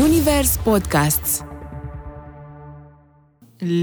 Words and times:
Zunivers 0.00 0.56
Podcasts 0.56 1.44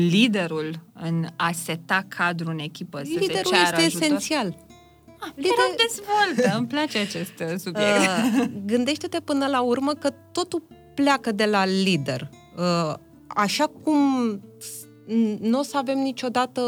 liderul 0.10 0.80
în 0.94 1.28
a 1.36 1.52
seta 1.52 2.06
cadrul 2.08 2.52
în 2.52 2.60
echipă, 2.60 2.98
să 2.98 3.20
Liderul 3.20 3.36
se 3.46 3.56
ceară 3.56 3.82
este 3.82 3.86
ajutor. 3.86 4.02
esențial. 4.02 4.58
Ah, 5.20 5.30
Lider... 5.36 5.56
dezvoltă, 5.88 6.58
îmi 6.58 6.68
place 6.68 6.98
acest 6.98 7.40
uh, 7.40 7.58
subiect. 7.58 8.02
Uh, 8.40 8.46
gândește-te 8.66 9.20
până 9.20 9.48
la 9.48 9.62
urmă 9.62 9.94
că 9.94 10.10
totul 10.32 10.64
pleacă 10.94 11.32
de 11.32 11.46
la 11.46 11.66
lider. 11.66 12.30
Uh, 12.58 12.94
așa 13.28 13.66
cum 13.84 14.00
nu 15.40 15.60
o 15.60 15.64
să 15.64 15.78
avem 15.78 15.98
niciodată... 15.98 16.62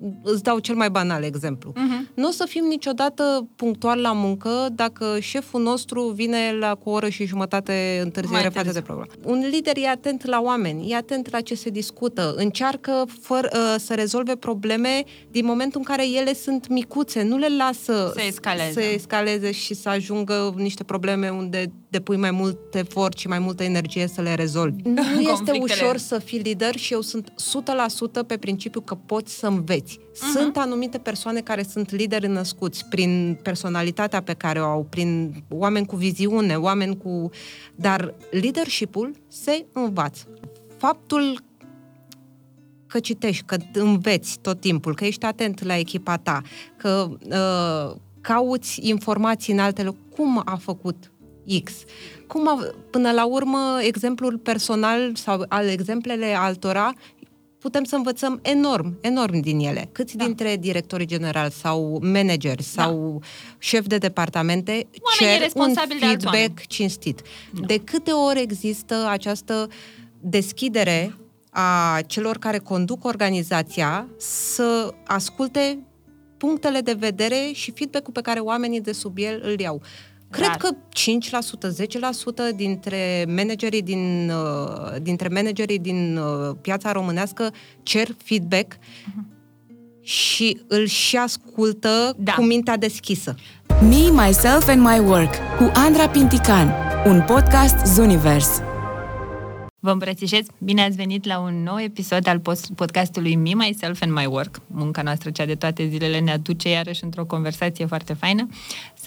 Îți, 0.00 0.32
îți 0.32 0.42
dau 0.42 0.58
cel 0.58 0.74
mai 0.74 0.90
banal 0.90 1.22
exemplu. 1.22 1.72
Mhm. 1.76 2.08
Nu 2.14 2.28
o 2.28 2.30
să 2.30 2.44
fim 2.48 2.64
niciodată 2.64 3.48
punctual 3.56 4.00
la 4.00 4.12
muncă 4.12 4.68
dacă 4.72 5.16
șeful 5.20 5.62
nostru 5.62 6.02
vine 6.02 6.56
la 6.60 6.74
cu 6.74 6.88
o 6.90 6.92
oră 6.92 7.08
și 7.08 7.24
jumătate 7.26 8.00
întârziere 8.02 8.42
Mai 8.42 8.50
față 8.50 8.62
târziu. 8.64 8.80
de 8.80 8.86
program. 8.86 9.08
Un 9.24 9.48
lider 9.50 9.76
e 9.76 9.88
atent 9.88 10.26
la 10.26 10.40
oameni, 10.40 10.90
e 10.90 10.94
atent 10.96 11.30
la 11.30 11.40
ce 11.40 11.54
se 11.54 11.70
discută, 11.70 12.34
încearcă 12.36 13.04
fără, 13.20 13.48
uh, 13.52 13.74
să 13.78 13.94
rezolve 13.94 14.36
probleme 14.36 15.04
din 15.30 15.44
momentul 15.44 15.80
în 15.80 15.86
care 15.86 16.08
ele 16.08 16.34
sunt 16.34 16.68
micuțe, 16.68 17.22
nu 17.22 17.36
le 17.36 17.48
lasă 17.56 18.12
Să 18.14 18.22
escaleze. 18.26 18.72
să 18.72 18.80
escaleze 18.80 19.50
și 19.52 19.74
să 19.74 19.88
ajungă 19.88 20.54
niște 20.56 20.84
probleme 20.84 21.28
unde 21.28 21.72
depui 21.90 22.16
mai 22.16 22.30
mult 22.30 22.74
efort 22.74 23.18
și 23.18 23.28
mai 23.28 23.38
multă 23.38 23.62
energie 23.62 24.06
să 24.06 24.20
le 24.20 24.34
rezolvi. 24.34 24.82
Nu 24.88 25.20
este 25.20 25.32
Conflictele. 25.32 25.62
ușor 25.82 25.96
să 25.96 26.18
fii 26.18 26.38
lider 26.38 26.76
și 26.76 26.92
eu 26.92 27.00
sunt 27.00 27.32
100% 28.22 28.26
pe 28.26 28.36
principiu 28.36 28.80
că 28.80 28.94
poți 29.06 29.38
să 29.38 29.46
înveți. 29.46 29.87
Mhm. 29.96 30.30
Sunt 30.30 30.56
anumite 30.56 30.98
persoane 30.98 31.40
care 31.40 31.62
sunt 31.62 31.90
lideri 31.90 32.26
născuți 32.26 32.84
prin 32.86 33.38
personalitatea 33.42 34.22
pe 34.22 34.34
care 34.34 34.60
o 34.60 34.64
au, 34.64 34.86
prin 34.90 35.34
oameni 35.50 35.86
cu 35.86 35.96
viziune, 35.96 36.56
oameni 36.56 36.96
cu... 36.96 37.30
Dar 37.74 38.14
leadership-ul 38.30 39.14
se 39.28 39.66
învață. 39.72 40.26
Faptul 40.76 41.40
că 42.86 43.00
citești, 43.00 43.44
că 43.44 43.56
înveți 43.72 44.38
tot 44.40 44.60
timpul, 44.60 44.94
că 44.94 45.04
ești 45.04 45.24
atent 45.24 45.62
la 45.62 45.76
echipa 45.76 46.16
ta, 46.16 46.42
că 46.76 47.08
uh, 47.22 47.96
cauți 48.20 48.88
informații 48.88 49.52
în 49.52 49.58
altele, 49.58 49.96
cum 50.16 50.42
a 50.44 50.56
făcut 50.56 51.12
X. 51.64 51.72
Cum 52.26 52.48
a, 52.48 52.58
până 52.90 53.10
la 53.10 53.26
urmă, 53.26 53.78
exemplul 53.80 54.38
personal 54.38 55.14
sau 55.14 55.44
al 55.48 55.66
exemplele 55.66 56.26
altora, 56.26 56.92
putem 57.58 57.84
să 57.84 57.96
învățăm 57.96 58.38
enorm, 58.42 58.98
enorm 59.00 59.40
din 59.40 59.58
ele. 59.58 59.88
Câți 59.92 60.16
Da. 60.16 60.24
dintre 60.24 60.56
directorii 60.56 61.06
generali 61.06 61.52
sau 61.52 61.98
manageri 62.02 62.62
sau 62.62 63.22
șefi 63.58 63.88
de 63.88 63.98
departamente 63.98 64.70
Oamenii 64.70 64.90
cer 65.18 65.32
un 65.34 65.38
responsabili 65.42 66.00
de 66.00 66.06
alți 66.06 66.24
feedback 66.24 66.48
oameni. 66.48 66.66
cinstit. 66.68 67.22
De 67.66 67.78
câte 67.78 68.10
ori 68.10 68.40
există 68.40 69.06
această 69.10 69.68
deschidere 70.20 71.16
a 71.50 72.00
celor 72.06 72.38
care 72.38 72.58
conduc 72.58 73.04
organizația 73.04 74.08
să 74.18 74.94
asculte 75.06 75.78
punctele 76.36 76.80
de 76.80 76.92
vedere 76.92 77.50
și 77.52 77.70
feedback-ul 77.70 78.12
pe 78.12 78.20
care 78.20 78.40
oamenii 78.40 78.80
de 78.80 78.92
sub 78.92 79.18
el 79.18 79.40
îl 79.44 79.60
iau. 79.60 79.82
Cred 80.30 80.46
Rar. 80.46 80.56
că 80.56 80.68
5%, 80.88 81.68
10% 81.68 82.56
dintre 82.56 83.24
managerii 83.36 83.82
din, 83.82 84.30
uh, 84.30 84.96
dintre 85.02 85.28
managerii 85.28 85.78
din 85.78 86.16
uh, 86.16 86.56
piața 86.60 86.92
românească 86.92 87.52
cer 87.82 88.08
feedback 88.24 88.76
și 90.02 90.60
îl 90.68 90.86
și 90.86 91.16
ascultă 91.16 92.14
Da. 92.18 92.32
cu 92.32 92.42
mintea 92.42 92.76
deschisă. 92.76 93.34
Me, 93.82 94.10
Myself 94.26 94.68
and 94.68 94.82
My 94.82 94.98
Work 94.98 95.34
cu 95.58 95.70
Andra 95.74 96.08
Pintican, 96.08 96.74
un 97.06 97.22
podcast 97.26 97.86
Zunivers. 97.94 98.60
Vă 99.80 99.90
îmbrățișez! 99.90 100.46
Bine 100.58 100.82
ați 100.84 100.96
venit 100.96 101.24
la 101.26 101.38
un 101.40 101.62
nou 101.62 101.80
episod 101.80 102.26
al 102.26 102.38
post- 102.40 102.70
podcastului 102.74 103.36
Me, 103.36 103.50
Myself 103.54 104.02
and 104.02 104.12
My 104.12 104.26
Work. 104.26 104.60
Munca 104.66 105.02
noastră, 105.02 105.30
cea 105.30 105.44
de 105.44 105.54
toate 105.54 105.88
zilele, 105.88 106.18
ne 106.20 106.30
aduce 106.32 106.68
iarăși 106.70 107.04
într-o 107.04 107.24
conversație 107.24 107.86
foarte 107.86 108.12
faină. 108.12 108.46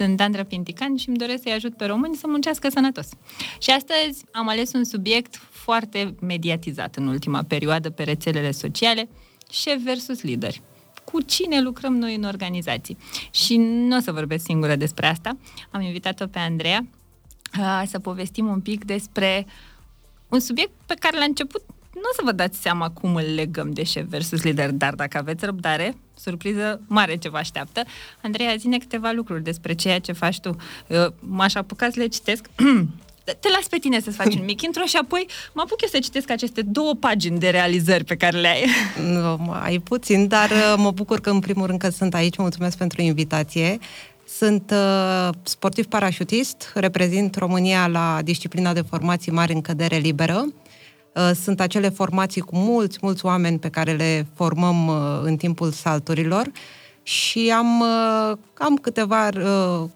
Sunt 0.01 0.21
Andra 0.21 0.43
Pintican 0.43 0.95
și 0.95 1.07
îmi 1.07 1.17
doresc 1.17 1.41
să-i 1.43 1.51
ajut 1.51 1.75
pe 1.75 1.85
români 1.85 2.15
să 2.15 2.27
muncească 2.27 2.69
sănătos. 2.69 3.09
Și 3.59 3.69
astăzi 3.69 4.23
am 4.31 4.47
ales 4.47 4.73
un 4.73 4.83
subiect 4.83 5.35
foarte 5.35 6.15
mediatizat 6.21 6.95
în 6.95 7.07
ultima 7.07 7.43
perioadă 7.43 7.89
pe 7.89 8.03
rețelele 8.03 8.51
sociale, 8.51 9.09
șef 9.51 9.83
versus 9.83 10.21
lideri. 10.21 10.61
Cu 11.03 11.21
cine 11.21 11.61
lucrăm 11.61 11.95
noi 11.95 12.15
în 12.15 12.23
organizații? 12.23 12.97
Și 13.31 13.57
nu 13.57 13.97
o 13.97 13.99
să 13.99 14.11
vorbesc 14.11 14.43
singură 14.43 14.75
despre 14.75 15.07
asta. 15.07 15.37
Am 15.71 15.81
invitat-o 15.81 16.27
pe 16.27 16.39
Andreea 16.39 16.87
uh, 17.59 17.83
să 17.87 17.99
povestim 17.99 18.47
un 18.47 18.61
pic 18.61 18.85
despre 18.85 19.45
un 20.29 20.39
subiect 20.39 20.71
pe 20.85 20.95
care 20.99 21.17
la 21.17 21.23
început 21.23 21.63
nu 21.93 22.01
o 22.11 22.13
să 22.15 22.21
vă 22.23 22.31
dați 22.31 22.61
seama 22.61 22.89
cum 22.89 23.15
îl 23.15 23.33
legăm 23.35 23.71
de 23.71 23.83
șef 23.83 24.05
versus 24.09 24.43
lider, 24.43 24.71
dar 24.71 24.93
dacă 24.93 25.17
aveți 25.17 25.45
răbdare, 25.45 25.95
surpriză 26.17 26.81
mare 26.87 27.15
ce 27.15 27.29
vă 27.29 27.37
așteaptă. 27.37 27.83
Andreea, 28.21 28.55
zine 28.55 28.77
câteva 28.77 29.11
lucruri 29.11 29.43
despre 29.43 29.73
ceea 29.73 29.99
ce 29.99 30.11
faci 30.11 30.39
tu. 30.39 30.55
Eu 30.87 31.13
M-aș 31.19 31.55
apuca 31.55 31.89
să 31.89 31.99
le 31.99 32.07
citesc. 32.07 32.45
Te 33.39 33.49
las 33.49 33.67
pe 33.69 33.77
tine 33.77 33.99
să-ți 33.99 34.15
faci 34.15 34.35
un 34.35 34.45
mic 34.45 34.61
intro 34.61 34.83
și 34.83 34.97
apoi 34.97 35.25
mă 35.53 35.61
apuc 35.65 35.81
eu 35.81 35.87
să 35.87 35.99
citesc 35.99 36.29
aceste 36.29 36.61
două 36.61 36.93
pagini 36.95 37.39
de 37.39 37.49
realizări 37.49 38.03
pe 38.03 38.15
care 38.15 38.39
le 38.39 38.47
ai. 38.47 38.65
Nu, 39.13 39.37
mai 39.37 39.79
puțin, 39.79 40.27
dar 40.27 40.49
uh, 40.49 40.73
mă 40.77 40.91
bucur 40.91 41.19
că 41.19 41.29
în 41.29 41.39
primul 41.39 41.65
rând 41.65 41.79
că 41.79 41.89
sunt 41.89 42.13
aici. 42.13 42.37
Mulțumesc 42.37 42.77
pentru 42.77 43.01
invitație. 43.01 43.77
Sunt 44.37 44.73
uh, 44.73 45.29
sportiv 45.43 45.85
parașutist, 45.85 46.71
reprezint 46.73 47.35
România 47.35 47.87
la 47.87 48.19
disciplina 48.23 48.73
de 48.73 48.81
formații 48.81 49.31
mari 49.31 49.53
în 49.53 49.61
cădere 49.61 49.97
liberă. 49.97 50.45
Uh, 51.15 51.31
sunt 51.33 51.59
acele 51.59 51.89
formații 51.89 52.41
cu 52.41 52.55
mulți, 52.55 52.97
mulți 53.01 53.25
oameni 53.25 53.59
pe 53.59 53.69
care 53.69 53.91
le 53.93 54.27
formăm 54.33 54.87
uh, 54.87 55.19
în 55.23 55.37
timpul 55.37 55.71
salturilor 55.71 56.51
și 57.03 57.53
am, 57.55 57.79
uh, 57.79 58.37
am 58.53 58.75
câteva 58.75 59.27
uh, 59.27 59.89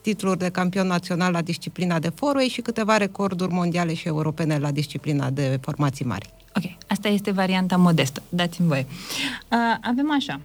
titluri 0.00 0.38
de 0.38 0.48
campion 0.48 0.86
național 0.86 1.32
la 1.32 1.42
disciplina 1.42 1.98
de 1.98 2.08
forway 2.08 2.46
și 2.46 2.60
câteva 2.60 2.96
recorduri 2.96 3.52
mondiale 3.52 3.94
și 3.94 4.06
europene 4.06 4.58
la 4.58 4.70
disciplina 4.70 5.30
de 5.30 5.58
formații 5.62 6.04
mari. 6.04 6.32
Ok, 6.56 6.64
asta 6.86 7.08
este 7.08 7.30
varianta 7.30 7.76
modestă, 7.76 8.22
dați-mi 8.28 8.68
voie. 8.68 8.86
Uh, 8.88 9.58
avem 9.80 10.12
așa, 10.12 10.40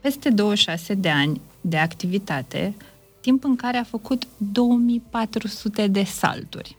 peste 0.00 0.30
26 0.30 0.94
de 0.94 1.10
ani 1.10 1.40
de 1.60 1.76
activitate, 1.76 2.74
timp 3.20 3.44
în 3.44 3.56
care 3.56 3.76
a 3.76 3.84
făcut 3.84 4.26
2400 4.36 5.86
de 5.86 6.02
salturi. 6.02 6.76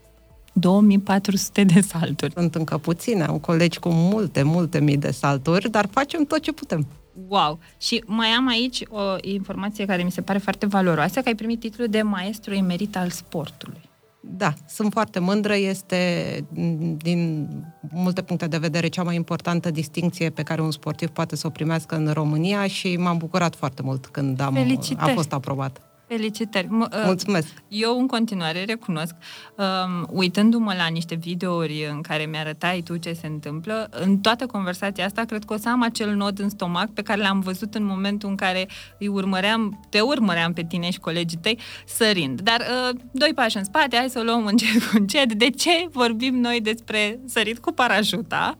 2400 0.53 1.63
de 1.63 1.81
salturi. 1.81 2.33
Sunt 2.33 2.55
încă 2.55 2.77
puține, 2.77 3.23
am 3.23 3.37
colegi 3.37 3.79
cu 3.79 3.89
multe, 3.89 4.43
multe 4.43 4.79
mii 4.79 4.97
de 4.97 5.11
salturi, 5.11 5.69
dar 5.69 5.87
facem 5.91 6.23
tot 6.25 6.39
ce 6.39 6.51
putem. 6.51 6.87
Wow! 7.27 7.59
Și 7.77 8.03
mai 8.05 8.27
am 8.27 8.47
aici 8.47 8.83
o 8.89 9.15
informație 9.21 9.85
care 9.85 10.03
mi 10.03 10.11
se 10.11 10.21
pare 10.21 10.39
foarte 10.39 10.65
valoroasă, 10.65 11.21
că 11.21 11.27
ai 11.27 11.35
primit 11.35 11.59
titlul 11.59 11.87
de 11.87 12.01
maestru 12.01 12.53
emerit 12.53 12.97
al 12.97 13.09
sportului. 13.09 13.81
Da, 14.19 14.53
sunt 14.67 14.91
foarte 14.91 15.19
mândră, 15.19 15.55
este 15.55 16.45
m, 16.49 16.97
din 16.97 17.49
multe 17.91 18.21
puncte 18.21 18.47
de 18.47 18.57
vedere 18.57 18.87
cea 18.87 19.03
mai 19.03 19.15
importantă 19.15 19.71
distinție 19.71 20.29
pe 20.29 20.43
care 20.43 20.61
un 20.61 20.71
sportiv 20.71 21.09
poate 21.09 21.35
să 21.35 21.47
o 21.47 21.49
primească 21.49 21.95
în 21.95 22.11
România 22.11 22.67
și 22.67 22.97
m-am 22.97 23.17
bucurat 23.17 23.55
foarte 23.55 23.81
mult 23.81 24.05
când 24.05 24.39
am, 24.39 24.55
a 24.55 24.59
Felicitări! 24.59 25.13
fost 25.13 25.33
aprobat. 25.33 25.81
Felicitări! 26.07 26.67
M- 26.67 26.69
uh, 26.93 27.01
Mulțumesc! 27.05 27.47
Eu, 27.67 27.99
în 27.99 28.07
continuare, 28.07 28.63
recunosc, 28.63 29.15
um, 29.55 30.07
uitându-mă 30.11 30.73
la 30.77 30.87
niște 30.87 31.15
videouri 31.15 31.87
în 31.91 32.01
care 32.01 32.25
mi-arătai 32.25 32.81
tu 32.81 32.97
ce 32.97 33.13
se 33.13 33.27
întâmplă, 33.27 33.87
în 33.91 34.17
toată 34.17 34.45
conversația 34.45 35.05
asta, 35.05 35.23
cred 35.23 35.43
că 35.43 35.53
o 35.53 35.57
să 35.57 35.69
am 35.69 35.81
acel 35.81 36.15
nod 36.15 36.39
în 36.39 36.49
stomac 36.49 36.89
pe 36.89 37.01
care 37.01 37.21
l-am 37.21 37.39
văzut 37.39 37.73
în 37.75 37.83
momentul 37.85 38.29
în 38.29 38.35
care 38.35 38.67
îi 38.99 39.07
urmăream, 39.07 39.85
te 39.89 39.99
urmăream 39.99 40.53
pe 40.53 40.63
tine 40.63 40.89
și 40.89 40.99
colegii 40.99 41.37
tăi 41.41 41.59
sărind. 41.85 42.41
Dar 42.41 42.59
uh, 42.59 42.99
doi 43.11 43.31
pași 43.35 43.57
în 43.57 43.63
spate, 43.63 43.95
hai 43.97 44.09
să 44.09 44.19
o 44.19 44.23
luăm 44.23 44.45
încet 44.45 44.83
cu 44.83 44.97
încet. 44.99 45.33
De 45.33 45.49
ce 45.49 45.87
vorbim 45.91 46.35
noi 46.35 46.61
despre 46.61 47.19
sărit 47.25 47.59
cu 47.59 47.71
parașuta? 47.71 48.55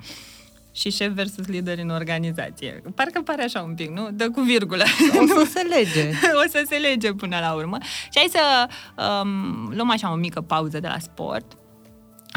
Și 0.76 0.92
șef 0.92 1.12
versus 1.12 1.48
lider 1.48 1.78
în 1.78 1.90
organizație. 1.90 2.82
Parcă 2.96 3.22
pare 3.22 3.44
așa 3.44 3.62
un 3.62 3.74
pic, 3.74 3.90
nu? 3.90 4.10
Dă 4.12 4.30
cu 4.30 4.42
virgulă. 4.42 4.84
O 5.22 5.26
să 5.26 5.48
se 5.54 5.62
lege. 5.62 6.10
o 6.46 6.50
să 6.50 6.64
se 6.70 6.76
lege 6.76 7.14
până 7.14 7.38
la 7.40 7.54
urmă. 7.54 7.78
Și 7.82 8.12
hai 8.14 8.30
să 8.32 8.68
um, 9.04 9.72
luăm 9.76 9.90
așa 9.90 10.12
o 10.12 10.16
mică 10.16 10.42
pauză 10.42 10.80
de 10.80 10.88
la 10.88 11.00
sport 11.00 11.58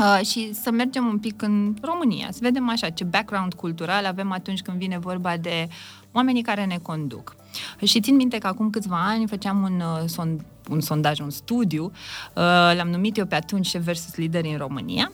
uh, 0.01 0.27
și 0.27 0.55
să 0.63 0.71
mergem 0.71 1.07
un 1.07 1.19
pic 1.19 1.43
în 1.43 1.75
România, 1.83 2.29
să 2.31 2.39
vedem 2.43 2.69
așa 2.69 2.91
ce 2.91 3.05
background 3.05 3.55
cultural 3.55 4.05
avem 4.05 4.33
atunci 4.33 4.63
când 4.63 4.79
vine 4.79 4.99
vorba 4.99 5.37
de 5.37 5.69
oamenii 6.13 6.43
care 6.43 6.65
ne 6.65 6.79
conduc. 6.83 7.37
Și 7.85 8.01
țin 8.01 8.17
minte 8.17 8.39
că 8.39 8.47
acum 8.47 8.71
câțiva 8.71 9.05
ani 9.07 9.27
făceam 9.27 9.63
un, 9.63 9.81
uh, 9.81 10.09
son, 10.09 10.45
un 10.69 10.81
sondaj, 10.81 11.19
un 11.19 11.31
studiu, 11.31 11.85
uh, 11.85 12.43
l-am 12.77 12.89
numit 12.89 13.17
eu 13.17 13.27
pe 13.27 13.35
atunci 13.35 13.67
Șef 13.67 13.83
versus 13.83 14.17
lideri 14.17 14.51
în 14.51 14.57
România 14.57 15.13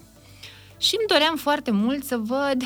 și 0.82 0.96
îmi 0.98 1.06
doream 1.08 1.36
foarte 1.36 1.70
mult 1.70 2.04
să 2.04 2.16
văd 2.16 2.62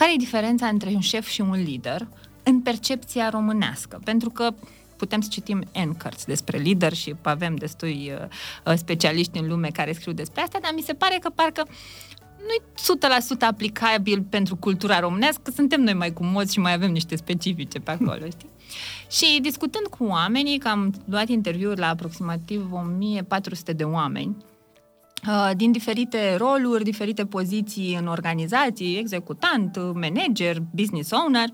care 0.00 0.12
e 0.12 0.16
diferența 0.16 0.66
între 0.66 0.90
un 0.94 1.00
șef 1.00 1.26
și 1.26 1.40
un 1.40 1.62
lider 1.62 2.08
în 2.42 2.60
percepția 2.60 3.28
românească. 3.28 4.00
Pentru 4.04 4.30
că 4.30 4.54
putem 4.96 5.20
să 5.20 5.28
citim 5.30 5.58
N 5.58 5.96
cărți 5.96 6.26
despre 6.26 6.58
leadership, 6.58 7.26
avem 7.26 7.54
destui 7.54 8.12
uh, 8.64 8.74
specialiști 8.76 9.38
în 9.38 9.48
lume 9.48 9.68
care 9.68 9.92
scriu 9.92 10.12
despre 10.12 10.42
asta, 10.42 10.58
dar 10.62 10.72
mi 10.74 10.82
se 10.82 10.92
pare 10.92 11.18
că 11.20 11.30
parcă 11.30 11.66
nu-i 12.36 12.62
100% 13.36 13.40
aplicabil 13.40 14.22
pentru 14.22 14.56
cultura 14.56 15.00
românească, 15.00 15.40
că 15.44 15.50
suntem 15.50 15.80
noi 15.80 15.94
mai 15.94 16.12
cumoți 16.12 16.52
și 16.52 16.60
mai 16.60 16.72
avem 16.72 16.92
niște 16.92 17.16
specifice 17.16 17.78
pe 17.78 17.90
acolo, 17.90 18.24
știi? 18.26 18.50
Și 19.16 19.38
discutând 19.42 19.86
cu 19.86 20.04
oamenii, 20.04 20.58
că 20.58 20.68
am 20.68 20.94
luat 21.04 21.28
interviuri 21.28 21.80
la 21.80 21.88
aproximativ 21.88 22.72
1400 22.72 23.72
de 23.72 23.84
oameni, 23.84 24.36
uh, 24.38 24.49
din 25.56 25.72
diferite 25.72 26.36
roluri, 26.36 26.84
diferite 26.84 27.26
poziții 27.26 27.96
în 28.00 28.06
organizații, 28.06 28.98
executant, 28.98 29.76
manager, 29.76 30.56
business 30.74 31.10
owner, 31.10 31.48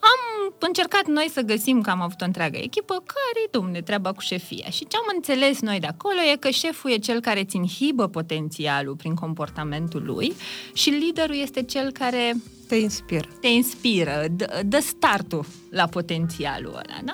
am 0.00 0.54
încercat 0.58 1.06
noi 1.06 1.28
să 1.32 1.40
găsim, 1.40 1.80
că 1.80 1.90
am 1.90 2.00
avut 2.00 2.20
o 2.20 2.24
întreagă 2.24 2.58
echipă, 2.58 2.94
care-i, 2.94 3.48
domne, 3.50 3.82
treaba 3.82 4.12
cu 4.12 4.20
șefia. 4.20 4.70
Și 4.70 4.86
ce 4.86 4.96
am 4.96 5.12
înțeles 5.14 5.60
noi 5.60 5.80
de 5.80 5.86
acolo 5.86 6.20
e 6.32 6.36
că 6.36 6.48
șeful 6.48 6.90
e 6.90 6.96
cel 6.96 7.20
care 7.20 7.44
ți 7.44 7.56
inhibă 7.56 8.08
potențialul 8.08 8.96
prin 8.96 9.14
comportamentul 9.14 10.02
lui 10.04 10.32
și 10.72 10.90
liderul 10.90 11.36
este 11.36 11.62
cel 11.62 11.92
care 11.92 12.34
te 12.68 12.74
inspiră. 12.74 13.28
Te 13.40 13.48
inspiră, 13.48 14.24
dă, 14.30 14.62
dă 14.66 14.78
startul 14.80 15.46
la 15.70 15.86
potențialul 15.86 16.72
ăla, 16.72 17.00
da? 17.04 17.12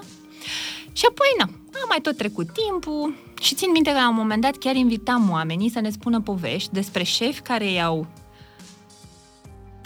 Și 0.92 1.04
apoi, 1.08 1.28
na, 1.38 1.44
a 1.72 1.86
mai 1.88 1.98
tot 2.02 2.16
trecut 2.16 2.46
timpul 2.52 3.14
și 3.40 3.54
țin 3.54 3.70
minte 3.70 3.90
că 3.90 3.96
la 3.96 4.08
un 4.08 4.14
moment 4.14 4.42
dat 4.42 4.56
chiar 4.56 4.74
invitam 4.74 5.30
oamenii 5.30 5.70
să 5.70 5.80
ne 5.80 5.90
spună 5.90 6.20
povești 6.20 6.72
despre 6.72 7.02
șefi 7.02 7.40
care 7.40 7.70
i-au 7.70 8.06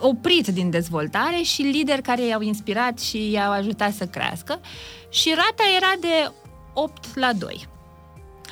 oprit 0.01 0.47
din 0.47 0.71
dezvoltare 0.71 1.43
și 1.43 1.63
lideri 1.63 2.03
care 2.03 2.27
i-au 2.27 2.41
inspirat 2.41 2.99
și 2.99 3.31
i-au 3.31 3.53
ajutat 3.53 3.93
să 3.93 4.07
crească 4.07 4.61
și 5.09 5.29
rata 5.29 5.63
era 5.77 5.93
de 6.01 6.33
8 6.75 7.17
la 7.17 7.33
2. 7.33 7.69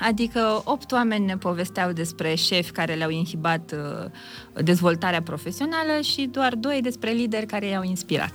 Adică 0.00 0.62
8 0.64 0.92
oameni 0.92 1.24
ne 1.24 1.36
povesteau 1.36 1.92
despre 1.92 2.34
șefi 2.34 2.70
care 2.70 2.94
le-au 2.94 3.10
inhibat 3.10 3.72
uh, 3.72 4.62
dezvoltarea 4.62 5.22
profesională 5.22 6.00
și 6.00 6.26
doar 6.26 6.54
2 6.54 6.80
despre 6.80 7.10
lideri 7.10 7.46
care 7.46 7.66
i-au 7.66 7.82
inspirat. 7.82 8.32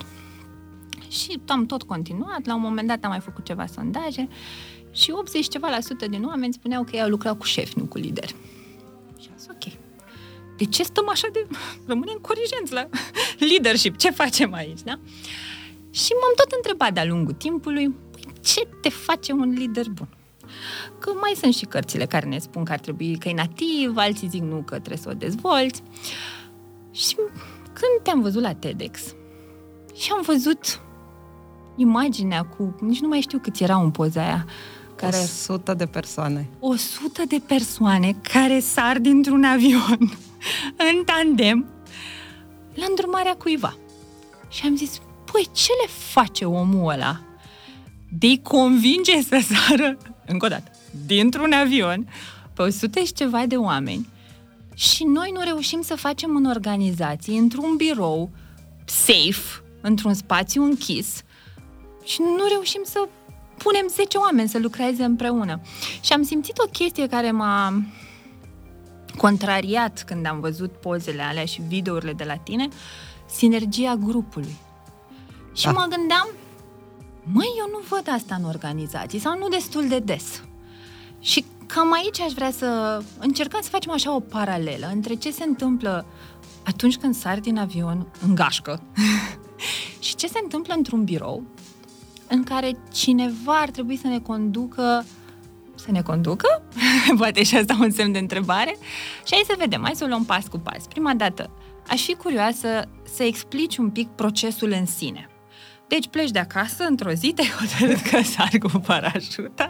Și 1.09 1.39
am 1.47 1.65
tot 1.65 1.83
continuat, 1.83 2.45
la 2.45 2.55
un 2.55 2.61
moment 2.61 2.87
dat 2.87 3.03
am 3.03 3.09
mai 3.09 3.19
făcut 3.19 3.45
ceva 3.45 3.65
sondaje 3.65 4.27
și 4.93 5.11
80 5.11 5.47
ceva 5.47 5.69
la 5.69 5.79
sută 5.79 6.07
din 6.07 6.23
oameni 6.25 6.53
spuneau 6.53 6.83
că 6.83 6.89
ei 6.93 7.01
au 7.01 7.09
lucrat 7.09 7.37
cu 7.37 7.45
șefi, 7.45 7.79
nu 7.79 7.85
cu 7.85 7.97
lideri. 7.97 8.35
Și 9.19 9.27
am 9.31 9.37
zis, 9.37 9.47
ok, 9.49 9.73
de 10.57 10.65
ce 10.65 10.83
stăm 10.83 11.09
așa 11.09 11.27
de... 11.31 11.47
Rămânem 11.85 12.17
corigenți 12.21 12.73
la 12.73 12.89
leadership, 13.49 13.97
ce 13.97 14.09
facem 14.09 14.53
aici, 14.53 14.81
da? 14.83 14.99
Și 15.89 16.11
m-am 16.21 16.33
tot 16.35 16.51
întrebat 16.55 16.93
de-a 16.93 17.05
lungul 17.05 17.33
timpului, 17.33 17.89
păi, 18.11 18.21
ce 18.41 18.67
te 18.81 18.89
face 18.89 19.31
un 19.31 19.49
lider 19.49 19.89
bun? 19.89 20.07
Că 20.99 21.11
mai 21.21 21.33
sunt 21.35 21.53
și 21.53 21.65
cărțile 21.65 22.05
care 22.05 22.27
ne 22.27 22.37
spun 22.37 22.63
că 22.63 22.71
ar 22.71 22.79
trebui 22.79 23.17
că 23.17 23.29
e 23.29 23.33
nativ, 23.33 23.97
alții 23.97 24.27
zic 24.27 24.41
nu, 24.41 24.55
că 24.55 24.75
trebuie 24.75 24.97
să 24.97 25.09
o 25.09 25.13
dezvolți. 25.13 25.83
Și 26.91 27.15
când 27.65 28.03
te-am 28.03 28.21
văzut 28.21 28.41
la 28.41 28.53
TEDx 28.53 29.15
și 29.95 30.11
am 30.11 30.21
văzut 30.21 30.81
imaginea 31.75 32.43
cu, 32.45 32.75
nici 32.79 32.99
nu 32.99 33.07
mai 33.07 33.19
știu 33.19 33.39
cât 33.39 33.59
era 33.59 33.75
în 33.75 33.91
poza 33.91 34.21
aia, 34.21 34.45
care... 35.03 35.23
100 35.23 35.73
de 35.73 35.85
persoane. 35.85 36.49
100 36.59 37.23
de 37.27 37.41
persoane 37.47 38.15
care 38.33 38.59
sar 38.59 38.99
dintr-un 38.99 39.43
avion 39.43 39.97
în 40.91 41.03
tandem 41.05 41.65
la 42.73 42.85
îndrumarea 42.89 43.35
cuiva. 43.35 43.77
Și 44.49 44.65
am 44.65 44.75
zis, 44.75 45.01
păi 45.31 45.47
ce 45.51 45.71
le 45.81 45.91
face 46.11 46.45
omul 46.45 46.91
ăla 46.91 47.21
de 48.09 48.39
convinge 48.41 49.21
să 49.21 49.39
sară, 49.53 49.97
încă 50.25 50.45
o 50.45 50.49
dată, 50.49 50.71
dintr-un 51.05 51.51
avion 51.51 52.07
pe 52.53 52.61
100 52.61 52.99
și 52.99 53.13
ceva 53.13 53.45
de 53.45 53.55
oameni 53.55 54.07
și 54.73 55.03
noi 55.03 55.31
nu 55.33 55.41
reușim 55.43 55.81
să 55.81 55.95
facem 55.95 56.35
în 56.35 56.45
organizație, 56.45 57.37
într-un 57.37 57.75
birou 57.75 58.29
safe, 58.85 59.63
într-un 59.81 60.13
spațiu 60.13 60.63
închis 60.63 61.21
și 62.03 62.21
nu 62.21 62.45
reușim 62.49 62.81
să 62.85 63.07
punem 63.63 63.87
10 63.87 64.17
oameni 64.17 64.49
să 64.49 64.59
lucreze 64.59 65.03
împreună. 65.03 65.61
Și 66.01 66.13
am 66.13 66.23
simțit 66.23 66.57
o 66.57 66.69
chestie 66.71 67.07
care 67.07 67.31
m-a 67.31 67.83
contrariat 69.17 70.03
când 70.05 70.25
am 70.25 70.39
văzut 70.39 70.71
pozele 70.71 71.21
alea 71.21 71.45
și 71.45 71.61
videourile 71.67 72.13
de 72.13 72.23
la 72.23 72.35
tine, 72.35 72.67
sinergia 73.25 73.95
grupului. 73.95 74.55
Și 75.53 75.65
da. 75.65 75.71
mă 75.71 75.85
gândeam, 75.89 76.27
măi, 77.23 77.53
eu 77.57 77.67
nu 77.71 77.79
văd 77.89 78.07
asta 78.11 78.35
în 78.35 78.43
organizații 78.45 79.19
sau 79.19 79.37
nu 79.37 79.47
destul 79.47 79.87
de 79.87 79.99
des. 79.99 80.43
Și 81.19 81.45
cam 81.65 81.93
aici 81.93 82.19
aș 82.19 82.31
vrea 82.31 82.51
să 82.51 83.01
încercăm 83.19 83.61
să 83.61 83.69
facem 83.69 83.91
așa 83.91 84.15
o 84.15 84.19
paralelă 84.19 84.89
între 84.93 85.13
ce 85.13 85.31
se 85.31 85.43
întâmplă 85.43 86.05
atunci 86.63 86.97
când 86.97 87.15
sari 87.15 87.41
din 87.41 87.57
avion 87.57 88.07
în 88.21 88.35
gașcă 88.35 88.81
și 89.99 90.15
ce 90.15 90.27
se 90.27 90.39
întâmplă 90.43 90.73
într-un 90.73 91.03
birou 91.03 91.43
în 92.33 92.43
care 92.43 92.71
cineva 92.93 93.59
ar 93.59 93.69
trebui 93.69 93.97
să 93.97 94.07
ne 94.07 94.19
conducă 94.19 95.05
să 95.75 95.91
ne 95.91 96.01
conducă? 96.01 96.61
Poate 97.17 97.43
și 97.43 97.55
asta 97.55 97.77
un 97.79 97.91
semn 97.91 98.11
de 98.11 98.17
întrebare. 98.17 98.77
Și 99.25 99.33
hai 99.33 99.43
să 99.45 99.55
vedem, 99.57 99.81
hai 99.83 99.95
să 99.95 100.03
o 100.03 100.07
luăm 100.07 100.25
pas 100.25 100.47
cu 100.47 100.57
pas. 100.57 100.87
Prima 100.87 101.13
dată, 101.13 101.49
aș 101.87 102.01
fi 102.01 102.13
curioasă 102.13 102.67
să 103.15 103.23
explici 103.23 103.77
un 103.77 103.89
pic 103.89 104.07
procesul 104.07 104.71
în 104.71 104.85
sine. 104.85 105.27
Deci 105.87 106.07
pleci 106.07 106.31
de 106.31 106.39
acasă, 106.39 106.83
într-o 106.83 107.11
zi 107.11 107.33
te 107.35 107.43
hotărât 107.43 108.01
că 108.01 108.21
sari 108.21 108.57
cu 108.57 108.67
parașuta? 108.67 109.69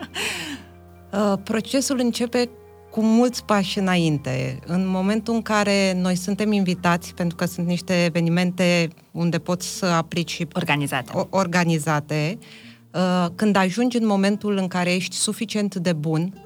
Uh, 1.12 1.34
procesul 1.44 2.00
începe 2.00 2.50
cu 2.94 3.02
mulți 3.02 3.46
pași 3.46 3.80
înainte. 3.80 4.60
În 4.66 4.88
momentul 4.88 5.34
în 5.34 5.42
care 5.42 5.94
noi 6.02 6.16
suntem 6.16 6.52
invitați, 6.52 7.14
pentru 7.14 7.36
că 7.36 7.46
sunt 7.46 7.68
niște 7.68 8.04
evenimente 8.04 8.88
unde 9.12 9.40
poți 9.40 9.78
să 9.78 9.86
aplici 9.86 10.46
organizate, 10.54 11.28
organizate 11.30 12.38
uh, 12.94 13.26
când 13.36 13.56
ajungi 13.56 13.98
în 13.98 14.06
momentul 14.06 14.58
în 14.58 14.68
care 14.68 14.94
ești 14.94 15.16
suficient 15.16 15.76
de 15.76 15.94
bun 15.94 16.46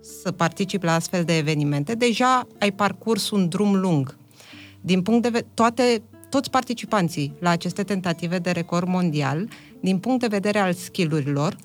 să 0.00 0.32
participi 0.32 0.84
la 0.84 0.94
astfel 0.94 1.24
de 1.24 1.36
evenimente, 1.36 1.94
deja 1.94 2.46
ai 2.58 2.72
parcurs 2.72 3.30
un 3.30 3.48
drum 3.48 3.74
lung. 3.74 4.16
Din 4.80 5.02
punct 5.02 5.22
de 5.22 5.28
vedere, 5.28 5.50
toate, 5.54 6.02
toți 6.28 6.50
participanții 6.50 7.34
la 7.38 7.50
aceste 7.50 7.82
tentative 7.82 8.38
de 8.38 8.50
record 8.50 8.88
mondial, 8.88 9.48
din 9.80 9.98
punct 9.98 10.20
de 10.20 10.26
vedere 10.26 10.58
al 10.58 10.72
skillurilor, 10.72 11.56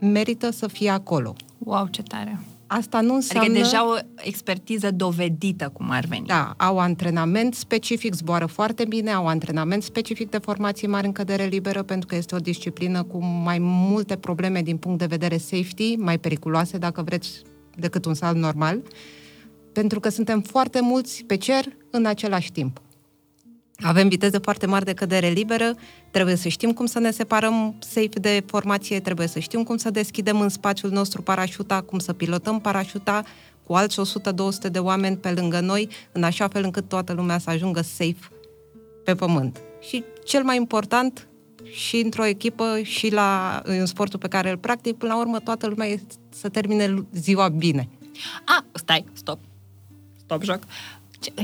merită 0.00 0.50
să 0.50 0.66
fie 0.66 0.90
acolo. 0.90 1.34
Wow, 1.58 1.86
ce 1.86 2.02
tare! 2.02 2.40
Asta 2.66 3.00
nu 3.00 3.14
înseamnă... 3.14 3.50
Adică 3.50 3.64
deja 3.64 3.88
o 3.88 3.94
expertiză 4.16 4.90
dovedită, 4.90 5.70
cum 5.72 5.90
ar 5.90 6.04
veni. 6.04 6.26
Da, 6.26 6.54
au 6.56 6.78
antrenament 6.78 7.54
specific, 7.54 8.14
zboară 8.14 8.46
foarte 8.46 8.84
bine, 8.84 9.10
au 9.10 9.26
antrenament 9.26 9.82
specific 9.82 10.30
de 10.30 10.38
formație 10.38 10.88
mare 10.88 11.06
în 11.06 11.12
cădere 11.12 11.44
liberă, 11.44 11.82
pentru 11.82 12.06
că 12.06 12.14
este 12.16 12.34
o 12.34 12.38
disciplină 12.38 13.02
cu 13.02 13.24
mai 13.24 13.58
multe 13.60 14.16
probleme 14.16 14.62
din 14.62 14.76
punct 14.76 14.98
de 14.98 15.06
vedere 15.06 15.36
safety, 15.36 15.96
mai 15.96 16.18
periculoase, 16.18 16.78
dacă 16.78 17.02
vreți, 17.02 17.42
decât 17.76 18.04
un 18.04 18.14
salt 18.14 18.36
normal, 18.36 18.82
pentru 19.72 20.00
că 20.00 20.08
suntem 20.08 20.40
foarte 20.40 20.80
mulți 20.80 21.24
pe 21.24 21.36
cer 21.36 21.64
în 21.90 22.06
același 22.06 22.52
timp. 22.52 22.80
Avem 23.78 24.08
viteză 24.08 24.38
foarte 24.38 24.66
mare 24.66 24.84
de 24.84 24.92
cădere 24.92 25.28
liberă, 25.28 25.74
trebuie 26.10 26.36
să 26.36 26.48
știm 26.48 26.72
cum 26.72 26.86
să 26.86 26.98
ne 26.98 27.10
separăm 27.10 27.76
safe 27.78 28.08
de 28.20 28.42
formație, 28.46 29.00
trebuie 29.00 29.26
să 29.26 29.38
știm 29.38 29.62
cum 29.62 29.76
să 29.76 29.90
deschidem 29.90 30.40
în 30.40 30.48
spațiul 30.48 30.90
nostru 30.90 31.22
parașuta, 31.22 31.80
cum 31.80 31.98
să 31.98 32.12
pilotăm 32.12 32.60
parașuta 32.60 33.22
cu 33.66 33.74
alți 33.74 34.00
100-200 34.68 34.70
de 34.70 34.78
oameni 34.78 35.16
pe 35.16 35.30
lângă 35.30 35.60
noi, 35.60 35.88
în 36.12 36.22
așa 36.22 36.48
fel 36.48 36.64
încât 36.64 36.88
toată 36.88 37.12
lumea 37.12 37.38
să 37.38 37.50
ajungă 37.50 37.80
safe 37.80 38.28
pe 39.04 39.14
pământ. 39.14 39.60
Și 39.80 40.04
cel 40.24 40.42
mai 40.42 40.56
important, 40.56 41.28
și 41.70 41.96
într-o 41.96 42.24
echipă 42.24 42.80
și 42.82 43.12
la, 43.12 43.60
în 43.64 43.86
sportul 43.86 44.18
pe 44.18 44.28
care 44.28 44.50
îl 44.50 44.58
practic, 44.58 44.96
până 44.96 45.12
la 45.12 45.18
urmă 45.18 45.38
toată 45.38 45.66
lumea 45.66 45.88
e 45.88 46.00
să 46.28 46.48
termine 46.48 47.06
ziua 47.12 47.48
bine. 47.48 47.88
A, 48.44 48.64
stai, 48.72 49.04
stop. 49.12 49.38
Stop 50.16 50.42
joc 50.42 50.58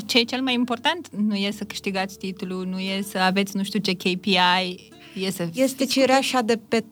ce 0.07 0.19
e 0.19 0.23
cel 0.23 0.43
mai 0.43 0.55
important 0.55 1.09
nu 1.17 1.35
e 1.35 1.51
să 1.51 1.65
câștigați 1.65 2.19
titlul, 2.19 2.67
nu 2.67 2.79
e 2.79 3.03
să 3.09 3.19
aveți 3.19 3.57
nu 3.57 3.63
știu 3.63 3.79
ce 3.79 3.93
KPI, 3.93 4.91
e 5.15 5.31
să... 5.31 5.49
Este 5.55 5.85
cireașa 5.85 6.41
de 6.41 6.59
pe 6.69 6.85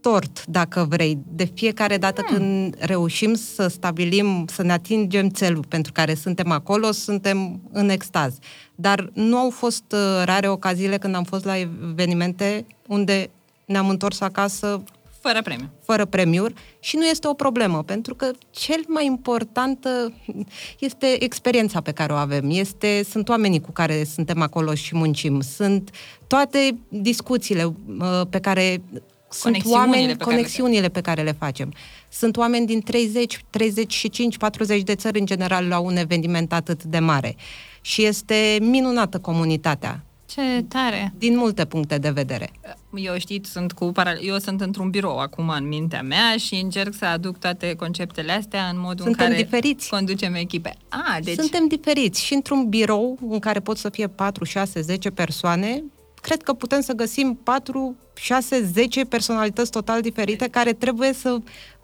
tort, 0.00 0.46
dacă 0.46 0.86
vrei. 0.88 1.18
De 1.28 1.44
fiecare 1.54 1.96
dată 1.96 2.22
hmm. 2.26 2.36
când 2.36 2.76
reușim 2.78 3.34
să 3.34 3.66
stabilim, 3.66 4.44
să 4.48 4.62
ne 4.62 4.72
atingem 4.72 5.28
țelul 5.28 5.64
pentru 5.68 5.92
care 5.92 6.14
suntem 6.14 6.50
acolo, 6.50 6.92
suntem 6.92 7.60
în 7.72 7.88
extaz. 7.88 8.38
Dar 8.74 9.10
nu 9.12 9.36
au 9.36 9.50
fost 9.50 9.84
uh, 9.92 10.22
rare 10.24 10.48
ocaziile 10.48 10.98
când 10.98 11.14
am 11.14 11.24
fost 11.24 11.44
la 11.44 11.58
evenimente 11.58 12.66
unde 12.86 13.30
ne-am 13.64 13.88
întors 13.88 14.20
acasă 14.20 14.82
fără 15.26 15.42
premiu. 15.42 15.70
Fără 15.82 16.04
premiuri 16.04 16.54
și 16.80 16.96
nu 16.96 17.04
este 17.04 17.28
o 17.28 17.34
problemă, 17.34 17.82
pentru 17.82 18.14
că 18.14 18.30
cel 18.50 18.82
mai 18.86 19.06
important 19.06 19.86
uh, 20.06 20.44
este 20.78 21.24
experiența 21.24 21.80
pe 21.80 21.92
care 21.92 22.12
o 22.12 22.16
avem, 22.16 22.50
este, 22.50 23.04
sunt 23.10 23.28
oamenii 23.28 23.60
cu 23.60 23.72
care 23.72 24.04
suntem 24.04 24.42
acolo 24.42 24.74
și 24.74 24.96
muncim, 24.96 25.40
sunt 25.40 25.90
toate 26.26 26.78
discuțiile 26.88 27.64
uh, 27.64 28.20
pe 28.30 28.38
care 28.38 28.82
sunt 29.30 29.64
oameni, 29.64 30.06
pe 30.16 30.24
conexiunile 30.24 30.88
pe 30.88 31.00
care 31.00 31.22
le 31.22 31.32
facem. 31.32 31.72
Sunt 32.08 32.36
oameni 32.36 32.66
din 32.66 32.80
30, 32.80 33.44
35, 33.50 34.36
40 34.36 34.82
de 34.82 34.94
țări 34.94 35.18
în 35.18 35.26
general 35.26 35.68
la 35.68 35.78
un 35.78 35.96
eveniment 35.96 36.52
atât 36.52 36.82
de 36.82 36.98
mare. 36.98 37.36
Și 37.80 38.04
este 38.04 38.58
minunată 38.60 39.18
comunitatea. 39.18 40.04
Ce 40.26 40.64
tare! 40.68 41.12
Din 41.18 41.36
multe 41.36 41.64
puncte 41.64 41.98
de 41.98 42.10
vedere. 42.10 42.50
Eu 42.96 43.18
știți, 43.18 43.50
sunt 43.50 43.72
cu 43.72 43.92
para... 43.92 44.12
eu 44.20 44.38
sunt 44.38 44.60
într-un 44.60 44.90
birou 44.90 45.18
acum 45.18 45.48
în 45.48 45.68
mintea 45.68 46.02
mea 46.02 46.36
și 46.36 46.54
încerc 46.54 46.94
să 46.94 47.04
aduc 47.04 47.38
toate 47.38 47.74
conceptele 47.74 48.32
astea 48.32 48.68
în 48.68 48.80
modul 48.80 49.04
Suntem 49.04 49.26
în 49.26 49.32
care 49.32 49.42
diferiți. 49.42 49.88
conducem 49.88 50.34
echipe. 50.34 50.76
Ah, 50.88 51.18
deci... 51.22 51.38
Suntem 51.38 51.66
diferiți 51.66 52.22
și 52.24 52.34
într-un 52.34 52.68
birou 52.68 53.18
în 53.28 53.38
care 53.38 53.60
pot 53.60 53.76
să 53.76 53.88
fie 53.88 54.06
4, 54.06 54.44
6, 54.44 54.80
10 54.80 55.10
persoane, 55.10 55.84
cred 56.20 56.42
că 56.42 56.52
putem 56.52 56.80
să 56.80 56.92
găsim 56.92 57.40
4, 57.42 57.96
6, 58.14 58.62
10 58.72 59.04
personalități 59.04 59.70
total 59.70 60.00
diferite 60.00 60.48
care 60.48 60.72
trebuie 60.72 61.12
să 61.12 61.36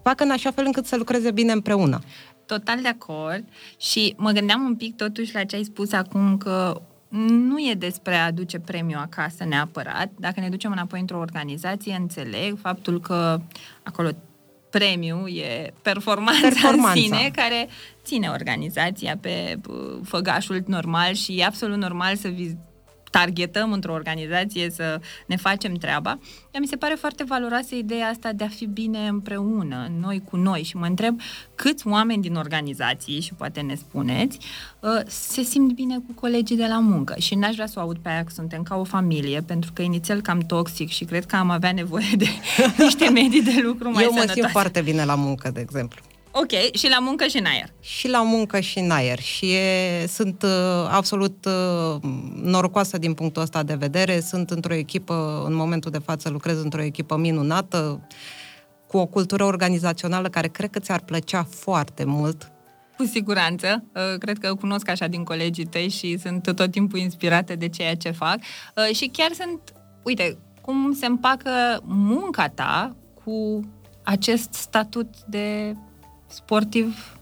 facă 0.03 0.23
în 0.23 0.31
așa 0.31 0.51
fel 0.51 0.65
încât 0.65 0.85
să 0.85 0.95
lucreze 0.95 1.31
bine 1.31 1.51
împreună. 1.51 1.99
Total 2.45 2.81
de 2.81 2.87
acord 2.87 3.43
și 3.77 4.13
mă 4.17 4.31
gândeam 4.31 4.61
un 4.61 4.75
pic 4.75 4.95
totuși 4.95 5.33
la 5.33 5.43
ce 5.43 5.55
ai 5.55 5.63
spus 5.63 5.91
acum 5.91 6.37
că 6.37 6.81
nu 7.19 7.57
e 7.59 7.73
despre 7.73 8.15
a 8.15 8.25
aduce 8.25 8.59
premiu 8.59 8.97
acasă 9.01 9.43
neapărat. 9.43 10.11
Dacă 10.19 10.39
ne 10.39 10.49
ducem 10.49 10.71
înapoi 10.71 10.99
într-o 10.99 11.17
organizație, 11.17 11.95
înțeleg 11.99 12.57
faptul 12.61 12.99
că 12.99 13.41
acolo 13.83 14.09
premiu 14.69 15.27
e 15.27 15.73
performanța, 15.81 16.41
Performanța. 16.41 16.89
în 16.89 16.95
sine 16.95 17.31
care 17.35 17.67
ține 18.03 18.27
organizația 18.27 19.17
pe 19.21 19.59
uh, 19.69 19.99
făgașul 20.03 20.63
normal 20.67 21.13
și 21.13 21.39
e 21.39 21.45
absolut 21.45 21.77
normal 21.77 22.15
să 22.15 22.27
vi- 22.27 22.57
targetăm 23.11 23.71
într-o 23.71 23.93
organizație 23.93 24.69
să 24.69 24.99
ne 25.25 25.35
facem 25.35 25.73
treaba. 25.73 26.19
Dar 26.51 26.61
mi 26.61 26.67
se 26.67 26.75
pare 26.75 26.93
foarte 26.93 27.23
valoroasă 27.23 27.75
ideea 27.75 28.07
asta 28.07 28.31
de 28.31 28.43
a 28.43 28.47
fi 28.47 28.65
bine 28.65 29.07
împreună, 29.07 29.91
noi 29.99 30.21
cu 30.29 30.37
noi 30.37 30.63
și 30.63 30.77
mă 30.77 30.85
întreb 30.85 31.19
câți 31.55 31.87
oameni 31.87 32.21
din 32.21 32.35
organizații, 32.35 33.21
și 33.21 33.33
poate 33.33 33.61
ne 33.61 33.75
spuneți, 33.75 34.37
uh, 34.79 35.01
se 35.05 35.41
simt 35.41 35.73
bine 35.73 35.95
cu 35.95 36.13
colegii 36.19 36.55
de 36.55 36.65
la 36.65 36.79
muncă 36.79 37.15
și 37.17 37.35
n-aș 37.35 37.53
vrea 37.53 37.67
să 37.67 37.73
o 37.77 37.81
aud 37.81 37.97
pe 37.97 38.09
aia 38.09 38.23
că 38.23 38.31
suntem 38.33 38.63
ca 38.63 38.75
o 38.75 38.83
familie, 38.83 39.41
pentru 39.41 39.71
că 39.73 39.81
inițial 39.81 40.21
cam 40.21 40.39
toxic 40.39 40.89
și 40.89 41.05
cred 41.05 41.25
că 41.25 41.35
am 41.35 41.49
avea 41.49 41.71
nevoie 41.71 42.11
de 42.17 42.27
niște 42.83 43.09
medii 43.09 43.43
de 43.43 43.59
lucru 43.63 43.91
mai 43.91 44.03
Eu 44.03 44.09
mă 44.09 44.15
sănătoase. 44.15 44.39
simt 44.39 44.51
foarte 44.51 44.81
bine 44.81 45.05
la 45.05 45.15
muncă, 45.15 45.49
de 45.53 45.59
exemplu. 45.59 46.01
Ok, 46.33 46.73
și 46.73 46.89
la 46.89 46.99
muncă 46.99 47.25
și 47.27 47.37
în 47.37 47.45
aer. 47.45 47.73
și 47.79 48.07
la 48.07 48.23
muncă 48.23 48.59
și 48.59 48.79
în 48.79 48.91
aer 48.91 49.19
și 49.19 49.53
e, 49.53 50.05
sunt 50.07 50.43
uh, 50.43 50.87
absolut 50.89 51.45
uh, 51.45 52.01
norocoasă 52.43 52.97
din 52.97 53.13
punctul 53.13 53.41
ăsta 53.41 53.63
de 53.63 53.73
vedere. 53.73 54.19
Sunt 54.19 54.49
într-o 54.49 54.73
echipă, 54.73 55.43
în 55.47 55.53
momentul 55.53 55.91
de 55.91 55.97
față 55.97 56.29
lucrez 56.29 56.61
într-o 56.63 56.81
echipă 56.81 57.17
minunată, 57.17 58.07
cu 58.87 58.97
o 58.97 59.05
cultură 59.05 59.43
organizațională 59.43 60.29
care 60.29 60.47
cred 60.47 60.69
că 60.69 60.79
ți-ar 60.79 60.99
plăcea 60.99 61.43
foarte 61.49 62.03
mult. 62.03 62.51
Cu 62.97 63.05
siguranță. 63.05 63.83
Uh, 63.95 64.17
Cred 64.19 64.37
că 64.37 64.55
cunosc 64.55 64.89
așa 64.89 65.07
din 65.07 65.23
colegii 65.23 65.65
tăi 65.65 65.89
și 65.89 66.17
sunt 66.17 66.55
tot 66.55 66.71
timpul 66.71 66.99
inspirată 66.99 67.55
de 67.55 67.69
ceea 67.69 67.95
ce 67.95 68.11
fac. 68.11 68.37
Uh, 68.37 68.95
Și 68.95 69.09
chiar 69.13 69.31
sunt, 69.31 69.59
uite, 70.03 70.37
cum 70.61 70.93
se 70.99 71.05
împacă 71.05 71.49
munca 71.83 72.47
ta 72.49 72.95
cu 73.23 73.59
acest 74.03 74.53
statut 74.53 75.07
de 75.27 75.75
sportiv 76.33 77.15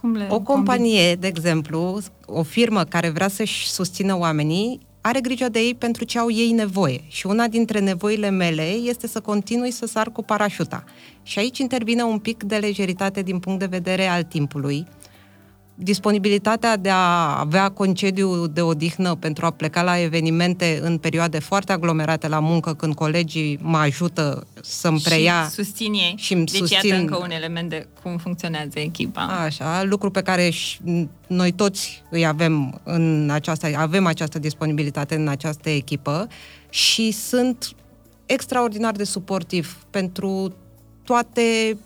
cum 0.00 0.16
le 0.16 0.26
O 0.30 0.40
companie, 0.40 1.14
de 1.14 1.26
exemplu, 1.26 2.00
o 2.26 2.42
firmă 2.42 2.84
care 2.84 3.08
vrea 3.08 3.28
să-și 3.28 3.70
susțină 3.70 4.18
oamenii, 4.18 4.80
are 5.00 5.20
grijă 5.20 5.48
de 5.48 5.58
ei 5.58 5.74
pentru 5.74 6.04
ce 6.04 6.18
au 6.18 6.30
ei 6.30 6.50
nevoie. 6.50 7.04
Și 7.08 7.26
una 7.26 7.48
dintre 7.48 7.80
nevoile 7.80 8.30
mele 8.30 8.62
este 8.62 9.06
să 9.06 9.20
continui 9.20 9.70
să 9.70 9.86
sar 9.86 10.10
cu 10.12 10.22
parașuta. 10.22 10.84
Și 11.22 11.38
aici 11.38 11.58
intervine 11.58 12.02
un 12.02 12.18
pic 12.18 12.42
de 12.42 12.56
lejeritate 12.56 13.22
din 13.22 13.38
punct 13.38 13.58
de 13.58 13.66
vedere 13.66 14.06
al 14.06 14.22
timpului. 14.22 14.86
Disponibilitatea 15.82 16.76
de 16.76 16.88
a 16.90 17.38
avea 17.38 17.68
concediu 17.68 18.46
de 18.46 18.60
odihnă 18.60 19.14
pentru 19.14 19.46
a 19.46 19.50
pleca 19.50 19.82
la 19.82 20.00
evenimente 20.00 20.78
în 20.82 20.98
perioade 20.98 21.38
foarte 21.38 21.72
aglomerate 21.72 22.28
la 22.28 22.38
muncă, 22.38 22.74
când 22.74 22.94
colegii 22.94 23.58
mă 23.62 23.76
ajută 23.76 24.46
să-mi 24.62 25.00
preia 25.00 25.42
și 25.42 25.50
susțin 25.50 25.92
ei. 25.92 26.14
și 26.16 26.32
îmi 26.32 26.44
deci 26.44 26.58
susțin- 26.60 26.88
iată 26.88 27.00
încă 27.00 27.16
un 27.16 27.30
element 27.30 27.68
de 27.68 27.86
cum 28.02 28.16
funcționează 28.16 28.78
echipa. 28.78 29.20
Așa, 29.20 29.82
lucru 29.82 30.10
pe 30.10 30.22
care 30.22 30.50
și 30.50 30.78
noi 31.26 31.52
toți 31.52 32.02
îi 32.10 32.26
avem 32.26 32.80
în 32.84 33.30
această, 33.32 33.70
avem 33.76 34.06
această 34.06 34.38
disponibilitate 34.38 35.14
în 35.14 35.28
această 35.28 35.68
echipă 35.68 36.28
și 36.70 37.10
sunt 37.10 37.74
extraordinar 38.26 38.92
de 38.92 39.04
suportiv 39.04 39.76
pentru 39.90 40.54
toate 41.04 41.76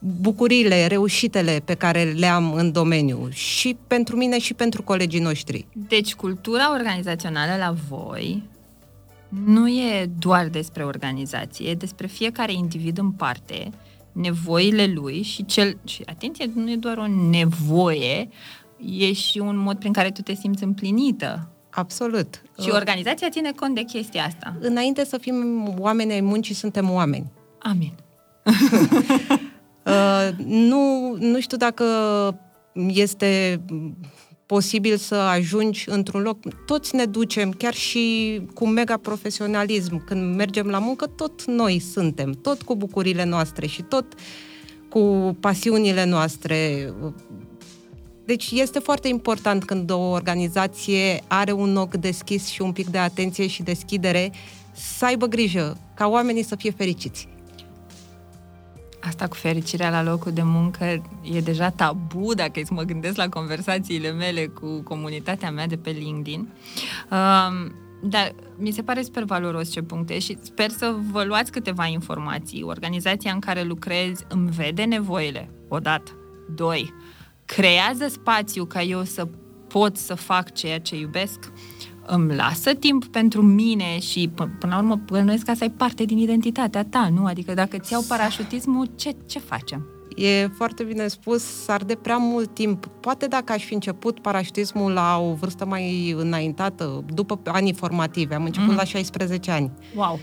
bucuriile, 0.00 0.86
reușitele 0.86 1.62
pe 1.64 1.74
care 1.74 2.02
le 2.02 2.26
am 2.26 2.52
în 2.52 2.72
domeniu 2.72 3.28
și 3.30 3.76
pentru 3.86 4.16
mine 4.16 4.38
și 4.38 4.54
pentru 4.54 4.82
colegii 4.82 5.20
noștri. 5.20 5.66
Deci 5.88 6.14
cultura 6.14 6.72
organizațională 6.72 7.56
la 7.58 7.74
voi 7.88 8.42
nu 9.28 9.68
e 9.68 10.10
doar 10.18 10.48
despre 10.48 10.84
organizație, 10.84 11.68
e 11.68 11.74
despre 11.74 12.06
fiecare 12.06 12.52
individ 12.52 12.98
în 12.98 13.10
parte, 13.10 13.70
nevoile 14.12 14.86
lui 14.86 15.22
și 15.22 15.44
cel 15.44 15.76
și 15.84 16.02
atenție, 16.06 16.50
nu 16.54 16.70
e 16.70 16.76
doar 16.76 16.96
o 16.96 17.06
nevoie, 17.30 18.28
e 18.84 19.12
și 19.12 19.38
un 19.38 19.56
mod 19.56 19.78
prin 19.78 19.92
care 19.92 20.10
tu 20.10 20.22
te 20.22 20.34
simți 20.34 20.62
împlinită. 20.62 21.48
Absolut. 21.70 22.42
Și 22.62 22.70
organizația 22.70 23.28
ține 23.28 23.52
cont 23.52 23.74
de 23.74 23.82
chestia 23.82 24.24
asta. 24.24 24.56
Înainte 24.60 25.04
să 25.04 25.18
fim 25.18 25.36
oameni 25.78 26.12
ai 26.12 26.20
muncii, 26.20 26.54
suntem 26.54 26.90
oameni. 26.90 27.30
Amin. 27.58 27.92
Uh, 29.86 30.28
nu, 30.44 31.16
nu 31.18 31.40
știu 31.40 31.56
dacă 31.56 31.84
este 32.88 33.60
posibil 34.46 34.96
să 34.96 35.14
ajungi 35.14 35.84
într-un 35.88 36.22
loc. 36.22 36.38
Toți 36.66 36.94
ne 36.94 37.04
ducem, 37.04 37.50
chiar 37.50 37.74
și 37.74 38.40
cu 38.54 38.66
mega 38.66 38.96
profesionalism. 38.96 40.04
Când 40.04 40.36
mergem 40.36 40.66
la 40.66 40.78
muncă, 40.78 41.06
tot 41.06 41.44
noi 41.44 41.78
suntem, 41.78 42.32
tot 42.32 42.62
cu 42.62 42.76
bucurile 42.76 43.24
noastre 43.24 43.66
și 43.66 43.82
tot 43.82 44.06
cu 44.88 45.36
pasiunile 45.40 46.04
noastre. 46.04 46.92
Deci 48.24 48.50
este 48.50 48.78
foarte 48.78 49.08
important 49.08 49.64
când 49.64 49.90
o 49.90 49.98
organizație 49.98 51.22
are 51.26 51.52
un 51.52 51.76
ochi 51.76 51.96
deschis 51.96 52.46
și 52.46 52.62
un 52.62 52.72
pic 52.72 52.88
de 52.88 52.98
atenție 52.98 53.46
și 53.46 53.62
deschidere 53.62 54.32
să 54.72 55.04
aibă 55.04 55.26
grijă 55.26 55.76
ca 55.94 56.08
oamenii 56.08 56.44
să 56.44 56.56
fie 56.56 56.70
fericiți. 56.70 57.28
Asta 59.00 59.28
cu 59.28 59.36
fericirea 59.36 59.90
la 59.90 60.02
locul 60.02 60.32
de 60.32 60.42
muncă 60.42 60.84
e 61.22 61.40
deja 61.40 61.70
tabu 61.70 62.34
dacă 62.34 62.60
îți 62.60 62.72
mă 62.72 62.82
gândesc 62.82 63.16
la 63.16 63.28
conversațiile 63.28 64.10
mele 64.10 64.46
cu 64.46 64.82
comunitatea 64.82 65.50
mea 65.50 65.66
de 65.66 65.76
pe 65.76 65.90
LinkedIn. 65.90 66.48
Um, 67.10 67.72
dar 68.02 68.34
mi 68.56 68.70
se 68.70 68.82
pare 68.82 69.02
super 69.02 69.22
valoros 69.22 69.70
ce 69.70 69.82
puncte 69.82 70.18
și 70.18 70.38
sper 70.42 70.70
să 70.70 70.94
vă 71.10 71.24
luați 71.24 71.52
câteva 71.52 71.86
informații. 71.86 72.62
Organizația 72.62 73.32
în 73.32 73.38
care 73.38 73.62
lucrezi 73.62 74.24
îmi 74.28 74.50
vede 74.50 74.84
nevoile, 74.84 75.50
odată. 75.68 76.10
Doi, 76.54 76.94
creează 77.44 78.06
spațiu 78.08 78.64
ca 78.64 78.82
eu 78.82 79.02
să 79.02 79.28
pot 79.68 79.96
să 79.96 80.14
fac 80.14 80.52
ceea 80.52 80.80
ce 80.80 80.96
iubesc, 80.96 81.52
îmi 82.10 82.34
lasă 82.34 82.74
timp 82.74 83.04
pentru 83.06 83.42
mine 83.42 83.98
și 83.98 84.28
p- 84.32 84.58
până 84.58 84.72
la 84.72 84.78
urmă 84.78 84.96
plănuiesc 85.06 85.44
ca 85.44 85.54
să 85.54 85.62
ai 85.62 85.70
parte 85.70 86.04
din 86.04 86.18
identitatea 86.18 86.84
ta, 86.84 87.08
nu? 87.14 87.24
Adică 87.24 87.54
dacă 87.54 87.76
îți 87.76 87.92
iau 87.92 88.04
parașutismul, 88.08 88.90
ce, 88.96 89.16
ce 89.26 89.38
facem? 89.38 89.86
E 90.16 90.46
foarte 90.48 90.82
bine 90.82 91.06
spus, 91.08 91.42
s-ar 91.64 91.84
de 91.84 91.94
prea 91.94 92.16
mult 92.16 92.54
timp. 92.54 92.86
Poate 92.86 93.26
dacă 93.26 93.52
aș 93.52 93.64
fi 93.64 93.74
început 93.74 94.20
parașutismul 94.20 94.92
la 94.92 95.18
o 95.18 95.32
vârstă 95.34 95.64
mai 95.66 96.10
înaintată, 96.18 97.04
după 97.14 97.40
anii 97.44 97.72
formativi, 97.74 98.34
am 98.34 98.44
început 98.44 98.68
Mhm. 98.68 98.76
la 98.76 98.84
16 98.84 99.50
ani. 99.50 99.70
Wow! 99.94 100.18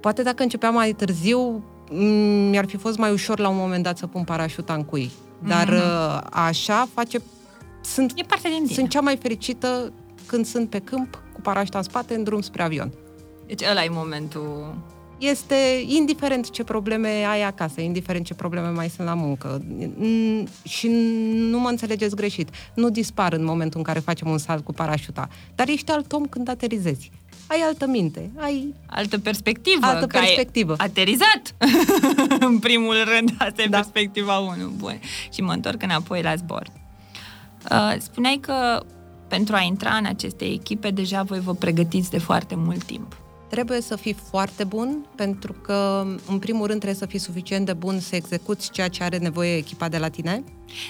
Poate 0.00 0.22
dacă 0.22 0.42
începeam 0.42 0.74
mai 0.74 0.92
târziu, 0.92 1.64
m, 1.90 2.04
mi-ar 2.50 2.66
fi 2.66 2.76
fost 2.76 2.98
mai 2.98 3.12
ușor 3.12 3.38
la 3.38 3.48
un 3.48 3.56
moment 3.56 3.82
dat 3.82 3.98
să 3.98 4.06
pun 4.06 4.24
parașuta 4.24 4.74
în 4.74 4.82
cui. 4.84 5.10
Dar 5.46 5.68
Mhm. 5.68 6.28
așa 6.30 6.88
face... 6.94 7.18
Sunt, 7.80 8.12
E 8.16 8.22
parte 8.26 8.48
din 8.48 8.62
tine. 8.62 8.74
sunt 8.74 8.88
cea 8.88 9.00
mai 9.00 9.16
fericită 9.16 9.92
când 10.26 10.46
sunt 10.46 10.70
pe 10.70 10.78
câmp, 10.78 11.22
cu 11.32 11.40
parașuta 11.40 11.78
în 11.78 11.84
spate, 11.84 12.14
în 12.14 12.22
drum 12.24 12.40
spre 12.40 12.62
avion. 12.62 12.92
Deci 13.46 13.62
ăla 13.70 13.84
e 13.84 13.88
momentul... 13.90 14.74
Este 15.18 15.54
indiferent 15.86 16.50
ce 16.50 16.64
probleme 16.64 17.08
ai 17.08 17.42
acasă, 17.42 17.80
indiferent 17.80 18.24
ce 18.24 18.34
probleme 18.34 18.68
mai 18.68 18.88
sunt 18.88 19.06
la 19.06 19.14
muncă. 19.14 19.62
N- 19.78 20.48
Și 20.68 20.88
nu 21.34 21.58
mă 21.58 21.68
înțelegeți 21.68 22.16
greșit. 22.16 22.48
Nu 22.74 22.90
dispar 22.90 23.32
în 23.32 23.44
momentul 23.44 23.78
în 23.78 23.84
care 23.84 23.98
facem 23.98 24.28
un 24.28 24.38
salt 24.38 24.64
cu 24.64 24.72
parașuta. 24.72 25.28
Dar 25.54 25.68
ești 25.68 25.90
alt 25.90 26.12
om 26.12 26.24
când 26.26 26.48
aterizezi. 26.48 27.10
Ai 27.46 27.58
altă 27.66 27.86
minte, 27.86 28.30
ai... 28.36 28.74
Altă 28.86 29.18
perspectivă. 29.18 29.86
Altă 29.86 30.06
că 30.06 30.16
ai 30.16 30.22
perspectivă. 30.24 30.74
Aterizat! 30.78 31.54
în 32.48 32.58
primul 32.58 32.94
rând, 33.14 33.34
asta 33.38 33.62
e 33.62 33.66
Da. 33.66 33.76
perspectiva 33.76 34.38
1. 34.38 34.54
Bun. 34.76 35.00
Și 35.32 35.40
mă 35.40 35.52
întorc 35.52 35.82
înapoi 35.82 36.22
la 36.22 36.34
zbor. 36.34 36.66
Uh, 37.70 37.94
spuneai 37.98 38.38
că 38.40 38.82
pentru 39.28 39.54
a 39.54 39.60
intra 39.60 39.94
în 39.94 40.04
aceste 40.04 40.44
echipe, 40.44 40.90
deja 40.90 41.22
voi 41.22 41.40
vă 41.40 41.54
pregătiți 41.54 42.10
de 42.10 42.18
foarte 42.18 42.54
mult 42.54 42.84
timp. 42.84 43.16
Trebuie 43.48 43.80
să 43.80 43.96
fii 43.96 44.16
foarte 44.30 44.64
bun, 44.64 45.06
pentru 45.14 45.52
că, 45.52 46.06
în 46.28 46.38
primul 46.38 46.66
rând, 46.66 46.80
trebuie 46.80 47.00
să 47.00 47.06
fii 47.06 47.18
suficient 47.18 47.66
de 47.66 47.72
bun 47.72 47.98
să 47.98 48.16
execuți 48.16 48.70
ceea 48.70 48.88
ce 48.88 49.02
are 49.02 49.18
nevoie 49.18 49.56
echipa 49.56 49.88
de 49.88 49.98
la 49.98 50.08
tine. 50.08 50.44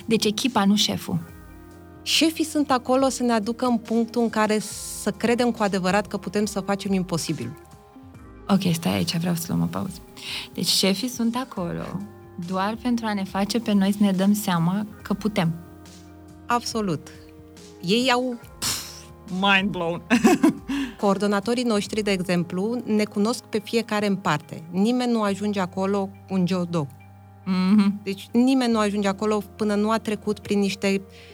Deci 0.04 0.24
echipa, 0.24 0.64
nu 0.64 0.76
șeful. 0.76 1.18
Șefii 2.02 2.44
sunt 2.44 2.70
acolo 2.70 3.08
să 3.08 3.22
ne 3.22 3.32
aducă 3.32 3.66
în 3.66 3.78
punctul 3.78 4.22
în 4.22 4.30
care 4.30 4.58
să 5.02 5.10
credem 5.10 5.50
cu 5.50 5.62
adevărat 5.62 6.06
că 6.06 6.16
putem 6.16 6.44
să 6.44 6.60
facem 6.60 6.92
imposibil. 6.92 7.56
Ok, 8.48 8.60
stai 8.72 8.92
aici, 8.92 9.16
vreau 9.16 9.34
să 9.34 9.44
luăm 9.48 9.62
o 9.62 9.66
pauză. 9.66 9.98
Deci 10.54 10.66
șefii 10.66 11.08
sunt 11.08 11.36
acolo 11.36 12.00
doar 12.46 12.76
pentru 12.82 13.06
a 13.06 13.14
ne 13.14 13.24
face 13.24 13.58
pe 13.58 13.72
noi 13.72 13.92
să 13.92 13.98
ne 14.00 14.12
dăm 14.12 14.32
seama 14.32 14.86
că 15.02 15.14
putem. 15.14 15.54
Absolut. 16.46 17.08
Ei 17.86 18.10
au 18.12 18.38
mind 19.40 19.70
blown. 19.70 20.02
Coordonatorii 21.00 21.64
noștri, 21.64 22.02
de 22.02 22.10
exemplu, 22.10 22.82
ne 22.84 23.04
cunosc 23.04 23.44
pe 23.44 23.60
fiecare 23.64 24.06
în 24.06 24.16
parte. 24.16 24.62
Nimeni 24.70 25.12
nu 25.12 25.22
ajunge 25.22 25.60
acolo 25.60 26.08
un 26.28 26.46
jodo. 26.46 26.86
Mm-hmm. 26.86 28.02
Deci 28.02 28.28
nimeni 28.32 28.72
nu 28.72 28.78
ajunge 28.78 29.08
acolo 29.08 29.42
până 29.56 29.74
nu 29.74 29.90
a 29.90 29.98
trecut 29.98 30.38
prin 30.38 30.58
niște 30.58 31.00
uh, 31.00 31.33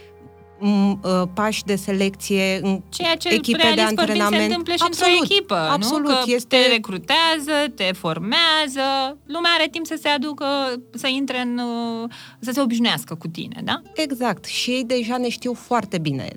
pași 1.34 1.64
de 1.64 1.76
selecție 1.76 2.60
în 2.62 2.82
Ceea 2.88 3.14
ce 3.14 3.28
echipe 3.28 3.72
de 3.74 3.80
antrenament. 3.80 4.36
se 4.36 4.42
întâmplă 4.42 4.72
și 4.74 4.82
absolut, 4.86 5.12
într-o 5.20 5.34
echipă, 5.34 5.54
absolut, 5.54 6.08
nu? 6.08 6.14
Că 6.14 6.22
este... 6.26 6.56
te 6.56 6.72
recrutează, 6.72 7.68
te 7.74 7.84
formează, 7.92 9.18
lumea 9.26 9.50
are 9.58 9.68
timp 9.70 9.86
să 9.86 9.98
se 10.00 10.08
aducă, 10.08 10.46
să 10.94 11.06
intre 11.08 11.40
în, 11.40 11.58
uh, 11.58 12.10
să 12.40 12.50
se 12.50 12.60
obișnuiască 12.60 13.14
cu 13.14 13.28
tine, 13.28 13.60
da? 13.64 13.82
Exact. 13.94 14.44
Și 14.44 14.70
ei 14.70 14.84
deja 14.84 15.16
ne 15.16 15.28
știu 15.28 15.54
foarte 15.54 15.98
bine. 15.98 16.28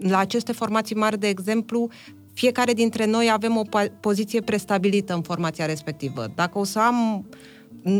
La 0.00 0.18
aceste 0.18 0.52
formații 0.52 0.96
mari, 0.96 1.18
de 1.18 1.28
exemplu, 1.28 1.88
fiecare 2.34 2.72
dintre 2.72 3.06
noi 3.06 3.30
avem 3.30 3.56
o 3.56 3.62
poziție 4.00 4.40
prestabilită 4.40 5.14
în 5.14 5.22
formația 5.22 5.66
respectivă. 5.66 6.32
Dacă 6.34 6.58
o 6.58 6.64
să 6.64 6.78
am 6.78 7.26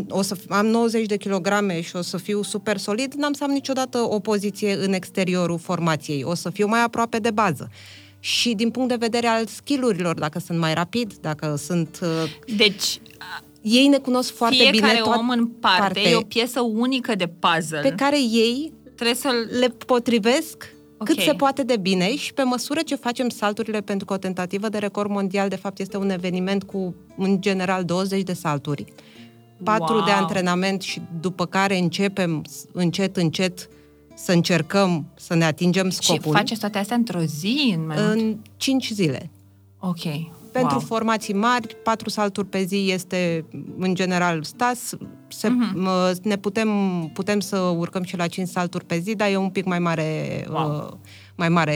o 0.09 0.21
să 0.21 0.35
am 0.49 0.65
90 0.65 1.05
de 1.05 1.17
kilograme 1.17 1.81
și 1.81 1.95
o 1.95 2.01
să 2.01 2.17
fiu 2.17 2.43
super 2.43 2.77
solid, 2.77 3.13
n-am 3.13 3.33
să 3.33 3.43
am 3.43 3.51
niciodată 3.51 3.97
o 3.97 4.19
poziție 4.19 4.73
în 4.73 4.93
exteriorul 4.93 5.57
formației. 5.57 6.23
O 6.23 6.35
să 6.35 6.49
fiu 6.49 6.67
mai 6.67 6.83
aproape 6.83 7.17
de 7.17 7.31
bază. 7.31 7.69
Și 8.19 8.53
din 8.53 8.69
punct 8.69 8.89
de 8.89 8.95
vedere 8.95 9.27
al 9.27 9.45
skillurilor, 9.45 10.19
dacă 10.19 10.39
sunt 10.39 10.59
mai 10.59 10.73
rapid, 10.73 11.13
dacă 11.21 11.55
sunt... 11.55 11.99
Uh, 12.01 12.55
deci, 12.55 13.01
ei 13.61 13.87
ne 13.87 13.97
cunosc 13.97 14.33
foarte 14.33 14.55
fiecare 14.55 14.77
bine. 14.77 14.91
Fiecare 14.91 15.19
om 15.19 15.29
în 15.29 15.47
parte, 15.47 15.79
parte 15.79 15.99
e 15.99 16.15
o 16.15 16.21
piesă 16.21 16.61
unică 16.61 17.15
de 17.15 17.27
puzzle. 17.27 17.79
Pe 17.79 17.93
care 17.97 18.17
ei 18.19 18.73
trebuie 18.95 19.15
să 19.15 19.29
le 19.59 19.67
potrivesc 19.67 20.73
okay. 20.97 21.15
cât 21.15 21.23
se 21.23 21.33
poate 21.33 21.63
de 21.63 21.77
bine 21.77 22.15
și 22.15 22.33
pe 22.33 22.43
măsură 22.43 22.79
ce 22.85 22.95
facem 22.95 23.29
salturile 23.29 23.81
pentru 23.81 24.05
că 24.05 24.13
o 24.13 24.17
tentativă 24.17 24.69
de 24.69 24.77
record 24.77 25.09
mondial, 25.09 25.49
de 25.49 25.55
fapt, 25.55 25.79
este 25.79 25.97
un 25.97 26.09
eveniment 26.09 26.63
cu, 26.63 26.95
în 27.17 27.41
general, 27.41 27.83
20 27.83 28.23
de 28.23 28.33
salturi 28.33 28.85
patru 29.63 29.95
wow. 29.95 30.05
de 30.05 30.11
antrenament 30.11 30.81
și 30.81 31.01
după 31.19 31.45
care 31.45 31.77
începem 31.77 32.41
încet, 32.71 33.17
încet 33.17 33.69
să 34.13 34.31
încercăm 34.31 35.05
să 35.15 35.35
ne 35.35 35.45
atingem 35.45 35.89
scopul. 35.89 36.31
Și 36.31 36.37
faceți 36.37 36.59
toate 36.59 36.77
astea 36.77 36.95
într-o 36.95 37.21
zi? 37.21 37.73
În, 37.77 37.85
mai 37.85 37.97
în 37.97 38.37
cinci 38.57 38.91
zile. 38.91 39.29
Ok. 39.79 40.03
Pentru 40.51 40.75
wow. 40.77 40.85
formații 40.85 41.33
mari, 41.33 41.75
patru 41.83 42.09
salturi 42.09 42.47
pe 42.47 42.63
zi 42.63 42.89
este, 42.91 43.45
în 43.77 43.95
general, 43.95 44.43
stas. 44.43 44.95
Se, 45.27 45.47
uh-huh. 45.47 46.21
ne 46.21 46.35
putem, 46.35 46.69
putem 47.13 47.39
să 47.39 47.57
urcăm 47.57 48.03
și 48.03 48.17
la 48.17 48.27
cinci 48.27 48.47
salturi 48.47 48.85
pe 48.85 48.97
zi, 48.97 49.15
dar 49.15 49.31
e 49.31 49.37
un 49.37 49.49
pic 49.49 49.65
mai 49.65 49.79
mare 49.79 50.45
wow. 50.49 50.69
uh, 50.69 50.97
mai 51.35 51.49
mare... 51.49 51.75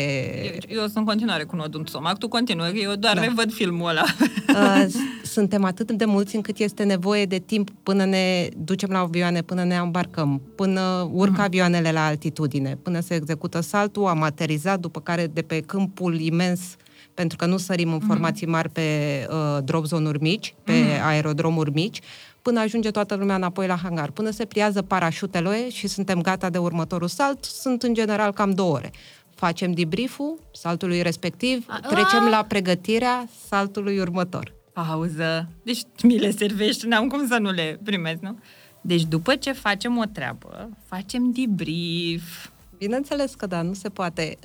Eu, 0.68 0.78
eu 0.78 0.82
sunt 0.82 0.96
în 0.96 1.04
continuare 1.04 1.44
cu 1.44 1.56
nodul 1.56 1.80
în 1.80 1.86
stomac, 1.86 2.18
tu 2.18 2.28
continuă, 2.28 2.66
că 2.66 2.78
eu 2.78 2.96
doar 2.96 3.16
da. 3.16 3.22
revăd 3.22 3.54
filmul 3.54 3.90
ăla. 3.90 4.04
Uh, 4.50 4.86
suntem 5.24 5.64
atât 5.64 5.92
de 5.92 6.06
mulți 6.06 6.36
încât 6.36 6.58
este 6.58 6.84
nevoie 6.84 7.26
de 7.26 7.38
timp 7.38 7.70
până 7.84 8.06
ne 8.06 8.50
ducem 8.58 8.90
la 8.90 9.00
avioane, 9.00 9.42
până 9.42 9.64
ne 9.64 9.76
îmbarcăm, 9.76 10.42
până 10.56 11.10
urcă 11.12 11.42
uh-huh. 11.42 11.46
avioanele 11.46 11.92
la 11.92 12.06
altitudine, 12.06 12.78
până 12.82 13.00
se 13.00 13.14
execută 13.14 13.60
saltul, 13.60 14.06
am 14.06 14.22
aterizat, 14.22 14.80
după 14.80 15.00
care 15.00 15.28
de 15.28 15.42
pe 15.42 15.60
câmpul 15.60 16.20
imens 16.20 16.76
pentru 17.16 17.38
că 17.38 17.46
nu 17.46 17.58
sărim 17.58 17.90
în 17.90 17.96
mhm. 17.96 18.08
formații 18.08 18.48
mari 18.48 18.70
pe 18.70 18.82
uh, 19.30 19.64
drop 19.64 19.86
zone-uri 19.86 20.22
mici, 20.22 20.56
pe 20.64 20.72
uh-huh. 20.72 21.02
aerodromuri 21.04 21.72
mici, 21.72 22.00
până 22.42 22.60
ajunge 22.60 22.92
toată 22.92 23.16
lumea 23.16 23.36
înapoi 23.36 23.68
la 23.68 23.76
hangar. 23.76 24.12
Până 24.12 24.30
se 24.30 24.46
pliază 24.46 24.82
parașutele 24.82 25.70
și 25.70 25.88
suntem 25.88 26.22
gata 26.22 26.50
de 26.50 26.58
următorul 26.58 27.08
salt, 27.08 27.44
sunt 27.44 27.84
în 27.84 27.94
general 27.94 28.32
cam 28.32 28.52
două 28.52 28.74
ore 28.74 28.92
facem 29.36 29.72
debrief-ul 29.72 30.40
saltului 30.52 31.02
respectiv, 31.02 31.66
a, 31.68 31.80
trecem 31.80 32.28
la 32.30 32.46
pregătirea 32.48 33.28
saltului 33.48 34.00
următor. 34.00 34.54
Pauză. 34.74 35.50
Deci 35.64 35.82
mi 36.04 36.18
le 36.18 36.32
servești, 36.32 36.88
n-am 36.88 37.08
cum 37.08 37.28
să 37.28 37.38
nu 37.38 37.52
le 37.52 37.80
primesc, 37.84 38.22
nu? 38.22 38.40
Deci 38.82 39.04
după 39.04 39.36
ce 39.36 39.52
facem 39.52 39.98
o 39.98 40.04
treabă, 40.04 40.70
facem 40.88 41.32
debrief. 41.32 42.50
Bineînțeles 42.78 43.34
că 43.34 43.46
da, 43.46 43.62
nu 43.62 43.74
se 43.74 43.90
poate. 43.90 44.38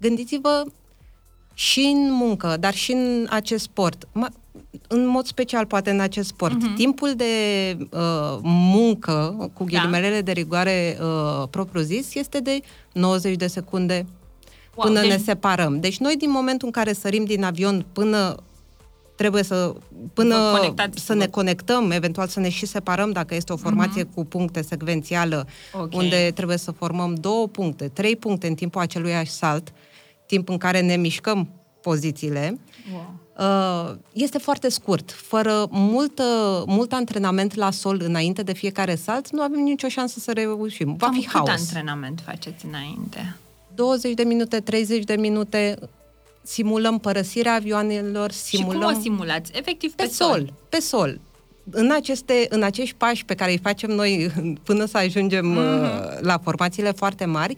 Gândiți-vă 0.00 0.64
și 1.60 1.80
în 1.80 2.12
muncă, 2.12 2.56
dar 2.60 2.74
și 2.74 2.92
în 2.92 3.26
acest 3.30 3.62
sport. 3.62 4.08
în 4.88 5.06
mod 5.06 5.26
special, 5.26 5.66
poate 5.66 5.90
în 5.90 6.00
acest 6.00 6.28
sport. 6.28 6.54
Uh-huh. 6.54 6.76
Timpul 6.76 7.14
de 7.16 7.24
uh, 7.90 8.38
muncă, 8.42 9.50
cu 9.52 9.64
da. 9.64 9.78
ghilimelele 9.78 10.14
da. 10.14 10.20
de 10.20 10.32
rigoare 10.32 10.98
uh, 11.00 11.48
propriu-zis, 11.50 12.14
este 12.14 12.38
de 12.38 12.60
90 12.92 13.36
de 13.36 13.46
secunde 13.46 14.06
wow, 14.74 14.86
până 14.86 15.00
deci... 15.00 15.10
ne 15.10 15.16
separăm. 15.16 15.80
Deci 15.80 15.98
noi, 15.98 16.16
din 16.16 16.30
momentul 16.30 16.66
în 16.66 16.72
care 16.72 16.92
sărim 16.92 17.24
din 17.24 17.44
avion 17.44 17.86
până 17.92 18.34
trebuie 19.16 19.42
să 19.42 19.74
până 20.12 20.36
să 20.94 21.14
ne 21.14 21.26
conectăm, 21.26 21.90
eventual 21.90 22.26
să 22.26 22.40
ne 22.40 22.48
și 22.48 22.66
separăm 22.66 23.10
dacă 23.10 23.34
este 23.34 23.52
o 23.52 23.56
formație 23.56 24.04
uh-huh. 24.04 24.14
cu 24.14 24.24
puncte 24.24 24.62
secvențială, 24.62 25.46
okay. 25.72 25.88
unde 25.92 26.30
trebuie 26.34 26.56
să 26.56 26.70
formăm 26.70 27.14
două 27.14 27.48
puncte, 27.48 27.88
trei 27.88 28.16
puncte 28.16 28.46
în 28.46 28.54
timpul 28.54 28.80
acelui 28.80 29.26
salt, 29.26 29.72
timp 30.30 30.48
în 30.48 30.58
care 30.58 30.80
ne 30.80 30.96
mișcăm 30.96 31.48
pozițiile. 31.80 32.58
Wow. 32.92 33.14
Uh, 33.38 33.96
este 34.12 34.38
foarte 34.38 34.68
scurt. 34.68 35.10
Fără 35.10 35.66
multă, 35.70 36.24
mult 36.66 36.92
antrenament 36.92 37.54
la 37.54 37.70
sol 37.70 38.00
înainte 38.04 38.42
de 38.42 38.52
fiecare 38.52 38.94
salt, 38.94 39.30
nu 39.30 39.42
avem 39.42 39.60
nicio 39.60 39.88
șansă 39.88 40.18
să 40.18 40.32
reușim. 40.32 40.94
Va 40.98 41.06
Cam 41.06 41.14
fi 41.14 41.28
haos. 41.28 41.48
cât 41.48 41.58
antrenament 41.58 42.22
faceți 42.24 42.66
înainte? 42.66 43.36
20 43.74 44.14
de 44.14 44.22
minute, 44.22 44.60
30 44.60 45.04
de 45.04 45.14
minute, 45.14 45.78
simulăm 46.42 46.98
părăsirea 46.98 47.54
avioanelor, 47.54 48.30
simulăm... 48.30 48.80
Și 48.80 48.86
cum 48.86 48.96
o 48.96 49.00
simulați? 49.00 49.50
Efectiv 49.54 49.92
pe, 49.92 50.02
pe 50.02 50.08
sol. 50.08 50.28
sol. 50.28 50.52
Pe 50.68 50.80
sol. 50.80 51.20
În, 51.70 51.90
aceste, 51.92 52.46
în 52.48 52.62
acești 52.62 52.94
pași 52.94 53.24
pe 53.24 53.34
care 53.34 53.50
îi 53.50 53.58
facem 53.58 53.90
noi 53.90 54.30
până 54.68 54.84
să 54.84 54.96
ajungem 54.96 55.58
mm-hmm. 55.58 56.20
la 56.20 56.38
formațiile 56.38 56.90
foarte 56.90 57.24
mari, 57.24 57.56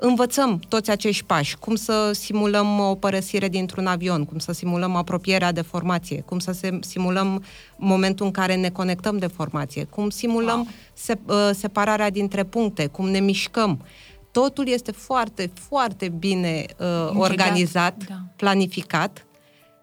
învățăm 0.00 0.60
toți 0.68 0.90
acești 0.90 1.24
pași, 1.24 1.56
cum 1.56 1.74
să 1.74 2.10
simulăm 2.12 2.78
o 2.78 2.94
părăsire 2.94 3.48
dintr-un 3.48 3.86
avion, 3.86 4.24
cum 4.24 4.38
să 4.38 4.52
simulăm 4.52 4.96
apropierea 4.96 5.52
de 5.52 5.60
formație, 5.60 6.20
cum 6.20 6.38
să 6.38 6.56
simulăm 6.80 7.44
momentul 7.76 8.26
în 8.26 8.32
care 8.32 8.54
ne 8.54 8.70
conectăm 8.70 9.18
de 9.18 9.26
formație, 9.26 9.84
cum 9.84 10.10
simulăm 10.10 10.56
wow. 10.56 10.68
se, 10.92 11.18
uh, 11.26 11.50
separarea 11.52 12.10
dintre 12.10 12.44
puncte, 12.44 12.86
cum 12.86 13.08
ne 13.08 13.20
mișcăm. 13.20 13.84
Totul 14.32 14.68
este 14.68 14.92
foarte, 14.92 15.50
foarte 15.54 16.08
bine 16.08 16.64
uh, 16.78 17.10
organizat, 17.14 18.04
da. 18.08 18.14
planificat. 18.36 19.24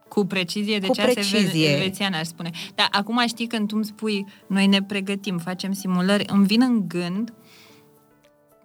Cu 0.07 0.25
precizie, 0.25 0.79
de 0.79 0.87
cu 0.87 0.93
ce 0.93 1.01
precizie. 1.01 1.69
Elvețiana 1.69 2.17
aș 2.17 2.27
spune. 2.27 2.49
Dar 2.75 2.87
acum 2.91 3.23
știi 3.27 3.47
când 3.47 3.67
tu 3.67 3.75
îmi 3.75 3.85
spui, 3.85 4.25
noi 4.47 4.67
ne 4.67 4.83
pregătim, 4.83 5.37
facem 5.37 5.71
simulări, 5.71 6.25
îmi 6.27 6.45
vin 6.45 6.61
în 6.61 6.87
gând 6.87 7.33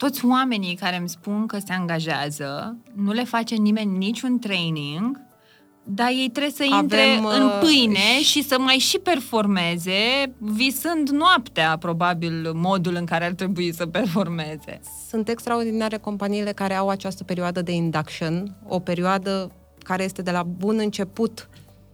toți 0.03 0.25
oamenii 0.25 0.75
care 0.75 0.97
îmi 0.97 1.09
spun 1.09 1.47
că 1.47 1.59
se 1.67 1.73
angajează, 1.73 2.77
nu 2.95 3.13
le 3.13 3.25
face 3.25 3.55
nimeni 3.55 3.97
niciun 3.97 4.39
training, 4.39 5.21
dar 5.85 6.09
ei 6.09 6.29
trebuie 6.33 6.53
să 6.53 6.65
intre 6.81 7.01
Avem, 7.01 7.25
în 7.25 7.43
uh, 7.43 7.59
pâine 7.61 8.17
uh, 8.19 8.25
și 8.25 8.43
să 8.43 8.59
mai 8.59 8.75
și 8.75 8.99
performeze, 8.99 10.33
visând 10.39 11.09
noaptea, 11.09 11.77
probabil, 11.77 12.53
modul 12.55 12.95
în 12.95 13.05
care 13.05 13.25
ar 13.25 13.33
trebui 13.33 13.75
să 13.75 13.87
performeze. 13.87 14.81
Sunt 15.09 15.29
extraordinare 15.29 15.97
companiile 15.97 16.53
care 16.53 16.75
au 16.75 16.89
această 16.89 17.25
perioadă 17.25 17.63
de 17.63 17.73
induction, 17.73 18.57
o 18.69 18.79
perioadă 18.79 19.53
care 19.79 20.05
este 20.05 20.23
de 20.23 20.31
la 20.31 20.43
bun 20.43 20.79
început 20.79 21.49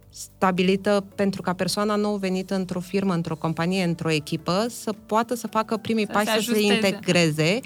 stabilită 0.09 1.05
pentru 1.15 1.41
ca 1.41 1.53
persoana 1.53 1.95
nou 1.95 2.15
venită 2.15 2.55
într-o 2.55 2.79
firmă, 2.79 3.13
într-o 3.13 3.35
companie, 3.35 3.83
într-o 3.83 4.11
echipă, 4.11 4.65
să 4.69 4.93
poată 5.05 5.35
să 5.35 5.47
facă 5.47 5.77
primii 5.77 6.05
să 6.05 6.11
pași, 6.11 6.31
se 6.31 6.41
să 6.41 6.51
se 6.53 6.61
integreze 6.61 7.59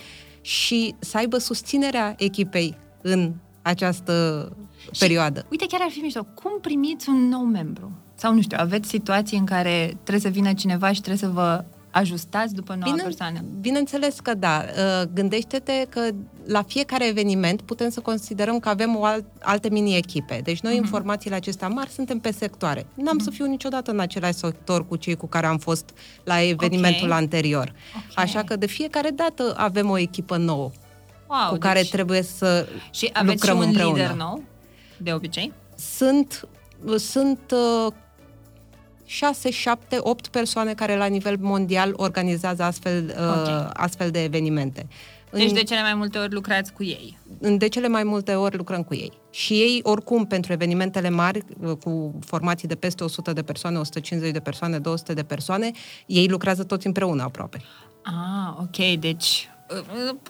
și 0.44 0.96
să 1.00 1.18
aibă 1.18 1.38
susținerea 1.38 2.16
echipei 2.18 2.78
în 3.02 3.34
această 3.62 4.48
și, 4.92 5.00
perioadă. 5.00 5.46
Uite, 5.52 5.66
chiar 5.68 5.82
ar 5.84 5.90
fi 5.90 6.00
mișto. 6.00 6.24
Cum 6.24 6.52
primiți 6.62 7.10
un 7.10 7.28
nou 7.28 7.42
membru? 7.42 7.92
Sau, 8.16 8.34
nu 8.34 8.42
știu, 8.42 8.58
aveți 8.60 8.90
situații 8.90 9.38
în 9.38 9.46
care 9.46 9.86
trebuie 10.04 10.20
să 10.20 10.30
vină 10.30 10.54
cineva 10.54 10.92
și 10.92 11.02
trebuie 11.02 11.30
să 11.30 11.30
vă 11.30 11.64
ajustați 11.94 12.54
după 12.54 12.74
noua 12.74 12.92
Bine, 12.92 13.04
persoană? 13.04 13.40
Bineînțeles 13.62 14.20
că 14.20 14.34
da. 14.34 14.64
Uh, 14.68 15.08
Gândește-te 15.14 15.86
că 15.90 16.10
la 16.46 16.62
fiecare 16.62 17.08
eveniment 17.08 17.62
putem 17.62 17.90
să 17.90 18.00
considerăm 18.00 18.60
că 18.60 18.70
avem 18.70 18.96
o 18.96 19.04
alt, 19.04 19.26
alte 19.42 19.70
mini-echipe. 19.70 20.42
Deci 20.44 20.60
noi, 20.60 20.74
uh-huh. 20.74 20.78
informațiile 20.78 21.36
acestea 21.36 21.68
mari, 21.68 21.90
suntem 21.90 22.20
pe 22.20 22.32
sectoare. 22.32 22.86
N-am 22.94 23.20
uh-huh. 23.20 23.24
să 23.24 23.30
fiu 23.30 23.46
niciodată 23.46 23.92
în 23.92 24.00
același 24.00 24.34
sector 24.34 24.88
cu 24.88 24.96
cei 24.96 25.16
cu 25.16 25.28
care 25.28 25.46
am 25.46 25.58
fost 25.58 25.90
la 26.24 26.42
evenimentul 26.42 27.08
okay. 27.08 27.20
anterior. 27.20 27.74
Okay. 27.90 28.24
Așa 28.24 28.44
că 28.44 28.56
de 28.56 28.66
fiecare 28.66 29.10
dată 29.10 29.54
avem 29.58 29.90
o 29.90 29.98
echipă 29.98 30.38
nouă 30.38 30.72
wow, 31.28 31.48
cu 31.48 31.52
deci... 31.52 31.62
care 31.62 31.82
trebuie 31.82 32.22
să 32.22 32.68
și 32.92 33.10
aveți 33.14 33.34
lucrăm 33.34 33.56
și 33.56 33.62
un 33.62 33.68
împreună. 33.68 34.02
lider 34.02 34.16
nou, 34.16 34.44
de 34.98 35.14
obicei? 35.14 35.54
Sunt, 35.76 36.48
sunt 36.98 37.40
uh, 37.52 37.94
6, 39.14 39.50
7, 39.52 39.98
8 40.00 40.28
persoane 40.28 40.74
care 40.74 40.98
la 40.98 41.06
nivel 41.06 41.38
mondial 41.40 41.94
organizează 41.96 42.64
astfel, 42.64 43.04
okay. 43.10 43.54
uh, 43.54 43.70
astfel 43.74 44.12
de 44.12 44.24
evenimente. 44.24 44.88
Deci 45.32 45.52
de 45.52 45.64
cele 45.64 45.82
mai 45.82 45.94
multe 45.94 46.18
ori 46.18 46.34
lucrați 46.34 46.74
cu 46.74 46.84
ei. 46.84 47.18
De 47.58 47.68
cele 47.68 47.88
mai 47.88 48.04
multe 48.04 48.34
ori 48.34 48.58
lucrăm 48.58 48.84
cu 48.84 48.94
ei. 48.94 49.12
Și 49.30 49.54
ei, 49.54 49.80
oricum, 49.84 50.26
pentru 50.26 50.52
evenimentele 50.52 51.10
mari, 51.10 51.44
uh, 51.60 51.72
cu 51.84 52.20
formații 52.26 52.68
de 52.68 52.76
peste 52.76 53.04
100 53.04 53.34
de 53.34 53.42
persoane, 53.42 53.78
150 53.78 54.32
de 54.32 54.40
persoane, 54.40 54.80
200 54.80 55.14
de 55.14 55.24
persoane, 55.24 55.72
ei 56.06 56.28
lucrează 56.28 56.64
toți 56.64 56.88
împreună 56.88 57.24
aproape. 57.24 57.62
Ah, 58.04 58.58
ok. 58.60 59.00
Deci 59.00 59.50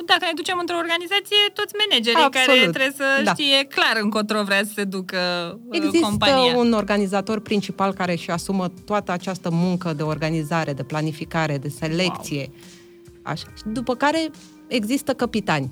dacă 0.05 0.25
ne 0.25 0.31
ducem 0.35 0.57
într-o 0.59 0.77
organizație, 0.77 1.37
toți 1.53 1.73
managerii 1.87 2.23
Absolut. 2.23 2.47
care 2.47 2.59
trebuie 2.59 2.93
să 2.95 3.21
da. 3.23 3.31
știe 3.33 3.63
clar 3.63 3.97
încotro 4.01 4.43
vrea 4.43 4.63
să 4.63 4.71
se 4.75 4.83
ducă 4.83 5.19
uh, 5.69 5.77
Există 5.77 6.05
compania. 6.05 6.57
un 6.57 6.73
organizator 6.73 7.39
principal 7.39 7.93
care 7.93 8.11
își 8.11 8.29
asumă 8.29 8.67
toată 8.85 9.11
această 9.11 9.49
muncă 9.51 9.93
de 9.93 10.03
organizare, 10.03 10.73
de 10.73 10.83
planificare, 10.83 11.57
de 11.57 11.69
selecție. 11.69 12.49
Wow. 12.49 12.55
Așa. 13.21 13.45
După 13.65 13.95
care 13.95 14.29
există 14.67 15.13
capitani. 15.13 15.71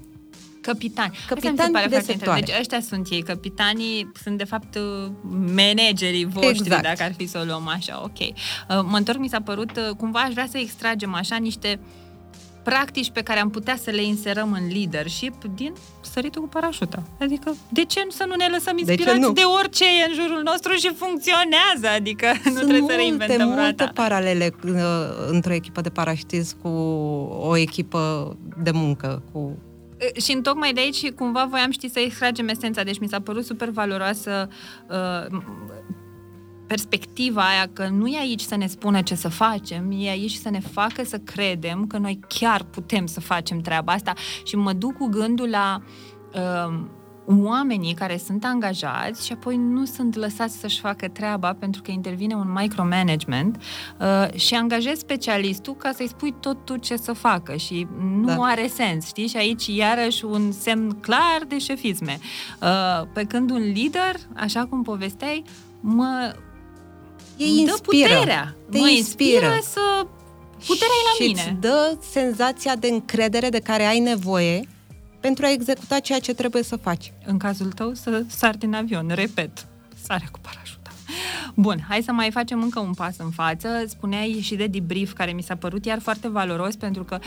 Capitani. 0.61 1.17
Capitani 1.27 1.89
de 1.89 1.99
sectoare. 1.99 2.41
Deci 2.41 2.55
ăștia 2.59 2.81
sunt 2.81 3.07
ei. 3.09 3.21
Capitanii 3.21 4.11
sunt, 4.23 4.37
de 4.37 4.43
fapt, 4.43 4.75
uh, 4.75 5.11
managerii 5.55 6.25
voștri, 6.25 6.57
exact. 6.57 6.83
dacă 6.83 7.03
ar 7.03 7.13
fi 7.17 7.25
să 7.27 7.39
o 7.41 7.43
luăm 7.43 7.67
așa. 7.67 8.01
Ok. 8.03 8.19
Uh, 8.19 8.33
mă 8.67 8.97
întorc, 8.97 9.17
mi 9.17 9.29
s-a 9.29 9.41
părut, 9.41 9.71
cumva 9.97 10.19
aș 10.19 10.31
vrea 10.31 10.47
să 10.49 10.57
extragem 10.57 11.13
așa 11.13 11.35
niște 11.35 11.79
uh, 11.79 12.00
practici 12.63 13.11
pe 13.11 13.21
care 13.21 13.39
am 13.39 13.49
putea 13.49 13.75
să 13.75 13.89
le 13.89 14.03
inserăm 14.03 14.51
în 14.51 14.67
leadership 14.73 15.43
din 15.55 15.73
săritul 16.01 16.41
cu 16.41 16.47
parașuta. 16.47 17.03
Adică, 17.19 17.55
de 17.69 17.85
ce 17.85 18.05
să 18.09 18.25
nu 18.27 18.35
ne 18.35 18.47
lăsăm 18.51 18.77
inspirați 18.77 19.19
de, 19.19 19.31
de 19.31 19.41
orice 19.59 19.83
e 19.83 20.05
în 20.07 20.13
jurul 20.13 20.41
nostru 20.43 20.71
și 20.73 20.93
funcționează? 20.95 21.87
Adică 21.95 22.25
nu 22.45 22.51
Sunt 22.51 22.67
trebuie 22.67 22.89
să 22.89 22.95
reinventăm 22.95 23.47
multe, 23.47 23.61
multe 23.61 23.91
paralele 23.93 24.53
uh, 24.63 24.71
într-o 25.27 25.53
echipă 25.53 25.81
de 25.81 25.89
parașutism 25.89 26.61
cu 26.61 26.67
o 27.41 27.57
echipă 27.57 28.35
de 28.57 28.71
muncă, 28.71 29.23
cu 29.31 29.39
uh, 29.39 30.21
și 30.21 30.31
în 30.31 30.41
tocmai 30.41 30.73
de 30.73 30.79
aici 30.79 31.11
cumva 31.11 31.45
voiam, 31.49 31.71
știi, 31.71 31.89
să 31.89 31.99
extragem 31.99 32.47
esența, 32.47 32.83
deci 32.83 32.99
mi 32.99 33.07
s-a 33.07 33.19
părut 33.19 33.45
super 33.45 33.69
valoroasă 33.69 34.49
uh, 34.89 35.39
perspectiva 36.71 37.41
aia 37.41 37.69
că 37.73 37.87
nu 37.87 38.07
e 38.07 38.17
aici 38.19 38.41
să 38.41 38.55
ne 38.55 38.67
spună 38.67 39.01
ce 39.01 39.15
să 39.15 39.29
facem, 39.29 39.91
e 39.97 40.09
aici 40.09 40.33
să 40.33 40.49
ne 40.49 40.59
facă 40.59 41.03
să 41.03 41.17
credem 41.17 41.87
că 41.87 41.97
noi 41.97 42.19
chiar 42.27 42.63
putem 42.63 43.05
să 43.05 43.19
facem 43.19 43.61
treaba 43.61 43.91
asta 43.91 44.13
și 44.43 44.55
mă 44.55 44.73
duc 44.73 44.97
cu 44.97 45.07
gândul 45.07 45.49
la 45.49 45.81
uh, 46.33 46.79
oamenii 47.25 47.93
care 47.93 48.17
sunt 48.17 48.45
angajați 48.45 49.25
și 49.25 49.31
apoi 49.31 49.57
nu 49.57 49.85
sunt 49.85 50.15
lăsați 50.15 50.59
să-și 50.59 50.79
facă 50.79 51.07
treaba 51.07 51.53
pentru 51.53 51.81
că 51.81 51.91
intervine 51.91 52.35
un 52.35 52.51
micromanagement 52.53 53.61
uh, 53.99 54.39
și 54.39 54.55
angajezi 54.55 54.99
specialistul 54.99 55.75
ca 55.75 55.91
să-i 55.91 56.07
spui 56.07 56.35
tot 56.39 56.65
tu 56.65 56.75
ce 56.75 56.95
să 56.95 57.13
facă 57.13 57.55
și 57.55 57.87
nu 57.99 58.25
da. 58.25 58.35
are 58.39 58.67
sens, 58.67 59.05
știi? 59.05 59.27
Și 59.27 59.37
aici 59.37 59.67
iarăși 59.67 60.25
un 60.25 60.51
semn 60.51 60.89
clar 60.99 61.41
de 61.47 61.59
șefisme. 61.59 62.19
Uh, 62.61 63.07
pe 63.13 63.23
când 63.23 63.49
un 63.49 63.61
lider, 63.61 64.15
așa 64.35 64.65
cum 64.65 64.81
povesteai, 64.81 65.43
mă 65.79 66.35
e 67.43 67.45
inspiră. 67.45 68.07
Dă 68.07 68.15
puterea. 68.15 68.55
Te 68.71 68.77
mă 68.77 68.87
inspiră. 68.87 69.45
inspiră 69.45 69.59
să... 69.61 70.05
Puterea 70.65 70.95
e 71.01 71.07
la 71.07 71.23
și 71.23 71.27
mine. 71.27 71.41
îți 71.41 71.59
dă 71.59 71.97
senzația 72.11 72.75
de 72.75 72.87
încredere 72.87 73.49
de 73.49 73.59
care 73.59 73.83
ai 73.83 73.99
nevoie 73.99 74.67
pentru 75.19 75.45
a 75.45 75.51
executa 75.51 75.99
ceea 75.99 76.19
ce 76.19 76.33
trebuie 76.33 76.63
să 76.63 76.75
faci. 76.75 77.13
În 77.25 77.37
cazul 77.37 77.71
tău, 77.71 77.93
să 77.93 78.23
sari 78.27 78.57
din 78.57 78.73
avion. 78.73 79.11
Repet, 79.13 79.67
sare 80.03 80.27
cu 80.31 80.39
parașuta. 80.39 80.80
Bun, 81.55 81.85
hai 81.87 82.01
să 82.01 82.11
mai 82.11 82.31
facem 82.31 82.61
încă 82.61 82.79
un 82.79 82.93
pas 82.93 83.15
în 83.17 83.29
față. 83.29 83.67
Spuneai 83.87 84.39
și 84.41 84.55
de 84.55 84.67
debrief, 84.67 85.13
care 85.13 85.31
mi 85.31 85.41
s-a 85.41 85.55
părut 85.55 85.85
iar 85.85 85.99
foarte 85.99 86.27
valoros, 86.27 86.75
pentru 86.75 87.03
că 87.03 87.19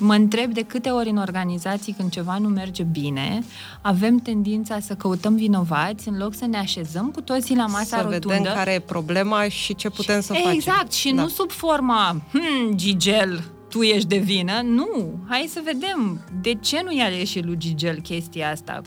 Mă 0.00 0.14
întreb 0.14 0.52
de 0.52 0.62
câte 0.62 0.88
ori 0.88 1.08
în 1.08 1.16
organizații 1.16 1.92
când 1.92 2.10
ceva 2.10 2.38
nu 2.38 2.48
merge 2.48 2.82
bine, 2.82 3.44
avem 3.82 4.18
tendința 4.18 4.80
să 4.80 4.94
căutăm 4.94 5.34
vinovați 5.34 6.08
în 6.08 6.18
loc 6.18 6.34
să 6.34 6.46
ne 6.46 6.56
așezăm 6.56 7.10
cu 7.10 7.20
toții 7.20 7.56
la 7.56 7.66
masa 7.66 7.96
să 7.96 8.02
rotundă. 8.02 8.28
Să 8.28 8.38
vedem 8.38 8.52
care 8.54 8.72
e 8.72 8.80
problema 8.80 9.48
și 9.48 9.74
ce 9.74 9.90
putem 9.90 10.20
să 10.20 10.32
exact, 10.32 10.44
facem. 10.44 10.72
Exact, 10.72 10.92
și 10.92 11.12
da. 11.12 11.22
nu 11.22 11.28
sub 11.28 11.50
forma, 11.50 12.16
hmm, 12.30 12.76
Gigel, 12.76 13.44
tu 13.68 13.82
ești 13.82 14.08
de 14.08 14.16
vină. 14.16 14.60
Nu, 14.62 15.14
hai 15.28 15.48
să 15.52 15.60
vedem 15.64 16.20
de 16.40 16.54
ce 16.54 16.80
nu 16.84 16.92
i-a 16.92 17.08
ieșit 17.08 17.44
lui 17.44 17.56
Gigel 17.56 18.00
chestia 18.00 18.50
asta. 18.50 18.80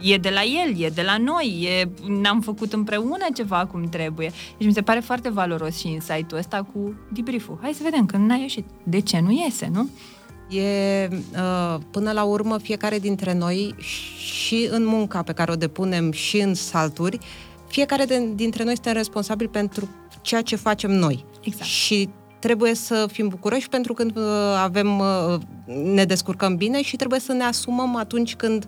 E 0.00 0.16
de 0.16 0.30
la 0.30 0.42
el, 0.42 0.80
e 0.80 0.88
de 0.88 1.02
la 1.02 1.16
noi, 1.18 1.68
e, 1.80 1.88
n-am 2.08 2.40
făcut 2.40 2.72
împreună 2.72 3.26
ceva 3.34 3.66
cum 3.66 3.88
trebuie. 3.88 4.32
Deci 4.58 4.66
mi 4.66 4.72
se 4.72 4.82
pare 4.82 5.00
foarte 5.00 5.28
valoros 5.28 5.78
și 5.78 5.88
insight-ul 5.88 6.38
ăsta 6.38 6.66
cu 6.72 6.94
debrief-ul. 7.12 7.58
Hai 7.62 7.72
să 7.72 7.80
vedem 7.82 8.06
când 8.06 8.28
n-a 8.28 8.34
ieșit. 8.34 8.64
De 8.82 9.00
ce 9.00 9.20
nu 9.20 9.30
iese, 9.30 9.70
nu? 9.72 9.88
E, 10.58 11.08
uh, 11.10 11.80
până 11.90 12.12
la 12.12 12.22
urmă, 12.22 12.58
fiecare 12.58 12.98
dintre 12.98 13.34
noi 13.34 13.74
și 14.16 14.68
în 14.70 14.86
munca 14.86 15.22
pe 15.22 15.32
care 15.32 15.52
o 15.52 15.56
depunem 15.56 16.12
și 16.12 16.38
în 16.38 16.54
salturi, 16.54 17.18
fiecare 17.66 18.04
de, 18.04 18.28
dintre 18.34 18.64
noi 18.64 18.72
este 18.72 18.92
responsabil 18.92 19.48
pentru 19.48 19.88
ceea 20.22 20.42
ce 20.42 20.56
facem 20.56 20.90
noi. 20.90 21.24
Exact. 21.42 21.64
Și 21.64 22.08
trebuie 22.38 22.74
să 22.74 23.06
fim 23.12 23.28
bucuroși 23.28 23.68
pentru 23.68 23.92
când 23.92 24.16
uh, 24.16 24.24
avem, 24.62 24.98
uh, 24.98 25.40
ne 25.66 26.04
descurcăm 26.04 26.56
bine 26.56 26.82
și 26.82 26.96
trebuie 26.96 27.20
să 27.20 27.32
ne 27.32 27.44
asumăm 27.44 27.96
atunci 27.96 28.34
când 28.36 28.66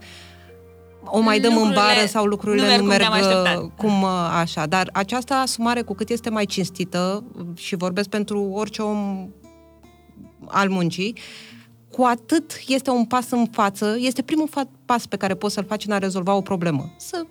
o 1.07 1.21
mai 1.21 1.41
dăm 1.41 1.53
lucrurile 1.53 1.79
în 1.79 1.85
bară 1.87 2.07
sau 2.07 2.25
lucrurile 2.25 2.77
nu 2.77 2.85
merg, 2.85 3.05
nu 3.05 3.11
merg 3.11 3.59
cum, 3.59 3.91
cum 3.91 4.05
așa. 4.41 4.67
Dar 4.67 4.89
această 4.93 5.35
asumare, 5.35 5.83
cu 5.83 5.95
cât 5.95 6.09
este 6.09 6.31
mai 6.31 6.47
cinstită, 6.47 7.25
și 7.55 7.77
vorbesc 7.77 8.09
pentru 8.09 8.43
orice 8.43 8.83
om 8.83 9.29
al 10.47 10.69
muncii, 10.69 11.19
cu 11.91 12.03
atât 12.03 12.61
este 12.67 12.91
un 12.91 13.05
pas 13.05 13.31
în 13.31 13.47
față, 13.47 13.97
este 13.99 14.23
primul 14.23 14.49
fa- 14.49 14.85
pas 14.85 15.07
pe 15.07 15.17
care 15.17 15.35
poți 15.35 15.55
să-l 15.55 15.65
faci 15.65 15.87
în 15.87 15.93
a 15.93 15.99
rezolva 15.99 16.35
o 16.35 16.41
problemă. 16.41 16.95
Să 16.97 17.27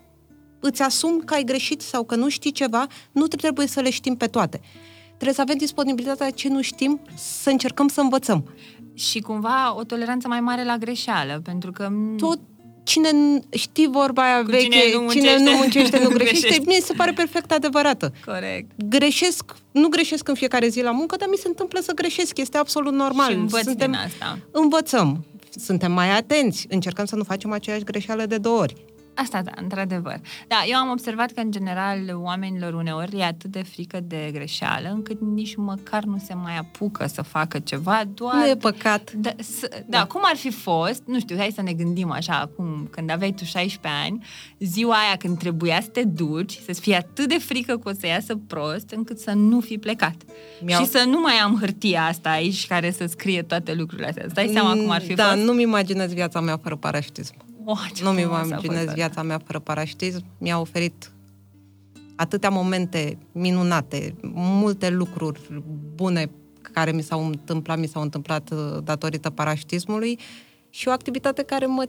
îți 0.60 0.82
asumi 0.82 1.22
că 1.26 1.34
ai 1.34 1.44
greșit 1.44 1.82
sau 1.82 2.04
că 2.04 2.16
nu 2.16 2.30
știi 2.30 2.52
ceva, 2.52 2.88
nu 3.12 3.28
trebuie 3.28 3.68
să 3.68 3.80
le 3.80 3.90
știm 3.90 4.16
pe 4.16 4.26
toate. 4.26 4.62
Trebuie 5.06 5.34
să 5.34 5.42
avem 5.42 5.58
disponibilitatea 5.58 6.30
ce 6.30 6.50
nu 6.50 6.62
știm, 6.62 7.00
să 7.16 7.50
încercăm 7.50 7.88
să 7.88 8.02
învățăm. 8.02 8.54
Și 8.94 9.20
cumva 9.20 9.76
o 9.78 9.84
toleranță 9.84 10.28
mai 10.28 10.40
mare 10.40 10.64
la 10.64 10.78
greșeală, 10.78 11.40
pentru 11.44 11.72
că... 11.72 11.90
Tot 12.18 12.40
cine 12.86 13.10
știi 13.50 13.88
vorba 13.92 14.24
aia 14.24 14.42
veche, 14.42 14.64
cine 14.64 14.94
nu 14.94 15.00
muncește, 15.00 15.28
cine 15.28 15.52
nu, 15.52 15.58
muncește, 15.58 16.00
nu 16.04 16.10
greșește, 16.18 16.40
greșește. 16.48 16.64
mie 16.66 16.82
se 16.82 16.94
pare 16.94 17.12
perfect 17.12 17.52
adevărată. 17.52 18.14
Corect. 18.26 18.72
Greșesc, 18.90 19.44
nu 19.72 19.88
greșesc 19.88 20.28
în 20.28 20.34
fiecare 20.34 20.68
zi 20.68 20.82
la 20.82 20.92
muncă, 20.92 21.16
dar 21.16 21.28
mi 21.32 21.38
se 21.38 21.48
întâmplă 21.48 21.80
să 21.84 21.92
greșesc, 21.94 22.38
este 22.38 22.58
absolut 22.58 22.94
normal. 22.94 23.32
Și 23.32 23.38
învăț 23.38 23.64
Suntem, 23.64 23.92
din 23.92 24.00
asta. 24.06 24.40
Învățăm, 24.52 25.26
suntem 25.50 25.92
mai 25.92 26.10
atenți, 26.10 26.66
încercăm 26.70 27.06
să 27.06 27.16
nu 27.16 27.24
facem 27.24 27.52
aceeași 27.52 27.84
greșeală 27.84 28.26
de 28.26 28.38
două 28.38 28.60
ori. 28.60 28.76
Asta, 29.16 29.42
da, 29.42 29.52
într-adevăr. 29.56 30.20
Da, 30.48 30.56
eu 30.68 30.78
am 30.78 30.90
observat 30.90 31.32
că, 31.32 31.40
în 31.40 31.52
general, 31.52 32.00
oamenilor 32.14 32.74
uneori 32.74 33.18
e 33.20 33.24
atât 33.24 33.52
de 33.52 33.64
frică 33.64 34.00
de 34.04 34.30
greșeală, 34.34 34.90
încât 34.94 35.22
nici 35.22 35.56
măcar 35.56 36.04
nu 36.04 36.18
se 36.18 36.34
mai 36.34 36.58
apucă 36.58 37.08
să 37.08 37.22
facă 37.22 37.60
ceva, 37.60 38.04
doar... 38.14 38.36
Nu 38.36 38.48
e 38.48 38.56
păcat. 38.56 39.12
Da, 39.12 39.30
s- 39.38 39.68
da, 39.70 39.78
da, 39.88 40.06
cum 40.06 40.22
ar 40.24 40.36
fi 40.36 40.52
fost, 40.52 41.02
nu 41.06 41.20
știu, 41.20 41.38
hai 41.38 41.52
să 41.56 41.62
ne 41.62 41.74
gândim 41.74 42.12
așa, 42.12 42.40
acum, 42.40 42.88
când 42.92 43.10
aveai 43.10 43.32
tu 43.32 43.44
16 43.44 44.02
ani, 44.06 44.26
ziua 44.60 44.96
aia 44.96 45.16
când 45.18 45.38
trebuia 45.38 45.82
să 45.82 45.88
te 45.88 46.04
duci, 46.04 46.60
să-ți 46.66 46.80
fie 46.82 46.96
atât 46.96 47.30
de 47.30 47.38
frică 47.38 47.78
că 47.78 47.90
o 47.90 47.94
să 48.00 48.08
iasă 48.08 48.36
prost, 48.48 48.90
încât 48.90 49.20
să 49.20 49.32
nu 49.32 49.60
fi 49.60 49.78
plecat. 49.78 50.16
Mi-au... 50.62 50.84
Și 50.84 50.90
să 50.90 51.04
nu 51.08 51.20
mai 51.20 51.34
am 51.34 51.58
hârtia 51.60 52.06
asta 52.06 52.30
aici 52.30 52.68
care 52.68 52.92
să 52.92 53.06
scrie 53.06 53.42
toate 53.42 53.74
lucrurile 53.74 54.08
astea. 54.08 54.24
Îți 54.26 54.34
dai 54.34 54.50
seama 54.54 54.74
cum 54.74 54.90
ar 54.90 55.02
fi 55.02 55.14
da, 55.14 55.24
fost? 55.24 55.38
Da, 55.38 55.44
nu-mi 55.44 55.62
imaginez 55.62 56.14
viața 56.14 56.40
mea 56.40 56.58
fără 56.58 56.76
parașutism. 56.76 57.36
Oh, 57.68 57.90
nu-mi 58.02 58.22
imaginez 58.22 58.94
viața 58.94 59.22
mea 59.24 59.42
fără 59.46 59.60
parașutism. 59.60 60.26
Mi-a 60.38 60.60
oferit 60.60 61.12
atâtea 62.16 62.50
momente 62.50 63.18
minunate, 63.32 64.16
multe 64.34 64.90
lucruri 64.90 65.64
bune 65.96 66.30
care 66.62 66.92
mi 66.92 67.02
s-au 67.02 67.26
întâmplat, 67.26 67.80
mi 67.80 67.88
s-au 67.88 68.02
întâmplat 68.02 68.50
uh, 68.50 68.78
datorită 68.84 69.30
parașutismului 69.30 70.20
și 70.70 70.88
o 70.88 70.92
activitate 70.92 71.44
care 71.44 71.66
mă 71.66 71.88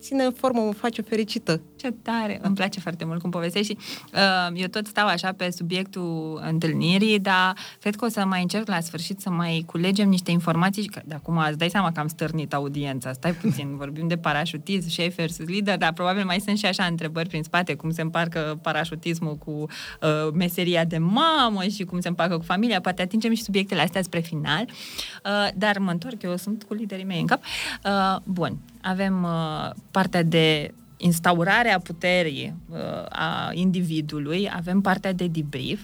ține 0.00 0.24
în 0.24 0.32
formă, 0.32 0.60
mă 0.60 0.72
face 0.72 1.02
fericită. 1.02 1.60
Ce 1.76 1.90
tare! 2.02 2.38
Îmi 2.42 2.54
place 2.54 2.80
foarte 2.80 3.04
mult 3.04 3.20
cum 3.20 3.30
povestești 3.30 3.72
și 3.72 3.78
uh, 4.14 4.60
eu 4.60 4.66
tot 4.66 4.86
stau 4.86 5.06
așa 5.06 5.32
pe 5.32 5.50
subiectul 5.50 6.40
întâlnirii, 6.46 7.18
dar 7.18 7.56
cred 7.80 7.96
că 7.96 8.04
o 8.04 8.08
să 8.08 8.24
mai 8.24 8.42
încerc 8.42 8.68
la 8.68 8.80
sfârșit 8.80 9.20
să 9.20 9.30
mai 9.30 9.62
culegem 9.66 10.08
niște 10.08 10.30
informații 10.30 10.82
și 10.82 10.88
că 10.88 11.00
de 11.04 11.14
acum 11.14 11.36
îți 11.36 11.58
dai 11.58 11.70
seama 11.70 11.92
că 11.92 12.00
am 12.00 12.08
stârnit 12.08 12.54
audiența. 12.54 13.12
Stai 13.12 13.32
puțin, 13.32 13.76
vorbim 13.82 14.08
de 14.08 14.16
parașutism, 14.16 14.88
șef 14.88 15.14
versus 15.14 15.46
lider, 15.46 15.78
dar 15.78 15.92
probabil 15.92 16.24
mai 16.24 16.40
sunt 16.40 16.58
și 16.58 16.66
așa 16.66 16.84
întrebări 16.84 17.28
prin 17.28 17.42
spate, 17.42 17.74
cum 17.74 17.90
se 17.90 18.02
împarcă 18.02 18.58
parașutismul 18.62 19.36
cu 19.36 19.50
uh, 19.50 20.32
meseria 20.32 20.84
de 20.84 20.98
mamă 20.98 21.62
și 21.62 21.84
cum 21.84 22.00
se 22.00 22.08
împacă 22.08 22.36
cu 22.36 22.42
familia. 22.42 22.80
Poate 22.80 23.02
atingem 23.02 23.34
și 23.34 23.42
subiectele 23.42 23.80
astea 23.80 24.02
spre 24.02 24.20
final. 24.20 24.64
Uh, 24.68 25.48
dar 25.54 25.78
mă 25.78 25.90
întorc, 25.90 26.22
eu 26.22 26.36
sunt 26.36 26.62
cu 26.62 26.74
liderii 26.74 27.04
mei 27.04 27.20
în 27.20 27.26
cap. 27.26 27.42
Uh, 27.84 28.16
bun, 28.24 28.56
avem 28.82 29.22
uh, 29.22 29.70
partea 29.90 30.22
de 30.22 30.74
instaurarea 30.96 31.80
puterii 31.80 32.54
uh, 32.70 32.78
a 33.08 33.50
individului, 33.52 34.50
avem 34.52 34.80
partea 34.80 35.12
de 35.12 35.26
debrief. 35.26 35.80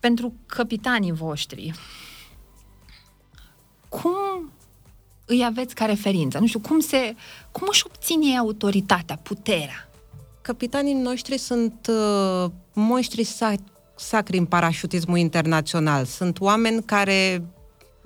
Pentru 0.00 0.34
capitanii 0.46 1.12
voștri, 1.12 1.72
cum 3.88 4.52
îi 5.26 5.44
aveți 5.44 5.74
ca 5.74 5.84
referință? 5.84 6.38
Nu 6.38 6.46
știu, 6.46 6.60
cum, 6.60 6.80
se, 6.80 7.14
cum 7.52 7.66
își 7.70 7.82
obține 7.86 8.38
autoritatea, 8.38 9.16
puterea? 9.16 9.88
Capitanii 10.42 10.94
noștri 10.94 11.38
sunt 11.38 11.90
uh, 11.90 12.50
monștri 12.72 13.24
sac- 13.24 13.94
sacri 13.96 14.38
în 14.38 14.46
parașutismul 14.46 15.18
internațional. 15.18 16.04
Sunt 16.04 16.40
oameni 16.40 16.82
care 16.82 17.44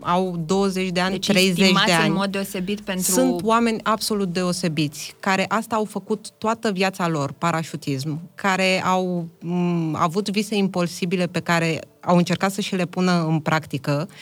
au 0.01 0.37
20 0.47 0.89
de 0.91 1.01
ani, 1.01 1.11
Deci 1.13 1.27
30 1.27 1.73
de 1.87 1.93
ani. 1.93 2.09
în 2.09 2.15
mod 2.15 2.31
deosebit 2.31 2.81
pentru... 2.81 3.13
Sunt 3.13 3.43
oameni 3.43 3.81
absolut 3.83 4.33
deosebiți, 4.33 5.15
care 5.21 5.45
asta 5.49 5.75
au 5.77 5.85
făcut 5.85 6.31
toată 6.39 6.71
viața 6.73 7.09
lor, 7.09 7.33
parașutism, 7.33 8.21
care 8.35 8.83
au 8.85 9.29
m- 9.39 9.93
avut 9.93 10.29
vise 10.31 10.55
imposibile 10.55 11.27
pe 11.27 11.41
care 11.41 11.81
au 12.01 12.17
încercat 12.17 12.53
să 12.53 12.61
și 12.61 12.75
le 12.75 12.87
pună 12.87 13.25
în 13.29 13.41
practică, 13.41 14.09
uh, 14.11 14.15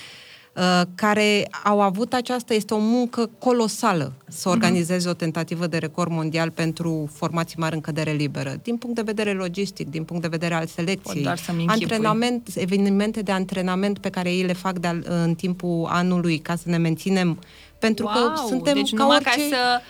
care 0.94 1.48
au 1.64 1.80
avut 1.80 2.12
aceasta, 2.12 2.54
este 2.54 2.74
o 2.74 2.78
muncă 2.78 3.30
colosală 3.38 4.12
să 4.28 4.48
organizeze 4.48 5.08
o 5.08 5.12
tentativă 5.12 5.66
de 5.66 5.78
record 5.78 6.10
mondial 6.10 6.50
pentru 6.50 7.10
formații 7.14 7.56
mari 7.58 7.74
în 7.74 7.80
cădere 7.80 8.12
liberă, 8.12 8.54
din 8.62 8.76
punct 8.76 8.96
de 8.96 9.02
vedere 9.02 9.32
logistic, 9.32 9.90
din 9.90 10.04
punct 10.04 10.22
de 10.22 10.28
vedere 10.28 10.54
al 10.54 10.66
selecției, 10.66 11.14
Pot 11.14 11.22
doar 11.22 11.38
să-mi 11.38 11.62
închipui. 11.62 11.82
antrenament, 11.82 12.48
evenimente 12.54 13.20
de 13.22 13.32
antrenament 13.32 13.98
pe 13.98 14.08
care 14.10 14.30
ei 14.32 14.42
le 14.42 14.52
fac 14.52 14.78
de 14.78 15.00
în 15.04 15.34
timpul 15.34 15.86
anului 15.90 16.38
ca 16.38 16.56
să 16.56 16.68
ne 16.68 16.76
menținem, 16.76 17.38
pentru 17.78 18.04
că 18.06 18.18
Wow! 18.18 18.48
suntem 18.48 18.74
deci 18.74 18.90
ca 18.94 19.02
numai 19.02 19.16
orice... 19.16 19.30
ca 19.50 19.56
să, 19.56 19.80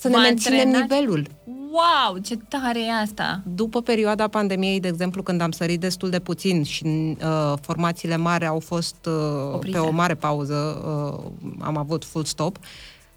să 0.00 0.08
ne 0.08 0.14
vă 0.14 0.20
menținem 0.20 0.58
antrenați- 0.58 0.80
nivelul. 0.80 1.26
Wow, 1.70 2.18
ce 2.18 2.36
tare 2.48 2.80
e 2.80 2.92
asta! 3.02 3.42
După 3.54 3.82
perioada 3.82 4.28
pandemiei, 4.28 4.80
de 4.80 4.88
exemplu, 4.88 5.22
când 5.22 5.40
am 5.40 5.50
sărit 5.50 5.80
destul 5.80 6.10
de 6.10 6.18
puțin 6.18 6.62
și 6.62 6.84
uh, 6.84 7.52
formațiile 7.60 8.16
mari 8.16 8.46
au 8.46 8.60
fost 8.60 8.96
uh, 9.06 9.52
Oprite. 9.54 9.76
pe 9.78 9.82
o 9.84 9.90
mare 9.90 10.14
pauză, 10.14 10.54
uh, 10.54 11.30
am 11.60 11.76
avut 11.76 12.04
full 12.04 12.24
stop, 12.24 12.56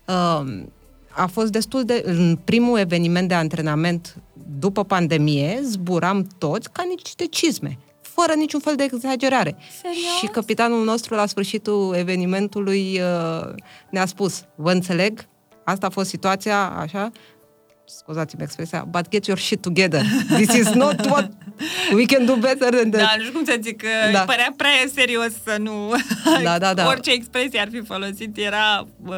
uh, 0.08 0.44
a 1.10 1.26
fost 1.32 1.52
destul 1.52 1.84
de... 1.84 2.04
În 2.06 2.38
primul 2.44 2.78
eveniment 2.78 3.28
de 3.28 3.34
antrenament 3.34 4.16
după 4.60 4.84
pandemie, 4.84 5.60
zburam 5.64 6.28
toți 6.38 6.72
ca 6.72 6.84
niște 6.90 7.26
cizme 7.26 7.78
fără 8.02 8.34
niciun 8.34 8.60
fel 8.60 8.76
de 8.76 8.84
exagerare. 8.84 9.56
Serios? 9.82 10.18
Și 10.20 10.26
capitanul 10.26 10.84
nostru, 10.84 11.16
la 11.16 11.26
sfârșitul 11.26 11.96
evenimentului, 11.98 13.00
uh, 13.00 13.54
ne-a 13.90 14.06
spus, 14.06 14.44
vă 14.56 14.72
înțeleg, 14.72 15.28
asta 15.64 15.86
a 15.86 15.90
fost 15.90 16.10
situația, 16.10 16.70
așa, 16.70 17.12
scuzați-mi 17.86 18.44
expresia, 18.44 18.86
but 18.90 19.10
get 19.10 19.26
your 19.26 19.40
shit 19.40 19.62
together. 19.62 20.04
This 20.28 20.54
is 20.54 20.70
not 20.70 21.06
what 21.06 21.32
we 21.94 22.06
can 22.06 22.26
do 22.26 22.36
better 22.36 22.70
than 22.70 22.90
that. 22.92 23.02
Da, 23.04 23.14
nu 23.18 23.22
știu 23.22 23.34
cum 23.34 23.46
să 23.46 23.58
zic, 23.62 23.78
că 23.78 23.88
Da. 24.06 24.18
da. 24.18 24.24
părea 24.24 24.54
prea 24.58 24.72
serios 24.94 25.32
să 25.44 25.56
nu... 25.60 25.92
Da, 26.44 26.58
da, 26.58 26.74
da. 26.74 26.88
Orice 26.88 27.12
expresie 27.12 27.60
ar 27.60 27.68
fi 27.72 27.82
folosit 27.82 28.38
era 28.38 28.88
uh, 29.06 29.16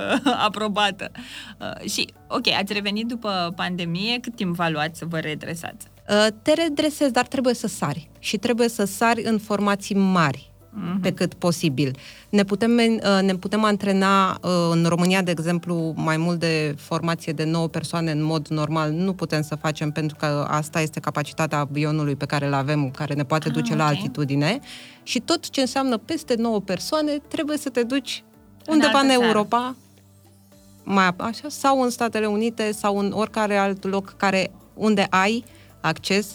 aprobată. 0.48 1.12
Uh, 1.60 1.90
și, 1.90 2.14
ok, 2.28 2.48
ați 2.48 2.74
revenit 2.74 3.06
după 3.06 3.54
pandemie, 3.56 4.20
cât 4.20 4.36
timp 4.36 4.56
v-a 4.56 4.70
luat 4.70 4.96
să 4.96 5.06
vă 5.08 5.18
redresați? 5.18 5.88
Uh, 6.10 6.28
Te 6.42 6.54
redresezi, 6.54 7.12
dar 7.12 7.26
trebuie 7.28 7.54
să 7.54 7.68
sari. 7.68 8.10
Și 8.20 8.38
trebuie 8.38 8.70
să 8.70 8.86
sari 8.86 9.24
în 9.24 9.40
formații 9.40 9.96
mari 9.96 10.53
pe 11.02 11.12
cât 11.14 11.34
posibil. 11.34 11.98
Ne 12.30 12.44
putem, 12.44 12.72
men- 12.72 13.04
uh, 13.04 13.22
ne 13.22 13.36
putem 13.36 13.64
antrena 13.64 14.32
uh, 14.42 14.50
în 14.72 14.86
România, 14.88 15.22
de 15.22 15.32
exemplu, 15.32 15.94
mai 15.96 16.18
mult 16.18 16.40
de 16.40 16.76
formație 16.78 17.34
de 17.34 17.44
9 17.44 17.68
persoane 17.68 18.12
în 18.12 18.24
mod 18.24 18.48
normal. 18.48 18.92
Nu 18.92 19.14
putem 19.14 19.42
să 19.42 19.56
facem 19.56 19.92
pentru 19.92 20.16
că 20.20 20.46
asta 20.50 20.82
este 20.82 21.00
capacitatea 21.00 21.58
avionului 21.60 22.16
pe 22.16 22.26
care 22.26 22.46
îl 22.46 22.54
avem, 22.54 22.90
care 22.92 23.14
ne 23.14 23.24
poate 23.24 23.48
Ah, 23.48 23.54
duce 23.54 23.76
la 23.76 23.84
ok. 23.84 23.90
altitudine. 23.90 24.60
Și 25.04 25.20
tot 25.20 25.50
ce 25.50 25.62
înseamnă 25.62 25.98
peste 25.98 26.36
9 26.38 26.60
persoane, 26.60 27.12
trebuie 27.28 27.58
să 27.58 27.70
te 27.70 27.84
duci 27.84 28.24
undeva 28.68 28.92
altă 28.98 29.00
în 29.04 29.10
țară. 29.10 29.24
Europa, 29.26 29.76
mai 30.84 31.08
ap- 31.12 31.16
așa, 31.18 31.48
sau 31.48 31.82
în 31.82 31.90
Statele 31.90 32.26
Unite, 32.26 32.72
sau 32.72 32.98
în 33.00 33.12
oricare 33.16 33.58
alt 33.58 33.84
loc 33.86 34.14
care, 34.18 34.52
unde 34.74 35.08
ai 35.10 35.44
acces 35.82 36.28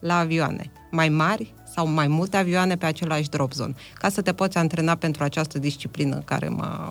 la 0.00 0.18
avioane 0.18 0.70
mai 0.90 1.08
mari 1.08 1.54
sau 1.78 1.88
mai 1.88 2.08
multe 2.08 2.36
avioane 2.36 2.76
pe 2.76 2.86
același 2.86 3.28
drop 3.28 3.52
zone, 3.52 3.74
ca 3.94 4.08
să 4.08 4.22
te 4.22 4.32
poți 4.32 4.58
antrena 4.58 4.94
pentru 4.94 5.24
această 5.24 5.58
disciplină 5.58 6.16
care 6.16 6.48
mă 6.48 6.90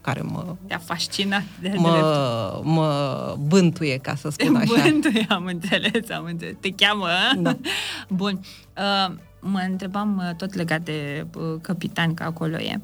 care 0.00 0.20
mă, 0.20 0.56
Te-a 0.66 0.78
fascinat 0.78 1.42
de 1.60 1.68
drept. 1.68 1.78
mă, 1.78 2.60
mă 2.62 3.36
bântuie, 3.40 3.96
ca 3.96 4.14
să 4.14 4.28
spun 4.28 4.56
așa. 4.56 4.82
Bântuie, 4.82 5.26
am 5.28 5.44
înțeles, 5.44 6.10
am 6.10 6.24
înțeles. 6.24 6.54
Te 6.60 6.70
cheamă, 6.70 7.06
a? 7.06 7.34
Da. 7.36 7.56
Bun. 8.20 8.40
Uh, 8.76 9.14
mă 9.40 9.64
întrebam 9.68 10.22
uh, 10.28 10.36
tot 10.36 10.54
legat 10.54 10.80
de 10.80 11.26
uh, 11.36 11.60
capitan, 11.60 12.14
că 12.14 12.22
acolo 12.22 12.56
e. 12.56 12.80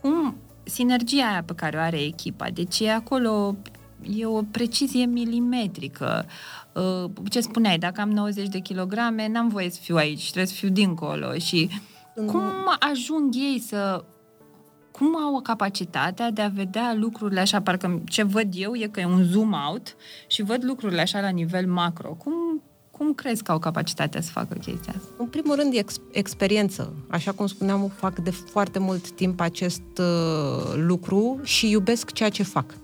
Cum 0.00 0.36
sinergia 0.62 1.30
aia 1.30 1.42
pe 1.46 1.54
care 1.54 1.76
o 1.76 1.80
are 1.80 2.00
echipa, 2.00 2.50
deci 2.50 2.80
e 2.80 2.92
acolo 2.92 3.56
e 4.16 4.26
o 4.26 4.42
precizie 4.42 5.04
milimetrică. 5.04 6.26
Uh, 6.74 7.10
ce 7.30 7.40
spuneai, 7.40 7.78
dacă 7.78 8.00
am 8.00 8.10
90 8.10 8.48
de 8.48 8.58
kilograme, 8.58 9.28
n-am 9.28 9.48
voie 9.48 9.70
să 9.70 9.78
fiu 9.82 9.96
aici, 9.96 10.22
trebuie 10.22 10.46
să 10.46 10.54
fiu 10.54 10.68
dincolo. 10.68 11.32
Și 11.32 11.70
cum 12.26 12.42
ajung 12.78 13.34
ei 13.34 13.58
să 13.60 14.04
cum 14.98 15.16
au 15.16 15.40
capacitatea 15.40 16.30
de 16.30 16.42
a 16.42 16.48
vedea 16.48 16.94
lucrurile 16.96 17.40
așa, 17.40 17.62
parcă 17.62 18.02
ce 18.08 18.22
văd 18.22 18.48
eu 18.52 18.74
e 18.74 18.86
că 18.86 19.00
e 19.00 19.06
un 19.06 19.24
zoom 19.24 19.52
out 19.68 19.96
și 20.26 20.42
văd 20.42 20.64
lucrurile 20.64 21.00
așa 21.00 21.20
la 21.20 21.28
nivel 21.28 21.66
macro. 21.66 22.08
Cum, 22.08 22.62
cum 22.90 23.14
crezi 23.14 23.42
că 23.42 23.52
au 23.52 23.58
capacitatea 23.58 24.20
să 24.20 24.30
facă 24.30 24.54
chestia 24.54 24.92
asta? 24.96 25.08
În 25.18 25.26
primul 25.26 25.54
rând, 25.56 25.74
e 25.74 25.78
ex- 25.78 26.00
experiență. 26.10 26.94
Așa 27.08 27.32
cum 27.32 27.46
spuneam, 27.46 27.92
fac 27.96 28.18
de 28.18 28.30
foarte 28.30 28.78
mult 28.78 29.10
timp 29.10 29.40
acest 29.40 29.98
uh, 29.98 30.72
lucru 30.74 31.40
și 31.42 31.70
iubesc 31.70 32.12
ceea 32.12 32.28
ce 32.28 32.42
fac. 32.42 32.74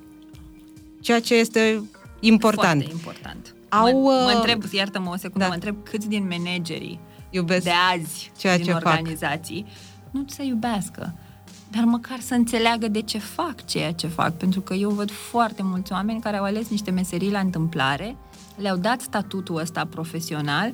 Ceea 1.05 1.21
ce 1.21 1.35
este 1.35 1.83
important. 2.21 2.83
Foarte 2.83 2.93
important. 2.93 3.55
Au, 3.69 4.03
mă, 4.03 4.11
mă 4.11 4.31
uh, 4.31 4.35
întreb, 4.35 4.63
iartă-mă 4.73 5.11
o 5.11 5.17
secundă, 5.17 5.43
da. 5.43 5.49
mă 5.49 5.55
întreb 5.55 5.77
câți 5.83 6.09
din 6.09 6.29
managerii 6.31 7.01
Iubesc 7.31 7.65
de 7.65 7.71
azi 7.95 8.31
ceea 8.37 8.57
din 8.57 8.65
ce 8.65 8.73
fac. 8.73 8.85
organizații 8.85 9.67
nu 10.11 10.25
se 10.27 10.45
iubească, 10.45 11.15
dar 11.71 11.85
măcar 11.85 12.21
să 12.21 12.35
înțeleagă 12.35 12.89
de 12.89 13.01
ce 13.01 13.19
fac 13.19 13.65
ceea 13.65 13.93
ce 13.93 14.07
fac. 14.07 14.37
Pentru 14.37 14.61
că 14.61 14.75
eu 14.75 14.91
văd 14.91 15.11
foarte 15.11 15.63
mulți 15.63 15.93
oameni 15.93 16.21
care 16.21 16.37
au 16.37 16.45
ales 16.45 16.69
niște 16.69 16.91
meserii 16.91 17.31
la 17.31 17.39
întâmplare, 17.39 18.17
le-au 18.57 18.77
dat 18.77 19.01
statutul 19.01 19.57
ăsta 19.57 19.87
profesional, 19.87 20.73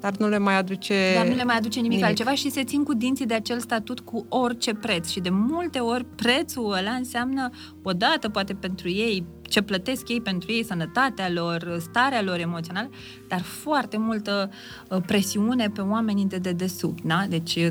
dar 0.00 0.16
nu 0.16 0.28
le 0.28 0.38
mai 0.38 0.56
aduce 0.56 1.12
dar 1.14 1.26
nu 1.26 1.34
le 1.34 1.44
mai 1.44 1.56
aduce 1.56 1.76
nimic, 1.76 1.90
nimic. 1.90 2.04
altceva 2.04 2.34
și 2.34 2.50
se 2.50 2.64
țin 2.64 2.82
cu 2.82 2.94
dinții 2.94 3.26
de 3.26 3.34
acel 3.34 3.60
statut 3.60 4.00
cu 4.00 4.26
orice 4.28 4.74
preț. 4.74 5.08
Și 5.08 5.20
de 5.20 5.30
multe 5.30 5.78
ori 5.78 6.04
prețul 6.04 6.72
ăla 6.72 6.90
înseamnă 6.90 7.50
odată 7.82 8.28
poate 8.28 8.54
pentru 8.54 8.88
ei, 8.88 9.24
ce 9.52 9.62
plătesc 9.62 10.08
ei 10.08 10.20
pentru 10.20 10.52
ei, 10.52 10.64
sănătatea 10.64 11.30
lor, 11.30 11.78
starea 11.80 12.22
lor 12.22 12.38
emoțională, 12.38 12.90
dar 13.28 13.40
foarte 13.40 13.96
multă 13.96 14.50
uh, 14.88 14.98
presiune 15.06 15.68
pe 15.68 15.80
oamenii 15.80 16.24
de 16.24 16.36
dedesubt, 16.36 17.02
da? 17.02 17.24
Deci 17.28 17.54
uh, 17.54 17.68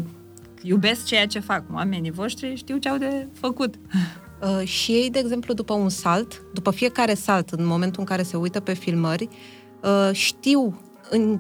iubesc 0.62 1.06
ceea 1.06 1.26
ce 1.26 1.40
fac. 1.40 1.64
Oamenii 1.74 2.12
voștri 2.12 2.56
știu 2.56 2.78
ce 2.78 2.90
au 2.90 2.98
de 2.98 3.28
făcut. 3.34 3.76
Uh, 4.60 4.68
și 4.68 4.92
ei, 4.92 5.10
de 5.10 5.20
exemplu, 5.20 5.54
după 5.54 5.74
un 5.74 5.90
salt, 5.90 6.44
după 6.54 6.72
fiecare 6.72 7.14
salt, 7.14 7.50
în 7.50 7.66
momentul 7.66 8.00
în 8.00 8.06
care 8.06 8.24
se 8.24 8.38
uită 8.38 8.60
pe 8.60 8.74
filmări, 8.74 9.30
uh, 9.84 10.10
știu, 10.12 10.82
în, 11.10 11.40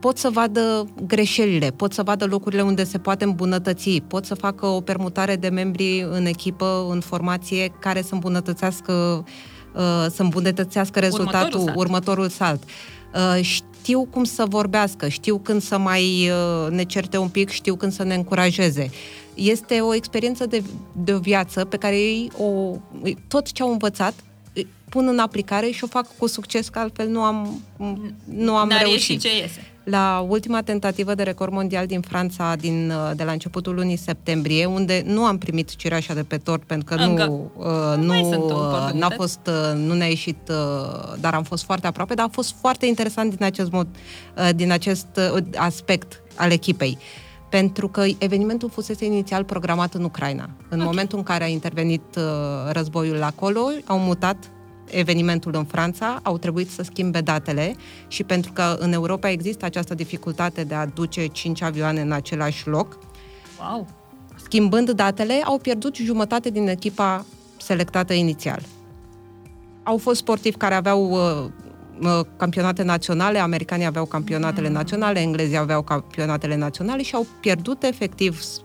pot 0.00 0.18
să 0.18 0.30
vadă 0.30 0.84
greșelile, 1.06 1.70
pot 1.70 1.92
să 1.92 2.02
vadă 2.02 2.24
locurile 2.26 2.62
unde 2.62 2.84
se 2.84 2.98
poate 2.98 3.24
îmbunătăți, 3.24 4.02
pot 4.08 4.24
să 4.24 4.34
facă 4.34 4.66
o 4.66 4.80
permutare 4.80 5.36
de 5.36 5.48
membri 5.48 6.06
în 6.10 6.26
echipă, 6.26 6.86
în 6.90 7.00
formație, 7.00 7.72
care 7.78 8.02
să 8.02 8.14
îmbunătățească, 8.14 8.92
uh, 8.92 9.32
să 10.10 10.22
îmbunătățească 10.22 10.98
rezultatul, 10.98 11.60
Următorul 11.60 11.64
salt. 11.66 11.76
următorul 11.78 12.28
salt. 12.28 12.62
Uh, 13.14 13.42
știu 13.42 14.04
cum 14.10 14.24
să 14.24 14.44
vorbească, 14.48 15.08
știu 15.08 15.38
când 15.38 15.62
să 15.62 15.78
mai 15.78 16.30
uh, 16.30 16.70
ne 16.70 16.82
certe 16.84 17.16
un 17.18 17.28
pic, 17.28 17.50
știu 17.50 17.74
când 17.76 17.92
să 17.92 18.02
ne 18.02 18.14
încurajeze. 18.14 18.90
Este 19.34 19.80
o 19.80 19.94
experiență 19.94 20.46
de, 20.46 20.62
de 20.92 21.12
o 21.12 21.18
viață 21.18 21.64
pe 21.64 21.76
care 21.76 21.96
ei 21.96 22.30
o, 22.38 22.76
tot 23.28 23.52
ce 23.52 23.62
au 23.62 23.70
învățat 23.70 24.14
pun 24.88 25.08
în 25.08 25.18
aplicare 25.18 25.70
și 25.70 25.84
o 25.84 25.86
fac 25.86 26.16
cu 26.18 26.26
succes, 26.26 26.68
că 26.68 26.78
altfel 26.78 27.08
nu 27.08 27.20
am, 27.20 27.62
nu 28.24 28.56
am 28.56 28.68
N-ar 28.68 28.80
reușit. 28.80 29.08
ieși 29.22 29.34
ce 29.34 29.42
iese. 29.42 29.70
La 29.90 30.26
ultima 30.28 30.62
tentativă 30.62 31.14
de 31.14 31.22
record 31.22 31.52
mondial 31.52 31.86
din 31.86 32.00
Franța 32.00 32.54
din, 32.56 32.90
uh, 32.90 33.10
de 33.16 33.24
la 33.24 33.32
începutul 33.32 33.74
lunii 33.74 33.96
septembrie, 33.96 34.64
unde 34.64 35.02
nu 35.06 35.24
am 35.24 35.38
primit 35.38 35.74
cireașa 35.76 36.14
de 36.14 36.22
pe 36.22 36.36
tort 36.36 36.62
pentru 36.62 36.94
că 36.96 37.02
Încă. 37.02 37.24
nu, 37.24 37.50
uh, 37.56 37.64
Mai 38.06 38.22
nu, 38.22 38.28
sunt 38.30 38.44
uh, 38.44 38.50
oportunități. 38.50 38.96
n-a 38.96 39.10
fost, 39.16 39.38
uh, 39.46 39.78
nu 39.78 39.94
ne-a 39.94 40.06
ieșit, 40.06 40.48
uh, 40.48 41.14
dar 41.20 41.34
am 41.34 41.42
fost 41.42 41.64
foarte 41.64 41.86
aproape, 41.86 42.14
dar 42.14 42.26
a 42.26 42.32
fost 42.32 42.54
foarte 42.60 42.86
interesant 42.86 43.34
din 43.36 43.44
acest 43.44 43.70
mod, 43.70 43.86
uh, 44.36 44.48
din 44.54 44.72
acest 44.72 45.06
uh, 45.34 45.42
aspect 45.56 46.22
al 46.34 46.50
echipei. 46.50 46.98
Pentru 47.50 47.88
că 47.88 48.04
evenimentul 48.18 48.68
fusese 48.70 49.04
inițial 49.04 49.44
programat 49.44 49.94
în 49.94 50.04
Ucraina. 50.04 50.48
În 50.68 50.80
Ok. 50.80 50.86
momentul 50.86 51.18
în 51.18 51.24
care 51.24 51.44
a 51.44 51.48
intervenit 51.48 52.02
uh, 52.16 52.22
războiul 52.72 53.22
acolo, 53.22 53.60
au 53.84 53.98
mutat 53.98 54.36
evenimentul 54.90 55.54
în 55.54 55.64
Franța, 55.64 56.20
au 56.22 56.38
trebuit 56.38 56.70
să 56.70 56.82
schimbe 56.82 57.20
datele 57.20 57.74
și 58.08 58.24
pentru 58.24 58.52
că 58.52 58.76
în 58.78 58.92
Europa 58.92 59.30
există 59.30 59.64
această 59.64 59.94
dificultate 59.94 60.64
de 60.64 60.74
a 60.74 60.86
duce 60.86 61.26
5 61.26 61.62
avioane 61.62 62.00
în 62.00 62.12
același 62.12 62.68
loc, 62.68 62.98
Wow! 63.60 63.86
schimbând 64.42 64.90
datele, 64.90 65.40
au 65.44 65.58
pierdut 65.58 65.96
jumătate 65.96 66.50
din 66.50 66.68
echipa 66.68 67.24
selectată 67.56 68.12
inițial. 68.12 68.60
Au 69.82 69.98
fost 69.98 70.18
sportivi 70.20 70.56
care 70.56 70.74
aveau 70.74 71.10
uh, 71.10 71.50
uh, 72.02 72.20
campionate 72.36 72.82
naționale, 72.82 73.38
americanii 73.38 73.86
aveau 73.86 74.04
campionatele 74.04 74.68
naționale, 74.68 75.20
englezii 75.20 75.56
aveau 75.56 75.82
campionatele 75.82 76.56
naționale 76.56 77.02
și 77.02 77.14
au 77.14 77.26
pierdut 77.40 77.82
efectiv, 77.82 78.40
s- 78.40 78.60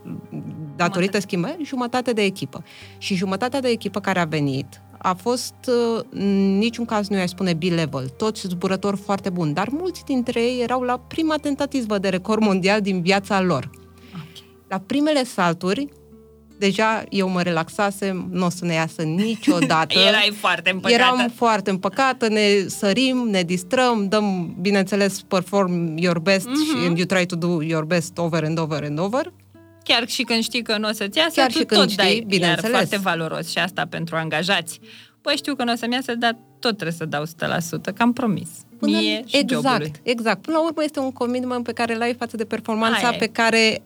datorită 0.76 1.00
Jumătate. 1.00 1.20
schimbării, 1.20 1.64
jumătate 1.64 2.12
de 2.12 2.22
echipă. 2.22 2.64
Și 2.98 3.14
jumătatea 3.14 3.60
de 3.60 3.68
echipă 3.68 4.00
care 4.00 4.18
a 4.20 4.24
venit 4.24 4.80
a 5.02 5.14
fost, 5.14 5.54
uh, 5.66 6.02
în 6.10 6.58
niciun 6.58 6.84
caz 6.84 7.08
nu 7.08 7.16
i-aș 7.16 7.28
spune 7.28 7.52
B-level, 7.52 8.08
toți 8.08 8.46
zburători 8.46 8.96
foarte 8.96 9.30
buni, 9.30 9.54
dar 9.54 9.68
mulți 9.70 10.04
dintre 10.04 10.40
ei 10.40 10.62
erau 10.62 10.80
la 10.82 10.98
prima 10.98 11.36
tentativă 11.36 11.98
de 11.98 12.08
record 12.08 12.42
mondial 12.42 12.80
din 12.80 13.00
viața 13.02 13.40
lor. 13.40 13.70
Ok. 14.14 14.44
La 14.68 14.78
primele 14.86 15.24
salturi, 15.24 15.88
deja 16.58 17.04
eu 17.10 17.28
mă 17.28 17.42
relaxasem, 17.42 18.28
nu 18.30 18.46
o 18.46 18.48
să 18.48 18.64
ne 18.64 18.72
iasă 18.72 19.02
niciodată. 19.02 19.98
Erai 20.08 20.32
foarte 20.40 20.70
împăcată. 20.70 21.02
Eram 21.02 21.32
foarte 21.34 21.70
împăcată, 21.70 22.28
ne 22.28 22.42
sărim, 22.66 23.16
ne 23.30 23.42
distrăm, 23.42 24.08
dăm, 24.08 24.56
bineînțeles, 24.60 25.22
perform 25.28 25.96
your 25.96 26.18
best 26.18 26.46
Mhm. 26.46 26.54
mm-hmm. 26.56 26.86
and 26.86 26.98
you 26.98 27.06
try 27.06 27.26
to 27.26 27.36
do 27.36 27.62
your 27.62 27.84
best 27.84 28.18
over 28.18 28.44
and 28.44 28.58
over 28.58 28.84
and 28.84 28.98
over. 28.98 29.32
Chiar 29.84 30.08
și 30.08 30.22
când 30.22 30.42
știi 30.42 30.62
că 30.62 30.78
nu 30.78 30.88
o 30.88 30.92
să-ți 30.92 31.18
iasă, 31.18 31.40
Chiar 31.40 31.50
tu 31.52 31.58
și 31.58 31.64
când 31.64 31.80
tot 31.80 31.90
știi, 31.90 32.02
dai, 32.04 32.24
bineînțeles. 32.26 32.62
Iar 32.70 32.70
foarte 32.80 32.96
valoros 32.96 33.50
și 33.50 33.58
asta 33.58 33.86
pentru 33.90 34.16
angajați. 34.16 34.80
Păi 35.20 35.36
știu 35.36 35.54
că 35.54 35.64
nu 35.64 35.72
o 35.72 35.76
să-mi 35.76 35.94
iasă, 35.94 36.14
dar 36.14 36.32
tot 36.58 36.72
trebuie 36.76 36.92
să 36.96 37.04
dau 37.04 37.24
100%, 37.24 37.28
că 37.94 38.02
am 38.02 38.12
promis. 38.12 38.48
Până 38.78 38.96
Mie 38.98 39.22
și 39.26 39.36
exact, 39.36 39.62
jobului. 39.66 39.92
exact. 40.02 40.42
Până 40.42 40.56
la 40.56 40.64
urmă 40.64 40.82
este 40.84 40.98
un 41.00 41.12
commitment 41.12 41.64
pe 41.64 41.72
care 41.72 41.94
îl 41.94 42.00
ai 42.00 42.14
față 42.14 42.36
de 42.36 42.44
performanța 42.44 43.06
Aia 43.06 43.14
e. 43.14 43.18
pe 43.18 43.26
care 43.26 43.82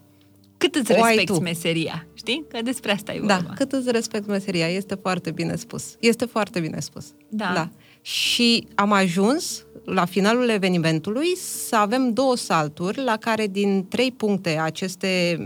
Cât 0.59 0.74
îți 0.74 0.92
O 0.92 0.94
ai 0.94 1.00
respecti 1.00 1.32
tu. 1.32 1.40
meseria, 1.40 2.06
știi? 2.14 2.44
Că 2.50 2.59
despre 2.62 2.92
asta 2.92 3.12
e 3.14 3.20
Da, 3.24 3.35
vorba. 3.37 3.52
cât 3.54 3.72
îți 3.72 3.90
respect 3.90 4.26
meseria, 4.26 4.66
este 4.68 4.94
foarte 4.94 5.30
bine 5.30 5.56
spus. 5.56 5.96
Este 6.00 6.24
foarte 6.24 6.61
bine 6.61 6.80
spus. 6.80 7.06
Da. 7.28 7.50
da. 7.54 7.68
Și 8.06 8.68
am 8.74 8.92
ajuns 8.92 9.64
la 9.84 10.04
finalul 10.04 10.48
evenimentului 10.48 11.36
să 11.36 11.76
avem 11.76 12.12
două 12.12 12.36
salturi 12.36 13.04
la 13.04 13.16
care 13.16 13.46
din 13.46 13.86
trei 13.88 14.12
puncte 14.12 14.58
aceste 14.62 15.38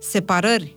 separări, 0.00 0.76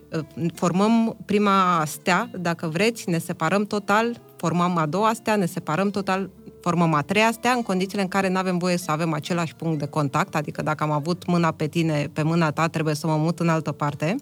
formăm 0.53 1.17
prima 1.25 1.83
stea, 1.85 2.29
dacă 2.39 2.67
vreți, 2.67 3.09
ne 3.09 3.17
separăm 3.17 3.65
total, 3.65 4.21
formăm 4.35 4.77
a 4.77 4.85
doua 4.85 5.13
stea, 5.13 5.35
ne 5.35 5.45
separăm 5.45 5.89
total, 5.89 6.29
formăm 6.61 6.93
a 6.93 7.01
treia 7.01 7.31
stea, 7.31 7.51
în 7.51 7.61
condițiile 7.61 8.01
în 8.01 8.07
care 8.07 8.29
nu 8.29 8.37
avem 8.37 8.57
voie 8.57 8.77
să 8.77 8.91
avem 8.91 9.13
același 9.13 9.55
punct 9.55 9.79
de 9.79 9.87
contact, 9.87 10.35
adică 10.35 10.61
dacă 10.61 10.83
am 10.83 10.91
avut 10.91 11.25
mâna 11.25 11.51
pe 11.51 11.67
tine, 11.67 12.09
pe 12.13 12.21
mâna 12.21 12.51
ta, 12.51 12.67
trebuie 12.67 12.95
să 12.95 13.07
mă 13.07 13.15
mut 13.15 13.39
în 13.39 13.49
altă 13.49 13.71
parte. 13.71 14.15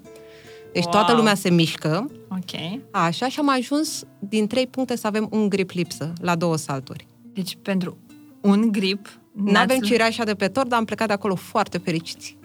Deci 0.74 0.84
Wow. 0.84 0.92
toată 0.92 1.14
lumea 1.16 1.36
se 1.36 1.50
mișcă, 1.50 2.12
Ok. 2.32 2.80
Așa, 2.92 3.28
și 3.28 3.40
am 3.40 3.50
ajuns 3.50 4.04
din 4.20 4.48
trei 4.48 4.68
puncte 4.68 4.96
să 4.96 5.08
avem 5.08 5.28
un 5.32 5.50
grip 5.50 5.70
lipsă 5.72 6.14
la 6.22 6.36
două 6.36 6.56
salturi. 6.58 7.08
Deci 7.34 7.58
pentru 7.62 7.98
un 8.42 8.72
grip... 8.72 9.20
Nu 9.32 9.44
n-ați 9.52 9.64
avem 9.64 9.78
lu- 9.80 9.86
cireașa 9.88 10.24
de 10.24 10.34
pe 10.36 10.48
tort, 10.48 10.68
dar 10.70 10.80
am 10.80 10.86
plecat 10.86 11.08
de 11.08 11.14
acolo 11.14 11.36
foarte 11.36 11.78
fericiți. 11.78 12.38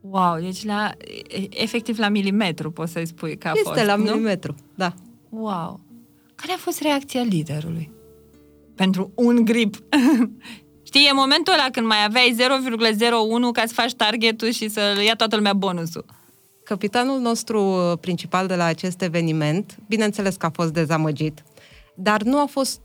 Wow, 0.00 0.38
deci 0.40 0.64
la, 0.64 0.90
e- 1.28 1.62
efectiv 1.62 1.98
la 1.98 2.08
milimetru 2.08 2.70
poți 2.70 2.92
să-i 2.92 3.06
spui 3.06 3.36
că 3.38 3.48
a 3.48 3.52
este 3.54 3.68
fost, 3.72 3.84
la 3.84 3.94
nu? 3.96 4.02
milimetru, 4.02 4.54
da. 4.74 4.92
Wow. 5.28 5.80
Care 6.34 6.52
a 6.52 6.56
fost 6.56 6.80
reacția 6.80 7.22
liderului? 7.22 7.90
Pentru 8.74 9.10
un 9.14 9.44
grip. 9.44 9.74
Știi, 10.88 11.06
e 11.08 11.12
momentul 11.12 11.52
ăla 11.52 11.66
când 11.72 11.86
mai 11.86 12.04
aveai 12.06 12.36
0,01 12.38 13.52
ca 13.52 13.62
să 13.66 13.72
faci 13.74 13.92
targetul 13.94 14.50
și 14.50 14.68
să 14.68 14.80
ia 15.04 15.14
toată 15.14 15.36
lumea 15.36 15.52
bonusul. 15.52 16.04
Capitanul 16.64 17.20
nostru 17.20 17.62
uh, 17.62 17.98
principal 18.00 18.46
de 18.46 18.54
la 18.54 18.64
acest 18.64 19.02
eveniment, 19.02 19.76
bineînțeles 19.88 20.36
că 20.36 20.46
a 20.46 20.50
fost 20.52 20.72
dezamăgit, 20.72 21.42
dar 21.94 22.22
nu 22.22 22.38
a 22.40 22.46
fost 22.50 22.80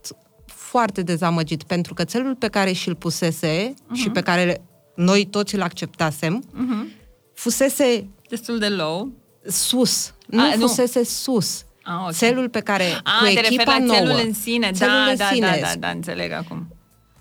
foarte 0.46 1.02
dezamăgit, 1.02 1.64
pentru 1.64 1.94
că 1.94 2.04
țelul 2.04 2.36
pe 2.36 2.48
care 2.48 2.72
și-l 2.72 2.96
pusese 2.96 3.74
uh-huh. 3.74 3.94
și 3.94 4.10
pe 4.10 4.22
care 4.22 4.62
noi 4.96 5.26
toți 5.26 5.56
îl 5.56 5.62
acceptasem, 5.62 6.44
Uh-huh. 6.44 7.06
fusese 7.34 8.08
Destul 8.30 8.60
de 8.60 8.68
low. 8.68 9.12
sus, 9.48 10.14
nu 10.28 10.42
A, 10.42 10.56
nu. 10.56 10.68
fusese 10.68 11.04
sus. 11.04 11.66
Ah, 11.84 11.94
ok. 12.06 12.12
Țelul 12.12 12.50
pe 12.50 12.60
care, 12.60 12.84
Ah, 12.84 13.14
cu 13.20 13.26
te 13.26 13.30
referi 13.34 13.54
echipa 13.54 13.72
la 13.72 13.78
nouă, 13.84 13.98
țelul 13.98 14.22
în 14.26 14.34
sine. 14.34 14.72
țelul 14.72 14.94
da, 15.06 15.10
în 15.12 15.16
da, 15.18 15.26
sine, 15.34 15.58
da, 15.62 15.68
da, 15.68 15.76
da, 15.80 15.90
înțeleg 15.90 16.32
acum. 16.32 16.68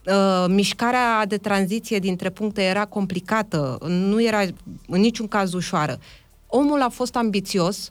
uh, 0.06 0.44
mișcarea 0.48 1.26
de 1.26 1.36
tranziție 1.36 1.98
dintre 1.98 2.30
puncte 2.30 2.62
era 2.62 2.84
complicată, 2.84 3.78
nu 3.88 4.22
era 4.22 4.40
în 4.88 5.00
niciun 5.00 5.28
caz 5.28 5.52
ușoară. 5.52 5.98
Omul 6.46 6.82
a 6.82 6.88
fost 6.88 7.16
ambițios, 7.16 7.90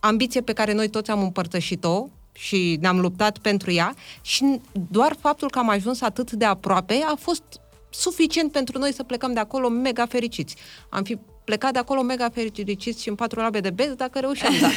ambiție 0.00 0.40
pe 0.40 0.52
care 0.52 0.72
noi 0.72 0.88
toți 0.88 1.10
am 1.10 1.22
împărtășit-o 1.22 2.06
și 2.32 2.78
ne-am 2.80 3.00
luptat 3.00 3.38
pentru 3.38 3.70
ea 3.72 3.94
și 4.20 4.60
doar 4.90 5.16
faptul 5.20 5.50
că 5.50 5.58
am 5.58 5.68
ajuns 5.68 6.00
atât 6.00 6.30
de 6.32 6.44
aproape 6.44 7.04
a 7.06 7.14
fost 7.18 7.42
suficient 7.90 8.52
pentru 8.52 8.78
noi 8.78 8.92
să 8.92 9.02
plecăm 9.02 9.32
de 9.32 9.40
acolo 9.40 9.68
mega 9.68 10.06
fericiți. 10.06 10.56
Am 10.88 11.02
fi 11.02 11.18
plecat 11.44 11.72
de 11.72 11.78
acolo 11.78 12.02
mega 12.02 12.28
fericiți 12.32 13.02
și 13.02 13.08
în 13.08 13.14
patru 13.14 13.40
labe 13.40 13.60
de 13.60 13.70
bez 13.70 13.92
dacă 13.92 14.18
reușeam. 14.18 14.52
Da. 14.60 14.68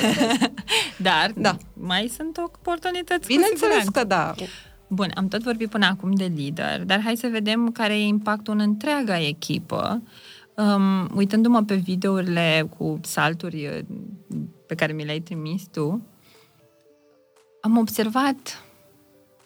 Dar 1.11 1.31
Da. 1.35 1.57
mai 1.73 2.11
sunt 2.15 2.37
oportunități 2.37 3.19
cu 3.19 3.25
Bineînțeles 3.27 3.59
siguranță. 3.83 3.91
că 3.91 4.03
da. 4.03 4.33
Bun, 4.87 5.11
am 5.15 5.27
tot 5.27 5.43
vorbit 5.43 5.69
până 5.69 5.85
acum 5.85 6.11
de 6.11 6.31
lider, 6.35 6.83
dar 6.83 7.01
hai 7.03 7.15
să 7.17 7.27
vedem 7.27 7.71
care 7.71 7.93
e 7.93 8.03
impactul 8.05 8.53
în 8.53 8.59
întreaga 8.59 9.19
echipă. 9.19 10.01
Um, 10.59 11.09
uitându-mă 11.15 11.63
pe 11.63 11.75
videourile 11.75 12.69
cu 12.77 12.99
salturi 13.03 13.67
uh, 13.67 13.79
pe 14.67 14.75
care 14.75 14.93
mi 14.93 15.05
le-ai 15.05 15.19
trimis 15.19 15.67
tu, 15.71 16.01
am 17.61 17.77
observat, 17.77 18.63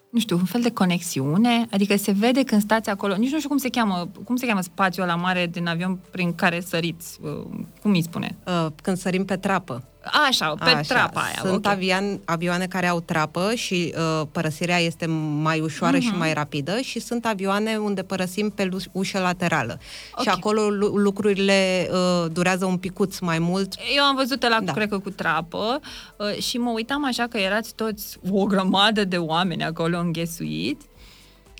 nu 0.10 0.20
știu, 0.20 0.38
un 0.38 0.46
fel 0.46 0.62
de 0.62 0.72
conexiune, 0.72 1.68
adică 1.72 1.96
se 1.96 2.12
vede 2.12 2.44
când 2.44 2.62
stați 2.62 2.90
acolo, 2.90 3.16
nici 3.16 3.32
nu 3.32 3.38
știu 3.38 3.50
cum 3.50 3.58
se 3.58 3.70
cheamă, 3.70 4.10
cum 4.24 4.36
se 4.36 4.46
cheamă 4.46 4.62
spațiul 4.62 5.06
la 5.06 5.16
mare 5.16 5.48
din 5.48 5.68
avion 5.68 6.00
prin 6.12 6.36
care 6.36 6.60
săriți, 6.60 7.20
uh, 7.22 7.46
cum 7.82 7.92
îi 7.92 8.04
spune? 8.04 8.38
Uh, 8.48 8.68
Când 8.82 8.98
sărim 8.98 9.26
pe 9.26 9.38
trapă. 9.38 9.84
Așa, 10.28 10.54
pe 10.64 10.82
trapa 10.88 11.22
aia. 11.22 11.36
Sunt 11.42 11.66
ok. 11.66 11.72
avian, 11.72 12.20
avioane 12.26 12.66
care 12.68 12.88
au 12.88 13.00
trapă 13.00 13.52
și 13.56 13.94
uh, 13.98 14.28
părăsirea 14.32 14.78
este 14.78 15.06
mai 15.42 15.60
ușoară 15.60 15.98
Mhm. 15.98 16.06
uh-huh. 16.06 16.12
și 16.12 16.18
mai 16.18 16.34
rapidă 16.34 16.80
și 16.80 17.00
sunt 17.00 17.26
avioane 17.26 17.76
unde 17.76 18.04
părăsim 18.04 18.50
pe 18.50 18.64
lu- 18.66 18.78
ușă 18.92 19.20
laterală. 19.20 19.80
Ok. 20.16 20.22
Și 20.24 20.30
acolo 20.30 20.70
lu- 20.70 20.88
lucrurile 20.96 21.90
uh, 21.92 22.26
durează 22.32 22.66
un 22.66 22.78
picuț 22.78 23.20
mai 23.20 23.40
mult. 23.40 23.74
Eu 23.96 24.04
am 24.04 24.16
văzut 24.16 24.42
la, 24.42 24.50
da. 24.50 24.60
Da. 24.66 24.72
cred 24.72 24.90
că 24.90 25.00
cu 25.00 25.10
trapă 25.10 25.80
uh, 26.18 26.42
și 26.42 26.58
mă 26.58 26.70
uitam 26.72 27.06
așa 27.06 27.28
că 27.30 27.38
erați 27.38 27.74
toți 27.76 28.18
o 28.32 28.44
grămadă 28.46 29.04
de 29.06 29.18
oameni 29.18 29.64
acolo 29.64 29.98
înghesuit 30.00 30.82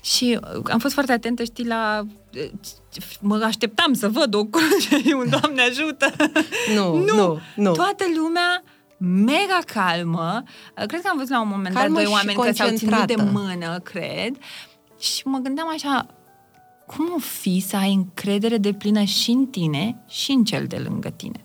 și 0.04 0.38
uh, 0.56 0.62
am 0.70 0.78
fost 0.78 0.94
foarte 0.94 1.12
atentă, 1.12 1.44
știi, 1.44 1.66
la... 1.66 2.06
uh, 2.34 2.50
Mă 3.20 3.42
așteptam 3.44 3.92
să 3.92 4.08
văd 4.08 4.34
o 4.34 4.44
cruce, 4.44 5.14
un 5.20 5.28
Doamne 5.30 5.62
ajută! 5.62 6.10
Nu, 6.76 6.96
nu, 6.96 7.38
nu. 7.56 7.72
Toată 7.72 8.04
lumea 8.16 8.62
mega 8.98 9.58
calmă. 9.66 10.42
Uh, 10.78 10.86
Cred 10.86 11.00
că 11.00 11.08
am 11.10 11.16
văzut 11.16 11.30
la 11.32 11.40
un 11.40 11.48
moment 11.48 11.74
Calmă 11.74 11.94
dat 11.94 12.04
doi 12.04 12.12
și 12.12 12.18
oameni 12.18 12.38
că 12.38 12.52
s-au 12.52 12.76
ținut 12.76 13.06
de 13.06 13.14
concentrată. 13.14 13.30
mână, 13.32 13.78
cred. 13.78 14.36
Și 15.00 15.22
mă 15.26 15.38
gândeam 15.38 15.68
așa, 15.68 16.06
cum 16.86 17.12
o 17.16 17.18
fi 17.18 17.64
să 17.68 17.76
ai 17.76 17.92
încredere 17.92 18.56
de 18.58 18.72
plină 18.72 19.02
și 19.02 19.30
în 19.30 19.46
tine 19.46 20.04
și 20.08 20.30
în 20.30 20.44
cel 20.44 20.64
de 20.66 20.76
lângă 20.76 21.08
tine? 21.10 21.44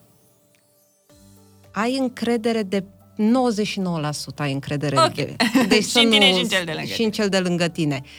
Ai 1.72 1.98
încredere 1.98 2.64
de 2.64 2.84
99% 2.84 4.36
ai 4.38 4.54
încredere 4.54 4.96
în 4.98 5.04
Ok. 5.04 5.18
el. 5.18 5.36
Deci 5.68 5.84
Și 5.84 5.90
să 5.90 6.00
în 6.00 6.10
tine 6.10 6.30
nu- 6.30 6.36
și 6.36 6.42
în 6.42 6.48
cel 6.50 6.66
de 6.66 6.72
lângă 6.72 6.94
Și 6.94 7.04
în 7.04 7.12
cel 7.12 7.30
de 7.30 7.40
lângă 7.40 7.68
tine. 7.68 8.02
Uh, 8.04 8.10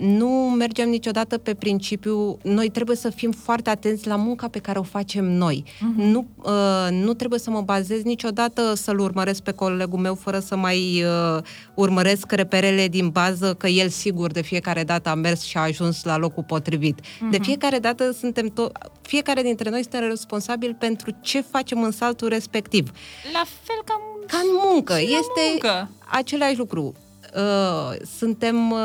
nu 0.00 0.28
mergem 0.56 0.88
niciodată 0.88 1.38
pe 1.38 1.54
principiu, 1.54 2.38
noi 2.42 2.68
trebuie 2.68 2.96
să 2.96 3.10
fim 3.10 3.30
foarte 3.30 3.70
atenți 3.70 4.06
la 4.06 4.16
munca 4.16 4.48
pe 4.48 4.58
care 4.58 4.78
o 4.78 4.82
facem 4.82 5.24
noi. 5.24 5.64
Mhm. 5.80 6.00
Nu, 6.00 6.26
uh, 6.36 6.88
nu 6.90 7.14
trebuie 7.14 7.38
să 7.38 7.50
mă 7.50 7.60
bazez 7.60 8.02
niciodată 8.02 8.74
să-l 8.74 8.98
urmăresc 8.98 9.42
pe 9.42 9.52
colegul 9.52 9.98
meu 9.98 10.14
fără 10.14 10.38
să 10.38 10.56
mai 10.56 11.04
uh, 11.04 11.42
urmăresc 11.74 12.32
reperele 12.32 12.88
din 12.88 13.08
bază 13.08 13.54
că 13.54 13.66
el 13.66 13.88
sigur 13.88 14.30
de 14.30 14.42
fiecare 14.42 14.84
dată 14.84 15.08
a 15.08 15.14
mers 15.14 15.42
și 15.42 15.56
a 15.56 15.60
ajuns 15.60 16.04
la 16.04 16.16
locul 16.16 16.42
potrivit. 16.42 16.98
Mhm. 17.20 17.30
De 17.30 17.38
fiecare 17.42 17.78
dată 17.78 18.12
suntem 18.12 18.48
to- 18.50 18.90
fiecare 19.02 19.42
dintre 19.42 19.70
noi 19.70 19.80
suntem 19.80 20.08
responsabili 20.08 20.74
pentru 20.74 21.10
ce 21.20 21.40
facem 21.40 21.82
în 21.82 21.90
saltul 21.90 22.28
respectiv. 22.28 22.90
La 23.32 23.42
fel 23.62 23.76
ca... 23.84 24.00
Ca 24.26 24.36
în 24.42 24.70
muncă. 24.72 24.98
Și 24.98 25.10
la 25.10 25.16
este 25.16 25.40
muncă. 25.50 25.90
același 26.10 26.58
lucru. 26.58 26.94
Uh, 27.36 27.96
suntem, 28.18 28.70
uh, 28.70 28.78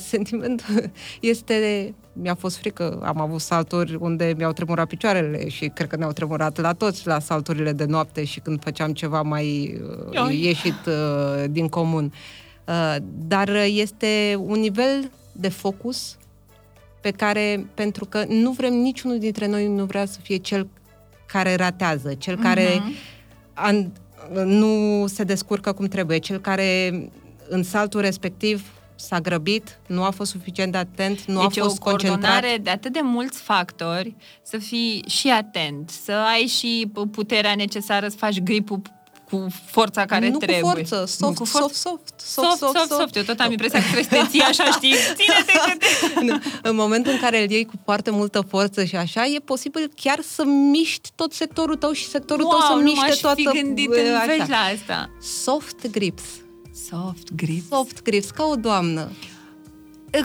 sentimentul 0.12 0.90
este, 1.20 1.94
mi-a 2.12 2.34
fost 2.34 2.56
frică, 2.56 3.00
am 3.04 3.20
avut 3.20 3.40
salturi 3.40 3.94
unde 4.00 4.34
mi-au 4.36 4.52
tremurat 4.52 4.86
picioarele 4.86 5.48
și 5.48 5.66
cred 5.74 5.88
că 5.88 5.96
ne-au 5.96 6.12
tremurat 6.12 6.60
la 6.60 6.72
toți 6.72 7.06
la 7.06 7.18
salturile 7.18 7.72
de 7.72 7.84
noapte 7.84 8.24
și 8.24 8.40
când 8.40 8.62
făceam 8.62 8.92
ceva 8.92 9.22
mai 9.22 9.78
uh, 9.82 10.12
Ioi. 10.14 10.44
ieșit 10.44 10.86
uh, 10.86 11.44
din 11.50 11.68
comun. 11.68 12.12
Uh, 12.68 12.96
dar 13.26 13.48
este 13.66 14.36
un 14.38 14.58
nivel 14.58 15.10
de 15.32 15.48
focus 15.48 16.16
pe 17.00 17.10
care, 17.10 17.66
pentru 17.74 18.04
că 18.04 18.24
nu 18.28 18.50
vrem, 18.50 18.72
niciunul 18.72 19.18
dintre 19.18 19.46
noi 19.46 19.66
nu 19.68 19.84
vrea 19.84 20.06
să 20.06 20.18
fie 20.22 20.36
cel 20.36 20.68
care 21.26 21.54
ratează, 21.54 22.14
cel 22.14 22.36
care 22.36 22.74
Mhm. 22.74 22.92
an, 23.54 23.86
nu 24.44 25.04
se 25.06 25.24
descurcă 25.24 25.72
cum 25.72 25.86
trebuie, 25.86 26.18
cel 26.18 26.38
care 26.38 26.90
în 27.48 27.62
saltul 27.62 28.00
respectiv 28.00 28.64
s-a 28.98 29.20
grăbit, 29.20 29.78
nu 29.86 30.02
a 30.02 30.10
fost 30.10 30.30
suficient 30.30 30.72
de 30.72 30.78
atent, 30.78 31.24
nu 31.24 31.46
deci 31.46 31.58
a 31.58 31.62
fost 31.62 31.76
o 31.76 31.82
coordonare 31.82 32.20
concentrat. 32.40 32.60
de 32.60 32.70
atât 32.70 32.92
de 32.92 33.00
mulți 33.02 33.38
factori, 33.40 34.14
să 34.42 34.58
fii 34.58 35.04
și 35.08 35.28
atent, 35.30 35.90
să 36.04 36.12
ai 36.12 36.46
și 36.46 36.90
puterea 37.10 37.54
necesară 37.54 38.08
să 38.08 38.16
faci 38.16 38.40
gripul 38.40 38.80
cu 39.30 39.46
forța 39.70 40.04
care 40.04 40.28
nu 40.28 40.36
trebuie. 40.38 40.60
cu 40.60 40.66
forță, 40.68 40.96
Nu 40.98 41.06
soft, 41.06 41.36
cu 41.38 41.44
soft, 41.44 41.58
forță. 41.60 41.78
soft, 41.78 42.20
Soft, 42.20 42.58
soft, 42.58 42.76
soft, 42.76 42.90
soft. 43.00 43.16
Eu 43.16 43.22
tot 43.22 43.38
am 43.40 43.50
impresia 43.50 43.78
că 43.78 43.84
trebuie 43.84 44.04
să 44.04 44.08
te 44.24 44.28
ții 44.30 44.40
așa, 44.40 44.64
știi? 44.76 44.92
Ține-te 45.14 45.52
cât 45.70 45.78
te... 46.14 46.24
Nu, 46.24 46.38
în 46.62 46.74
momentul 46.76 47.12
în 47.12 47.18
care 47.18 47.42
îl 47.42 47.50
iei 47.50 47.64
cu 47.64 47.72
foarte 47.84 48.10
multă 48.10 48.40
forță 48.48 48.84
și 48.84 48.96
așa, 48.96 49.24
e 49.26 49.38
posibil 49.38 49.90
chiar 49.96 50.18
să 50.34 50.44
miști 50.44 51.08
tot 51.14 51.32
sectorul 51.32 51.76
tău 51.76 51.92
și 51.92 52.08
sectorul 52.08 52.44
tău 52.44 52.58
să 52.60 52.66
Wow, 52.68 52.76
nu 52.78 52.82
miște 52.82 53.00
m-aș 53.06 53.16
toată... 53.16 53.40
fi 53.50 53.60
gândit 53.60 53.88
bă, 53.88 53.94
în 54.08 54.14
așa. 54.14 54.26
veci 54.26 54.48
la 54.48 54.56
asta. 54.74 55.10
Soft 55.20 55.90
grips. 55.90 56.22
Soft 56.84 57.34
grip. 57.34 57.62
Soft 57.70 58.02
grips, 58.02 58.30
ca 58.30 58.44
o 58.44 58.54
doamnă. 58.54 59.10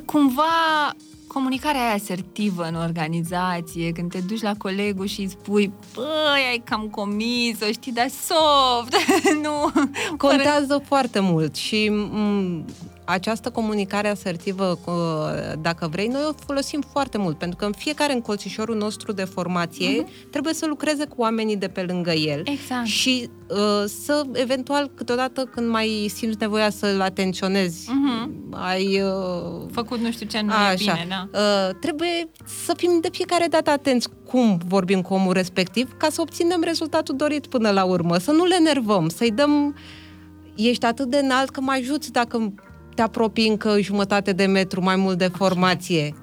Cumva 0.06 0.96
comunicarea 1.28 1.82
aia 1.82 1.94
asertivă 1.94 2.64
în 2.64 2.76
organizație, 2.76 3.92
când 3.92 4.12
te 4.12 4.20
duci 4.20 4.42
la 4.42 4.54
colegul 4.58 5.06
și 5.06 5.20
îi 5.20 5.30
spui, 5.30 5.74
băi, 5.94 6.48
ai 6.50 6.62
cam 6.64 6.88
comis-o, 6.88 7.66
știi, 7.72 7.92
dar 7.92 8.08
soft, 8.10 8.96
nu... 9.44 9.72
Contează 10.18 10.82
foarte 10.86 11.20
mult 11.20 11.56
și 11.56 11.92
m- 11.92 12.66
această 13.12 13.50
comunicare 13.50 14.08
asertivă, 14.10 14.78
co- 14.78 15.56
dacă 15.62 15.88
vrei, 15.92 16.08
noi 16.08 16.22
o 16.30 16.34
folosim 16.46 16.84
foarte 16.92 17.18
mult, 17.18 17.38
pentru 17.38 17.58
că 17.58 17.66
în 17.66 17.74
fiecare 17.78 18.14
încolțișorul 18.14 18.76
nostru 18.78 19.12
de 19.12 19.24
formație 19.24 20.06
trebuie 20.32 20.54
să 20.54 20.66
lucreze 20.66 21.06
cu 21.06 21.16
oamenii 21.18 21.58
de 21.58 21.68
pe 21.68 21.82
lângă 21.82 22.12
el 22.12 22.42
Exact. 22.46 22.86
și 22.86 23.30
uh, 23.50 23.84
să, 24.04 24.24
eventual, 24.34 24.92
câteodată 24.96 25.44
când 25.44 25.70
mai 25.70 26.12
simți 26.16 26.38
nevoia 26.40 26.70
să-l 26.70 27.02
atenționezi, 27.02 27.90
Mhm. 27.90 28.30
ai... 28.50 29.02
Uh, 29.02 29.68
Făcut 29.72 30.00
nu 30.00 30.12
știu 30.12 30.28
ce, 30.28 30.42
nu 30.42 30.52
e 30.52 30.56
Așa. 30.56 30.76
bine, 30.76 31.06
da. 31.10 31.28
Uh, 31.40 31.76
trebuie 31.80 32.30
să 32.66 32.74
fim 32.78 32.98
de 33.02 33.10
fiecare 33.12 33.48
dată 33.50 33.70
atenți 33.70 34.08
cum 34.28 34.60
vorbim 34.68 35.02
cu 35.02 35.14
omul 35.14 35.34
respectiv 35.34 35.98
ca 35.98 36.10
să 36.10 36.22
obținem 36.22 36.62
rezultatul 36.64 37.16
dorit 37.16 37.48
până 37.48 37.70
la 37.72 37.84
urmă. 37.84 38.18
Să 38.18 38.32
nu 38.32 38.46
le 38.46 38.58
nervăm, 38.58 39.10
să-i 39.10 39.32
dăm... 39.32 39.76
Ești 40.56 40.86
atât 40.86 41.08
de 41.10 41.18
înalt 41.18 41.50
că 41.50 41.62
mă 41.62 41.72
ajuți 41.72 42.12
dacă 42.12 42.54
te 43.02 43.08
apropii 43.08 43.48
încă 43.48 43.80
jumătate 43.80 44.34
de 44.34 44.46
metru 44.46 44.82
mai 44.82 44.96
mult 44.96 45.18
de 45.18 45.28
formație. 45.28 46.16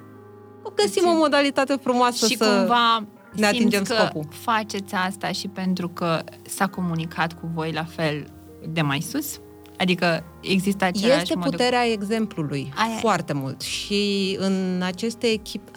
O 0.63 0.69
găsim 0.75 1.07
o 1.07 1.17
modalitate 1.17 1.77
frumoasă 1.81 2.27
și 2.27 2.37
să... 2.37 2.57
cumva 2.57 3.05
ne 3.35 3.45
atingem 3.45 3.83
simți 3.83 4.01
că 4.01 4.05
scopul. 4.05 4.27
faceți 4.29 4.93
asta 4.93 5.31
și 5.31 5.47
pentru 5.47 5.89
că 5.89 6.19
s-a 6.41 6.67
comunicat 6.67 7.33
cu 7.33 7.49
voi 7.53 7.71
la 7.71 7.83
fel 7.83 8.25
de 8.69 8.81
mai 8.81 9.01
sus? 9.01 9.39
Adică 9.77 10.23
există 10.41 10.85
același 10.85 11.21
Este 11.21 11.35
mod 11.35 11.43
de- 11.43 11.49
puterea 11.49 11.85
exemplului 11.91 12.73
Aia 12.75 12.95
e. 12.95 12.99
foarte 12.99 13.33
mult 13.33 13.61
și 13.61 14.35
în 14.39 14.81
aceste 14.83 15.27
echipe 15.27 15.71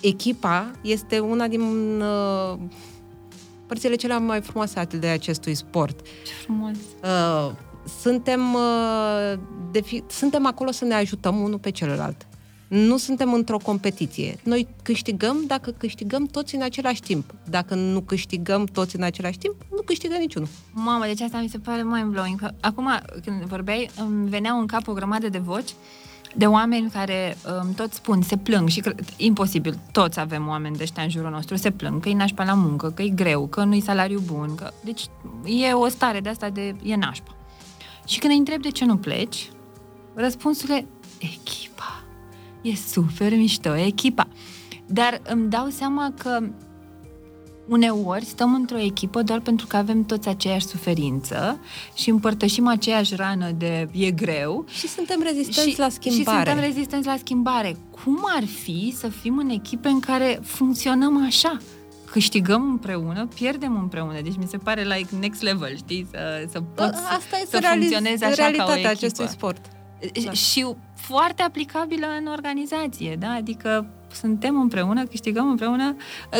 echipa 0.00 0.70
este 0.82 1.18
una 1.18 1.46
din 1.46 1.60
uh, 2.00 2.58
părțile 3.66 3.94
cele 3.94 4.18
mai 4.18 4.40
frumoase 4.40 4.86
de 5.00 5.06
acestui 5.06 5.54
sport. 5.54 6.00
Ce 6.26 6.32
frumos. 6.42 6.76
Uh, 7.02 7.50
suntem, 8.00 8.54
uh, 8.54 9.38
de 9.70 9.80
fi, 9.80 10.02
suntem 10.10 10.46
acolo 10.46 10.70
să 10.70 10.84
ne 10.84 10.94
ajutăm 10.94 11.40
unul 11.40 11.58
pe 11.58 11.70
celălalt. 11.70 12.26
Nu 12.68 12.96
suntem 12.96 13.32
într-o 13.32 13.56
competiție. 13.58 14.38
Noi 14.42 14.68
câștigăm 14.82 15.44
dacă 15.46 15.70
câștigăm 15.70 16.26
toți 16.26 16.54
în 16.54 16.62
același 16.62 17.00
timp. 17.00 17.34
Dacă 17.48 17.74
nu 17.74 18.00
câștigăm 18.00 18.64
toți 18.64 18.96
în 18.96 19.02
același 19.02 19.38
timp, 19.38 19.54
nu 19.70 19.82
câștigă 19.82 20.14
niciunul. 20.16 20.48
Mamă, 20.72 21.04
deci 21.04 21.20
asta 21.20 21.40
mi 21.40 21.48
se 21.48 21.58
pare 21.58 21.82
mind-blowing. 21.82 22.40
Că 22.40 22.50
Acum, 22.60 22.88
când 23.24 23.42
vorbeai, 23.42 23.90
îmi 23.96 24.28
veneau 24.28 24.58
în 24.60 24.66
cap 24.66 24.88
o 24.88 24.92
grămadă 24.92 25.28
de 25.28 25.38
voci 25.38 25.74
de 26.34 26.46
oameni 26.46 26.90
care 26.90 27.36
um, 27.62 27.74
tot 27.74 27.92
spun, 27.92 28.22
se 28.22 28.36
plâng 28.36 28.68
și 28.68 28.80
cred, 28.80 29.04
imposibil, 29.16 29.78
toți 29.92 30.20
avem 30.20 30.48
oameni 30.48 30.76
de 30.76 30.82
ăștia 30.82 31.02
în 31.02 31.10
jurul 31.10 31.30
nostru, 31.30 31.56
se 31.56 31.70
plâng 31.70 32.02
că 32.02 32.08
e 32.08 32.14
nașpa 32.14 32.44
la 32.44 32.54
muncă, 32.54 32.90
că 32.90 33.02
e 33.02 33.08
greu, 33.08 33.46
că 33.46 33.64
nu-i 33.64 33.80
salariu 33.80 34.22
bun, 34.26 34.54
că... 34.54 34.70
Deci 34.84 35.06
e 35.44 35.72
o 35.72 35.88
stare 35.88 36.20
de 36.20 36.28
asta 36.28 36.48
de... 36.48 36.74
e 36.82 36.96
nașpa. 36.96 37.36
Și 38.06 38.18
când 38.18 38.32
îi 38.32 38.38
întreb 38.38 38.62
de 38.62 38.70
ce 38.70 38.84
nu 38.84 38.96
pleci, 38.96 39.50
răspunsul 40.20 40.70
e 40.70 40.86
echipa. 41.18 42.04
E 42.62 42.74
super 42.74 43.36
mișto, 43.36 43.76
echipa. 43.76 44.28
Dar 44.86 45.20
îmi 45.24 45.48
dau 45.50 45.68
seama 45.68 46.12
că 46.18 46.38
uneori 47.68 48.24
stăm 48.24 48.54
într-o 48.54 48.78
echipă 48.78 49.22
doar 49.22 49.40
pentru 49.40 49.66
că 49.66 49.76
avem 49.76 50.04
toți 50.04 50.28
aceeași 50.28 50.66
suferință 50.66 51.60
și 51.94 52.10
împărtășim 52.10 52.66
aceeași 52.66 53.14
rană 53.14 53.50
de 53.50 53.88
e 53.92 54.10
greu 54.10 54.64
Și 54.68 54.88
suntem 54.88 55.22
rezistenți 55.22 55.78
la 55.78 55.88
schimbare. 55.88 56.38
și 56.38 56.44
suntem 56.44 56.58
rezistenți 56.72 57.06
la 57.06 57.16
schimbare. 57.18 57.76
Cum 58.04 58.18
ar 58.36 58.44
fi 58.44 58.94
să 58.96 59.08
fim 59.08 59.38
în 59.38 59.48
echipe 59.48 59.88
în 59.88 60.00
care 60.00 60.38
funcționăm 60.42 61.24
așa? 61.26 61.56
Câștigăm 62.10 62.62
împreună, 62.70 63.26
pierdem 63.34 63.76
împreună. 63.78 64.20
Deci 64.22 64.36
mi 64.38 64.46
se 64.48 64.56
pare 64.56 64.82
like 64.82 65.08
next 65.20 65.42
level, 65.42 65.76
știi? 65.76 66.06
Să, 66.10 66.46
să 66.50 66.60
poți 66.60 66.94
Asta 66.94 67.18
să 67.30 67.36
este 67.42 67.58
realiz- 67.58 67.78
funcționezi 67.88 68.24
așa 68.24 68.34
ca 68.34 68.42
o 68.42 68.46
realitatea 68.46 68.74
echipă. 68.74 68.88
acestui 68.88 69.28
sport. 69.28 69.60
Da. 70.24 70.30
Și 70.32 70.66
foarte 70.94 71.42
aplicabilă 71.42 72.06
în 72.20 72.26
organizație, 72.26 73.16
da? 73.18 73.30
Adică 73.30 73.86
suntem 74.12 74.60
împreună, 74.60 75.04
câștigăm 75.04 75.48
împreună 75.48 75.96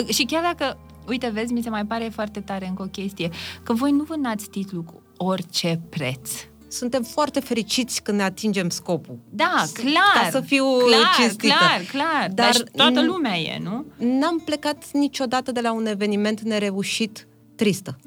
și 0.08 0.24
chiar 0.24 0.42
dacă, 0.42 0.78
uite, 1.08 1.30
vezi, 1.32 1.52
mi 1.52 1.62
se 1.62 1.70
mai 1.70 1.84
pare 1.86 2.08
foarte 2.14 2.40
tare 2.40 2.66
încă 2.66 2.82
o 2.82 2.86
chestie, 2.86 3.30
că 3.62 3.72
voi 3.72 3.90
nu 3.90 4.02
vânați 4.02 4.48
titlul 4.48 4.82
cu 4.82 5.02
orice 5.16 5.80
preț. 5.88 6.30
Suntem 6.68 7.02
foarte 7.02 7.40
fericiți 7.40 8.02
când 8.02 8.16
ne 8.16 8.22
atingem 8.22 8.68
scopul. 8.68 9.18
Da, 9.30 9.62
S- 9.66 9.70
clar. 9.72 10.22
Ca 10.22 10.30
să 10.30 10.40
fiu 10.40 10.64
clar, 10.64 11.14
cinstită. 11.18 11.54
clar, 11.58 11.80
clar. 11.90 12.28
Dar, 12.34 12.50
Dar 12.52 12.62
Dar 12.74 12.90
toată 12.92 13.02
n- 13.02 13.06
lumea 13.06 13.38
e, 13.38 13.58
nu? 13.62 13.84
N-am 13.96 14.38
plecat 14.44 14.90
niciodată 14.92 15.52
de 15.52 15.60
la 15.60 15.72
un 15.72 15.86
eveniment 15.86 16.40
nereușit 16.40 17.26
tristă. 17.56 17.98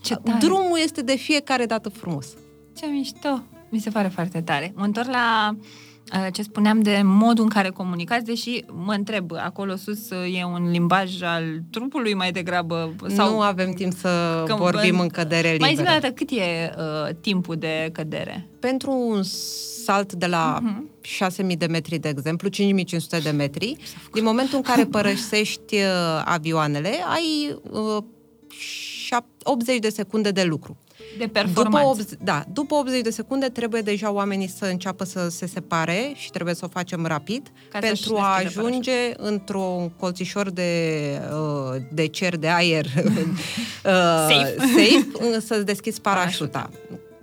Ce 0.00 0.14
tare. 0.14 0.38
Drumul 0.38 0.78
este 0.82 1.02
de 1.02 1.16
fiecare 1.16 1.66
dată 1.66 1.88
frumos. 1.88 2.26
Ce 2.76 2.86
mișto! 2.86 3.42
Mi 3.68 3.78
se 3.78 3.90
pare 3.90 4.08
foarte 4.08 4.40
tare. 4.40 4.72
Mă 4.76 4.84
întorc 4.84 5.08
la 5.08 5.56
uh, 6.14 6.26
ce 6.32 6.42
spuneam 6.42 6.80
de 6.80 7.00
modul 7.04 7.44
în 7.44 7.50
care 7.50 7.68
comunicați, 7.68 8.24
deși 8.24 8.64
mă 8.84 8.92
întreb, 8.92 9.32
acolo 9.36 9.76
sus 9.76 10.10
uh, 10.10 10.38
e 10.40 10.44
un 10.44 10.70
limbaj 10.70 11.22
al 11.22 11.42
trupului 11.70 12.14
mai 12.14 12.32
degrabă? 12.32 12.94
Sau... 13.06 13.30
Nu 13.30 13.40
avem 13.40 13.72
timp 13.72 13.92
să 13.92 14.42
Că- 14.46 14.54
vorbim 14.54 14.94
în- 14.94 15.00
în 15.00 15.08
cădere 15.08 15.56
Mai 15.60 15.70
zi 15.70 15.76
liberă. 15.76 15.96
o 15.96 16.00
dată, 16.00 16.12
cât 16.14 16.30
e 16.30 16.74
uh, 16.78 17.14
timpul 17.20 17.56
de 17.56 17.88
cădere? 17.92 18.46
Pentru 18.60 18.90
un 18.90 19.22
salt 19.84 20.12
de 20.12 20.26
la 20.26 20.58
Mhm. 20.62 20.90
6.000 21.46 21.56
de 21.58 21.66
metri, 21.66 21.98
de 21.98 22.08
exemplu, 22.08 22.48
5.500 22.48 23.18
de 23.22 23.30
metri, 23.30 23.76
din 24.12 24.24
momentul 24.24 24.56
în 24.56 24.62
care 24.62 24.84
părăsești 24.84 25.74
uh, 25.74 26.22
avioanele, 26.24 26.90
ai 27.14 27.56
uh, 27.70 28.04
80 29.42 29.78
de 29.78 29.88
secunde 29.88 30.30
de 30.30 30.42
lucru. 30.42 30.76
De 31.18 31.24
După 31.24 31.32
performanță. 31.40 31.88
80, 31.88 32.18
da, 32.22 32.44
după 32.52 32.74
80 32.74 33.00
de 33.02 33.10
secunde 33.10 33.46
trebuie 33.46 33.80
deja 33.80 34.12
oamenii 34.12 34.48
să 34.48 34.64
înceapă 34.64 35.04
să 35.04 35.28
se 35.28 35.46
separe 35.46 36.12
și 36.14 36.30
trebuie 36.30 36.54
să 36.54 36.64
o 36.64 36.68
facem 36.68 37.06
rapid 37.06 37.52
Ca 37.70 37.78
să-și 37.82 38.02
pentru 38.02 38.16
a 38.22 38.38
deschidă 38.42 38.60
ajunge 38.60 38.92
într-un 39.16 39.88
colțișor 39.88 40.50
de, 40.50 41.20
uh, 41.32 41.82
de 41.92 42.06
cer 42.06 42.36
de 42.36 42.48
aer 42.48 42.84
uh, 42.94 43.02
Safe. 43.84 44.54
safe 44.58 45.06
uh, 45.14 45.36
să-ți 45.40 45.64
deschizi 45.64 46.00
parașuta. 46.00 46.70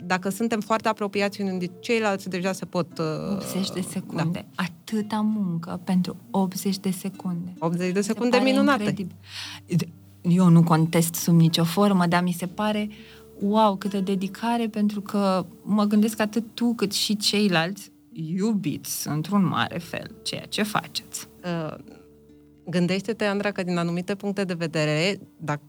Dacă 0.05 0.29
suntem 0.29 0.59
foarte 0.59 0.87
apropiați 0.87 1.41
unii 1.41 1.59
de 1.59 1.69
ceilalți, 1.79 2.29
deja 2.29 2.51
se 2.51 2.65
pot... 2.65 2.87
uh, 2.99 3.05
80 3.31 3.69
de 3.69 3.81
secunde. 3.91 4.45
Da. 4.55 4.63
Atâta 4.63 5.21
muncă 5.35 5.81
pentru 5.83 6.15
80 6.31 6.77
de 6.77 6.91
secunde. 6.91 7.53
80 7.59 7.79
de 7.79 7.85
Mi 7.87 7.93
se 7.93 8.01
secunde 8.01 8.37
pare 8.37 8.49
minunate. 8.49 8.83
incredibil. 8.83 9.15
Eu 10.21 10.47
nu 10.47 10.63
contest 10.63 11.13
sub 11.13 11.35
nicio 11.35 11.63
formă, 11.63 12.05
dar 12.05 12.23
mi 12.23 12.31
se 12.31 12.45
pare 12.47 12.89
wow, 13.39 13.75
câtă 13.75 13.99
dedicare, 13.99 14.67
pentru 14.67 15.01
că 15.01 15.45
mă 15.63 15.83
gândesc 15.83 16.15
că 16.15 16.21
atât 16.21 16.43
tu 16.53 16.73
cât 16.75 16.91
și 16.91 17.15
ceilalți 17.17 17.91
iubiți 18.13 19.07
într-un 19.07 19.45
mare 19.45 19.77
fel 19.77 20.15
ceea 20.23 20.45
ce 20.45 20.63
faceți. 20.63 21.27
Uh, 21.43 21.75
gândește-te, 22.65 23.25
Andra, 23.25 23.51
că 23.51 23.63
din 23.63 23.77
anumite 23.77 24.15
puncte 24.15 24.43
de 24.43 24.53
vedere, 24.53 25.19
dacă 25.37 25.61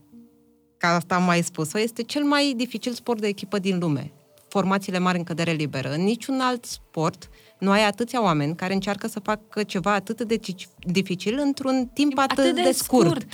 ca 0.76 0.88
asta 0.88 1.14
am 1.14 1.22
mai 1.24 1.42
spus-o, 1.42 1.78
este 1.78 2.02
cel 2.02 2.22
mai 2.24 2.52
dificil 2.56 2.92
sport 2.92 3.20
de 3.20 3.26
echipă 3.26 3.58
din 3.58 3.78
lume. 3.78 4.12
Formațiile 4.48 4.98
mari 4.98 5.18
în 5.18 5.24
cădere 5.24 5.52
liberă. 5.52 5.92
În 5.92 6.02
niciun 6.02 6.40
alt 6.40 6.64
sport 6.64 7.28
nu 7.58 7.70
ai 7.70 7.86
atâția 7.86 8.22
oameni 8.22 8.54
care 8.54 8.74
încearcă 8.74 9.06
să 9.06 9.20
facă 9.20 9.62
ceva 9.62 9.94
atât 9.94 10.22
de 10.22 10.36
ci- 10.36 10.68
dificil 10.78 11.38
într-un 11.42 11.90
timp 11.94 12.18
atât, 12.18 12.38
Atât 12.38 12.54
de 12.54 12.62
de 12.62 12.72
scurt. 12.72 13.06
scurt. 13.06 13.26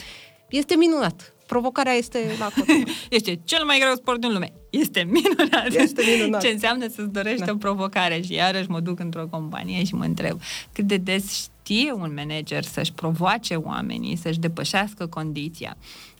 Este 0.48 0.74
minunat. 0.76 1.32
Provocarea 1.46 1.92
este 1.92 2.18
la 2.38 2.44
cotă. 2.54 2.72
Este 3.10 3.40
cel 3.44 3.64
mai 3.64 3.78
greu 3.78 3.94
sport 3.94 4.20
din 4.20 4.32
lume. 4.32 4.52
Este 4.70 5.08
minunat. 5.10 5.74
Este 5.74 6.02
minunat. 6.16 6.42
Ce 6.44 6.48
înseamnă 6.48 6.88
să-ți 6.88 7.12
dorești 7.12 7.44
Da. 7.44 7.52
o 7.52 7.56
provocare 7.56 8.20
și 8.20 8.32
iarăși 8.32 8.70
mă 8.70 8.80
duc 8.80 9.00
într-o 9.00 9.26
companie 9.26 9.84
și 9.84 9.94
mă 9.94 10.04
întreb 10.04 10.40
cât 10.72 10.84
de 10.84 10.96
des 10.96 11.32
știe 11.32 11.92
un 11.92 12.12
manager 12.16 12.62
să-și 12.64 12.92
provoace 12.92 13.54
oamenii, 13.54 14.16
să-și 14.16 14.38
depășească 14.38 15.06
condiția 15.06 15.76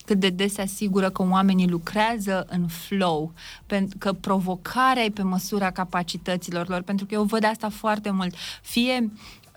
cât 0.09 0.19
de 0.21 0.29
des 0.29 0.53
se 0.53 0.61
asigură 0.61 1.11
că 1.11 1.23
oamenii 1.31 1.69
lucrează 1.69 2.47
în 2.51 2.67
flow, 2.67 3.33
pentru 3.67 3.99
că 3.99 4.13
provocarea 4.13 5.03
e 5.05 5.11
pe 5.11 5.23
măsura 5.23 5.71
capacităților 5.71 6.69
lor, 6.69 6.83
pentru 6.83 7.07
că 7.07 7.15
eu 7.15 7.23
văd 7.23 7.45
asta 7.45 7.69
foarte 7.69 8.11
mult. 8.11 8.35
Fie 8.63 9.11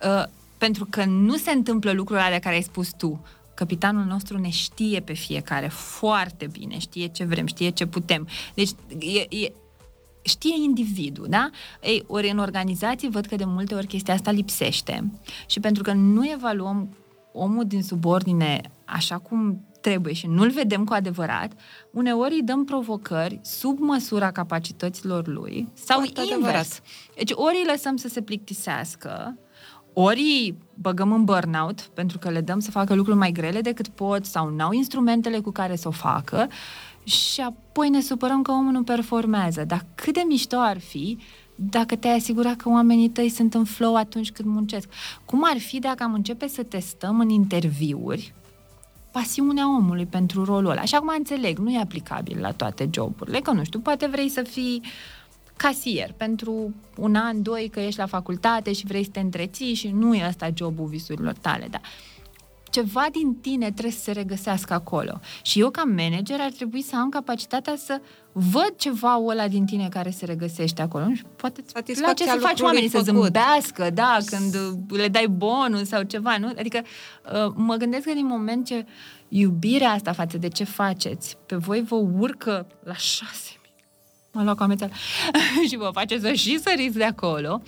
uh, 0.06 0.24
pentru 0.58 0.88
că 0.90 1.06
nu 1.06 1.36
se 1.36 1.52
întâmplă 1.52 1.92
lucrurile 1.92 2.26
alea 2.26 2.40
care 2.40 2.56
ai 2.56 2.62
spus 2.62 2.90
tu, 2.98 3.26
Capitanul 3.62 4.05
nostru 4.05 4.38
ne 4.38 4.49
știe 4.49 4.99
pe 4.99 5.14
fiecare 5.14 5.68
foarte 5.68 6.47
bine, 6.51 6.78
știe 6.78 7.07
ce 7.07 7.24
vrem, 7.24 7.45
știe 7.45 7.70
ce 7.70 7.86
putem. 7.86 8.28
Deci 8.53 8.70
e, 8.99 9.36
e, 9.38 9.51
știe 10.22 10.53
individul, 10.64 11.26
da? 11.30 11.49
Ei, 11.82 12.03
ori 12.07 12.30
în 12.30 12.38
organizații 12.38 13.09
văd 13.09 13.26
că 13.26 13.36
de 13.36 13.43
multe 13.45 13.76
ori 13.76 13.88
chestia 13.88 14.14
asta 14.14 14.32
lipsește 14.32 15.12
și 15.47 15.59
pentru 15.59 15.84
că 15.84 15.91
nu 15.93 16.30
evaluăm 16.32 16.95
omul 17.34 17.66
din 17.66 17.84
subordine 17.84 18.62
așa 18.86 19.18
cum 19.18 19.66
trebuie 19.82 20.14
și 20.14 20.28
nu-l 20.28 20.49
vedem 20.51 20.84
cu 20.84 20.93
adevărat, 20.93 21.51
uneori 21.91 22.34
îi 22.34 22.43
dăm 22.43 22.66
provocări 22.66 23.39
sub 23.43 23.80
măsura 23.80 24.32
capacităților 24.32 25.28
lui 25.28 25.68
sau 25.74 25.97
Foarte 25.97 26.20
invers. 26.20 26.34
adevărat. 26.34 26.82
Deci 27.16 27.32
ori 27.34 27.55
îi 27.55 27.70
lăsăm 27.72 27.95
să 27.95 28.07
se 28.07 28.22
plictisească, 28.22 29.38
ori 29.94 30.20
îi 30.20 30.56
băgăm 30.74 31.12
în 31.12 31.24
burnout 31.24 31.82
pentru 31.82 32.18
că 32.18 32.30
le 32.30 32.42
dăm 32.42 32.60
să 32.60 32.72
facă 32.72 32.94
lucruri 32.94 33.18
mai 33.18 33.32
grele 33.32 33.62
decât 33.62 33.88
pot 33.88 34.26
sau 34.26 34.50
n-au 34.50 34.72
instrumentele 34.72 35.39
cu 35.39 35.52
care 35.52 35.76
să 35.76 35.88
o 35.88 35.92
facă 35.92 36.48
și 37.04 37.42
apoi 37.42 37.89
ne 37.89 38.02
supărăm 38.02 38.42
că 38.42 38.52
omul 38.52 38.72
nu 38.72 38.84
performează. 38.84 39.64
Dar 39.64 39.86
cât 39.96 40.14
de 40.14 40.24
mișto 40.28 40.58
ar 40.58 40.80
fi 40.80 41.18
dacă 41.56 41.96
te-ai 41.96 42.16
asigura 42.16 42.56
că 42.56 42.70
oamenii 42.70 43.10
tăi 43.10 43.30
sunt 43.30 43.54
în 43.54 43.64
flow 43.64 43.96
atunci 43.96 44.32
când 44.32 44.50
muncesc. 44.54 44.89
Cum 45.26 45.42
ar 45.44 45.58
fi 45.58 45.80
dacă 45.80 46.04
am 46.04 46.14
începe 46.14 46.48
să 46.48 46.64
testăm 46.64 47.20
în 47.20 47.30
interviuri 47.30 48.34
pasiunea 49.12 49.76
omului 49.76 50.06
pentru 50.06 50.44
rolul 50.44 50.70
ăla. 50.70 50.82
Așa 50.82 50.98
cum 50.98 51.14
înțeleg, 51.18 51.58
nu 51.58 51.72
e 51.72 51.80
aplicabil 51.80 52.39
la 52.39 52.52
toate 52.52 52.89
joburile, 52.94 53.39
că 53.39 53.52
nu 53.52 53.64
știu, 53.64 53.80
poate 53.80 54.08
vrei 54.08 54.30
să 54.30 54.42
fii 54.42 54.82
casier 55.62 56.14
pentru 56.18 56.74
un 56.97 57.16
an, 57.16 57.41
doi, 57.41 57.70
că 57.72 57.80
ești 57.80 57.99
la 57.99 58.05
facultate 58.05 58.74
și 58.74 58.86
vrei 58.86 59.03
să 59.03 59.09
te 59.09 59.20
întreții 59.20 59.74
și 59.74 59.88
nu 59.88 60.16
e 60.16 60.26
ăsta 60.28 60.49
jobul 60.53 60.86
visurilor 60.86 61.34
tale, 61.34 61.68
dar 61.70 61.82
ceva 62.70 63.05
din 63.12 63.36
tine 63.41 63.72
trebuie 63.72 63.93
să 63.93 63.99
se 63.99 64.12
regăsească 64.12 64.74
acolo. 64.74 65.20
Și 65.41 65.59
eu, 65.59 65.70
ca 65.70 65.84
manager, 65.84 66.39
ar 66.39 66.51
trebui 66.51 66.82
să 66.82 66.95
am 66.95 67.09
capacitatea 67.09 67.76
să 67.76 68.01
văd 68.32 68.74
ceva 68.78 69.22
ăla 69.26 69.47
din 69.47 69.66
tine 69.66 69.89
care 69.89 70.09
se 70.09 70.26
regăsește 70.26 70.82
acolo. 70.82 71.05
Nu 71.05 71.16
știu, 71.16 71.28
poate 71.36 71.62
îți 71.62 71.72
place 71.72 71.93
Satisfacția 71.93 72.26
să 72.26 72.39
faci 72.39 72.49
lucrului 72.49 72.66
oamenii 72.66 72.89
să 72.89 72.97
făcut. 72.97 73.24
zâmbească, 73.24 73.89
da, 73.93 74.18
când 74.26 74.55
uh, 74.55 74.97
le 74.97 75.07
dai 75.07 75.28
bonus 75.28 75.88
sau 75.88 76.03
ceva, 76.03 76.38
nu? 76.38 76.51
Adică 76.57 76.82
uh, 77.34 77.53
mă 77.55 77.76
gândesc 77.76 78.05
că 78.05 78.14
din 78.14 78.26
moment 78.26 78.66
ce 78.66 78.86
iubirea 79.28 79.91
asta 79.91 80.12
față 80.14 80.38
de 80.38 80.47
ce 80.47 80.64
faceți, 80.64 81.38
pe 81.45 81.55
voi 81.55 81.82
vă 81.82 81.95
urcă 81.95 82.68
la 82.84 82.95
șase 82.95 83.61
mă 84.32 84.44
luat 84.44 84.56
cu 84.58 84.64
amețeală 84.64 84.94
și 85.70 85.76
vă 85.78 85.90
face 85.94 86.20
să 86.20 86.34
și 86.34 86.60
săriți 86.60 86.98
de 86.98 87.04
acolo. 87.04 87.62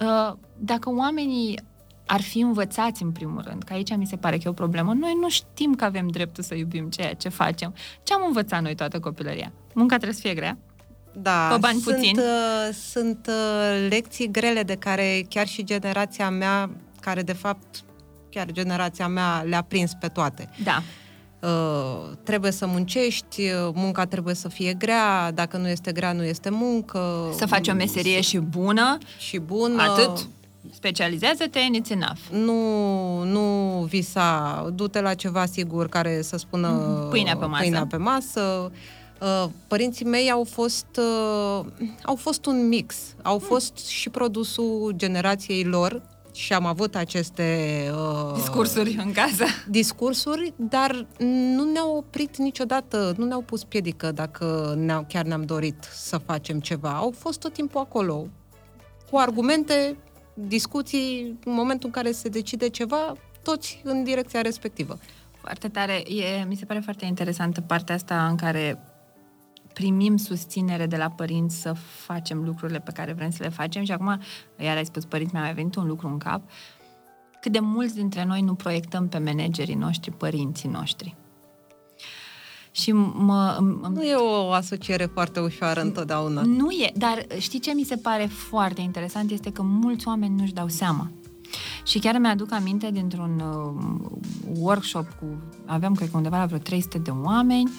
Uh, 0.00 0.32
Dacă 0.58 0.90
oamenii 0.90 1.58
ar 2.06 2.20
fi 2.20 2.38
învățați 2.38 3.02
în 3.02 3.10
primul 3.10 3.42
rând, 3.46 3.62
că 3.62 3.72
aici 3.72 3.96
mi 3.96 4.06
se 4.06 4.16
pare 4.16 4.36
că 4.36 4.42
e 4.46 4.50
o 4.50 4.52
problemă, 4.52 4.92
noi 4.92 5.16
nu 5.20 5.28
știm 5.30 5.74
că 5.74 5.84
avem 5.84 6.08
dreptul 6.08 6.42
să 6.44 6.54
iubim 6.54 6.88
ceea 6.90 7.14
ce 7.14 7.28
facem. 7.28 7.74
Ce 8.02 8.14
am 8.14 8.22
învățat 8.26 8.62
noi 8.62 8.74
toată 8.74 9.00
copilăria? 9.00 9.52
Munca 9.74 9.94
trebuie 9.94 10.14
să 10.16 10.20
fie 10.20 10.34
grea? 10.34 10.58
Da, 11.12 11.48
Pe 11.52 11.58
bani 11.58 11.80
sunt, 11.80 11.96
puțini. 11.96 12.18
uh, 12.18 12.74
sunt 12.90 13.26
uh, 13.30 13.86
lecții 13.88 14.30
grele 14.30 14.62
de 14.62 14.74
care 14.74 15.26
chiar 15.28 15.46
și 15.46 15.64
generația 15.64 16.30
mea, 16.30 16.70
care 17.00 17.22
de 17.22 17.32
fapt 17.32 17.84
chiar 18.30 18.50
generația 18.52 19.08
mea 19.08 19.42
le-a 19.42 19.62
prins 19.62 19.92
pe 20.00 20.08
toate. 20.08 20.50
Da. 20.64 20.82
Uh, 21.44 22.10
trebuie 22.22 22.50
să 22.50 22.66
muncești, 22.66 23.40
uh, 23.40 23.70
munca 23.74 24.04
trebuie 24.06 24.34
să 24.34 24.48
fie 24.48 24.72
grea, 24.72 25.30
dacă 25.32 25.56
nu 25.56 25.68
este 25.68 25.92
grea, 25.92 26.12
nu 26.12 26.22
este 26.24 26.50
muncă. 26.50 27.28
Să 27.36 27.46
faci 27.46 27.68
o 27.68 27.72
meserie 27.74 28.20
și 28.20 28.38
bună, 28.38 28.98
și 29.18 29.38
bună. 29.38 29.82
atât. 29.82 30.28
Specializează-te 30.72 31.58
and 31.58 31.76
it's 31.86 31.90
enough. 31.90 32.18
Nu, 32.46 33.22
nu 33.22 33.78
visa, 33.88 34.66
du-te 34.74 35.00
la 35.00 35.14
ceva 35.14 35.46
sigur 35.46 35.88
care 35.88 36.22
să 36.22 36.36
spună 36.36 36.68
Mhm. 36.68 37.08
Pâinea 37.10 37.36
pe 37.36 37.44
masă. 37.46 37.62
Pâinea 37.62 37.86
pe 37.86 37.96
masă. 37.96 38.70
Uh, 39.20 39.44
Părinții 39.68 40.04
mei 40.04 40.30
au 40.30 40.46
fost, 40.50 40.86
uh, 40.98 41.64
au 42.02 42.16
fost 42.16 42.46
un 42.46 42.68
mix. 42.68 42.96
Au 43.22 43.36
Hmm. 43.38 43.46
fost 43.46 43.86
și 43.86 44.08
produsul 44.10 44.92
generației 44.96 45.64
lor 45.64 46.02
și 46.34 46.52
am 46.52 46.66
avut 46.66 46.94
aceste 46.94 47.90
uh, 47.94 48.34
Discursuri 48.34 48.96
în 49.04 49.12
casă. 49.12 49.44
discursuri, 49.68 50.52
dar 50.56 51.06
nu 51.54 51.72
ne-au 51.72 51.96
oprit 51.96 52.36
niciodată, 52.36 53.14
nu 53.16 53.24
ne-au 53.24 53.40
pus 53.40 53.64
piedică 53.64 54.12
dacă 54.12 54.74
ne 54.78 55.04
chiar 55.08 55.24
ne-am 55.24 55.42
dorit 55.42 55.88
să 55.92 56.18
facem 56.18 56.60
ceva. 56.60 56.90
Au 56.90 57.14
fost 57.18 57.40
tot 57.40 57.52
timpul 57.52 57.80
acolo, 57.80 58.26
cu 59.10 59.16
argumente, 59.16 59.96
discuții, 60.34 61.38
în 61.44 61.52
momentul 61.52 61.86
în 61.86 62.02
care 62.02 62.12
se 62.12 62.28
decide 62.28 62.68
ceva, 62.68 63.12
toți 63.42 63.80
în 63.84 64.04
direcția 64.04 64.40
respectivă. 64.40 64.98
Foarte 65.40 65.68
tare. 65.68 65.92
E, 65.92 66.44
mi 66.48 66.56
se 66.56 66.64
pare 66.64 66.80
foarte 66.80 67.04
interesantă 67.04 67.60
partea 67.60 67.94
asta 67.94 68.26
în 68.26 68.36
care 68.36 68.78
primim 69.74 70.16
susținere 70.16 70.86
de 70.86 70.96
la 70.96 71.08
părinți 71.10 71.60
să 71.60 71.72
facem 72.06 72.44
lucrurile 72.44 72.78
pe 72.80 72.90
care 72.92 73.12
vrem 73.12 73.30
să 73.30 73.42
le 73.42 73.48
facem 73.48 73.84
și 73.84 73.92
acum, 73.92 74.20
iar 74.58 74.76
ai 74.76 74.84
spus, 74.84 75.04
părinți, 75.04 75.32
mi-a 75.34 75.42
mai 75.42 75.54
venit 75.54 75.74
un 75.74 75.86
lucru 75.86 76.06
în 76.08 76.18
cap, 76.18 76.42
cât 77.40 77.52
de 77.52 77.58
mulți 77.60 77.94
dintre 77.94 78.24
noi 78.24 78.40
nu 78.40 78.54
proiectăm 78.54 79.08
pe 79.08 79.18
managerii 79.18 79.74
noștri, 79.74 80.10
părinții 80.10 80.68
noștri. 80.68 81.16
Și 82.70 82.92
mă, 82.92 83.56
îmi- 83.58 83.80
Nu 83.94 84.02
e 84.02 84.14
o 84.14 84.50
asociere 84.50 85.04
foarte 85.04 85.40
ușoară 85.40 85.80
întotdeauna. 85.80 86.40
nu 86.42 86.70
e, 86.70 86.92
dar 86.96 87.26
știi 87.38 87.60
ce 87.60 87.72
mi 87.74 87.84
se 87.84 87.96
pare 87.96 88.26
foarte 88.26 88.80
interesant? 88.80 89.30
Este 89.30 89.52
că 89.52 89.62
mulți 89.62 90.08
oameni 90.08 90.34
nu-și 90.34 90.52
dau 90.52 90.68
seama. 90.68 91.10
Și 91.84 91.98
chiar 91.98 92.18
mi-aduc 92.18 92.52
aminte 92.52 92.90
dintr-un 92.90 93.40
uh, 93.40 94.10
workshop 94.58 95.08
cu, 95.20 95.24
aveam 95.66 95.94
cred 95.94 96.10
că 96.10 96.16
undeva 96.16 96.38
la 96.38 96.46
vreo 96.46 96.58
300 96.58 96.98
de 96.98 97.10
oameni 97.10 97.70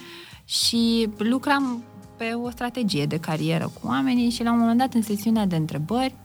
și 0.45 1.09
lucram 1.17 1.83
pe 2.17 2.33
o 2.43 2.49
strategie 2.49 3.05
de 3.05 3.17
carieră 3.19 3.71
cu 3.81 3.87
oamenii 3.87 4.29
și 4.29 4.43
la 4.43 4.51
un 4.51 4.59
moment 4.59 4.77
dat 4.79 4.93
în 4.93 5.01
sesiunea 5.01 5.45
de 5.45 5.55
întrebări 5.55 6.15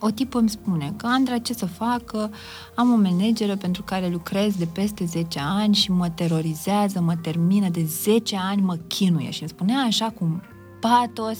o 0.00 0.10
tipă 0.10 0.38
îmi 0.38 0.48
spune 0.50 0.92
că, 0.96 1.06
Andra, 1.06 1.38
ce 1.38 1.52
să 1.54 1.66
fac? 1.66 2.04
Că 2.04 2.28
am 2.74 2.92
o 2.92 2.96
manageră 2.96 3.56
pentru 3.56 3.82
care 3.82 4.08
lucrez 4.08 4.54
de 4.56 4.66
peste 4.72 5.04
10 5.04 5.38
ani 5.42 5.74
și 5.74 5.90
mă 5.92 6.08
terorizează, 6.10 7.00
mă 7.00 7.16
termină 7.16 7.68
de 7.68 7.84
10 7.84 8.36
ani, 8.40 8.62
mă 8.62 8.74
chinuie. 8.74 9.30
Și 9.30 9.40
îmi 9.40 9.50
spunea 9.50 9.78
așa 9.78 10.10
cu 10.18 10.42
patos, 10.80 11.38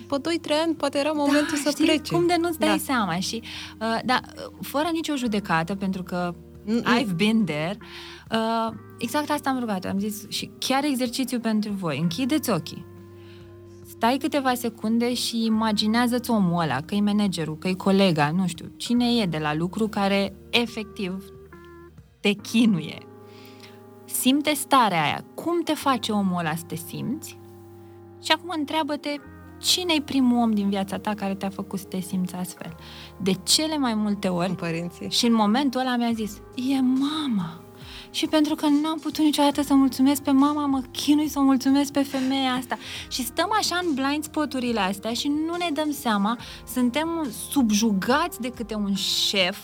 După 0.00 0.20
2-3 0.20 0.22
ani 0.64 0.74
poate 0.74 0.98
era 0.98 1.10
momentul 1.14 1.56
să 1.56 1.70
știi, 1.70 1.84
plece. 1.84 2.14
cum 2.14 2.26
de 2.26 2.36
nu-ți 2.40 2.58
dai 2.58 2.68
Da. 2.68 2.82
seama. 2.84 3.18
Și, 3.18 3.42
uh, 3.80 3.98
da, 4.04 4.20
uh, 4.24 4.52
fără 4.60 4.88
nicio 4.92 5.16
judecată, 5.16 5.74
pentru 5.74 6.02
că 6.02 6.34
Mm, 6.68 6.74
mm. 6.74 6.82
I've 6.98 7.16
been 7.16 7.44
there, 7.44 7.78
uh, 8.30 8.74
exact 8.98 9.30
asta 9.30 9.50
am 9.50 9.58
rugat 9.58 9.84
Am 9.84 9.98
zis 9.98 10.28
și 10.28 10.50
chiar 10.58 10.84
exercițiu 10.84 11.40
pentru 11.40 11.72
voi. 11.72 11.98
Închideți 11.98 12.50
ochii. 12.50 12.84
Stai 13.86 14.16
câteva 14.16 14.54
secunde 14.54 15.14
și 15.14 15.44
imaginează-ți 15.44 16.30
omul 16.30 16.62
ăla, 16.62 16.80
că 16.80 16.94
e 16.94 17.00
managerul, 17.00 17.58
că 17.58 17.68
e 17.68 17.74
colega, 17.74 18.30
nu 18.30 18.46
știu, 18.46 18.72
cine 18.76 19.04
e 19.20 19.26
de 19.26 19.38
la 19.38 19.54
lucru 19.54 19.88
care 19.88 20.34
efectiv 20.50 21.24
te 22.20 22.32
chinuie. 22.32 22.98
Simte 24.04 24.52
starea 24.52 25.02
aia. 25.02 25.24
Cum 25.34 25.62
te 25.62 25.72
face 25.72 26.12
omul 26.12 26.38
ăla 26.38 26.54
să 26.54 26.64
te 26.66 26.74
simți? 26.74 27.38
Și 28.22 28.32
acum 28.32 28.54
întreabă-te 28.56 29.14
cine 29.58 29.94
e 29.94 30.02
primul 30.02 30.42
om 30.42 30.50
din 30.50 30.68
viața 30.68 30.98
ta 30.98 31.14
care 31.14 31.34
te-a 31.34 31.48
făcut 31.48 31.78
să 31.78 31.84
te 31.84 32.00
simți 32.00 32.34
astfel. 32.34 32.76
De 33.16 33.32
cele 33.32 33.76
mai 33.76 33.94
multe 33.94 34.28
ori. 34.28 34.54
Părinții. 34.54 35.10
Și 35.10 35.26
în 35.26 35.32
momentul 35.32 35.80
ăla 35.80 35.96
mi-a 35.96 36.12
zis, 36.12 36.40
e 36.54 36.80
mama. 36.80 37.65
Și 38.10 38.26
pentru 38.26 38.54
că 38.54 38.66
n-am 38.66 38.98
putut 38.98 39.24
niciodată 39.24 39.62
să 39.62 39.74
mulțumesc 39.74 40.22
pe 40.22 40.30
mama, 40.30 40.66
mă 40.66 40.82
chinui 40.90 41.28
să 41.28 41.38
o 41.38 41.42
mulțumesc 41.42 41.92
pe 41.92 42.02
femeia 42.02 42.52
asta. 42.52 42.78
Și 43.08 43.24
stăm 43.24 43.50
așa 43.58 43.80
în 43.82 43.94
blind 43.94 44.24
spoturile 44.24 44.80
astea 44.80 45.12
și 45.12 45.28
nu 45.28 45.56
ne 45.56 45.70
dăm 45.72 45.92
seama, 45.92 46.38
suntem 46.72 47.28
subjugați 47.50 48.40
de 48.40 48.48
câte 48.50 48.74
un 48.74 48.94
șef 48.94 49.58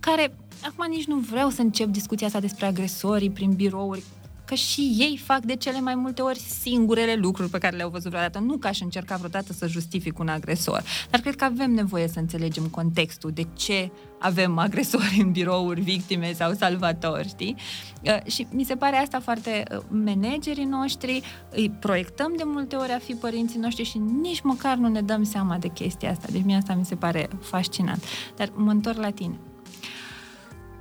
care 0.00 0.34
Acum 0.66 0.86
nici 0.90 1.06
nu 1.06 1.16
vreau 1.16 1.48
să 1.48 1.60
încep 1.60 1.88
discuția 1.88 2.26
asta 2.26 2.40
despre 2.40 2.66
agresorii 2.66 3.30
prin 3.30 3.52
birouri, 3.52 4.02
că 4.50 4.56
și 4.56 4.80
ei 4.98 5.20
fac 5.24 5.40
de 5.40 5.56
cele 5.56 5.80
mai 5.80 5.94
multe 5.94 6.22
ori 6.22 6.38
singurele 6.38 7.14
lucruri 7.14 7.50
pe 7.50 7.58
care 7.58 7.76
le-au 7.76 7.90
văzut 7.90 8.10
vreodată. 8.10 8.38
Nu 8.38 8.56
că 8.56 8.66
aș 8.66 8.80
încerca 8.80 9.16
vreodată 9.16 9.52
să 9.52 9.66
justific 9.66 10.18
un 10.18 10.28
agresor, 10.28 10.82
dar 11.10 11.20
cred 11.20 11.36
că 11.36 11.44
avem 11.44 11.70
nevoie 11.70 12.08
să 12.08 12.18
înțelegem 12.18 12.66
contextul 12.66 13.30
de 13.30 13.46
ce 13.56 13.90
avem 14.18 14.58
agresori 14.58 15.18
în 15.20 15.30
birouri, 15.30 15.80
victime 15.80 16.32
sau 16.32 16.52
salvatori, 16.52 17.28
știi? 17.28 17.56
Uh, 18.02 18.32
și 18.32 18.46
mi 18.50 18.64
se 18.64 18.76
pare 18.76 18.96
asta 18.96 19.20
foarte... 19.20 19.62
Uh, 19.76 19.82
managerii 19.88 20.64
noștri 20.64 21.22
îi 21.50 21.70
proiectăm 21.70 22.34
de 22.36 22.42
multe 22.46 22.76
ori 22.76 22.92
a 22.92 22.98
fi 22.98 23.12
părinții 23.14 23.58
noștri 23.58 23.84
și 23.84 23.98
nici 23.98 24.40
măcar 24.40 24.76
nu 24.76 24.88
ne 24.88 25.00
dăm 25.00 25.22
seama 25.22 25.56
de 25.56 25.68
chestia 25.68 26.10
asta. 26.10 26.26
Deci 26.30 26.44
mie 26.44 26.56
asta 26.56 26.74
mi 26.74 26.84
se 26.84 26.94
pare 26.94 27.28
fascinant. 27.40 28.04
Dar 28.36 28.52
mă 28.54 28.70
întorc 28.70 28.98
la 28.98 29.10
tine. 29.10 29.38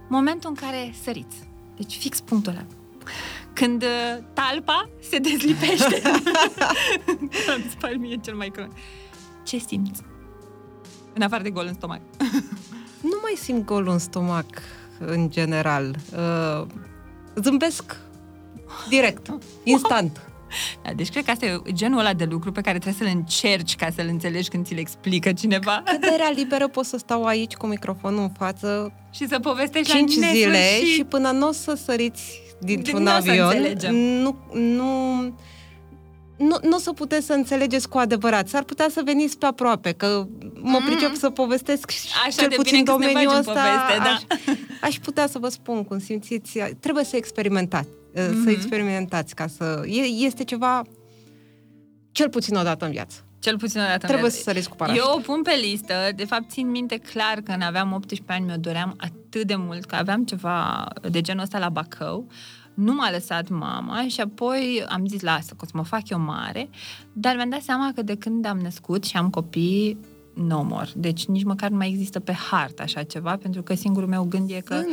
Momentul 0.08 0.50
în 0.50 0.56
care 0.56 0.94
săriți. 1.04 1.38
Deci 1.76 1.98
fix 1.98 2.20
punctul 2.20 2.52
ăla 2.52 2.66
când 3.60 3.84
uh, 3.84 4.24
talpa 4.34 4.90
se 5.10 5.18
dezlipește. 5.18 6.02
Îmi 7.56 7.66
spal 7.70 7.96
mie 7.98 8.20
cel 8.24 8.36
mai 8.36 8.48
crun. 8.48 8.72
Ce 9.46 9.58
simți? 9.58 10.02
În 11.14 11.22
afară 11.22 11.44
de 11.44 11.50
gol 11.50 11.66
în 11.68 11.74
stomac. 11.74 12.02
nu 13.12 13.18
mai 13.22 13.34
simt 13.36 13.66
gol 13.66 13.88
în 13.88 13.98
stomac, 13.98 14.46
în 15.00 15.30
general. 15.30 15.96
Uh, 16.14 16.68
zâmbesc 17.36 17.98
direct, 18.90 19.28
instant. 19.64 20.22
Da, 20.84 20.94
deci 20.94 21.10
cred 21.10 21.26
că 21.26 21.32
asta 21.32 21.46
e 21.46 21.62
genul 21.72 22.00
ăla 22.00 22.14
de 22.14 22.26
lucru 22.26 22.52
pe 22.52 22.62
care 22.62 22.80
trebuie 22.80 23.08
să-l 23.08 23.18
încerci 23.18 23.76
ca 23.76 23.90
să-l 23.96 24.08
înțelegi 24.08 24.50
când 24.50 24.66
ți-l 24.66 24.78
explică 24.78 25.34
cineva. 25.34 25.84
Căderea 25.86 26.32
liberă 26.36 26.68
pot 26.68 26.86
să 26.86 26.98
stau 26.98 27.26
aici 27.26 27.54
cu 27.54 27.68
microfonul 27.68 28.22
în 28.22 28.32
față 28.38 28.94
și 29.12 29.28
să 29.28 29.40
povestești 29.40 29.92
5 29.92 30.16
la 30.16 30.28
zile 30.28 30.84
și 30.96 31.04
până 31.04 31.32
nu 31.32 31.48
o 31.48 31.52
să 31.52 31.74
săriți 31.74 32.42
dintr-un 32.60 33.04
nu 33.04 33.10
avion, 33.10 33.78
nu, 33.92 34.36
nu, 34.54 35.22
nu, 36.38 36.58
nu 36.62 36.76
o 36.76 36.78
să 36.80 36.92
puteți 36.92 37.26
să 37.26 37.34
înțelegeți 37.34 37.90
cu 37.90 37.98
adevărat. 37.98 38.48
S-ar 38.48 38.64
putea 38.64 38.88
să 38.90 39.02
veniți 39.06 39.38
pe 39.38 39.46
aproape, 39.46 39.92
că 39.92 40.28
mă 40.54 40.78
mm. 40.80 40.86
pricep 40.86 41.16
să 41.16 41.30
povestesc 41.30 41.92
Așa 42.26 42.42
cel 42.42 42.52
puțin 42.56 42.84
domeniul 42.84 43.38
ăsta. 43.38 43.52
Poveste, 43.52 43.98
da. 43.98 44.10
aș, 44.10 44.22
aș 44.82 45.00
putea 45.00 45.28
să 45.28 45.40
vă 45.40 45.48
spun 45.48 45.84
cum 45.84 46.00
simțiți. 46.00 46.60
Trebuie 46.80 47.04
să 47.04 47.16
experimentați. 47.16 47.88
Mm-hmm. 47.88 48.44
Să 48.44 48.50
experimentați 48.50 49.36
ca 49.36 49.48
să... 49.48 49.82
Este 50.18 50.44
ceva 50.44 50.82
cel 52.12 52.30
puțin 52.30 52.56
o 52.56 52.64
dată 52.64 52.86
în 52.86 52.92
viață. 52.92 53.24
Cel 53.40 53.58
puțin 53.58 53.80
o 53.80 53.84
dată 53.84 54.08
Trebuie 54.08 54.32
să 54.32 54.42
săriți 54.42 54.70
cu 54.70 54.76
parașută. 54.76 55.06
Eu 55.08 55.18
o 55.18 55.20
pun 55.20 55.42
pe 55.42 55.56
listă. 55.62 55.94
De 56.16 56.26
fapt, 56.26 56.50
țin 56.50 56.70
minte 56.70 56.98
clar 56.98 57.34
că 57.34 57.42
când 57.42 57.64
aveam 57.64 57.94
18 57.94 58.32
ani 58.32 58.46
mi-o 58.46 58.58
doream 58.58 58.96
atât 58.98 59.48
de 59.48 59.56
mult 59.56 59.86
că 59.86 59.96
aveam 59.96 60.24
ceva 60.24 60.88
de 61.10 61.22
genul 61.22 61.44
ăsta 61.44 61.60
la 61.60 61.70
Bacău. 61.70 62.28
Nu 62.74 62.94
m-a 62.94 63.12
lăsat 63.12 63.50
mama 63.50 64.08
și 64.08 64.22
apoi 64.22 64.86
am 64.90 65.08
zis, 65.08 65.22
lasă, 65.22 65.54
că 65.54 65.62
o 65.62 65.66
să 65.66 65.72
mă 65.74 65.84
fac 65.84 66.10
eu 66.10 66.20
mare. 66.20 66.70
Dar 67.14 67.36
mi-am 67.36 67.50
dat 67.50 67.62
seama 67.62 67.92
că 67.96 68.02
de 68.02 68.16
când 68.16 68.46
am 68.46 68.58
născut 68.58 69.06
și 69.06 69.18
am 69.18 69.30
copii, 69.30 69.98
no 70.48 70.62
more. 70.64 70.90
Deci 70.96 71.26
nici 71.26 71.44
măcar 71.44 71.70
nu 71.70 71.78
mai 71.78 71.90
există 71.90 72.20
pe 72.20 72.32
hartă 72.32 72.82
așa 72.82 73.04
ceva, 73.04 73.38
pentru 73.42 73.62
că 73.62 73.76
singurul 73.76 74.08
meu 74.10 74.24
gând 74.24 74.50
e 74.50 74.62
că 74.66 74.84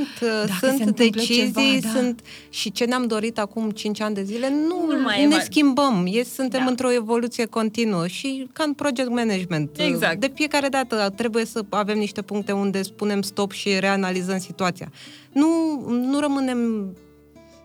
Sunt, 0.60 0.80
sunt 0.80 0.96
decizii, 0.96 1.80
ceva, 1.80 1.92
da. 1.92 1.98
sunt 1.98 2.20
și 2.48 2.72
ce 2.72 2.84
ne-am 2.84 3.06
dorit 3.06 3.38
acum 3.38 3.70
5 3.70 4.00
ani 4.00 4.14
de 4.14 4.22
zile, 4.22 4.50
nu, 4.50 4.96
nu 4.96 5.02
mai 5.02 5.26
ne 5.26 5.34
e 5.34 5.40
schimbăm. 5.40 6.06
E, 6.10 6.22
suntem 6.22 6.60
da. 6.64 6.70
într-o 6.70 6.92
evoluție 6.92 7.44
continuă 7.44 8.06
și 8.06 8.48
ca 8.52 8.64
în 8.64 8.72
project 8.72 9.08
management. 9.08 9.78
Exact. 9.78 10.20
De 10.20 10.32
fiecare 10.34 10.68
dată 10.68 11.12
trebuie 11.16 11.44
să 11.44 11.64
avem 11.68 11.98
niște 11.98 12.22
puncte 12.22 12.52
unde 12.52 12.82
spunem 12.82 13.22
stop 13.22 13.52
și 13.52 13.78
reanalizăm 13.78 14.38
situația. 14.38 14.92
Nu, 15.32 15.46
nu 15.88 16.20
rămânem 16.20 16.92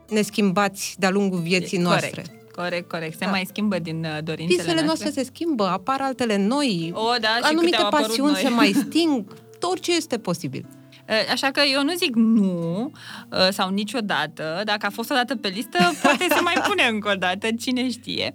neschimbați 0.09 0.95
de-a 0.99 1.09
lungul 1.09 1.39
vieții 1.39 1.77
e, 1.77 1.81
noastre. 1.81 2.09
Corect. 2.09 2.40
Corect, 2.55 2.89
corect. 2.89 3.17
Se 3.17 3.25
da. 3.25 3.31
mai 3.31 3.43
schimbă 3.47 3.79
din 3.79 4.05
uh, 4.05 4.23
dorințele 4.23 4.61
Visele 4.61 4.81
noastre. 4.81 4.85
noastre 4.85 5.09
se 5.09 5.23
schimbă, 5.23 5.67
apar 5.67 6.01
altele 6.01 6.37
noi, 6.37 6.91
o, 6.95 7.17
da, 7.21 7.29
anumite 7.41 7.83
pasiuni 7.89 8.31
noi. 8.31 8.41
se 8.41 8.49
mai 8.49 8.71
sting, 8.87 9.25
tot 9.59 9.79
ce 9.79 9.95
este 9.95 10.17
posibil. 10.17 10.65
Uh, 11.09 11.31
așa 11.31 11.47
că 11.47 11.61
eu 11.73 11.83
nu 11.83 11.93
zic 11.93 12.15
nu 12.15 12.91
uh, 13.31 13.47
sau 13.49 13.69
niciodată. 13.69 14.61
Dacă 14.65 14.85
a 14.85 14.89
fost 14.89 15.11
o 15.11 15.15
dată 15.15 15.35
pe 15.35 15.47
listă, 15.47 15.77
poate 16.03 16.25
se 16.29 16.39
mai 16.39 16.55
pune 16.67 16.83
încă 16.83 17.11
o 17.11 17.15
dată, 17.15 17.47
cine 17.59 17.89
știe. 17.89 18.33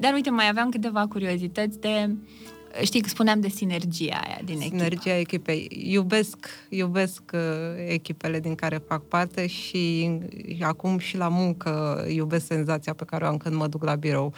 Dar 0.00 0.12
uite, 0.14 0.30
mai 0.30 0.48
aveam 0.48 0.68
câteva 0.68 1.06
curiozități 1.06 1.80
de 1.80 2.10
știi 2.82 3.00
că 3.00 3.08
spuneam 3.08 3.40
de 3.40 3.48
sinergia 3.48 4.20
aia 4.24 4.38
din 4.44 4.60
echipă. 4.60 4.76
Sinergia 4.76 5.18
echipei. 5.18 5.68
Iubesc, 5.70 6.48
iubesc 6.68 7.22
uh, 7.32 7.40
echipele 7.88 8.40
din 8.40 8.54
care 8.54 8.82
fac 8.88 9.02
parte 9.02 9.46
și, 9.46 10.10
și 10.56 10.62
acum 10.62 10.98
și 10.98 11.16
la 11.16 11.28
muncă 11.28 12.04
iubesc 12.08 12.46
senzația 12.46 12.92
pe 12.92 13.04
care 13.04 13.24
o 13.24 13.28
am 13.28 13.36
când 13.36 13.54
mă 13.54 13.66
duc 13.66 13.84
la 13.84 13.94
birou. 13.94 14.32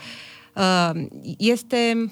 Uh, 0.55 0.91
este... 1.37 2.11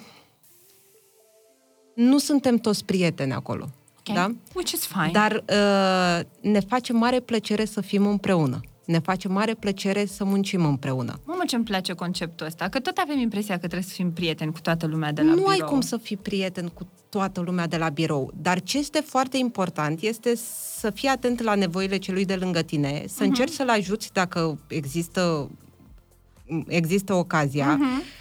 Nu 1.96 2.18
suntem 2.18 2.58
toți 2.58 2.86
prieteni 2.86 3.34
acolo. 3.34 3.70
Okay. 4.00 4.16
Da? 4.16 4.36
Which 4.54 4.72
is 4.72 4.86
fine. 4.86 5.10
Dar 5.12 5.44
uh, 5.50 6.26
ne 6.52 6.60
face 6.60 6.94
mare 6.94 7.20
plăcere 7.20 7.66
să 7.66 7.82
fim 7.82 8.06
împreună 8.06 8.60
ne 8.90 9.00
face 9.00 9.28
mare 9.28 9.54
plăcere 9.54 10.06
să 10.06 10.24
muncim 10.24 10.66
împreună. 10.66 11.20
Mamă, 11.26 11.42
ce-mi 11.48 11.64
place 11.64 11.94
conceptul 11.94 12.46
ăsta, 12.46 12.68
că 12.68 12.80
tot 12.80 12.98
avem 12.98 13.20
impresia 13.20 13.54
că 13.54 13.60
trebuie 13.60 13.82
să 13.82 13.94
fim 13.94 14.12
prieteni 14.12 14.52
cu 14.52 14.60
toată 14.62 14.88
lumea 14.88 15.12
de 15.12 15.22
la 15.22 15.28
nu 15.28 15.34
birou. 15.36 15.50
Nu 15.50 15.54
ai 15.54 15.70
cum 15.70 15.82
să 15.82 15.98
fii 15.98 16.18
prieten 16.18 16.68
cu 16.68 16.88
toată 17.10 17.42
lumea 17.42 17.68
de 17.68 17.78
la 17.78 17.90
birou, 17.90 18.32
dar 18.42 18.62
ce 18.62 18.78
este 18.78 19.00
foarte 19.00 19.38
important 19.38 20.02
este 20.02 20.36
să 20.80 20.90
fii 20.90 21.08
atent 21.08 21.42
la 21.42 21.56
nevoile 21.56 21.98
celui 21.98 22.26
de 22.26 22.36
lângă 22.36 22.62
tine, 22.62 23.04
să 23.08 23.24
uh-huh. 23.24 23.26
încerci 23.26 23.54
să-l 23.54 23.70
ajuți 23.70 24.14
dacă 24.14 24.60
există, 24.68 25.50
există 26.68 27.14
ocazia, 27.14 27.78
uh-huh 27.78 28.18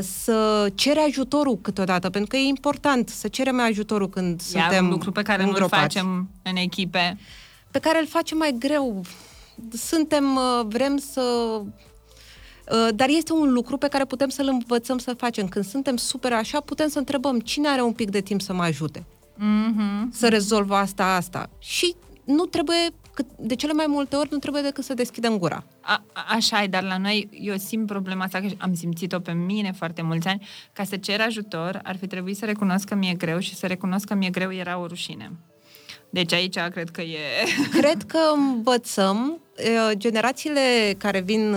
să 0.00 0.68
cere 0.74 1.00
ajutorul 1.00 1.58
câteodată, 1.60 2.10
pentru 2.10 2.30
că 2.30 2.36
e 2.36 2.48
important 2.48 3.08
să 3.08 3.28
cerem 3.28 3.60
ajutorul 3.60 4.08
când 4.08 4.42
Iar 4.54 4.62
suntem 4.62 4.84
un 4.84 4.90
lucru 4.90 5.12
pe 5.12 5.22
care 5.22 5.44
nu-l 5.44 5.68
facem 5.68 6.28
în 6.42 6.56
echipe. 6.56 7.18
Pe 7.70 7.78
care 7.78 7.98
îl 7.98 8.06
facem 8.06 8.38
mai 8.38 8.54
greu 8.58 9.04
suntem, 9.72 10.36
uh, 10.36 10.66
vrem 10.66 10.96
să... 10.96 11.22
Uh, 12.70 12.88
dar 12.94 13.08
este 13.08 13.32
un 13.32 13.52
lucru 13.52 13.76
pe 13.76 13.88
care 13.88 14.04
putem 14.04 14.28
să-l 14.28 14.48
învățăm 14.48 14.98
să 14.98 15.14
facem. 15.14 15.48
Când 15.48 15.64
suntem 15.64 15.96
super 15.96 16.32
așa, 16.32 16.60
putem 16.60 16.88
să 16.88 16.98
întrebăm 16.98 17.40
cine 17.40 17.68
are 17.68 17.82
un 17.82 17.92
pic 17.92 18.10
de 18.10 18.20
timp 18.20 18.40
să 18.40 18.52
mă 18.52 18.62
ajute. 18.62 19.06
Mm-hmm. 19.34 20.10
Să 20.10 20.28
rezolv 20.28 20.70
asta, 20.70 21.14
asta. 21.14 21.50
Și 21.58 21.94
nu 22.24 22.44
trebuie, 22.44 22.86
de 23.38 23.54
cele 23.54 23.72
mai 23.72 23.86
multe 23.88 24.16
ori, 24.16 24.28
nu 24.30 24.38
trebuie 24.38 24.62
decât 24.62 24.84
să 24.84 24.94
deschidem 24.94 25.38
gura. 25.38 25.64
A, 25.80 26.04
așa 26.28 26.62
e, 26.62 26.66
dar 26.66 26.82
la 26.82 26.96
noi 26.96 27.28
eu 27.32 27.56
simt 27.56 27.86
problema 27.86 28.24
asta, 28.24 28.40
că 28.40 28.46
am 28.58 28.74
simțit-o 28.74 29.18
pe 29.18 29.32
mine 29.32 29.72
foarte 29.72 30.02
mulți 30.02 30.28
ani. 30.28 30.46
Ca 30.72 30.84
să 30.84 30.96
cer 30.96 31.20
ajutor, 31.20 31.80
ar 31.82 31.96
fi 31.96 32.06
trebuit 32.06 32.36
să 32.36 32.44
recunosc 32.44 32.88
că 32.88 32.94
mi-e 32.94 33.14
greu 33.14 33.38
și 33.38 33.54
să 33.54 33.66
recunosc 33.66 34.06
că 34.06 34.14
mi-e 34.14 34.30
greu 34.30 34.52
era 34.52 34.78
o 34.78 34.86
rușine. 34.86 35.32
Deci 36.14 36.32
aici 36.32 36.58
cred 36.72 36.90
că 36.90 37.00
e... 37.00 37.18
Cred 37.80 38.02
că 38.06 38.18
învățăm, 38.34 39.38
generațiile 39.92 40.94
care 40.98 41.20
vin 41.20 41.54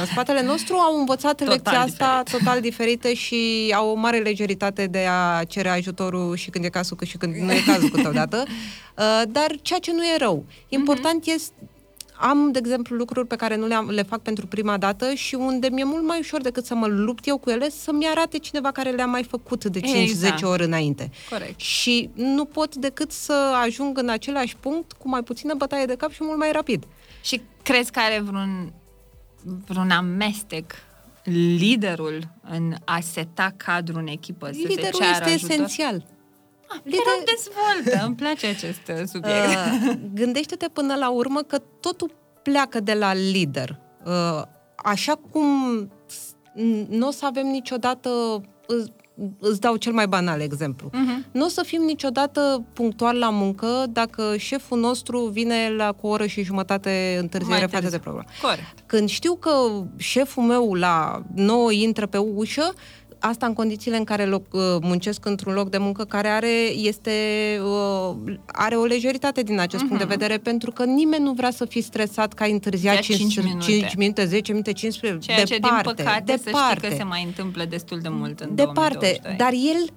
în 0.00 0.06
spatele 0.06 0.42
nostru 0.42 0.76
au 0.76 0.98
învățat 0.98 1.36
total 1.36 1.52
lecția 1.52 1.84
diferit. 1.84 2.00
asta 2.00 2.22
total 2.38 2.60
diferită 2.60 3.12
și 3.12 3.72
au 3.76 3.90
o 3.90 3.94
mare 3.94 4.18
legeritate 4.18 4.86
de 4.86 5.06
a 5.08 5.44
cere 5.44 5.68
ajutorul 5.68 6.36
și 6.36 6.50
când 6.50 6.64
e 6.64 6.68
cazul, 6.68 6.96
cât 6.96 7.08
și 7.08 7.16
când 7.16 7.34
nu 7.34 7.52
e 7.52 7.62
cazul 7.66 7.88
câteodată. 7.88 8.44
Dar 9.36 9.56
ceea 9.62 9.78
ce 9.78 9.92
nu 9.92 10.02
e 10.04 10.16
rău. 10.18 10.44
Important 10.68 11.22
mm-hmm. 11.22 11.34
este 11.34 11.54
am, 12.22 12.50
de 12.52 12.58
exemplu, 12.58 12.96
lucruri 12.96 13.26
pe 13.26 13.36
care 13.36 13.56
nu 13.56 13.66
le, 13.66 13.74
am, 13.74 13.90
le 13.90 14.02
fac 14.02 14.20
pentru 14.20 14.46
prima 14.46 14.78
dată 14.78 15.14
și 15.14 15.34
unde 15.34 15.68
mi-e 15.72 15.84
mult 15.84 16.06
mai 16.06 16.18
ușor 16.18 16.40
decât 16.40 16.64
să 16.64 16.74
mă 16.74 16.86
lupt 16.86 17.26
eu 17.26 17.38
cu 17.38 17.50
ele, 17.50 17.70
să-mi 17.70 18.06
arate 18.06 18.38
cineva 18.38 18.70
care 18.70 18.90
le-a 18.90 19.06
mai 19.06 19.22
făcut 19.22 19.64
de 19.64 19.80
5-10 19.80 19.82
exact. 19.84 20.42
ori 20.42 20.64
înainte. 20.64 21.10
Corect. 21.30 21.60
Și 21.60 22.10
nu 22.14 22.44
pot 22.44 22.76
decât 22.76 23.10
să 23.10 23.52
ajung 23.64 23.98
în 23.98 24.08
același 24.08 24.56
punct 24.56 24.92
cu 24.92 25.08
mai 25.08 25.22
puțină 25.22 25.54
bătaie 25.54 25.84
de 25.84 25.94
cap 25.94 26.10
și 26.10 26.24
mult 26.24 26.38
mai 26.38 26.52
rapid. 26.52 26.84
Și 27.22 27.40
crezi 27.62 27.90
că 27.90 27.98
are 27.98 28.20
vreun, 28.20 28.72
vreun 29.66 29.90
amestec 29.90 30.72
liderul 31.56 32.28
în 32.50 32.74
a 32.84 33.00
seta 33.00 33.54
cadrul 33.56 34.00
în 34.00 34.06
echipă? 34.06 34.48
Liderul 34.48 34.76
să 34.76 34.80
se 34.82 35.02
ceară 35.02 35.30
este 35.30 35.32
ajutor? 35.32 35.50
esențial. 35.50 36.04
Ah, 36.74 36.80
Lider... 36.84 37.02
dezvoltă, 37.34 38.06
îmi 38.06 38.14
place 38.14 38.46
acest 38.46 38.88
uh, 38.88 39.02
subiect. 39.06 39.48
Uh, 39.88 39.94
gândește-te 40.14 40.68
până 40.72 40.94
la 40.94 41.10
urmă 41.10 41.40
că 41.40 41.58
totul 41.80 42.10
pleacă 42.42 42.80
de 42.80 42.94
la 42.94 43.14
lider. 43.14 43.78
Uh, 44.04 44.42
așa 44.76 45.14
cum 45.30 45.46
nu 46.88 47.06
o 47.06 47.10
să 47.10 47.26
avem 47.26 47.46
niciodată 47.46 48.10
îți 49.38 49.60
dau 49.60 49.76
cel 49.76 49.92
mai 49.92 50.06
banal 50.06 50.40
exemplu. 50.40 50.88
Uh-huh. 50.88 51.30
Nu 51.30 51.44
o 51.44 51.48
să 51.48 51.62
fim 51.66 51.82
niciodată 51.82 52.64
punctual 52.72 53.18
la 53.18 53.30
muncă 53.30 53.84
dacă 53.90 54.36
șeful 54.36 54.78
nostru 54.78 55.18
vine 55.20 55.74
la 55.76 55.92
cu 55.92 56.06
o 56.06 56.10
oră 56.10 56.26
și 56.26 56.42
jumătate 56.42 57.16
întârziere 57.20 57.66
față 57.66 57.88
de 57.88 57.98
program. 57.98 58.26
Corect. 58.42 58.78
Când 58.86 59.08
știu 59.08 59.34
că 59.34 59.50
șeful 59.96 60.42
meu 60.42 60.74
la 60.74 61.22
9 61.34 61.72
intră 61.72 62.06
pe 62.06 62.18
ușă, 62.18 62.74
asta 63.22 63.46
în 63.46 63.52
condițiile 63.52 63.96
în 63.96 64.04
care 64.04 64.24
loc, 64.24 64.42
uh, 64.52 64.60
muncesc 64.80 65.26
într-un 65.26 65.52
loc 65.52 65.70
de 65.70 65.78
muncă 65.78 66.04
care 66.04 66.28
are, 66.28 66.52
este, 66.74 67.10
uh, 67.64 68.34
are 68.46 68.74
o 68.74 68.84
lejeritate 68.84 69.42
din 69.42 69.58
acest 69.58 69.84
uh-huh. 69.84 69.86
punct 69.86 70.02
de 70.02 70.08
mhm. 70.08 70.18
vedere, 70.18 70.38
pentru 70.38 70.70
că 70.70 70.84
nimeni 70.84 71.24
nu 71.24 71.32
vrea 71.32 71.50
să 71.50 71.64
fii 71.64 71.80
stresat 71.80 72.32
că 72.32 72.42
ai 72.42 72.52
întârziat 72.52 72.98
5, 72.98 73.18
5 73.18 73.44
minute. 73.44 73.64
5 73.64 73.94
minute, 73.94 74.24
10 74.24 74.52
minute, 74.52 74.72
15 74.72 75.32
Ceea 75.32 75.44
ce, 75.44 75.58
departe, 75.58 75.92
din 75.94 76.04
păcate, 76.04 76.22
departe. 76.24 76.50
să 76.50 76.74
știi 76.76 76.88
că 76.88 76.94
se 76.96 77.02
mai 77.02 77.24
întâmplă 77.24 77.64
destul 77.64 77.98
de 78.00 78.08
mult 78.08 78.40
în 78.40 78.54
Departe, 78.54 79.18
2022. 79.22 79.36
dar 79.36 79.52
el, 79.52 79.88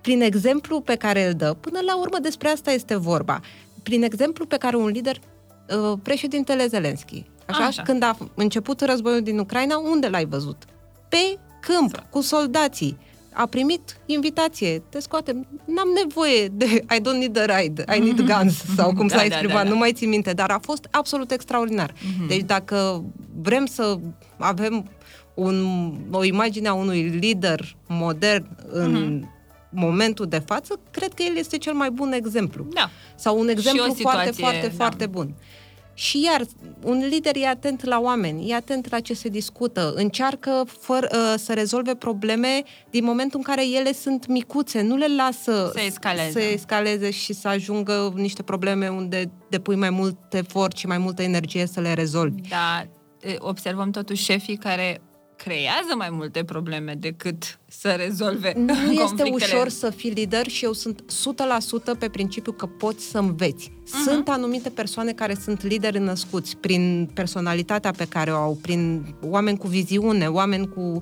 prin 0.00 0.20
exemplu 0.20 0.80
pe 0.80 0.94
care 0.94 1.26
îl 1.26 1.34
dă, 1.34 1.56
până 1.60 1.78
la 1.86 1.98
urmă 1.98 2.16
despre 2.22 2.48
asta 2.48 2.72
este 2.72 2.96
vorba, 2.96 3.40
prin 3.82 4.02
exemplu 4.02 4.46
pe 4.46 4.56
care 4.56 4.76
un 4.76 4.88
lider, 4.88 5.16
uh, 5.16 5.98
președintele 6.02 6.66
Zelenski, 6.66 7.24
așa, 7.46 7.64
așa. 7.64 7.82
când 7.82 8.02
a 8.02 8.16
început 8.34 8.80
războiul 8.80 9.22
din 9.22 9.38
Ucraina, 9.38 9.78
unde 9.78 10.08
l-ai 10.08 10.24
văzut? 10.24 10.62
Pe 11.08 11.38
câmp, 11.62 12.04
cu 12.10 12.20
soldații. 12.20 12.98
A 13.32 13.46
primit 13.46 13.96
invitație, 14.06 14.82
te 14.88 15.00
scoatem. 15.00 15.46
N-am 15.64 15.88
nevoie 16.02 16.46
de 16.46 16.64
I 16.64 17.00
don't 17.00 17.18
need 17.18 17.36
a 17.36 17.58
ride, 17.58 17.84
I 17.96 17.98
need 17.98 18.20
guns, 18.32 18.64
sau 18.76 18.94
cum 18.94 19.06
da, 19.06 19.16
s-a 19.16 19.24
exprimat, 19.24 19.52
da, 19.52 19.62
da, 19.62 19.64
da. 19.64 19.70
nu 19.70 19.76
mai 19.76 19.92
țin 19.92 20.08
minte, 20.08 20.32
dar 20.32 20.50
a 20.50 20.58
fost 20.58 20.88
absolut 20.90 21.30
extraordinar. 21.30 21.92
Mm-hmm. 21.92 22.26
Deci 22.28 22.42
dacă 22.42 23.04
vrem 23.42 23.66
să 23.66 23.98
avem 24.38 24.90
un, 25.34 25.66
o 26.10 26.24
imagine 26.24 26.68
a 26.68 26.72
unui 26.72 27.02
lider 27.02 27.76
modern 27.86 28.48
în 28.68 29.20
mm-hmm. 29.20 29.70
momentul 29.70 30.26
de 30.26 30.42
față, 30.46 30.80
cred 30.90 31.14
că 31.14 31.22
el 31.22 31.36
este 31.36 31.58
cel 31.58 31.72
mai 31.72 31.90
bun 31.90 32.12
exemplu. 32.12 32.66
Da. 32.72 32.90
Sau 33.14 33.38
un 33.38 33.48
exemplu 33.48 33.82
situație, 33.82 34.02
foarte, 34.02 34.30
foarte, 34.32 34.66
da. 34.66 34.72
foarte 34.76 35.06
bun. 35.06 35.34
Și 35.94 36.22
iar, 36.24 36.42
un 36.82 37.06
lider 37.08 37.36
e 37.36 37.48
atent 37.48 37.84
la 37.84 38.00
oameni, 38.00 38.50
e 38.50 38.54
atent 38.54 38.90
la 38.90 39.00
ce 39.00 39.14
se 39.14 39.28
discută, 39.28 39.92
încearcă 39.96 40.64
fără, 40.80 41.08
uh, 41.12 41.34
să 41.38 41.52
rezolve 41.52 41.94
probleme 41.94 42.62
din 42.90 43.04
momentul 43.04 43.38
în 43.38 43.44
care 43.44 43.68
ele 43.68 43.92
sunt 43.92 44.26
micuțe, 44.26 44.82
nu 44.82 44.96
le 44.96 45.06
lasă 45.16 45.70
să 45.72 45.80
escaleze. 45.86 46.30
să 46.30 46.40
escaleze 46.40 47.10
și 47.10 47.32
să 47.32 47.48
ajungă 47.48 48.12
niște 48.16 48.42
probleme 48.42 48.88
unde 48.88 49.30
depui 49.48 49.76
mai 49.76 49.90
mult 49.90 50.34
efort 50.34 50.76
și 50.76 50.86
mai 50.86 50.98
multă 50.98 51.22
energie 51.22 51.66
să 51.66 51.80
le 51.80 51.92
rezolvi. 51.92 52.48
Da, 52.48 52.86
observăm 53.38 53.90
totuși 53.90 54.24
șefii 54.24 54.56
care 54.56 55.00
creează 55.44 55.94
mai 55.96 56.08
multe 56.10 56.44
probleme 56.44 56.94
decât 56.94 57.58
să 57.68 57.90
rezolve 57.90 58.52
Nu 58.56 58.92
este 59.04 59.22
ușor 59.32 59.68
să 59.68 59.90
fii 59.90 60.10
lider 60.10 60.46
și 60.46 60.64
eu 60.64 60.72
sunt 60.72 61.04
100% 61.94 61.98
pe 61.98 62.08
principiu 62.08 62.52
că 62.52 62.66
poți 62.66 63.04
să 63.04 63.18
înveți. 63.18 63.70
Uh-huh. 63.70 64.04
Sunt 64.04 64.28
anumite 64.28 64.68
persoane 64.68 65.12
care 65.12 65.34
sunt 65.34 65.62
lideri 65.62 65.98
născuți 65.98 66.56
prin 66.56 67.10
personalitatea 67.14 67.90
pe 67.90 68.04
care 68.04 68.32
o 68.32 68.36
au, 68.36 68.58
prin 68.62 69.14
oameni 69.22 69.58
cu 69.58 69.66
viziune, 69.66 70.26
oameni 70.26 70.68
cu... 70.68 71.00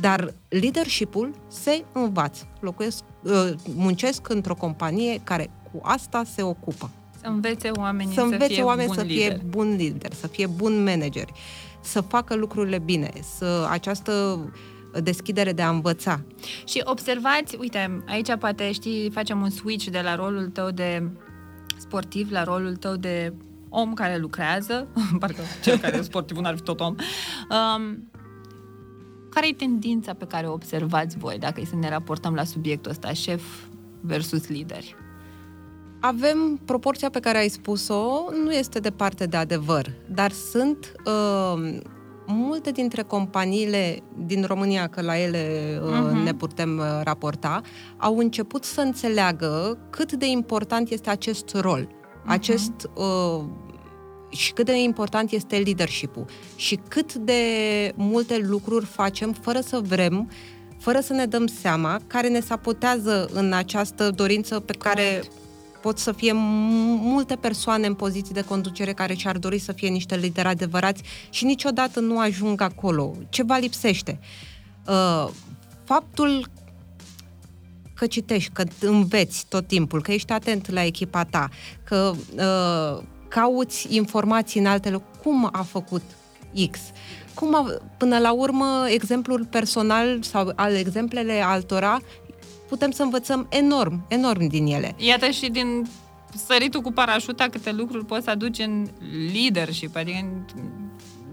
Dar 0.00 0.34
leadership-ul 0.48 1.34
se 1.48 1.84
învață. 1.92 2.48
Locuiesc, 2.60 3.04
uh, 3.22 3.50
muncesc 3.74 4.28
într-o 4.28 4.54
companie 4.54 5.20
care 5.24 5.50
cu 5.72 5.80
asta 5.82 6.22
se 6.34 6.42
ocupă. 6.42 6.90
Să 7.20 7.26
învețe 7.26 7.70
oamenii 7.78 8.14
să, 8.14 8.20
învețe 8.20 8.44
să 8.44 8.52
fie 8.52 8.62
oameni 8.62 8.86
bun 8.86 8.96
să 8.96 9.02
lider. 9.02 9.32
fie 9.32 9.42
bun 9.48 9.74
lider, 9.76 10.12
să 10.12 10.26
fie 10.26 10.46
bun 10.46 10.82
manageri 10.82 11.32
să 11.80 12.00
facă 12.00 12.34
lucrurile 12.34 12.78
bine, 12.78 13.10
să 13.22 13.66
această 13.70 14.44
deschidere 15.02 15.52
de 15.52 15.62
a 15.62 15.68
învăța. 15.68 16.22
Și 16.64 16.82
observați, 16.84 17.56
uite, 17.58 18.02
aici 18.06 18.36
poate 18.38 18.72
știi, 18.72 19.10
facem 19.10 19.40
un 19.40 19.50
switch 19.50 19.86
de 19.86 20.00
la 20.00 20.14
rolul 20.14 20.48
tău 20.48 20.70
de 20.70 21.10
sportiv 21.78 22.30
la 22.30 22.44
rolul 22.44 22.76
tău 22.76 22.96
de 22.96 23.32
om 23.68 23.94
care 23.94 24.16
lucrează, 24.16 24.88
parcă 25.20 25.42
cel 25.62 25.78
care 25.78 25.96
e 25.96 26.02
sportiv 26.02 26.36
n-ar 26.36 26.54
fi 26.54 26.62
tot 26.62 26.80
om. 26.80 26.94
Um, 27.50 28.10
care 29.30 29.48
e 29.48 29.52
tendința 29.52 30.14
pe 30.14 30.24
care 30.24 30.46
o 30.46 30.52
observați 30.52 31.18
voi, 31.18 31.38
dacă 31.38 31.60
e 31.60 31.64
să 31.64 31.76
ne 31.76 31.88
raportăm 31.88 32.34
la 32.34 32.44
subiectul 32.44 32.90
ăsta, 32.90 33.12
șef 33.12 33.42
versus 34.00 34.48
lideri? 34.48 34.96
Avem 36.00 36.60
proporția 36.64 37.10
pe 37.10 37.20
care 37.20 37.38
ai 37.38 37.48
spus-o, 37.48 38.24
nu 38.44 38.52
este 38.52 38.78
departe 38.78 39.26
de 39.26 39.36
adevăr, 39.36 39.92
dar 40.06 40.30
sunt 40.30 40.92
uh, 41.04 41.78
multe 42.26 42.70
dintre 42.70 43.02
companiile 43.02 44.02
din 44.26 44.44
România, 44.44 44.86
că 44.86 45.02
la 45.02 45.18
ele 45.18 45.78
uh, 45.82 45.90
uh-huh. 45.90 46.24
ne 46.24 46.34
putem 46.34 46.78
uh, 46.78 46.84
raporta, 47.02 47.60
au 47.96 48.18
început 48.18 48.64
să 48.64 48.80
înțeleagă 48.80 49.78
cât 49.90 50.12
de 50.12 50.26
important 50.26 50.90
este 50.90 51.10
acest 51.10 51.54
rol, 51.54 51.86
uh-huh. 51.86 52.26
acest 52.26 52.90
uh, 52.94 53.44
și 54.28 54.52
cât 54.52 54.66
de 54.66 54.82
important 54.82 55.30
este 55.30 55.56
leadership-ul 55.56 56.24
și 56.56 56.78
cât 56.88 57.14
de 57.14 57.42
multe 57.94 58.38
lucruri 58.38 58.84
facem 58.84 59.32
fără 59.32 59.60
să 59.60 59.80
vrem, 59.82 60.30
fără 60.78 61.00
să 61.00 61.12
ne 61.12 61.26
dăm 61.26 61.46
seama, 61.46 62.00
care 62.06 62.28
ne 62.28 62.40
sapotează 62.40 63.28
în 63.32 63.52
această 63.52 64.10
dorință 64.10 64.60
pe 64.60 64.72
care 64.72 65.02
Correct 65.02 65.38
pot 65.80 65.98
să 65.98 66.12
fie 66.12 66.32
multe 66.34 67.36
persoane 67.36 67.86
în 67.86 67.94
poziții 67.94 68.34
de 68.34 68.44
conducere 68.44 68.92
care 68.92 69.14
și-ar 69.14 69.38
dori 69.38 69.58
să 69.58 69.72
fie 69.72 69.88
niște 69.88 70.16
lideri 70.16 70.48
adevărați 70.48 71.02
și 71.30 71.44
niciodată 71.44 72.00
nu 72.00 72.18
ajung 72.18 72.60
acolo. 72.60 73.14
Ceva 73.28 73.56
lipsește. 73.56 74.18
Uh, 74.86 75.28
faptul 75.84 76.50
că 77.94 78.06
citești, 78.06 78.50
că 78.52 78.64
înveți 78.80 79.46
tot 79.48 79.66
timpul, 79.66 80.02
că 80.02 80.12
ești 80.12 80.32
atent 80.32 80.70
la 80.70 80.84
echipa 80.84 81.24
ta, 81.24 81.48
că 81.84 82.12
uh, 82.36 83.02
cauți 83.28 83.94
informații 83.96 84.60
în 84.60 84.66
altele, 84.66 85.02
cum 85.22 85.48
a 85.52 85.62
făcut 85.62 86.02
X, 86.70 86.78
cum 87.34 87.54
a, 87.54 87.66
până 87.96 88.18
la 88.18 88.32
urmă 88.32 88.84
exemplul 88.88 89.46
personal 89.50 90.22
sau 90.22 90.52
al 90.54 90.74
exemplele 90.74 91.40
altora 91.40 92.00
putem 92.70 92.90
să 92.90 93.02
învățăm 93.02 93.46
enorm, 93.48 94.04
enorm 94.08 94.46
din 94.46 94.66
ele. 94.66 94.94
Iată 94.96 95.30
și 95.30 95.48
din 95.48 95.86
săritul 96.46 96.80
cu 96.80 96.92
parașuta 96.92 97.48
câte 97.48 97.72
lucruri 97.72 98.04
poți 98.04 98.24
să 98.24 98.30
aduci 98.30 98.58
în 98.58 98.88
leadership, 99.32 99.96
adică 99.96 100.44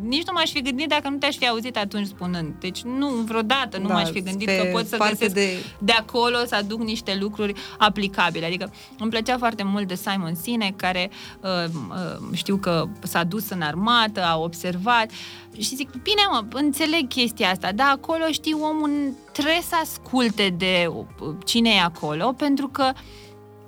nici 0.02 0.26
nu 0.26 0.34
m-aș 0.34 0.52
fi 0.52 0.62
gândit 0.62 0.88
dacă 0.88 1.10
nu 1.10 1.18
te-aș 1.18 1.36
fi 1.36 1.48
auzit 1.48 1.78
atunci 1.78 2.08
spunând. 2.08 2.54
Deci 2.60 2.82
nu, 2.82 3.08
vreodată 3.08 3.78
nu 3.78 3.88
da, 3.88 3.94
m-aș 3.94 4.10
fi 4.10 4.22
gândit 4.22 4.48
că 4.48 4.70
pot 4.72 4.88
să 4.88 4.98
găsesc 5.10 5.34
de... 5.34 5.50
de 5.80 5.92
acolo 5.92 6.38
să 6.46 6.56
aduc 6.56 6.82
niște 6.82 7.18
lucruri 7.20 7.54
aplicabile. 7.78 8.46
Adică 8.46 8.74
îmi 9.00 9.10
plăcea 9.10 9.38
foarte 9.38 9.64
mult 9.64 9.88
de 9.88 9.96
Simon 9.96 10.36
Sinek, 10.36 10.76
care 10.76 11.10
uh, 11.42 11.50
uh, 11.90 12.36
știu 12.38 12.58
că 12.58 12.88
s-a 13.00 13.24
dus 13.24 13.50
în 13.50 13.62
armată, 13.62 14.24
a 14.24 14.38
observat 14.38 15.12
și 15.58 15.76
zic, 15.76 15.90
bine 15.90 16.22
mă, 16.32 16.46
înțeleg 16.54 17.08
chestia 17.08 17.50
asta, 17.50 17.72
dar 17.72 17.88
acolo 17.92 18.24
știi, 18.32 18.54
omul 18.54 19.14
trebuie 19.32 19.62
să 19.68 19.76
asculte 19.82 20.54
de 20.58 20.90
uh, 20.94 21.06
cine 21.46 21.70
e 21.70 21.82
acolo, 21.82 22.34
pentru 22.34 22.68
că 22.68 22.92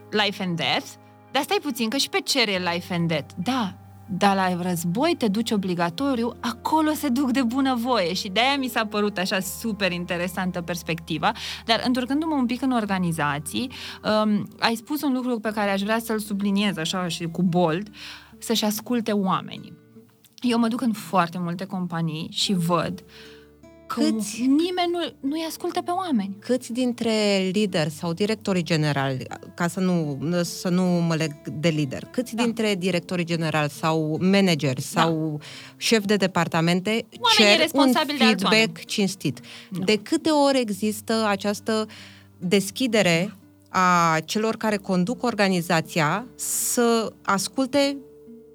life 0.09 0.43
and 0.43 0.57
death, 0.57 0.87
dar 1.31 1.43
stai 1.43 1.59
puțin, 1.61 1.89
că 1.89 1.97
și 1.97 2.09
pe 2.09 2.19
cer 2.19 2.47
e 2.47 2.71
life 2.73 2.93
and 2.93 3.07
death. 3.07 3.33
Da, 3.43 3.73
dar 4.11 4.35
la 4.35 4.61
război 4.61 5.15
te 5.17 5.27
duci 5.27 5.51
obligatoriu, 5.51 6.33
acolo 6.39 6.91
se 6.91 7.09
duc 7.09 7.31
de 7.31 7.43
bunăvoie 7.43 8.13
și 8.13 8.29
de-aia 8.29 8.57
mi 8.57 8.67
s-a 8.67 8.85
părut 8.85 9.17
așa 9.17 9.39
super 9.39 9.91
interesantă 9.91 10.61
perspectiva. 10.61 11.31
Dar 11.65 11.81
întorcându-mă 11.85 12.35
un 12.35 12.45
pic 12.45 12.61
în 12.61 12.71
organizații, 12.71 13.71
um, 14.23 14.47
ai 14.59 14.75
spus 14.75 15.01
un 15.01 15.13
lucru 15.13 15.39
pe 15.39 15.51
care 15.51 15.71
aș 15.71 15.81
vrea 15.81 15.99
să-l 15.99 16.19
subliniez 16.19 16.77
așa 16.77 17.07
și 17.07 17.25
cu 17.25 17.43
bold, 17.43 17.89
să-și 18.37 18.65
asculte 18.65 19.11
oamenii. 19.11 19.73
Eu 20.41 20.59
mă 20.59 20.67
duc 20.67 20.81
în 20.81 20.91
foarte 20.91 21.37
multe 21.39 21.65
companii 21.65 22.27
și 22.31 22.53
văd 22.53 23.03
Că 23.03 23.38
Câți- 23.93 24.41
nimeni 24.41 24.91
nu, 24.91 25.29
nu-i 25.29 25.45
ascultă 25.47 25.81
pe 25.81 25.91
oameni. 25.91 26.35
Câți 26.39 26.71
dintre 26.73 27.49
lideri 27.51 27.89
sau 27.89 28.13
directorii 28.13 28.63
generali, 28.63 29.25
ca 29.55 29.67
să 29.67 29.79
nu, 29.79 30.17
să 30.41 30.69
nu 30.69 30.83
mă 30.83 31.15
leg 31.15 31.31
de 31.59 31.69
lider, 31.69 32.03
câți 32.11 32.35
Da. 32.35 32.43
dintre 32.43 32.75
directorii 32.75 33.25
generali 33.25 33.69
sau 33.69 34.17
manageri 34.21 34.81
sau 34.81 35.39
șef 35.77 36.05
de 36.05 36.15
departamente 36.15 36.89
Oamenii 36.89 37.37
cer 37.37 37.51
un 37.53 37.57
responsabili 37.61 38.17
de 38.17 38.23
alți 38.23 38.43
feedback 38.43 38.67
oameni. 38.67 38.85
cinstit? 38.85 39.39
De 39.85 39.95
câte 39.95 40.29
ori 40.29 40.59
există 40.59 41.25
această 41.27 41.85
deschidere 42.37 43.33
a 43.69 44.19
celor 44.25 44.55
care 44.55 44.77
conduc 44.77 45.23
organizația 45.23 46.25
să 46.35 47.13
asculte 47.21 47.97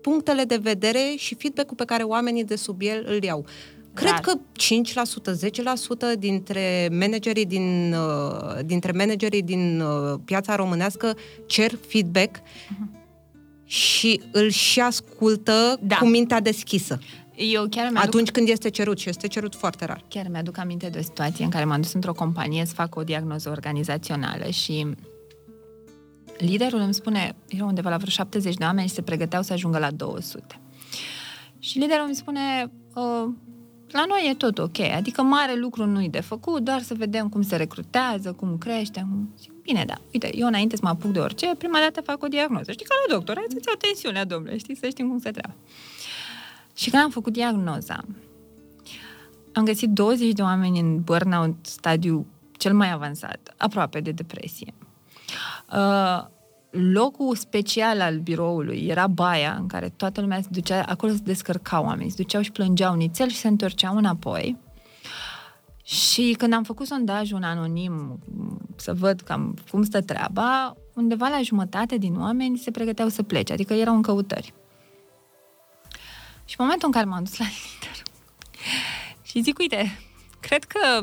punctele 0.03 0.45
de 0.45 0.57
vedere 0.63 1.15
și 1.17 1.35
feedback-ul 1.35 1.77
pe 1.77 1.85
care 1.85 2.03
oamenii 2.03 2.45
de 2.45 2.57
sub 2.57 2.81
el 2.83 3.05
îl 3.09 3.23
iau. 3.23 3.45
Cred 3.95 4.11
Rar. 4.11 4.21
că 4.21 4.33
5%, 4.53 5.33
10% 5.33 6.19
dintre 6.19 6.89
managerii 6.93 7.47
din, 7.47 7.93
uh, 7.95 8.65
dintre 8.65 8.93
managerii 8.93 9.43
din 9.43 9.81
uh, 9.81 10.19
piața 10.25 10.55
românească 10.55 11.17
cer 11.47 11.79
feedback 11.89 12.37
și 13.65 14.21
îl 14.33 14.49
și 14.49 14.81
ascultă 14.81 15.79
Da. 15.83 15.97
cu 15.97 16.07
mintea 16.07 16.41
deschisă. 16.41 16.99
Eu 17.37 17.67
chiar 17.71 17.83
mi-aduc, 17.91 18.03
Atunci 18.15 18.31
când 18.31 18.49
este 18.49 18.69
cerut 18.69 18.99
și 18.99 19.09
este 19.09 19.27
cerut 19.27 19.55
foarte 19.55 19.85
rar. 19.85 20.05
chiar 20.09 20.27
mi-aduc 20.31 20.59
aminte 20.59 20.89
de 20.89 20.99
o 20.99 21.03
situație 21.03 21.45
în 21.45 21.51
care 21.51 21.65
m-am 21.65 21.81
dus 21.81 21.93
într-o 21.93 22.13
companie 22.13 22.65
să 22.67 22.75
fac 22.75 22.97
o 22.97 23.03
diagnoză 23.03 23.51
organizațională 23.51 24.51
și 24.51 24.87
liderul 26.39 26.79
îmi 26.81 26.95
spune, 26.95 27.37
erau 27.49 27.67
undeva 27.69 27.91
la 27.91 27.97
vreo 27.97 28.09
70 28.09 28.55
de 28.55 28.65
oameni 28.65 28.89
și 28.89 28.95
se 28.95 29.03
pregăteau 29.03 29.43
să 29.43 29.53
ajungă 29.53 29.79
la 29.79 29.91
200. 29.91 30.61
Și 31.59 31.79
liderul 31.79 32.05
îmi 32.07 32.15
spune, 32.15 32.71
"Uh, 32.95 33.29
la 33.97 34.05
noi 34.05 34.29
e 34.31 34.35
tot 34.35 34.59
ok, 34.59 34.79
adică 34.79 35.23
mare 35.23 35.55
lucru 35.55 35.87
nu-i 35.87 36.09
de 36.09 36.21
făcut, 36.21 36.63
doar 36.63 36.81
să 36.81 36.95
vedem 36.95 37.29
cum 37.29 37.43
se 37.43 37.57
recrutează, 37.57 38.33
cum 38.33 38.59
crește. 38.59 39.07
Zic, 39.39 39.53
Bine, 39.63 39.85
da, 39.87 39.95
uite, 40.13 40.37
eu 40.37 40.47
înainte 40.47 40.77
să 40.77 40.81
mă 40.85 40.89
apuc 40.89 41.13
de 41.13 41.19
orice, 41.19 41.55
prima 41.59 41.79
dată 41.79 42.01
fac 42.01 42.23
o 42.23 42.27
diagnoză. 42.27 42.73
Știi, 42.73 42.87
ca 42.87 42.95
la 43.07 43.15
doctor, 43.15 43.37
hai 43.37 43.47
să-ți 43.49 43.67
iau 43.67 43.77
tensiunea, 43.77 44.25
domnule, 44.25 44.59
știi, 44.59 44.77
să 44.77 44.89
știm 44.89 45.09
cum 45.09 45.19
se 45.19 45.31
treabă. 45.31 45.55
Și 46.75 46.91
când 46.91 47.03
am 47.03 47.11
făcut 47.11 47.33
diagnoza, 47.33 48.05
am 49.53 49.65
găsit 49.65 49.89
20 49.89 50.33
de 50.33 50.43
oameni 50.43 50.81
în 50.81 51.01
burnout 51.01 51.57
stadiu 51.63 52.27
cel 52.53 52.75
mai 52.75 52.93
avansat, 52.93 53.55
aproape 53.57 54.01
de 54.01 54.11
depresie. 54.11 54.75
Uh, 55.73 56.25
locul 56.75 57.37
special 57.37 58.01
al 58.01 58.19
biroului 58.19 58.87
era 58.89 59.07
baia 59.07 59.57
în 59.61 59.67
care 59.67 59.89
toată 59.89 60.21
lumea 60.21 60.41
se 60.41 60.49
ducea, 60.51 60.83
acolo 60.83 61.13
se 61.13 61.21
descărcau 61.25 61.85
oamenii, 61.85 62.11
se 62.11 62.23
duceau 62.23 62.43
și 62.43 62.53
plângeau 62.53 62.95
nițel 62.95 63.29
și 63.29 63.37
se 63.37 63.49
întorceau 63.49 63.97
înapoi. 63.97 64.57
Și 65.85 66.35
când 66.39 66.53
am 66.53 66.63
făcut 66.63 66.87
sondajul 66.87 67.37
un 67.37 67.43
anonim 67.43 67.93
m, 67.93 68.59
să 68.77 68.95
văd 68.95 69.21
cam 69.21 69.59
cum 69.71 69.85
stă 69.85 70.01
treaba, 70.01 70.77
undeva 70.95 71.29
la 71.29 71.43
jumătate 71.43 71.97
din 71.97 72.17
oameni 72.17 72.59
se 72.59 72.71
pregăteau 72.71 73.09
să 73.09 73.23
plece, 73.23 73.53
adică 73.53 73.75
erau 73.75 73.95
în 73.95 74.03
căutări. 74.03 74.55
Și 76.45 76.55
în 76.59 76.65
momentul 76.65 76.87
în 76.87 76.93
care 76.93 77.05
m-am 77.05 77.25
dus 77.25 77.39
la 77.39 77.45
lider 77.45 78.03
și 79.29 79.43
zic, 79.43 79.59
uite, 79.59 79.99
cred 80.41 80.65
că 80.65 81.03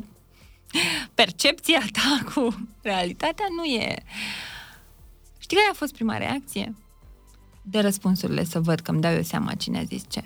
percepția 1.14 1.82
ta 1.92 2.32
cu 2.34 2.68
realitatea 2.82 3.46
nu 3.56 3.64
e... 3.64 4.04
Știi 5.52 5.64
care 5.64 5.76
a 5.76 5.78
fost 5.78 5.94
prima 5.94 6.18
reacție? 6.18 6.74
De 7.62 7.80
răspunsurile 7.80 8.44
să 8.44 8.60
văd 8.60 8.80
că 8.80 8.92
îmi 8.92 9.02
dau 9.02 9.14
eu 9.14 9.22
seama 9.22 9.54
cine 9.54 9.80
a 9.80 9.84
zis 9.84 10.04
ce. 10.08 10.24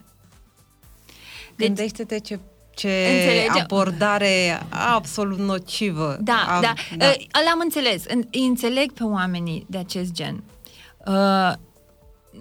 Deci, 1.56 1.68
Gândește-te 1.68 2.20
ce, 2.20 2.40
ce 2.76 2.88
Înțelege- 2.88 3.60
abordare 3.62 4.62
absolut 4.70 5.38
nocivă. 5.38 6.18
Da, 6.22 6.46
Am- 6.56 6.62
da, 6.62 6.74
da. 6.98 7.06
L-am 7.46 7.60
înțeles. 7.64 8.04
În- 8.08 8.28
îi 8.32 8.46
Înțeleg 8.46 8.92
pe 8.92 9.04
oamenii 9.04 9.66
de 9.70 9.78
acest 9.78 10.12
gen. 10.12 10.44
Uh, 11.08 11.54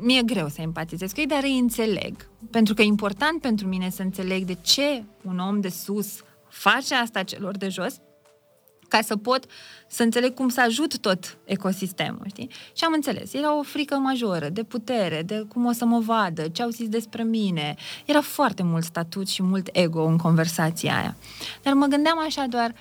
mi-e 0.00 0.22
greu 0.22 0.48
să 0.48 0.60
empatizez 0.60 1.12
cu 1.12 1.20
ei, 1.20 1.26
dar 1.26 1.42
îi 1.42 1.58
înțeleg. 1.58 2.28
Pentru 2.50 2.74
că 2.74 2.82
e 2.82 2.84
important 2.84 3.40
pentru 3.40 3.66
mine 3.66 3.90
să 3.90 4.02
înțeleg 4.02 4.44
de 4.44 4.56
ce 4.62 5.02
un 5.22 5.38
om 5.38 5.60
de 5.60 5.68
sus 5.68 6.20
face 6.48 6.94
asta 6.94 7.22
celor 7.22 7.56
de 7.56 7.68
jos, 7.68 7.94
ca 8.88 9.00
să 9.00 9.16
pot 9.16 9.44
să 9.88 10.02
înțeleg 10.02 10.34
cum 10.34 10.48
să 10.48 10.60
ajut 10.60 10.98
tot 10.98 11.38
ecosistemul, 11.44 12.24
știi? 12.26 12.48
Și 12.76 12.84
am 12.84 12.92
înțeles. 12.92 13.32
Era 13.32 13.58
o 13.58 13.62
frică 13.62 13.94
majoră 13.94 14.48
de 14.48 14.62
putere, 14.62 15.22
de 15.26 15.44
cum 15.48 15.66
o 15.66 15.72
să 15.72 15.84
mă 15.84 15.98
vadă, 15.98 16.48
ce 16.48 16.62
au 16.62 16.68
zis 16.68 16.88
despre 16.88 17.22
mine. 17.22 17.74
Era 18.04 18.20
foarte 18.20 18.62
mult 18.62 18.84
statut 18.84 19.28
și 19.28 19.42
mult 19.42 19.68
ego 19.72 20.04
în 20.04 20.16
conversația 20.16 20.96
aia. 20.96 21.16
Dar 21.62 21.72
mă 21.72 21.86
gândeam 21.86 22.18
așa 22.26 22.46
doar 22.48 22.74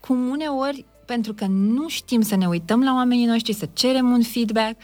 cum 0.00 0.28
uneori, 0.28 0.84
pentru 1.06 1.34
că 1.34 1.46
nu 1.46 1.88
știm 1.88 2.20
să 2.20 2.36
ne 2.36 2.46
uităm 2.46 2.82
la 2.82 2.94
oamenii 2.94 3.26
noștri, 3.26 3.52
să 3.52 3.68
cerem 3.72 4.10
un 4.10 4.22
feedback, 4.22 4.80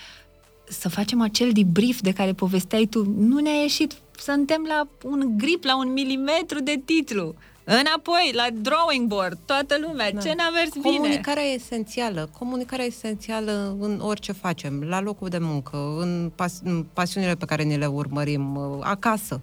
să 0.69 0.89
facem 0.89 1.21
acel 1.21 1.53
debrief 1.53 2.01
de 2.01 2.12
care 2.12 2.33
povesteai 2.33 2.87
tu, 2.87 3.14
nu 3.19 3.39
ne-a 3.39 3.61
ieșit, 3.61 3.93
suntem 4.19 4.64
la 4.69 4.89
un 5.05 5.39
grip, 5.39 5.64
la 5.64 5.77
un 5.77 5.93
milimetru 5.93 6.61
de 6.61 6.83
titlu. 6.85 7.35
Înapoi, 7.71 8.31
la 8.35 8.47
drawing 8.53 9.07
board, 9.07 9.39
toată 9.45 9.77
lumea, 9.81 10.12
Da. 10.12 10.21
ce 10.21 10.35
n-a 10.37 10.51
mers 10.51 10.73
bine? 10.73 10.97
Comunicarea 10.97 11.43
e 11.43 11.55
esențială. 11.55 12.29
Comunicarea 12.39 12.85
e 12.85 12.89
esențială 12.89 13.77
în 13.81 14.01
orice 14.03 14.33
facem, 14.33 14.83
la 14.83 15.01
locul 15.01 15.29
de 15.29 15.39
muncă, 15.39 15.77
în, 15.99 16.33
pas- 16.35 16.61
în 16.64 16.85
pasiunile 16.93 17.35
pe 17.35 17.45
care 17.45 17.62
ni 17.62 17.77
le 17.77 17.87
urmărim, 17.87 18.57
uh, 18.57 18.79
acasă, 18.81 19.41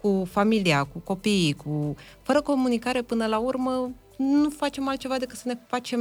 cu 0.00 0.28
familia, 0.30 0.84
cu 0.84 0.98
copiii, 0.98 1.52
cu... 1.52 1.94
Fără 2.22 2.40
comunicare, 2.40 3.02
până 3.02 3.26
la 3.26 3.38
urmă, 3.38 3.90
nu 4.16 4.50
facem 4.50 4.88
altceva 4.88 5.18
decât 5.18 5.36
să 5.36 5.48
ne 5.48 5.58
facem 5.66 6.00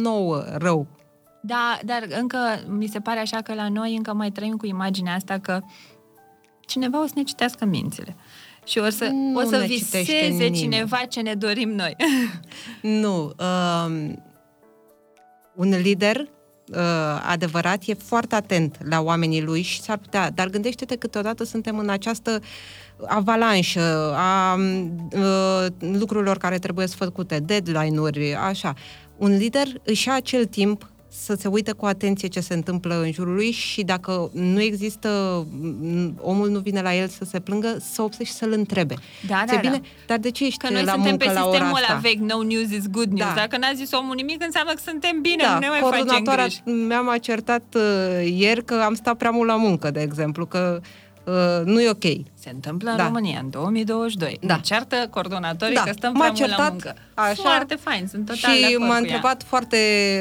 nouă 0.00 0.44
rău. 0.54 0.86
Da, 1.40 1.78
dar 1.84 2.06
încă 2.20 2.38
mi 2.68 2.86
se 2.86 3.00
pare 3.00 3.20
așa 3.20 3.40
că 3.42 3.54
la 3.54 3.68
noi 3.68 3.96
încă 3.96 4.12
mai 4.12 4.30
trăim 4.30 4.56
cu 4.56 4.66
imaginea 4.66 5.14
asta 5.14 5.38
că 5.38 5.60
cineva 6.60 7.02
o 7.02 7.06
să 7.06 7.12
ne 7.16 7.22
citească 7.22 7.64
mințile. 7.64 8.16
Și 8.64 8.78
o 8.78 8.90
să, 8.90 9.04
Nu 9.04 9.40
o 9.40 9.42
să 9.44 9.56
ne 9.56 9.66
citește 9.66 9.96
viseze 9.98 10.28
nimeni. 10.28 10.56
cineva 10.56 10.96
ce 10.96 11.20
ne 11.20 11.34
dorim 11.34 11.68
noi. 11.70 11.96
Nu. 13.02 13.32
Um, 13.38 14.22
un 15.54 15.68
lider 15.80 16.16
uh, 16.20 16.78
adevărat 17.26 17.82
e 17.86 17.94
foarte 17.94 18.34
atent 18.34 18.76
la 18.88 19.00
oamenii 19.00 19.42
lui 19.42 19.62
și 19.62 19.80
s-ar 19.80 19.98
putea, 19.98 20.30
dar 20.30 20.48
gândește-te 20.48 20.96
câteodată 20.96 21.44
suntem 21.44 21.78
în 21.78 21.88
această 21.88 22.40
avalanșă 23.06 24.14
a 24.16 24.54
uh, 24.54 25.66
lucrurilor 25.78 26.38
care 26.38 26.58
trebuie 26.58 26.86
să 26.86 26.96
făcute, 26.96 27.38
deadline-uri, 27.38 28.34
așa. 28.34 28.74
Un 29.16 29.36
lider 29.36 29.66
își 29.84 30.08
ia 30.08 30.14
acel 30.14 30.44
timp 30.44 30.91
să 31.14 31.34
se 31.38 31.48
uite 31.48 31.72
cu 31.72 31.86
atenție 31.86 32.28
ce 32.28 32.40
se 32.40 32.54
întâmplă 32.54 33.00
în 33.00 33.12
jurul 33.12 33.34
lui 33.34 33.50
și 33.50 33.82
dacă 33.82 34.30
nu 34.32 34.60
există, 34.60 35.08
m, 35.80 36.14
omul 36.20 36.50
nu 36.50 36.58
vine 36.58 36.80
la 36.82 36.94
el 36.94 37.08
să 37.08 37.24
se 37.24 37.40
plângă, 37.40 37.76
să 37.80 38.02
obse 38.02 38.24
și 38.24 38.32
să-l 38.32 38.52
întrebe. 38.52 38.94
Da, 39.28 39.42
Ți-e 39.46 39.54
da, 39.54 39.60
bine? 39.60 39.76
da. 39.82 39.88
Dar 40.06 40.18
de 40.18 40.30
ce 40.30 40.44
ești 40.46 40.58
Că 40.58 40.72
noi 40.72 40.84
la 40.84 40.92
suntem 40.92 41.10
muncă 41.10 41.26
pe 41.26 41.32
la 41.32 41.40
ora 41.46 41.50
sistemul 41.50 41.74
asta? 41.74 41.86
ăla 41.92 42.00
vechi, 42.00 42.18
no 42.30 42.42
news 42.42 42.70
is 42.70 42.86
good 42.90 43.06
news. 43.12 43.28
Da. 43.28 43.34
Dacă 43.34 43.56
n-a 43.56 43.72
zis 43.74 43.92
omul 43.92 44.14
nimic, 44.14 44.42
înseamnă 44.44 44.72
că 44.72 44.80
suntem 44.84 45.20
bine, 45.20 45.42
da, 45.42 45.52
nu 45.52 45.58
ne 45.58 45.68
mai 45.68 45.78
facem 45.80 45.90
coordonatoarea 45.96 46.44
griji. 46.46 46.76
mea 46.86 47.00
m-a 47.00 47.18
certat 47.18 47.62
uh, 47.76 47.82
ieri 48.36 48.64
că 48.64 48.74
am 48.74 48.94
stat 48.94 49.16
prea 49.16 49.30
mult 49.30 49.48
la 49.48 49.56
muncă, 49.56 49.90
de 49.90 50.00
exemplu, 50.00 50.46
că 50.46 50.80
uh, 51.24 51.64
nu 51.64 51.80
e 51.80 51.90
ok. 51.90 52.04
Se 52.42 52.50
întâmplă 52.54 52.90
în 52.90 52.96
Da. 52.96 53.04
România, 53.04 53.38
în 53.42 53.50
2022. 53.50 54.38
Da. 54.40 54.54
Ne 54.54 54.60
ceartă 54.60 54.96
coordonatorii 55.10 55.74
Da, 55.74 55.80
că 55.82 55.92
stăm 55.92 56.12
m-a 56.12 56.18
prea 56.18 56.28
mult 56.30 56.40
la 56.40 56.46
certat 56.46 56.70
muncă. 56.70 56.94
așa 57.14 57.42
Foarte 57.42 57.74
fain, 57.74 58.06
sunt 58.10 58.26
total 58.26 58.52
de 58.52 58.58
și 58.58 58.64
acord 58.64 58.80
m-a 58.80 58.86
cu 58.86 58.92
ea. 58.92 58.98
întrebat 58.98 59.42
foarte 59.46 59.76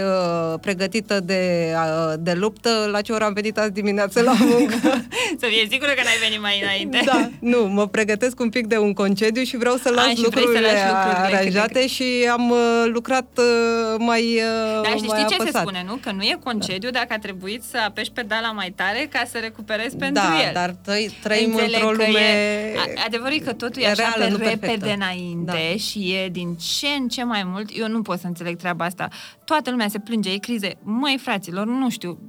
uh, 0.06 0.60
pregătită 0.62 1.20
de, 1.20 1.74
uh, 1.76 2.14
de 2.20 2.34
luptă 2.34 2.88
la 2.92 3.02
ce 3.02 3.12
oră 3.12 3.24
am 3.26 3.34
venit 3.34 3.58
azi 3.58 3.72
dimineață 3.72 4.22
la 4.22 4.34
muncă. 4.40 4.76
Să 5.42 5.46
fie 5.50 5.68
sigură 5.70 5.92
că 5.92 6.02
n-ai 6.04 6.20
venit 6.24 6.42
mai 6.42 6.62
înainte. 6.64 7.02
da, 7.06 7.30
nu, 7.40 7.64
mă 7.68 7.88
pregătesc 7.88 8.40
un 8.40 8.50
pic 8.50 8.68
de 8.68 8.78
un 8.78 8.94
concediu 8.94 9.44
și 9.44 9.58
vreau 9.58 9.76
să 9.76 9.88
A, 9.88 9.92
las 9.92 10.06
și 10.08 10.14
vrei 10.16 10.24
să 10.24 10.32
lucrurile 10.36 10.60
lași 10.72 10.84
lucrurile 10.94 11.38
aranjate 11.38 11.88
și 11.88 12.04
am 12.32 12.50
uh, 12.50 12.58
lucrat 12.86 13.28
uh, 13.38 13.96
mai 13.98 14.22
uh, 14.22 14.82
Dar 14.84 14.92
știi, 14.98 15.08
mai 15.08 15.20
știi 15.20 15.30
ce 15.30 15.36
se 15.36 15.42
apăsat. 15.42 15.62
spune, 15.62 15.84
nu? 15.88 15.96
Că 15.96 16.12
nu 16.12 16.22
e 16.24 16.38
concediu 16.44 16.90
dacă 16.90 17.08
a 17.10 17.18
trebuit 17.20 17.64
să 17.72 17.78
apeși 17.88 18.12
pedala 18.12 18.52
mai 18.52 18.74
tare 18.76 19.08
ca 19.12 19.24
să 19.32 19.38
recuperezi 19.42 19.96
pentru 19.96 20.24
da, 20.24 20.42
el. 20.48 20.52
dar 20.54 20.70
trăi, 20.86 21.18
trăim 21.24 21.50
Înțeleg 21.50 21.74
într-o 21.74 21.88
că 21.88 22.04
lume... 22.04 22.11
E, 22.20 22.78
a- 22.78 23.04
adevărul 23.06 23.34
e 23.34 23.40
că 23.40 23.54
totul 23.54 23.82
e, 23.82 23.86
e 23.86 23.90
așa 23.90 24.02
reală, 24.02 24.24
pe 24.26 24.30
nu 24.32 24.38
repede 24.38 24.58
perfectă. 24.58 24.94
înainte 24.94 25.52
Da. 25.52 25.78
și 25.78 26.14
e 26.14 26.30
din 26.30 26.56
ce 26.56 26.88
în 26.88 27.08
ce 27.08 27.24
mai 27.24 27.44
mult. 27.44 27.70
Eu 27.74 27.88
nu 27.88 28.02
pot 28.02 28.20
să 28.20 28.28
înțeleg 28.28 28.58
treaba 28.58 28.86
asta. 28.86 29.08
Toată 29.46 29.70
lumea 29.70 29.88
se 29.88 30.00
plânge, 30.00 30.32
e 30.32 30.38
crize. 30.38 30.78
Măi, 30.84 31.18
fraților, 31.22 31.66
nu 31.66 31.90
știu. 31.90 32.20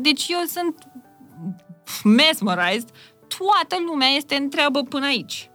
Deci 0.00 0.26
eu 0.28 0.38
sunt 0.46 0.74
mesmerized. 2.04 2.88
Toată 3.38 3.76
lumea 3.86 4.08
este 4.08 4.34
în 4.34 4.48
treabă 4.48 4.82
până 4.82 5.06
aici. 5.06 5.49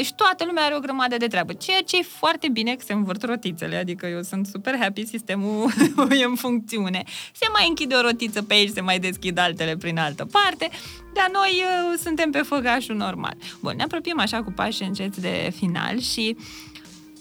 Deci 0.00 0.12
toată 0.12 0.44
lumea 0.44 0.64
are 0.64 0.76
o 0.76 0.80
grămadă 0.80 1.16
de 1.16 1.26
treabă, 1.26 1.52
ceea 1.52 1.80
ce 1.82 1.98
e 1.98 2.02
foarte 2.02 2.48
bine 2.48 2.74
că 2.74 2.82
se 2.86 2.92
învârt 2.92 3.22
rotițele, 3.22 3.76
adică 3.76 4.06
eu 4.06 4.22
sunt 4.22 4.46
super 4.46 4.76
happy, 4.78 5.06
sistemul 5.06 5.70
e 6.20 6.24
în 6.24 6.34
funcțiune. 6.34 7.02
Se 7.32 7.46
mai 7.52 7.68
închide 7.68 7.94
o 7.94 8.00
rotiță 8.00 8.42
pe 8.42 8.54
aici, 8.54 8.72
se 8.72 8.80
mai 8.80 8.98
deschid 8.98 9.38
altele 9.38 9.76
prin 9.76 9.98
altă 9.98 10.24
parte, 10.24 10.68
dar 11.14 11.30
noi 11.32 11.62
uh, 11.62 11.98
suntem 12.02 12.30
pe 12.30 12.38
făgașul 12.38 12.96
normal. 12.96 13.36
Bun, 13.60 13.74
ne 13.76 13.82
apropiem 13.82 14.18
așa 14.18 14.42
cu 14.42 14.52
pași 14.52 14.82
înceți 14.82 15.20
de 15.20 15.52
final 15.56 15.98
și 15.98 16.36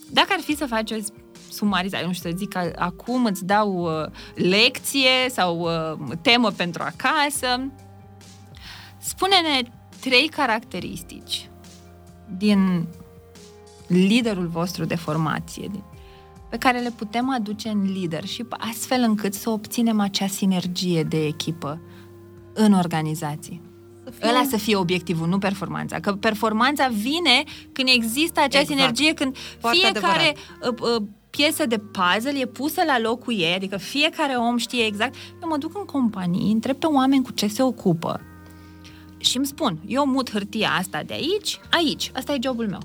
Dacă 0.10 0.28
ar 0.32 0.40
fi 0.40 0.56
să 0.56 0.66
faci 0.66 0.92
o 0.92 0.96
sumarizare, 1.52 2.06
nu 2.06 2.14
știu 2.14 2.30
să 2.30 2.36
zic, 2.38 2.56
acum 2.76 3.26
îți 3.26 3.46
dau 3.46 3.72
uh, 3.72 4.12
lecție 4.36 5.30
sau 5.30 5.60
uh, 5.60 6.18
temă 6.22 6.52
pentru 6.52 6.84
acasă, 6.84 7.72
spune-ne 8.98 9.62
trei 10.00 10.28
caracteristici 10.28 11.49
din 12.38 12.88
liderul 13.88 14.48
vostru 14.48 14.86
de 14.86 14.96
formație, 14.96 15.72
pe 16.50 16.58
care 16.58 16.80
le 16.80 16.94
putem 16.96 17.30
aduce 17.30 17.70
în 17.70 17.92
leadership, 18.00 18.56
astfel 18.58 19.02
încât 19.02 19.34
să 19.34 19.50
obținem 19.50 20.00
acea 20.00 20.28
sinergie 20.28 21.04
de 21.04 21.26
echipă 21.26 21.82
în 22.54 22.74
organizații. 22.74 23.62
Să 24.04 24.12
fie... 24.12 24.30
Ăla 24.30 24.44
să 24.50 24.58
fie 24.58 24.76
obiectivul, 24.76 25.28
nu 25.28 25.38
performanța. 25.38 26.00
Că 26.00 26.14
performanța 26.14 26.88
vine 26.88 27.44
când 27.72 27.88
există 27.96 28.40
acea 28.40 28.60
exact. 28.60 28.80
sinergie, 28.80 29.14
când 29.14 29.38
Foarte 29.60 29.78
fiecare 29.80 30.36
uh, 30.62 30.82
uh, 30.82 31.04
piesă 31.30 31.66
de 31.66 31.78
puzzle 31.78 32.40
e 32.40 32.46
pusă 32.46 32.84
la 32.86 33.00
locul 33.00 33.34
ei, 33.34 33.54
adică 33.54 33.78
fiecare 33.78 34.34
om 34.36 34.58
știe 34.58 34.86
exact. 34.86 35.16
Eu 35.42 35.50
mă 35.50 35.58
duc 35.58 35.78
în 35.78 35.86
companii, 35.86 36.52
întreb 36.52 36.76
pe 36.76 36.86
oameni 36.86 37.24
cu 37.24 37.32
ce 37.32 37.48
se 37.48 37.64
ocupă 37.64 38.22
și 39.20 39.38
îmi 39.38 39.46
spun, 39.46 39.80
eu 39.88 40.06
mut 40.06 40.32
hârtia 40.32 40.70
asta 40.70 41.04
de 41.04 41.14
aici, 41.14 41.60
aici, 41.72 42.12
asta 42.16 42.34
e 42.34 42.40
jobul 42.42 42.68
meu. 42.68 42.80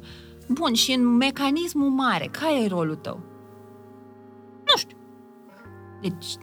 Bun, 0.49 0.75
și 0.75 0.93
în 0.93 1.07
mecanismul 1.07 1.89
mare, 1.89 2.29
care 2.31 2.63
e 2.63 2.67
rolul 2.67 2.95
tău? 2.95 3.21
Nu 4.67 4.77
știu. 4.77 4.97
Deci, 6.01 6.37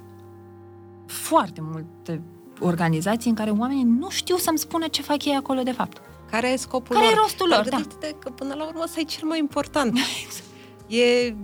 foarte 1.05 1.61
multe 1.61 2.21
organizații 2.59 3.29
în 3.29 3.35
care 3.35 3.49
oamenii 3.49 3.83
nu 3.83 4.09
știu 4.09 4.35
să-mi 4.35 4.57
spună 4.57 4.87
ce 4.87 5.01
fac 5.01 5.25
ei 5.25 5.35
acolo 5.35 5.61
de 5.61 5.71
fapt. 5.71 6.01
Care 6.31 6.51
e 6.51 6.55
scopul 6.55 6.95
care 6.95 7.05
lor? 7.05 7.13
Care 7.13 7.19
e 7.19 7.23
rostul 7.23 7.47
lor? 7.47 7.69
Dar 7.69 7.87
da. 7.99 8.17
că 8.19 8.29
până 8.29 8.53
la 8.53 8.65
urmă 8.65 8.81
ăsta 8.83 8.99
e 8.99 9.03
cel 9.03 9.27
mai 9.27 9.39
important. 9.39 9.97
e, 10.87 11.35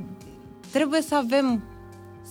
trebuie 0.72 1.02
să 1.02 1.16
avem, 1.16 1.64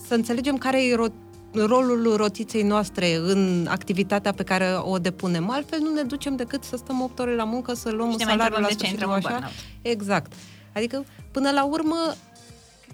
să 0.07 0.13
înțelegem 0.13 0.57
care 0.57 0.85
e 0.85 0.95
ro- 0.95 1.26
rolul 1.65 2.15
rotiței 2.15 2.63
noastre 2.63 3.15
în 3.15 3.67
activitatea 3.69 4.33
pe 4.33 4.43
care 4.43 4.77
o 4.81 4.97
depunem. 4.97 5.49
Altfel 5.49 5.79
nu 5.79 5.93
ne 5.93 6.01
ducem 6.01 6.35
decât 6.35 6.63
să 6.63 6.75
stăm 6.77 7.01
8 7.01 7.19
ore 7.19 7.35
la 7.35 7.43
muncă, 7.43 7.73
să 7.73 7.89
luăm 7.89 8.09
un 8.09 8.17
salariu 8.19 8.59
la 8.59 8.67
sfârșitul 8.69 9.11
așa. 9.11 9.51
Exact. 9.81 10.31
Adică, 10.73 11.05
până 11.31 11.51
la 11.51 11.65
urmă, 11.65 12.15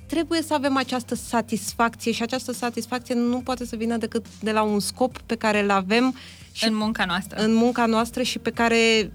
trebuie 0.08 0.42
să 0.42 0.54
avem 0.54 0.78
această 0.78 1.16
satisfacție 1.16 2.12
și 2.12 2.22
această 2.22 2.52
satisfacție 2.54 3.16
nu 3.16 3.40
poate 3.40 3.66
să 3.66 3.76
vină 3.76 3.98
decât 3.98 4.26
de 4.42 4.52
la 4.52 4.62
un 4.62 4.80
scop 4.80 5.18
pe 5.18 5.36
care 5.36 5.64
îl 5.64 5.70
avem 5.70 6.16
și 6.52 6.68
în 6.68 6.76
munca 6.76 7.06
noastră. 7.06 7.44
În 7.44 7.54
munca 7.54 7.86
noastră 7.86 8.22
și 8.22 8.40
pe 8.40 8.50
care 8.50 9.12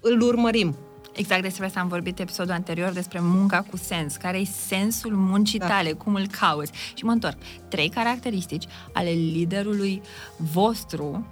îl 0.00 0.20
urmărim. 0.20 0.76
Exact 1.18 1.42
despre 1.42 1.64
asta 1.64 1.80
am 1.80 1.88
vorbit 1.88 2.18
episodul 2.18 2.52
anterior, 2.52 2.92
despre 2.92 3.20
munca 3.20 3.64
cu 3.70 3.76
sens. 3.76 4.16
Care 4.16 4.38
e 4.38 4.44
sensul 4.44 5.12
muncii 5.12 5.58
da. 5.58 5.66
tale? 5.66 5.92
Cum 5.92 6.14
îl 6.14 6.26
cauți? 6.40 6.72
Și 6.94 7.04
mă 7.04 7.10
întorc. 7.10 7.36
Trei 7.68 7.88
caracteristici 7.88 8.66
ale 8.92 9.10
liderului 9.10 10.02
vostru 10.36 11.26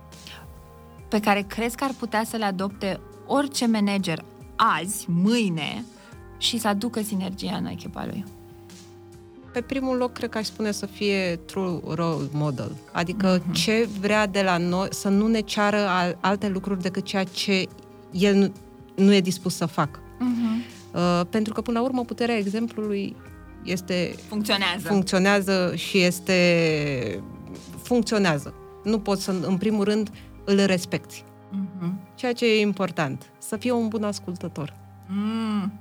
pe 1.09 1.20
care 1.20 1.41
crezi 1.41 1.76
că 1.76 1.84
ar 1.84 1.91
putea 1.99 2.24
să 2.24 2.37
le 2.37 2.45
adopte 2.45 3.01
orice 3.26 3.66
manager 3.66 4.24
azi, 4.57 5.05
mâine 5.09 5.84
și 6.39 6.59
să 6.59 6.68
aducă 6.68 7.03
sinergia 7.03 7.57
în 7.57 7.66
echipa 7.66 8.07
lui? 8.07 8.24
Pe 9.53 9.61
primul 9.61 9.97
loc, 9.97 10.12
cred 10.12 10.28
că 10.28 10.39
aș 10.39 10.47
spune 10.47 10.70
să 10.70 10.87
fie 10.87 11.37
true 11.37 11.80
role 11.95 12.28
model. 12.32 12.76
Adică 12.93 13.41
uh-huh. 13.41 13.53
ce 13.53 13.89
vrea 14.01 14.26
de 14.26 14.43
la 14.43 14.57
noi, 14.57 14.89
să 14.91 15.09
nu 15.09 15.26
ne 15.26 15.41
ceară 15.41 15.89
alte 16.20 16.49
lucruri 16.49 16.82
decât 16.82 17.05
ceea 17.05 17.24
ce 17.24 17.66
el 18.11 18.53
nu 18.97 19.14
e 19.14 19.20
dispus 19.20 19.57
să 19.57 19.66
facă. 19.66 20.01
Uh-huh. 20.01 20.94
Uh, 20.94 21.26
pentru 21.30 21.53
că, 21.53 21.61
până 21.61 21.78
la 21.78 21.84
urmă, 21.84 22.05
puterea 22.05 22.36
exemplului 22.36 23.16
este... 23.64 24.14
Funcționează. 24.28 24.88
Funcționează 24.88 25.72
și 25.74 26.03
este... 26.03 27.22
Funcționează. 27.82 28.55
Nu 28.84 28.99
poți 28.99 29.22
să, 29.22 29.34
în 29.47 29.57
primul 29.57 29.84
rând, 29.84 30.11
îl 30.44 30.64
respecti. 30.64 31.24
Uh-huh. 31.24 32.14
Ceea 32.14 32.32
ce 32.32 32.47
e 32.47 32.61
important. 32.61 33.30
Să 33.38 33.57
fie 33.57 33.72
un 33.72 33.88
bun 33.88 34.05
ascultător. 34.05 34.74
Mm. 35.09 35.72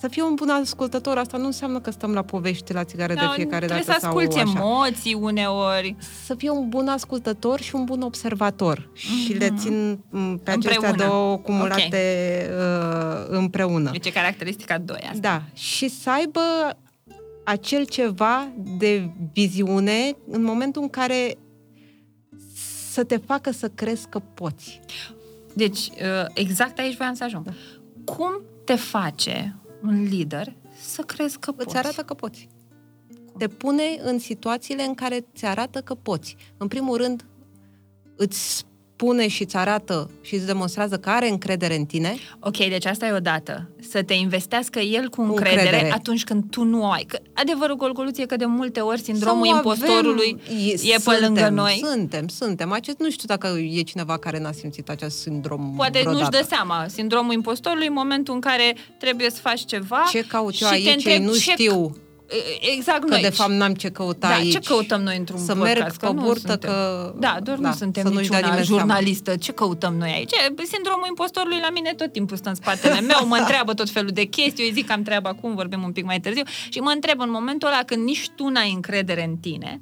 Să 0.00 0.08
fie 0.08 0.22
un 0.22 0.34
bun 0.34 0.48
ascultător, 0.48 1.18
asta 1.18 1.36
nu 1.36 1.46
înseamnă 1.46 1.80
că 1.80 1.90
stăm 1.90 2.12
la 2.12 2.22
povești 2.22 2.72
la 2.72 2.84
țigare 2.84 3.14
da, 3.14 3.20
de 3.20 3.26
fiecare 3.34 3.66
dată 3.66 3.82
să 3.82 3.92
asculti 3.92 4.34
sau 4.34 4.52
emoții 4.54 5.14
uneori. 5.14 5.96
Să 6.24 6.34
fie 6.34 6.50
un 6.50 6.68
bun 6.68 6.88
ascultător 6.88 7.60
și 7.60 7.74
un 7.74 7.84
bun 7.84 8.00
observator. 8.00 8.78
Mm-hmm. 8.78 9.24
Și 9.24 9.32
le 9.32 9.48
mhm. 9.50 9.58
țin 9.58 9.98
pe 10.44 10.50
acestea 10.50 10.88
împreună. 10.88 11.12
două 11.12 11.36
cumulate 11.36 11.86
okay. 11.86 12.58
uh, 12.58 13.26
împreună. 13.28 13.90
Deci 13.90 14.06
e 14.06 14.10
caracteristica 14.10 14.78
2 14.78 14.96
asta. 14.96 15.18
Da. 15.20 15.42
Și 15.52 15.88
să 15.88 16.10
aibă 16.10 16.40
acel 17.44 17.84
ceva 17.84 18.48
de 18.78 19.10
viziune 19.32 20.16
în 20.30 20.42
momentul 20.42 20.82
în 20.82 20.88
care 20.88 21.38
să 22.90 23.04
te 23.04 23.16
facă 23.16 23.50
să 23.50 23.68
crezi 23.68 24.08
că 24.08 24.18
poți. 24.34 24.80
Deci, 25.54 25.78
uh, 25.78 26.26
exact 26.34 26.78
aici 26.78 26.96
voiam 26.96 27.14
să 27.14 27.24
ajung. 27.24 27.44
Da. 27.44 27.52
Cum 28.04 28.42
te 28.64 28.74
face 28.74 29.59
un 29.82 30.02
lider 30.02 30.52
să 30.80 31.02
crezi 31.02 31.38
că 31.38 31.52
poți. 31.52 31.66
Îți 31.66 31.76
arată 31.76 32.02
că 32.02 32.14
poți. 32.14 32.48
Te 33.38 33.48
pune 33.48 33.82
în 34.02 34.18
situațiile 34.18 34.82
în 34.82 34.94
care 34.94 35.26
ți 35.34 35.44
arată 35.44 35.80
că 35.80 35.94
poți. 35.94 36.36
În 36.56 36.68
primul 36.68 36.96
rând, 36.96 37.24
îți 38.16 38.64
spune 39.00 39.28
și 39.28 39.42
îți 39.42 39.56
arată 39.56 40.10
și 40.20 40.34
îți 40.34 40.46
demonstrează 40.46 40.96
că 40.96 41.10
are 41.10 41.28
încredere 41.28 41.76
în 41.76 41.84
tine. 41.84 42.16
Ok, 42.40 42.56
deci 42.56 42.86
asta 42.86 43.06
e 43.06 43.12
o 43.12 43.20
dată. 43.20 43.70
Să 43.90 44.02
te 44.02 44.14
investească 44.14 44.78
el 44.78 45.08
cu 45.08 45.22
încredere, 45.22 45.60
încredere. 45.60 45.92
atunci 45.92 46.24
când 46.24 46.44
tu 46.50 46.62
nu 46.62 46.82
o 46.82 46.90
ai. 46.90 47.04
Că 47.08 47.18
adevărul 47.34 47.76
golgoluție 47.76 48.26
că 48.26 48.36
de 48.36 48.44
multe 48.44 48.80
ori 48.80 49.00
sindromul 49.00 49.46
Sau 49.46 49.56
impostorului 49.56 50.36
avem, 50.44 50.58
e, 50.66 50.72
e 50.72 50.76
suntem, 50.76 51.00
pe 51.14 51.24
lângă 51.24 51.48
noi. 51.48 51.82
Suntem, 51.84 52.28
suntem. 52.28 52.72
Acest, 52.72 52.98
nu 52.98 53.10
știu 53.10 53.26
dacă 53.26 53.58
e 53.70 53.82
cineva 53.82 54.18
care 54.18 54.38
n-a 54.38 54.52
simțit 54.52 54.88
acest 54.88 55.18
sindrom 55.18 55.72
Poate 55.76 55.98
vreodată. 55.98 56.18
nu-și 56.18 56.30
dă 56.30 56.46
seama. 56.48 56.86
Sindromul 56.88 57.32
impostorului 57.32 57.86
în 57.86 57.92
momentul 57.92 58.34
în 58.34 58.40
care 58.40 58.76
trebuie 58.98 59.30
să 59.30 59.40
faci 59.40 59.64
ceva 59.64 60.02
Ce 60.10 60.20
caut 60.20 60.60
eu 60.60 60.68
aici? 60.68 61.04
Ei 61.04 61.18
nu 61.18 61.32
ce 61.32 61.38
știu 61.38 61.96
Exact 62.76 63.00
că 63.00 63.06
noi. 63.06 63.20
de 63.20 63.28
fapt 63.28 63.50
n-am 63.50 63.74
ce 63.74 63.88
căuta 63.88 64.28
da, 64.28 64.34
aici. 64.34 64.52
ce 64.52 64.58
căutăm 64.58 65.02
noi 65.02 65.16
într-un 65.16 65.38
Să 65.38 65.54
podcast? 65.54 65.76
merg 65.76 65.96
pe 65.96 66.20
burtă 66.22 66.56
că... 66.56 67.14
Da, 67.18 67.38
doar 67.42 67.58
da, 67.58 67.68
nu 67.68 67.74
suntem 67.74 68.06
niciuna 68.06 68.62
jurnalistă. 68.62 69.24
Seama. 69.24 69.38
Ce 69.40 69.52
căutăm 69.52 69.94
noi 69.94 70.10
aici? 70.10 70.30
Sindromul 70.72 71.06
impostorului 71.08 71.58
la 71.62 71.70
mine 71.70 71.94
tot 71.94 72.12
timpul 72.12 72.36
stă 72.36 72.48
în 72.48 72.54
spatele 72.54 73.00
meu, 73.10 73.26
mă 73.26 73.36
întreabă 73.36 73.74
tot 73.74 73.90
felul 73.90 74.10
de 74.10 74.24
chestii, 74.24 74.62
eu 74.62 74.68
îi 74.68 74.74
zic 74.74 74.86
că 74.86 74.92
am 74.92 75.02
treabă 75.02 75.28
acum, 75.28 75.54
vorbim 75.54 75.82
un 75.82 75.92
pic 75.92 76.04
mai 76.04 76.20
târziu, 76.20 76.42
și 76.68 76.78
mă 76.78 76.90
întreb 76.90 77.20
în 77.20 77.30
momentul 77.30 77.68
ăla 77.68 77.82
când 77.86 78.04
nici 78.04 78.28
tu 78.36 78.48
n-ai 78.48 78.72
încredere 78.72 79.24
în 79.24 79.36
tine, 79.36 79.80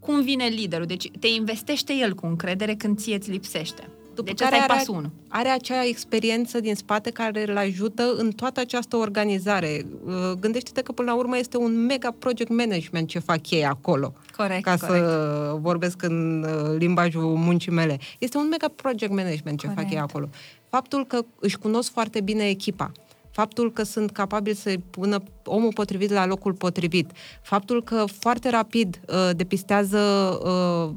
cum 0.00 0.22
vine 0.22 0.46
liderul? 0.46 0.86
Deci 0.86 1.10
te 1.20 1.28
investește 1.28 1.92
el 1.92 2.14
cu 2.14 2.26
încredere 2.26 2.74
când 2.74 2.98
ție 2.98 3.14
îți 3.14 3.30
lipsește. 3.30 3.88
După 4.16 4.28
deci 4.28 4.38
care 4.38 4.56
are, 4.56 4.72
pasul 4.74 4.94
1. 4.94 5.10
are 5.28 5.48
acea 5.48 5.84
experiență 5.84 6.60
din 6.60 6.74
spate 6.74 7.10
care 7.10 7.44
îl 7.48 7.56
ajută 7.56 8.14
în 8.16 8.30
toată 8.30 8.60
această 8.60 8.96
organizare. 8.96 9.86
Uh, 10.04 10.12
gândește-te 10.40 10.82
că 10.82 10.92
până 10.92 11.10
la 11.10 11.16
urmă 11.16 11.38
este 11.38 11.56
un 11.56 11.84
mega 11.84 12.14
project 12.18 12.50
management 12.50 13.08
ce 13.08 13.18
fac 13.18 13.50
ei 13.50 13.64
acolo. 13.64 14.12
Corect, 14.36 14.62
Ca 14.62 14.76
corect. 14.76 15.04
să 15.04 15.56
vorbesc 15.60 16.02
în 16.02 16.42
uh, 16.42 16.76
limbajul 16.78 17.22
muncii 17.22 17.72
mele. 17.72 17.98
Este 18.18 18.36
un 18.36 18.48
mega 18.48 18.68
project 18.76 19.12
management 19.12 19.58
ce 19.58 19.66
corect. 19.66 19.82
fac 19.82 19.92
ei 19.92 20.00
acolo. 20.00 20.28
Faptul 20.68 21.06
că 21.06 21.24
își 21.40 21.58
cunosc 21.58 21.92
foarte 21.92 22.20
bine 22.20 22.48
echipa 22.48 22.92
faptul 23.36 23.72
că 23.72 23.82
sunt 23.82 24.10
capabili 24.10 24.56
să 24.56 24.74
pună 24.90 25.22
omul 25.44 25.72
potrivit 25.72 26.10
la 26.10 26.26
locul 26.26 26.52
potrivit, 26.52 27.10
faptul 27.42 27.82
că 27.82 28.04
foarte 28.18 28.50
rapid 28.50 29.00
uh, 29.08 29.30
depistează 29.36 30.00
uh, 30.44 30.94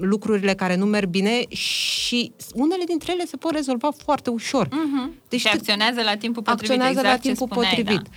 lucrurile 0.00 0.54
care 0.54 0.76
nu 0.76 0.84
merg 0.84 1.08
bine 1.08 1.48
și 1.48 2.32
unele 2.54 2.84
dintre 2.84 3.12
ele 3.12 3.24
se 3.24 3.36
pot 3.36 3.52
rezolva 3.52 3.90
foarte 4.04 4.30
ușor. 4.30 4.66
Uh-huh. 4.66 5.28
Deci 5.28 5.40
și 5.40 5.46
acționează 5.46 6.02
la 6.02 6.16
timpul 6.16 6.42
potrivit. 6.42 6.70
Acționează 6.70 6.98
exact 6.98 7.14
la 7.14 7.20
timpul 7.20 7.46
spuneai, 7.50 7.74
potrivit. 7.74 8.08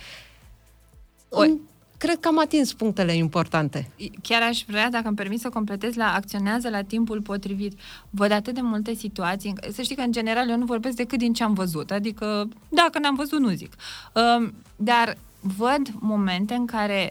Da. 1.28 1.42
În, 1.42 1.58
cred 1.98 2.20
că 2.20 2.28
am 2.28 2.40
atins 2.40 2.72
punctele 2.72 3.14
importante. 3.14 3.90
Chiar 4.22 4.42
aș 4.42 4.64
vrea, 4.66 4.90
dacă 4.90 5.06
îmi 5.06 5.16
permis 5.16 5.40
să 5.40 5.48
completez 5.48 5.94
la 5.94 6.14
acționează 6.14 6.68
la 6.68 6.82
timpul 6.82 7.22
potrivit. 7.22 7.78
Văd 8.10 8.30
atât 8.30 8.54
de 8.54 8.60
multe 8.60 8.94
situații. 8.94 9.52
Să 9.72 9.82
știi 9.82 9.96
că, 9.96 10.02
în 10.02 10.12
general, 10.12 10.48
eu 10.50 10.56
nu 10.56 10.64
vorbesc 10.64 10.96
decât 10.96 11.18
din 11.18 11.32
ce 11.32 11.42
am 11.42 11.54
văzut. 11.54 11.90
Adică, 11.90 12.48
dacă 12.68 12.98
n-am 12.98 13.14
văzut, 13.14 13.38
nu 13.38 13.48
zic. 13.48 13.74
Um, 14.12 14.54
dar 14.76 15.16
văd 15.40 15.88
momente 15.98 16.54
în 16.54 16.66
care 16.66 17.10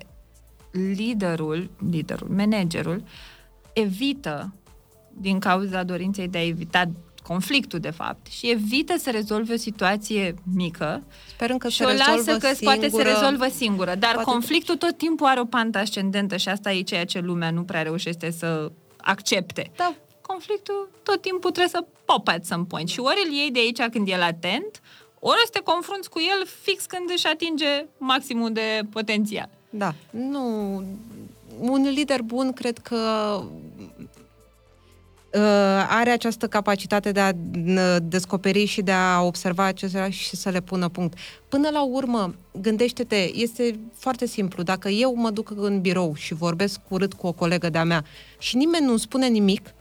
liderul, 0.71 1.69
liderul, 1.89 2.27
managerul, 2.29 3.03
evită 3.73 4.53
din 5.13 5.39
cauza 5.39 5.83
dorinței 5.83 6.27
de 6.27 6.37
a 6.37 6.45
evita 6.45 6.89
conflictul, 7.27 7.79
de 7.79 7.89
fapt, 7.89 8.27
și 8.27 8.49
evită 8.49 8.97
să 8.97 9.11
rezolve 9.11 9.53
o 9.53 9.57
situație 9.57 10.35
mică 10.55 11.03
Sperăm 11.29 11.57
că 11.57 11.69
și 11.69 11.77
se 11.77 11.83
o 11.83 11.87
lasă 11.87 12.37
că 12.37 12.53
singură, 12.53 12.57
poate 12.63 12.89
se 12.89 13.01
rezolvă 13.01 13.47
singură. 13.47 13.95
Dar 13.95 14.13
poate... 14.13 14.29
conflictul 14.29 14.75
tot 14.75 14.97
timpul 14.97 15.27
are 15.27 15.39
o 15.39 15.45
pantă 15.45 15.77
ascendentă 15.77 16.37
și 16.37 16.49
asta 16.49 16.71
e 16.71 16.81
ceea 16.81 17.05
ce 17.05 17.19
lumea 17.19 17.51
nu 17.51 17.63
prea 17.63 17.81
reușește 17.81 18.31
să 18.31 18.71
accepte. 18.97 19.71
Da. 19.75 19.95
Conflictul 20.21 20.89
tot 21.03 21.21
timpul 21.21 21.51
trebuie 21.51 21.67
să 21.67 21.85
pop 22.05 22.27
at 22.27 22.45
some 22.45 22.63
point. 22.67 22.89
Și 22.89 22.99
ori 22.99 23.23
îl 23.25 23.33
iei 23.33 23.51
de 23.51 23.59
aici 23.59 23.81
când 23.81 24.07
e 24.07 24.17
latent, 24.17 24.81
ori 25.19 25.37
o 25.43 25.45
să 25.45 25.51
te 25.51 25.59
confrunți 25.59 26.09
cu 26.09 26.19
el 26.19 26.47
fix 26.61 26.85
când 26.85 27.09
își 27.13 27.27
atinge 27.27 27.85
maximul 27.97 28.51
de 28.51 28.81
potențial. 28.91 29.49
Da, 29.69 29.93
nu... 30.09 30.83
Un 31.59 31.81
lider 31.81 32.21
bun 32.21 32.53
cred 32.53 32.77
că 32.77 32.97
uh, 33.39 33.45
are 35.89 36.09
această 36.09 36.47
capacitate 36.47 37.11
de 37.11 37.19
a 37.19 37.31
uh, 37.67 37.95
descoperi 38.03 38.65
și 38.65 38.81
de 38.81 38.91
a 38.91 39.21
observa 39.21 39.63
acestea 39.63 40.09
și 40.09 40.35
să 40.35 40.49
le 40.49 40.61
pună 40.61 40.89
punct. 40.89 41.17
Până 41.49 41.69
la 41.69 41.83
urmă, 41.83 42.35
gândește-te, 42.61 43.31
este 43.33 43.79
foarte 43.97 44.25
simplu. 44.25 44.63
Dacă 44.63 44.89
eu 44.89 45.15
mă 45.15 45.29
duc 45.29 45.51
în 45.55 45.81
birou 45.81 46.15
și 46.15 46.33
vorbesc 46.33 46.79
urât 46.87 47.13
cu 47.13 47.27
o 47.27 47.31
colegă 47.31 47.69
de-a 47.69 47.83
mea 47.83 48.05
și 48.37 48.55
nimeni 48.55 48.85
nu 48.85 48.97
spune 48.97 49.27
nimic, 49.27 49.73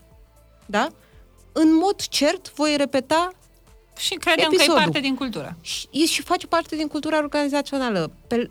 da? 0.67 0.89
În 1.53 1.75
mod 1.75 2.01
cert 2.01 2.53
voi 2.55 2.75
repeta 2.77 3.31
și 3.97 4.15
credem 4.15 4.45
episodul. 4.45 4.75
că 4.75 4.81
e 4.81 4.85
parte 4.85 5.01
din 5.01 5.15
cultură. 5.15 5.57
Și, 5.61 5.89
și 6.07 6.23
face 6.23 6.47
parte 6.47 6.77
din 6.77 6.87
cultura 6.87 7.19
organizațională. 7.19 8.11
Pe, 8.27 8.51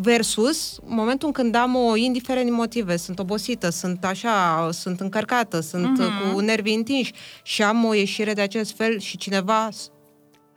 versus 0.00 0.78
momentul 0.84 1.26
în 1.26 1.32
când 1.32 1.54
am 1.54 1.74
o, 1.74 1.96
indiferent 1.96 2.44
din 2.44 2.54
motive, 2.54 2.96
sunt 2.96 3.18
obosită, 3.18 3.70
sunt 3.70 4.04
așa, 4.04 4.68
sunt 4.72 5.00
încărcată, 5.00 5.60
sunt 5.60 6.00
uh-huh. 6.00 6.32
cu 6.32 6.40
nervii 6.40 6.74
întinși 6.74 7.12
și 7.42 7.62
am 7.62 7.84
o 7.84 7.94
ieșire 7.94 8.32
de 8.32 8.40
acest 8.40 8.76
fel 8.76 8.98
și 8.98 9.16
cineva, 9.16 9.68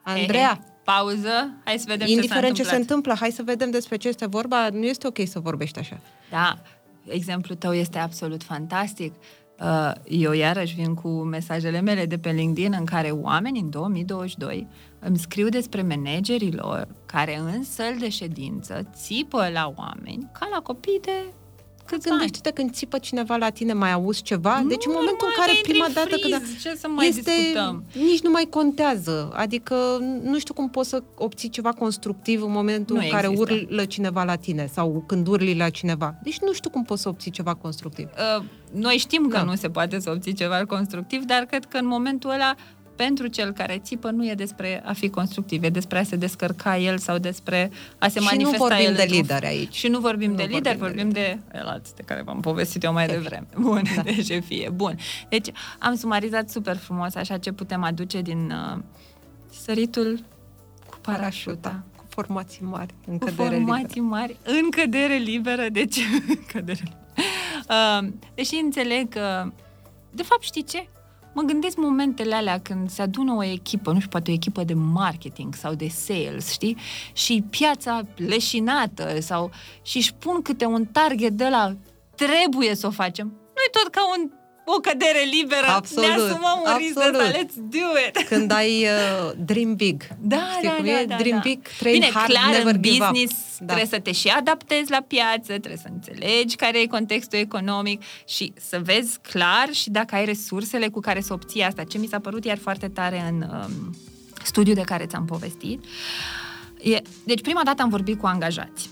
Andreea, 0.02 0.60
He, 0.62 0.66
he. 0.66 0.72
Pauză, 0.84 1.62
hai 1.64 1.80
să 1.80 1.86
vedem 1.88 2.08
indiferent 2.08 2.56
ce 2.56 2.64
ce 2.64 2.70
se 2.70 2.76
întâmplă, 2.76 3.16
hai 3.20 3.32
să 3.32 3.44
vedem 3.44 3.72
despre 3.72 3.98
ce 3.98 4.08
este 4.08 4.26
vorba, 4.26 4.70
nu 4.70 4.86
este 4.86 5.08
ok 5.08 5.18
să 5.28 5.40
vorbești 5.40 5.80
așa. 5.80 6.00
Da, 6.30 6.62
exemplul 7.06 7.58
tău 7.58 7.74
este 7.74 7.98
absolut 7.98 8.44
fantastic. 8.44 9.14
Uh, 9.64 9.92
eu 10.04 10.32
iarăși 10.32 10.76
vin 10.76 10.94
cu 10.94 11.08
mesajele 11.08 11.82
mele 11.82 12.06
de 12.06 12.18
pe 12.18 12.32
LinkedIn 12.32 12.76
în 12.80 12.86
care 12.86 13.10
oameni 13.10 13.60
în 13.60 13.70
2022 13.70 14.68
îmi 15.00 15.18
scriu 15.18 15.50
despre 15.50 15.82
managerii 15.82 16.54
lor 16.54 16.88
care 17.06 17.38
în 17.38 17.64
săl 17.64 17.96
de 18.00 18.10
ședință 18.10 18.88
țipă 18.94 19.50
la 19.54 19.74
oameni 19.76 20.30
ca 20.32 20.48
la 20.52 20.62
copii 20.62 21.00
de 21.02 21.34
câți 21.92 22.08
Gândește-te 22.08 22.48
ani. 22.48 22.58
când 22.58 22.72
țipă 22.72 22.98
cineva 22.98 23.36
la 23.36 23.50
tine, 23.50 23.74
mai 23.74 23.92
auzi 23.92 24.22
ceva? 24.22 24.60
Nu, 24.62 24.68
deci 24.68 24.86
în 24.86 24.92
momentul 24.96 25.28
în 25.28 25.34
normal 25.38 25.40
care 25.40 25.52
că 25.52 25.58
intri 25.58 25.72
prima 25.72 25.86
în 25.88 25.94
dată 25.94 26.16
friz, 26.16 26.32
când 26.32 26.60
ce 26.62 26.76
să 26.82 26.88
mai 26.88 27.08
este, 27.08 27.32
discutăm? 27.38 27.84
nici 27.94 28.22
nu 28.22 28.30
mai 28.30 28.48
contează. 28.50 29.32
Adică 29.34 29.76
nu 30.24 30.40
știu 30.40 30.54
cum 30.54 30.70
poți 30.70 30.90
să 30.90 31.04
obții 31.16 31.50
ceva 31.50 31.72
constructiv 31.72 32.44
în 32.44 32.52
momentul 32.52 32.96
Nu 32.96 33.02
în 33.04 33.10
care 33.10 33.28
există. 33.32 33.54
urlă 33.54 33.86
cineva 33.86 34.24
la 34.24 34.36
tine 34.36 34.70
sau 34.74 35.04
când 35.08 35.28
urli 35.28 35.56
la 35.56 35.70
cineva. 35.70 36.16
Deci 36.24 36.40
nu 36.40 36.54
știu 36.54 36.70
cum 36.70 36.84
poți 36.84 37.02
să 37.02 37.10
obții 37.10 37.32
ceva 37.32 37.54
constructiv. 37.54 38.08
Uh, 38.38 38.44
noi 38.72 38.96
știm 38.98 39.28
că 39.28 39.38
Da. 39.38 39.44
nu 39.44 39.56
se 39.56 39.70
poate 39.70 40.00
să 40.00 40.10
obții 40.10 40.34
ceva 40.34 40.66
constructiv, 40.66 41.24
dar 41.24 41.44
cred 41.44 41.66
că 41.66 41.78
în 41.78 41.86
momentul 41.88 42.30
ăla 42.30 42.56
pentru 43.06 43.28
cel 43.28 43.52
care 43.52 43.78
țipă 43.84 44.10
nu 44.12 44.28
e 44.28 44.34
despre 44.34 44.82
a 44.86 44.94
fi 44.94 45.10
constructiv, 45.10 45.64
e 45.64 45.70
despre 45.70 46.00
a 46.00 46.04
se 46.04 46.16
descărca 46.16 46.78
el 46.78 46.98
sau 46.98 47.18
despre 47.18 47.72
a 47.98 48.08
se 48.08 48.20
Și 48.20 48.26
nu 48.26 48.32
manifesta 48.32 48.58
vorbim 48.58 48.86
el 48.86 48.94
de 48.96 49.02
într-un- 49.02 49.20
lideri 49.22 49.46
aici. 49.46 49.74
Și 49.76 49.88
nu 49.88 50.00
vorbim 50.00 50.30
Nu 50.30 50.36
de 50.36 50.42
vorbim 50.42 50.58
lider, 50.58 50.72
de 50.74 50.80
vorbim 50.80 51.10
de 51.10 51.40
alții 51.66 51.94
de 51.96 52.02
care 52.06 52.22
v-am 52.22 52.40
povestit 52.40 52.84
eu 52.84 52.94
mai 52.94 53.06
Șefi. 53.06 53.18
devreme. 53.22 53.48
Bun, 53.68 53.82
Da. 53.96 54.02
de 54.02 54.22
șefie. 54.24 54.70
Bun. 54.70 54.98
Deci 55.30 55.48
am 55.80 55.96
sumarizat 55.96 56.50
super 56.50 56.78
frumos 56.78 57.16
așa 57.16 57.38
ce 57.38 57.52
putem 57.52 57.84
aduce 57.84 58.22
din 58.22 58.52
uh, 58.76 58.82
săritul 59.64 60.20
cu 60.90 60.98
parașuta. 61.02 61.84
Cu 61.96 62.06
formații 62.10 62.64
mari, 62.66 62.94
în 63.08 63.18
Cu 63.18 63.26
cădere 63.26 63.50
formații 63.50 64.02
mari, 64.02 64.36
în 64.44 64.70
cădere 64.70 65.16
liberă, 65.16 65.66
deci 65.72 65.98
cădere 66.54 66.82
liberă. 66.84 68.02
Uh, 68.04 68.08
deși 68.36 68.56
înțeleg 68.64 69.10
că, 69.10 69.52
de 70.12 70.24
fapt, 70.24 70.42
știi 70.44 70.64
ce? 70.64 70.88
Mă 71.34 71.42
gândesc 71.42 71.78
momentele 71.78 72.36
alea 72.36 72.60
când 72.60 72.90
se 72.90 73.02
adună 73.02 73.34
o 73.34 73.44
echipă, 73.44 73.92
nu 73.92 73.98
știu, 73.98 74.10
poate 74.10 74.32
o 74.32 74.34
echipă 74.34 74.64
de 74.64 74.74
marketing 74.74 75.56
sau 75.56 75.74
de 75.74 75.88
sales, 75.88 76.52
știi? 76.52 76.78
Și 77.14 77.44
piața 77.50 78.02
leșinată 78.16 79.20
sau 79.20 79.52
și 79.82 79.98
își 79.98 80.14
pun 80.14 80.42
câte 80.42 80.66
un 80.66 80.86
target 80.86 81.32
de 81.32 81.48
la 81.50 81.76
trebuie 82.16 82.76
să 82.76 82.88
o 82.88 82.92
facem. 82.92 83.28
Nu-i 83.28 83.82
tot 83.84 83.92
ca 83.92 84.02
un, 84.18 84.32
o 84.78 84.80
cădere 84.80 85.24
liberă, 85.40 85.68
Absolut, 85.68 86.10
ne 86.10 86.14
asumăm 86.14 86.58
un 86.66 86.78
risc 86.78 86.94
de 86.94 87.00
absolut. 87.04 87.22
ăsta, 87.28 87.38
let's 87.40 87.56
do 87.78 87.88
it! 88.08 88.28
Când 88.28 88.52
ai 88.52 88.84
uh, 88.84 89.32
dream 89.46 89.76
big. 89.76 90.02
Da, 90.34 90.50
Știi 90.58 90.68
da, 90.68 90.74
cum 90.76 90.86
da, 90.86 91.00
e? 91.00 91.06
da, 91.06 91.16
Dream 91.16 91.36
da. 91.38 91.50
big, 91.50 91.60
train 91.80 91.94
Bine, 91.94 92.10
hard, 92.14 92.30
clar, 92.32 92.52
never 92.52 92.74
în 92.76 92.82
give 92.82 93.04
up. 93.06 93.10
business 93.12 93.34
Da. 93.60 93.66
trebuie 93.66 93.88
să 93.88 94.00
te 94.00 94.12
și 94.12 94.28
adaptezi 94.28 94.92
la 94.92 95.02
piață, 95.08 95.46
trebuie 95.46 95.82
să 95.82 95.88
înțelegi 95.92 96.56
care 96.56 96.80
e 96.80 96.86
contextul 96.86 97.40
economic 97.40 98.02
și 98.28 98.54
să 98.70 98.80
vezi 98.84 99.18
clar 99.32 99.68
și 99.72 99.90
dacă 99.90 100.16
ai 100.16 100.26
resursele 100.26 100.88
cu 100.88 101.00
care 101.00 101.22
să 101.22 101.34
obții 101.34 101.62
asta. 101.64 101.84
Ce 101.84 101.98
mi 101.98 102.08
s-a 102.08 102.20
părut 102.20 102.46
iar 102.46 102.58
foarte 102.58 102.88
tare 102.88 103.20
în 103.30 103.42
um, 103.42 103.96
studiul 104.44 104.76
de 104.76 104.82
care 104.82 105.06
ți-am 105.06 105.26
povestit. 105.26 105.84
E, 106.82 107.02
deci 107.24 107.42
prima 107.42 107.62
dată 107.64 107.82
am 107.82 107.90
vorbit 107.90 108.20
cu 108.20 108.26
angajați 108.26 108.90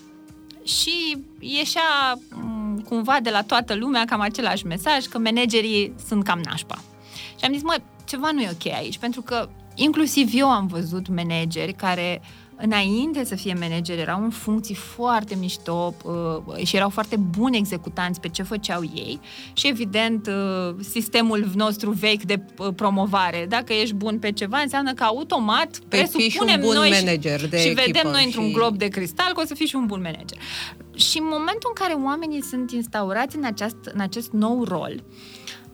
și 0.69 1.17
ieșea 1.39 2.19
m, 2.31 2.79
cumva 2.79 3.17
de 3.21 3.29
la 3.29 3.41
toată 3.41 3.75
lumea 3.75 4.05
cam 4.05 4.19
același 4.19 4.65
mesaj, 4.65 5.05
că 5.05 5.17
managerii 5.17 5.93
sunt 6.07 6.23
cam 6.23 6.39
nașpa. 6.43 6.81
Și 7.37 7.45
am 7.45 7.53
zis, 7.53 7.61
mă, 7.61 7.77
ceva 8.05 8.31
nu 8.31 8.41
e 8.41 8.49
ok 8.51 8.73
aici, 8.73 8.97
pentru 8.97 9.21
că 9.21 9.49
inclusiv 9.75 10.29
eu 10.33 10.49
am 10.49 10.67
văzut 10.67 11.07
manageri 11.07 11.73
care 11.73 12.21
înainte 12.61 13.23
să 13.23 13.35
fie 13.35 13.55
manageri 13.59 13.99
erau 13.99 14.23
în 14.23 14.29
funcții 14.29 14.75
foarte 14.75 15.35
mișto 15.35 15.95
uh, 16.03 16.65
și 16.65 16.75
erau 16.75 16.89
foarte 16.89 17.15
buni 17.15 17.57
executanți 17.57 18.19
pe 18.19 18.29
ce 18.29 18.43
făceau 18.43 18.81
ei 18.95 19.19
și 19.53 19.67
evident 19.67 20.27
uh, 20.27 20.75
sistemul 20.89 21.49
nostru 21.55 21.91
vechi 21.91 22.23
de 22.23 22.41
uh, 22.57 22.67
promovare, 22.75 23.45
dacă 23.49 23.73
ești 23.73 23.93
bun 23.93 24.19
pe 24.19 24.31
ceva 24.31 24.57
înseamnă 24.59 24.93
că 24.93 25.03
automat 25.03 25.79
Păi 25.87 26.07
fii 26.09 26.29
și 26.29 26.37
un 26.41 26.45
presupunem 26.45 26.59
bun 26.59 26.75
noi 26.75 26.89
manager 26.89 27.47
de 27.47 27.57
și 27.57 27.67
echipă 27.67 27.81
vedem 27.85 28.11
noi 28.11 28.23
într-un 28.25 28.47
și- 28.47 28.53
glob 28.53 28.77
de 28.77 28.87
cristal 28.87 29.33
că 29.33 29.41
o 29.41 29.45
să 29.45 29.53
fii 29.53 29.65
și 29.65 29.75
un 29.75 29.85
bun 29.85 30.01
manager. 30.01 30.37
Și 30.95 31.17
în 31.17 31.25
momentul 31.25 31.73
în 31.75 31.83
care 31.83 31.93
oamenii 31.93 32.43
sunt 32.43 32.71
instaurați 32.71 33.35
în, 33.35 33.43
aceast, 33.43 33.77
în 33.93 33.99
acest 33.99 34.31
nou 34.31 34.63
rol, 34.63 35.03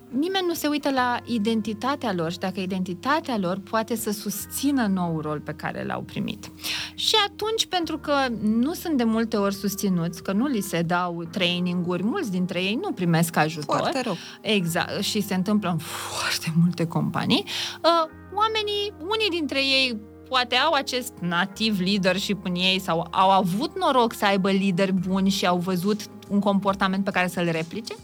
nimeni 0.09 0.45
nu 0.47 0.53
se 0.53 0.67
uită 0.67 0.91
la 0.91 1.19
identitatea 1.25 2.13
lor 2.13 2.31
și 2.31 2.37
dacă 2.37 2.59
identitatea 2.59 3.37
lor 3.37 3.59
poate 3.69 3.95
să 3.95 4.11
susțină 4.11 4.87
nou 4.87 5.21
rol 5.21 5.39
pe 5.39 5.53
care 5.53 5.85
l-au 5.85 6.01
primit. 6.01 6.51
Și 6.95 7.15
atunci, 7.27 7.65
pentru 7.65 7.97
că 7.97 8.13
nu 8.41 8.73
sunt 8.73 8.97
de 8.97 9.03
multe 9.03 9.37
ori 9.37 9.55
susținuți, 9.55 10.23
că 10.23 10.31
nu 10.31 10.45
li 10.45 10.61
se 10.61 10.81
dau 10.81 11.23
traininguri, 11.31 12.03
mulți 12.03 12.31
dintre 12.31 12.63
ei 12.63 12.79
nu 12.81 12.91
primesc 12.91 13.35
ajutor. 13.35 13.77
Foarte 13.77 14.01
rău. 14.01 14.17
Exact, 14.41 15.01
și 15.01 15.21
se 15.21 15.33
întâmplă 15.33 15.69
în 15.69 15.77
foarte 15.77 16.53
multe 16.61 16.87
companii. 16.87 17.43
Uh, 17.83 18.09
oamenii, 18.33 18.93
unii 18.99 19.29
dintre 19.29 19.59
ei 19.59 19.97
poate 20.29 20.55
au 20.55 20.73
acest 20.73 21.13
nativ 21.19 21.79
leadership 21.79 22.45
în 22.45 22.55
ei 22.55 22.79
sau 22.79 23.07
au 23.11 23.29
avut 23.29 23.77
noroc 23.79 24.13
să 24.13 24.25
aibă 24.25 24.51
lideri 24.51 24.93
buni 24.93 25.29
și 25.29 25.45
au 25.45 25.57
văzut 25.57 25.99
un 26.29 26.39
comportament 26.39 27.03
pe 27.03 27.11
care 27.11 27.27
să-l 27.27 27.49
replice. 27.51 27.95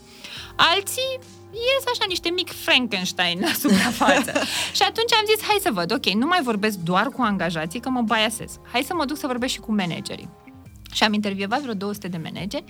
Alții 0.56 1.18
ies 1.52 1.84
așa 1.92 2.04
niște 2.08 2.30
mic 2.30 2.52
Frankenstein 2.52 3.40
la 3.40 3.52
suprafață. 3.52 4.32
și 4.76 4.82
atunci 4.82 5.12
am 5.12 5.24
zis, 5.34 5.46
hai 5.46 5.58
să 5.60 5.70
văd, 5.72 5.92
ok, 5.92 6.06
nu 6.06 6.26
mai 6.26 6.40
vorbesc 6.42 6.76
doar 6.76 7.06
cu 7.06 7.22
angajații, 7.22 7.80
că 7.80 7.88
mă 7.88 8.02
biasez. 8.02 8.58
Hai 8.72 8.82
să 8.82 8.94
mă 8.94 9.04
duc 9.04 9.16
să 9.16 9.26
vorbesc 9.26 9.52
și 9.52 9.60
cu 9.60 9.74
managerii. 9.74 10.28
Și 10.92 11.04
am 11.04 11.12
intervievat 11.12 11.60
vreo 11.60 11.74
200 11.74 12.08
de 12.08 12.20
manageri 12.22 12.64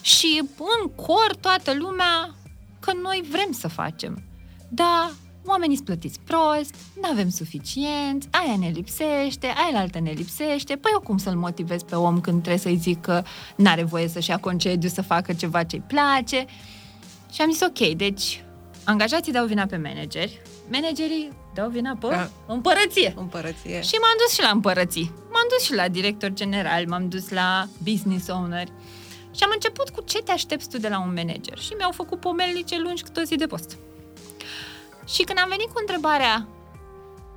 și 0.00 0.42
în 0.82 0.90
cor 0.94 1.36
toată 1.40 1.74
lumea 1.74 2.34
că 2.80 2.92
noi 3.02 3.24
vrem 3.30 3.52
să 3.52 3.68
facem. 3.68 4.22
Dar 4.68 5.12
oamenii 5.44 5.74
sunt 5.74 5.86
plătiți 5.86 6.20
prost, 6.24 6.74
nu 7.00 7.08
avem 7.10 7.28
suficient, 7.28 8.28
aia 8.30 8.56
ne 8.58 8.68
lipsește, 8.68 9.46
aia 9.46 9.80
altă 9.80 10.00
ne 10.00 10.10
lipsește. 10.10 10.76
Păi 10.76 10.90
eu 10.92 11.00
cum 11.00 11.18
să-l 11.18 11.36
motivez 11.36 11.82
pe 11.82 11.94
om 11.94 12.20
când 12.20 12.42
trebuie 12.42 12.62
să-i 12.62 12.76
zic 12.76 13.00
că 13.00 13.22
n-are 13.56 13.82
voie 13.82 14.08
să-și 14.08 14.30
ia 14.30 14.38
concediu 14.38 14.88
să 14.88 15.02
facă 15.02 15.32
ceva 15.32 15.62
ce-i 15.62 15.82
place? 15.86 16.46
Și 17.32 17.40
am 17.42 17.50
zis, 17.52 17.60
ok, 17.60 17.88
deci 17.96 18.44
angajații 18.84 19.32
dau 19.32 19.46
vina 19.46 19.66
pe 19.66 19.76
manageri, 19.76 20.40
managerii 20.70 21.32
dau 21.54 21.68
vina 21.68 21.96
pe 22.00 22.06
Da. 22.08 22.30
împărăție. 22.46 23.14
Împărăție. 23.16 23.80
Și 23.82 23.94
m-am 24.00 24.16
dus 24.26 24.34
și 24.34 24.42
la 24.42 24.48
împărății. 24.48 25.12
M-am 25.22 25.46
dus 25.48 25.64
și 25.64 25.74
la 25.74 25.88
director 25.88 26.32
general, 26.32 26.86
m-am 26.86 27.08
dus 27.08 27.28
la 27.30 27.68
business 27.82 28.28
owner. 28.28 28.66
Și 29.34 29.42
am 29.44 29.50
început 29.54 29.88
cu 29.90 30.02
ce 30.04 30.18
te 30.18 30.32
aștepți 30.32 30.68
tu 30.68 30.78
de 30.78 30.88
la 30.88 31.00
un 31.00 31.12
manager. 31.14 31.58
Și 31.58 31.72
mi-au 31.76 31.92
făcut 31.92 32.20
pomelnice 32.20 32.78
lungi 32.78 33.02
cât 33.02 33.16
o 33.16 33.22
zi 33.22 33.34
de 33.34 33.46
post. 33.46 33.76
Și 35.06 35.22
când 35.22 35.38
am 35.38 35.48
venit 35.48 35.66
cu 35.66 35.80
întrebarea 35.80 36.46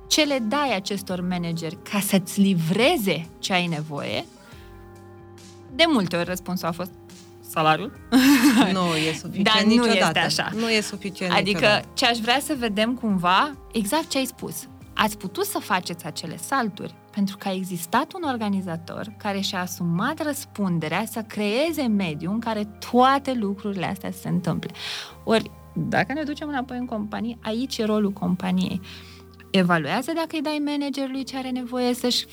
ce 0.08 0.22
le 0.24 0.38
dai 0.38 0.74
acestor 0.74 1.20
manageri 1.20 1.78
ca 1.90 2.00
să-ți 2.00 2.40
livreze 2.40 3.28
ce 3.38 3.52
ai 3.52 3.66
nevoie, 3.66 4.24
de 5.74 5.84
multe 5.88 6.16
ori 6.16 6.24
răspunsul 6.24 6.68
a 6.68 6.72
fost 6.72 6.90
salariul. 7.52 7.92
Nu 8.72 8.94
e 9.08 9.12
suficient 9.14 9.44
Dar 9.44 9.62
nu 9.62 9.68
niciodată. 9.68 10.20
este 10.26 10.40
așa. 10.40 10.50
Nu 10.54 10.70
e 10.70 10.80
suficient 10.80 11.32
Adică 11.32 11.58
niciodată. 11.58 11.86
ce 11.94 12.06
aș 12.06 12.18
vrea 12.18 12.38
să 12.40 12.54
vedem 12.58 12.94
cumva, 12.94 13.56
exact 13.72 14.08
ce 14.08 14.18
ai 14.18 14.24
spus. 14.24 14.66
Ați 14.94 15.18
putut 15.18 15.44
să 15.44 15.58
faceți 15.58 16.04
acele 16.04 16.36
salturi 16.36 16.94
pentru 17.10 17.36
că 17.36 17.48
a 17.48 17.52
existat 17.52 18.12
un 18.12 18.22
organizator 18.28 19.12
care 19.18 19.40
și-a 19.40 19.60
asumat 19.60 20.22
răspunderea 20.22 21.04
să 21.10 21.20
creeze 21.20 21.82
mediul 21.82 22.32
în 22.32 22.38
care 22.40 22.68
toate 22.90 23.32
lucrurile 23.32 23.86
astea 23.86 24.10
se 24.20 24.28
întâmple. 24.28 24.70
Ori, 25.24 25.50
dacă 25.74 26.12
ne 26.12 26.22
ducem 26.22 26.48
înapoi 26.48 26.76
în 26.76 26.86
companie, 26.86 27.38
aici 27.42 27.78
e 27.78 27.84
rolul 27.84 28.10
companiei. 28.12 28.80
evaluează 29.50 30.12
dacă 30.14 30.28
îi 30.30 30.42
dai 30.42 30.62
managerului 30.66 31.24
ce 31.24 31.36
are 31.36 31.50
nevoie 31.50 31.94
să-și 31.94 32.26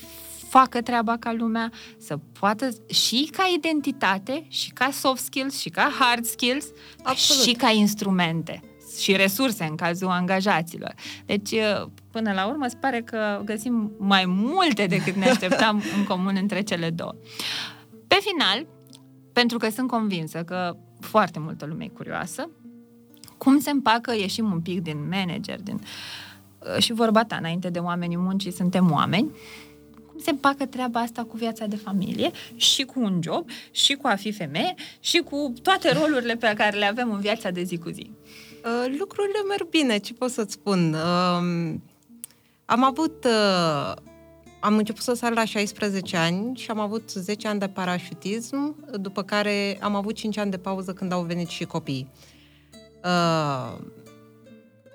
facă 0.50 0.80
treaba 0.80 1.16
ca 1.16 1.32
lumea, 1.32 1.72
să 1.98 2.18
poată 2.38 2.68
și 2.86 3.28
ca 3.32 3.52
identitate, 3.56 4.44
și 4.48 4.70
ca 4.70 4.90
soft 4.92 5.22
skills, 5.22 5.58
și 5.60 5.68
ca 5.68 5.92
hard 5.98 6.24
skills, 6.24 6.66
Absolut. 7.02 7.42
și 7.42 7.52
ca 7.52 7.70
instrumente 7.70 8.60
și 8.98 9.16
resurse 9.16 9.64
în 9.64 9.74
cazul 9.74 10.08
angajaților. 10.08 10.94
Deci, 11.26 11.54
până 12.10 12.32
la 12.32 12.46
urmă, 12.46 12.66
se 12.66 12.76
pare 12.80 13.02
că 13.02 13.40
găsim 13.44 13.92
mai 13.98 14.24
multe 14.26 14.86
decât 14.86 15.14
ne 15.14 15.28
așteptam 15.28 15.82
în 15.96 16.04
comun 16.04 16.36
între 16.40 16.60
cele 16.62 16.90
două. 16.90 17.14
Pe 18.06 18.18
final, 18.20 18.66
pentru 19.32 19.58
că 19.58 19.70
sunt 19.70 19.88
convinsă 19.88 20.42
că 20.42 20.76
foarte 21.00 21.38
multă 21.38 21.66
lume 21.66 21.84
e 21.84 21.88
curioasă, 21.88 22.50
cum 23.38 23.60
se 23.60 23.70
împacă, 23.70 24.14
ieșim 24.16 24.52
un 24.52 24.60
pic 24.60 24.82
din 24.82 25.08
manager, 25.10 25.62
din... 25.62 25.80
și 26.78 26.92
vorba 26.92 27.24
ta, 27.24 27.36
înainte 27.36 27.70
de 27.70 27.78
oamenii 27.78 28.16
muncii, 28.16 28.52
suntem 28.52 28.90
oameni, 28.90 29.30
cum 29.30 29.69
se 30.22 30.30
împacă 30.30 30.66
treaba 30.66 31.00
asta 31.00 31.24
cu 31.24 31.36
viața 31.36 31.66
de 31.66 31.76
familie 31.76 32.30
și 32.56 32.82
cu 32.82 33.00
un 33.00 33.20
job 33.22 33.48
și 33.70 33.94
cu 33.94 34.06
a 34.06 34.14
fi 34.14 34.32
femeie 34.32 34.74
și 35.00 35.18
cu 35.18 35.52
toate 35.62 35.92
rolurile 35.92 36.34
pe 36.34 36.52
care 36.56 36.78
le 36.78 36.86
avem 36.86 37.12
în 37.12 37.20
viața 37.20 37.50
de 37.50 37.62
zi 37.62 37.78
cu 37.78 37.88
zi. 37.90 38.10
Uh, 38.64 38.94
lucrurile 38.98 39.38
merg 39.48 39.68
bine, 39.68 39.98
ce 39.98 40.14
pot 40.14 40.30
să-ți 40.30 40.52
spun? 40.52 40.92
Uh, 40.92 41.74
am 42.64 42.84
avut... 42.84 43.24
Uh, 43.24 43.94
am 44.60 44.76
început 44.76 45.02
să 45.02 45.14
sar 45.14 45.32
la 45.32 45.44
16 45.44 46.16
ani 46.16 46.56
și 46.56 46.70
am 46.70 46.80
avut 46.80 47.10
10 47.10 47.48
ani 47.48 47.58
de 47.58 47.68
parașutism, 47.68 48.76
după 49.00 49.22
care 49.22 49.78
am 49.80 49.94
avut 49.94 50.14
5 50.14 50.38
ani 50.38 50.50
de 50.50 50.56
pauză 50.56 50.92
când 50.92 51.12
au 51.12 51.22
venit 51.22 51.48
și 51.48 51.64
copiii. 51.64 52.08
Uh, 53.04 53.78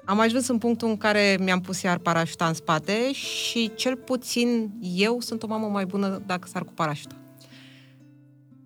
am 0.05 0.19
ajuns 0.19 0.47
în 0.47 0.57
punctul 0.57 0.87
în 0.87 0.97
care 0.97 1.37
mi-am 1.41 1.61
pus 1.61 1.81
iar 1.81 1.97
parașuta 1.97 2.47
în 2.47 2.53
spate 2.53 3.13
și 3.13 3.71
cel 3.75 3.95
puțin 3.95 4.71
eu 4.81 5.19
sunt 5.19 5.43
o 5.43 5.47
mamă 5.47 5.67
mai 5.67 5.85
bună 5.85 6.21
dacă 6.25 6.47
sar 6.51 6.63
cu 6.63 6.71
parașuta. 6.73 7.15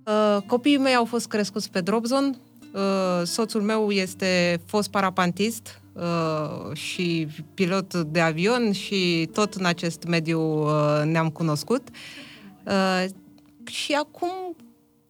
Uh, 0.06 0.38
copiii 0.45 0.78
mei 0.78 0.95
au 0.95 1.06
fost 1.06 1.28
crescuți 1.28 1.70
pe 1.70 1.82
drop 1.82 2.06
zone, 2.06 2.30
uh, 2.74 3.22
soțul 3.24 3.61
meu 3.61 3.91
este 3.91 4.61
fost 4.66 4.90
parapantist 4.90 5.82
uh, 5.94 6.76
și 6.76 7.28
pilot 7.53 7.95
de 7.95 8.20
avion 8.20 8.72
și 8.72 9.30
tot 9.34 9.53
în 9.53 9.66
acest 9.66 10.03
mediu 10.03 10.41
uh, 10.41 11.02
ne-am 11.06 11.30
cunoscut. 11.30 11.88
Uh, 12.66 13.06
și 13.66 13.94
acum 13.94 14.56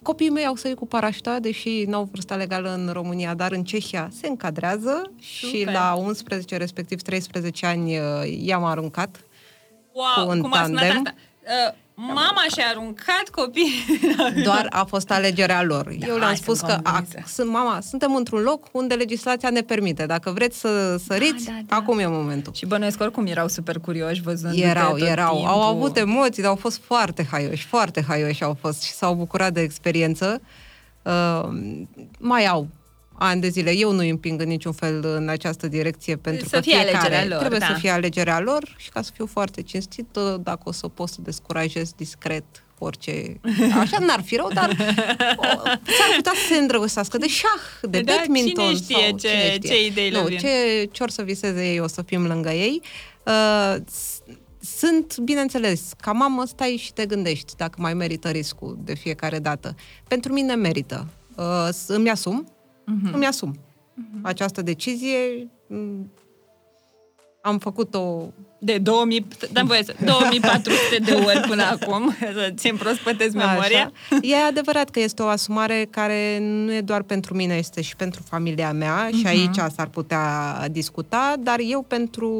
copiii 0.03 0.30
mei 0.30 0.45
au 0.45 0.55
sărit 0.55 0.77
cu 0.77 0.88
parașuta, 0.88 1.39
deși 1.39 1.84
n-au 1.84 2.07
vârsta 2.11 2.35
legală 2.35 2.73
în 2.73 2.89
România, 2.93 3.34
dar 3.34 3.51
în 3.51 3.63
Cehia 3.63 4.09
se 4.19 4.27
încadrează 4.27 5.11
Super. 5.19 5.59
și 5.59 5.65
la 5.65 5.95
11, 5.97 6.57
respectiv 6.57 7.01
13 7.01 7.65
ani 7.65 7.97
uh, 7.97 8.03
i-am 8.41 8.63
aruncat 8.63 9.19
wow, 9.91 10.26
cu 10.26 10.31
un 10.31 10.41
cum 10.41 10.51
tandem. 10.51 10.89
Asta? 10.89 11.13
Uh, 11.67 11.73
mama 12.07 12.43
și-a 12.53 12.67
aruncat 12.69 13.30
copiii. 13.31 13.73
Doar 14.43 14.67
a 14.69 14.84
fost 14.84 15.11
alegerea 15.11 15.63
lor. 15.63 15.93
Da, 15.99 16.07
Eu 16.07 16.17
le-am 16.17 16.35
spus 16.35 16.59
că 16.59 16.80
a, 16.84 17.03
sunt, 17.26 17.49
mama, 17.49 17.80
suntem 17.81 18.15
într-un 18.15 18.41
loc 18.41 18.67
unde 18.71 18.93
legislația 18.93 19.49
ne 19.49 19.61
permite. 19.61 20.05
Dacă 20.05 20.31
vreți 20.31 20.59
să 20.59 20.97
săriți, 21.07 21.45
da, 21.45 21.51
da, 21.51 21.59
da. 21.65 21.76
acum 21.76 21.99
e 21.99 22.07
momentul. 22.07 22.53
Și 22.53 22.65
bănuiesc 22.65 23.01
oricum 23.01 23.26
erau 23.26 23.47
super 23.47 23.80
curioși 23.80 24.21
văzând 24.21 24.59
Erau, 24.59 24.97
tot 24.97 25.07
erau. 25.07 25.35
Timpul. 25.35 25.51
Au 25.51 25.61
avut 25.61 25.97
emoții, 25.97 26.41
dar 26.41 26.51
au 26.51 26.57
fost 26.57 26.81
foarte 26.85 27.27
haioși, 27.31 27.65
foarte 27.65 28.03
haioși 28.07 28.43
au 28.43 28.57
fost 28.61 28.81
și 28.81 28.91
s-au 28.91 29.13
bucurat 29.13 29.53
de 29.53 29.61
experiență. 29.61 30.41
Uh, 31.01 31.49
mai 32.19 32.45
au 32.45 32.67
ani 33.22 33.41
de 33.41 33.48
zile. 33.50 33.72
Eu 33.76 33.91
nu 33.91 34.00
îi 34.00 34.10
împing 34.10 34.41
în 34.41 34.48
niciun 34.48 34.72
fel 34.72 35.06
în 35.06 35.28
această 35.30 35.68
direcție 35.68 36.16
pentru 36.16 36.48
să 36.48 36.56
că 36.56 36.62
fie 36.62 36.74
fiecare 36.78 36.98
alegerea 36.98 37.26
lor, 37.28 37.38
trebuie 37.40 37.60
da. 37.60 37.66
să 37.66 37.74
fie 37.80 37.90
alegerea 37.90 38.40
lor 38.40 38.76
și 38.78 38.90
ca 38.90 39.02
să 39.02 39.12
fiu 39.14 39.26
foarte 39.26 39.62
cinstit, 39.62 40.08
dacă 40.41 40.60
o 40.64 40.72
să 40.72 40.88
pot 40.88 41.10
să 41.10 41.18
descurajez 41.22 41.91
discret 41.96 42.44
orice... 42.78 43.40
Așa 43.80 43.98
n-ar 44.00 44.22
fi 44.26 44.36
rău, 44.36 44.50
dar 44.54 44.70
o, 45.38 45.44
s-ar 45.66 46.16
putea 46.16 46.32
să 46.36 46.54
se 46.54 46.56
îndrăgostească 46.60 47.18
de 47.18 47.28
șah, 47.28 47.90
de 47.90 48.02
Da, 48.02 48.14
badminton. 48.16 48.64
cine 48.66 48.76
știe 48.76 48.96
sau, 49.08 49.18
ce- 49.18 49.28
cine 49.28 49.52
știe. 49.54 49.70
ce 49.70 49.86
idei 49.86 50.10
le 50.10 50.20
nu, 50.20 50.26
vin. 50.26 50.38
ce, 50.38 50.90
ce 50.91 51.04
or 51.04 51.10
să 51.10 51.22
viseze 51.22 51.70
ei, 51.72 51.80
o 51.80 51.88
să 51.88 52.02
fim 52.02 52.26
lângă 52.28 52.50
ei. 52.50 52.82
Uh, 53.26 53.76
s- 53.91 54.22
sunt, 54.78 55.18
bineînțeles, 55.18 55.82
ca 56.02 56.12
mamă 56.12 56.46
stai 56.46 56.80
și 56.84 56.94
te 56.94 57.06
gândești 57.06 57.54
dacă 57.58 57.76
mai 57.82 57.94
merită 57.94 58.30
riscul 58.30 58.78
de 58.84 58.94
fiecare 58.96 59.40
dată. 59.40 59.76
Pentru 60.08 60.34
mine 60.34 60.56
merită. 60.56 61.08
Uh, 61.36 61.68
s- 61.72 61.88
îmi 61.88 62.10
asum, 62.10 62.52
Mhm. 62.90 63.14
îmi 63.14 63.26
asum 63.26 63.56
această 64.22 64.61
decizie. 64.61 65.48
Mm, 65.68 66.11
Am 67.41 67.57
făcut-o 67.57 68.34
De 68.60 68.78
2000, 68.78 69.28
dăm 69.52 69.66
voie 69.68 69.84
să, 69.84 69.95
2400 70.06 70.98
de 71.06 71.14
ori 71.28 71.40
până 71.48 71.64
acum, 71.64 72.16
să 72.20 72.52
ți 72.56 72.70
prospătezi 72.70 73.36
memoria. 73.36 73.91
Așa. 74.11 74.18
E 74.22 74.36
adevărat 74.36 74.90
că 74.90 74.99
este 74.99 75.22
o 75.22 75.28
asumare 75.28 75.88
care 75.90 76.40
nu 76.41 76.74
e 76.74 76.82
doar 76.82 77.02
pentru 77.03 77.36
mine, 77.36 77.56
este 77.56 77.82
și 77.82 77.95
pentru 77.95 78.22
familia 78.30 78.74
mea 78.74 79.07
Mhm. 79.11 79.18
și 79.18 79.28
aici 79.28 79.56
s-ar 79.76 79.88
putea 79.88 80.68
discuta, 80.72 81.36
dar 81.40 81.60
eu 81.64 81.82
pentru 81.82 82.32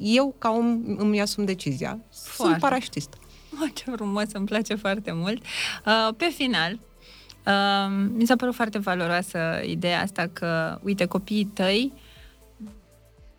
eu 0.00 0.34
ca 0.38 0.50
om 0.50 0.80
îmi 0.96 1.20
asum 1.20 1.44
decizia. 1.44 1.98
Foarte. 2.12 2.52
Sunt 2.52 2.58
paraștist. 2.58 3.08
Oh, 3.62 3.68
ce 3.74 3.90
frumos, 3.90 4.24
îmi 4.32 4.46
place 4.46 4.74
foarte 4.74 5.12
mult. 5.14 5.42
Uh, 5.86 6.14
pe 6.16 6.24
final, 6.36 6.78
uh, 7.46 8.08
mi 8.16 8.26
s-a 8.26 8.36
părut 8.36 8.54
foarte 8.54 8.78
valoroasă 8.78 9.38
ideea 9.66 10.00
asta 10.00 10.30
că, 10.32 10.78
uite, 10.82 11.04
copiii 11.04 11.44
tăi, 11.44 11.92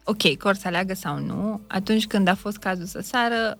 ok, 0.03 0.37
că 0.37 0.47
or 0.47 0.55
să 0.55 0.67
aleagă 0.67 0.93
sau 0.93 1.17
nu, 1.17 1.61
atunci 1.67 2.07
când 2.07 2.27
a 2.27 2.35
fost 2.35 2.57
cazul 2.57 2.85
să 2.85 2.99
sară, 2.99 3.57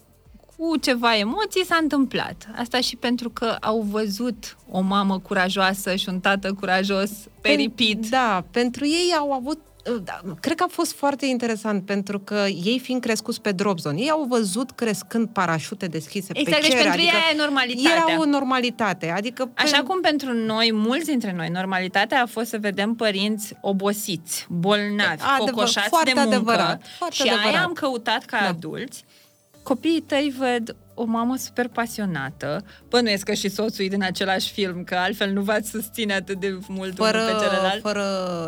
cu 0.57 0.77
ceva 0.77 1.17
emoții 1.17 1.65
s-a 1.65 1.77
întâmplat. 1.81 2.47
Asta 2.55 2.79
și 2.79 2.95
pentru 2.95 3.29
că 3.29 3.55
au 3.61 3.81
văzut 3.81 4.57
o 4.69 4.79
mamă 4.79 5.19
curajoasă 5.19 5.95
și 5.95 6.09
un 6.09 6.19
tată 6.19 6.53
curajos 6.53 7.11
pe 7.41 7.49
repeat. 7.49 8.09
Da, 8.09 8.45
pentru 8.51 8.85
ei 8.85 9.15
au 9.19 9.31
avut 9.31 9.59
da, 10.03 10.21
cred 10.39 10.55
că 10.57 10.63
a 10.63 10.71
fost 10.71 10.93
foarte 10.93 11.25
interesant 11.25 11.85
pentru 11.85 12.19
că 12.19 12.45
ei 12.63 12.79
fiind 12.83 13.01
crescuți 13.01 13.41
pe 13.41 13.51
drop 13.51 13.79
zone, 13.79 13.99
ei 13.99 14.09
au 14.09 14.23
văzut 14.29 14.71
crescând 14.71 15.27
parașute 15.29 15.85
deschise 15.85 16.27
Exact, 16.33 16.55
pe 16.55 16.61
deci 16.61 16.71
cer, 16.71 16.81
pentru 16.81 16.89
adică 17.01 17.15
ei 17.15 17.21
aia 17.23 17.33
e 17.33 17.37
normalitatea. 17.37 18.03
Era 18.07 18.19
o 18.21 18.25
normalitate, 18.25 19.09
adică 19.09 19.45
pe- 19.45 19.61
Așa 19.61 19.83
cum 19.83 20.01
pentru 20.01 20.33
noi, 20.33 20.71
mulți 20.73 21.05
dintre 21.05 21.33
noi, 21.37 21.47
normalitatea 21.49 22.21
a 22.21 22.25
fost 22.25 22.49
să 22.49 22.57
vedem 22.57 22.93
părinți 22.95 23.53
obosiți, 23.61 24.45
bolnavi, 24.49 25.21
Adevăr- 25.21 25.37
cocoșați 25.49 25.87
foarte 25.89 26.11
de 26.13 26.19
muncă 26.19 26.35
adevărat, 26.35 26.81
foarte 26.97 27.15
și 27.15 27.21
adevărat. 27.21 27.53
aia 27.53 27.63
am 27.63 27.73
căutat 27.73 28.25
ca 28.25 28.37
Da. 28.41 28.47
adulți. 28.47 29.03
Copiii 29.63 30.01
tăi 30.01 30.33
văd 30.37 30.75
o 31.01 31.05
mamă 31.05 31.35
super 31.37 31.67
pasionată. 31.67 32.63
Bănuiesc 32.89 33.23
că 33.23 33.33
și 33.33 33.49
soțul 33.49 33.85
e 33.85 33.87
din 33.87 34.03
același 34.03 34.51
film, 34.51 34.83
că 34.83 34.95
altfel 34.95 35.31
nu 35.31 35.41
v-ați 35.41 35.69
susține 35.69 36.13
atât 36.13 36.39
de 36.39 36.57
mult 36.67 36.95
fără, 36.95 37.17
unul 37.17 37.29
pe 37.39 37.45
celălalt. 37.45 37.81
fără 37.81 38.03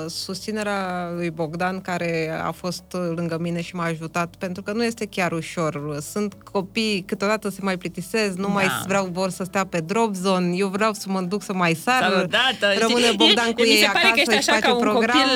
susținerea 0.08 1.10
lui 1.16 1.30
Bogdan, 1.30 1.82
care 1.82 2.40
a 2.44 2.52
fost 2.52 2.84
lângă 3.16 3.38
mine 3.40 3.62
și 3.62 3.76
m-a 3.76 3.84
ajutat, 3.86 4.36
pentru 4.36 4.62
că 4.64 4.72
nu 4.74 4.84
este 4.84 5.06
chiar 5.06 5.32
ușor. 5.32 5.98
Sunt 6.12 6.34
copii, 6.52 7.04
câteodată 7.08 7.50
se 7.50 7.60
mai 7.62 7.78
plictisez, 7.78 8.36
nu 8.36 8.48
Da. 8.48 8.54
mai 8.54 8.66
vreau 8.88 9.06
vor 9.12 9.30
să 9.30 9.44
stea 9.44 9.66
pe 9.66 9.80
drop 9.80 10.14
zone, 10.16 10.56
eu 10.56 10.68
vreau 10.68 10.94
să 10.94 11.06
mă 11.10 11.22
duc 11.22 11.44
să 11.44 11.54
mai 11.54 11.74
sar. 11.74 12.02
Sau 12.04 12.12
odată, 12.22 12.80
Rămâne 12.80 13.06
știi? 13.06 13.18
Bogdan 13.26 13.48
E- 13.50 13.54
cu 13.54 13.62
mi 13.62 13.68
ei 13.70 13.78
se 13.78 13.86
pare 13.86 13.98
acasă, 14.08 14.14
că 14.14 14.20
ești 14.20 14.30
își 14.38 14.50
așa 14.50 14.54
face 14.54 14.66
ca 14.68 14.74
un 14.74 14.80
program. 14.82 15.18
copil 15.18 15.30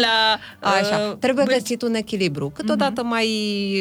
la, 0.60 0.70
Așa, 0.70 1.08
uh, 1.12 1.18
trebuie 1.20 1.44
bârci. 1.46 1.58
găsit 1.60 1.82
un 1.82 1.94
echilibru. 1.94 2.50
Câteodată 2.50 3.02
Mhm. 3.02 3.10
mai, 3.10 3.28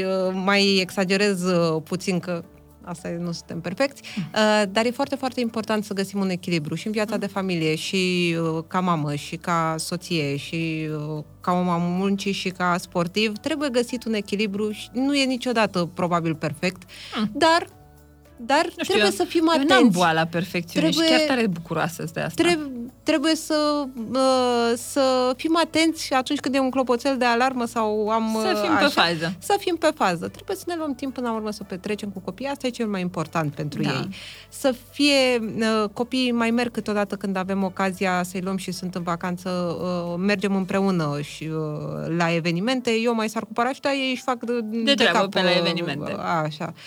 uh, 0.06 0.32
mai 0.44 0.78
exagerez 0.80 1.42
uh, 1.44 1.82
puțin 1.84 2.18
că 2.20 2.44
asta 2.86 3.08
e, 3.08 3.16
nu 3.16 3.32
suntem 3.32 3.60
perfecți, 3.60 4.02
uh, 4.16 4.62
dar 4.70 4.86
e 4.86 4.90
foarte, 4.90 5.14
foarte 5.14 5.40
important 5.40 5.84
să 5.84 5.94
găsim 5.94 6.20
un 6.20 6.28
echilibru 6.28 6.74
și 6.74 6.86
în 6.86 6.92
viața 6.92 7.16
de 7.16 7.26
familie 7.26 7.74
și 7.74 8.36
uh, 8.40 8.64
ca 8.66 8.80
mamă 8.80 9.14
și 9.14 9.36
ca 9.36 9.74
soție 9.78 10.36
și 10.36 10.88
uh, 10.90 11.24
ca 11.40 11.52
om 11.52 11.68
al 11.68 11.80
muncii 11.80 12.32
și 12.32 12.48
ca 12.48 12.76
sportiv, 12.78 13.38
trebuie 13.38 13.68
găsit 13.68 14.04
un 14.04 14.14
echilibru 14.14 14.70
și 14.70 14.88
nu 14.92 15.14
e 15.14 15.24
niciodată 15.24 15.90
probabil 15.94 16.34
perfect, 16.34 16.82
dar 17.32 17.75
dar 18.36 18.64
Nu 18.64 18.70
știu, 18.70 18.84
trebuie 18.84 19.04
eu- 19.04 19.10
să 19.16 19.24
fim 19.24 19.40
Eu 19.40 19.62
n-am 19.62 19.76
atenți. 19.78 19.96
boala 19.98 20.24
perfecțiunii 20.24 20.90
Trebuie- 20.92 21.18
și 21.18 21.24
chiar 21.26 21.36
tare 21.36 21.46
bucuroasă 21.46 22.04
de 22.12 22.20
asta. 22.20 22.42
Trebuie, 22.42 22.70
trebuie 23.02 23.34
să, 23.34 23.84
uh, 24.12 24.72
să 24.76 25.32
fim 25.36 25.56
atenți 25.62 26.12
atunci 26.14 26.40
când 26.40 26.54
e 26.54 26.58
un 26.58 26.70
clopoțel 26.70 27.16
de 27.16 27.24
alarmă 27.24 27.64
sau 27.66 28.08
am... 28.08 28.38
Să 28.40 28.52
uh, 28.54 28.60
fim 28.62 28.72
pe 28.76 28.84
așa, 28.84 29.02
fază. 29.02 29.34
Să 29.38 29.56
fim 29.58 29.76
pe 29.76 29.88
fază. 29.94 30.28
Trebuie 30.28 30.56
să 30.56 30.64
ne 30.66 30.74
luăm 30.76 30.94
timp 30.94 31.14
până 31.14 31.28
la 31.28 31.34
urmă 31.34 31.50
să 31.50 31.64
petrecem 31.64 32.08
cu 32.08 32.18
copiii. 32.20 32.48
Asta 32.48 32.66
e 32.66 32.70
cel 32.70 32.86
mai 32.86 33.00
important 33.00 33.54
pentru 33.54 33.82
Da. 33.82 33.90
ei. 33.90 34.08
Să 34.48 34.74
fie... 34.90 35.38
Uh, 35.58 35.88
copiii 35.92 36.32
mai 36.32 36.50
merg 36.50 36.70
câteodată 36.72 37.16
când 37.16 37.36
avem 37.36 37.62
ocazia 37.64 38.22
să-i 38.22 38.40
luăm 38.40 38.56
și 38.56 38.70
sunt 38.72 38.94
în 38.94 39.02
vacanță, 39.02 39.50
uh, 39.50 40.14
mergem 40.18 40.56
împreună 40.56 41.20
și 41.20 41.44
uh, 41.44 42.16
la 42.16 42.34
evenimente. 42.34 42.90
Eu 42.90 43.14
mai 43.14 43.28
sar 43.28 43.42
cu 43.42 43.52
parașuta, 43.52 43.92
ei 43.92 44.10
își 44.10 44.22
fac 44.22 44.44
de, 44.44 44.60
De 44.82 44.94
treabă 44.94 45.18
cap, 45.18 45.30
pe 45.30 45.42
la 45.42 45.50
uh, 45.50 45.56
evenimente. 45.58 46.12
Așa. 46.12 46.72
Uh, 46.74 46.80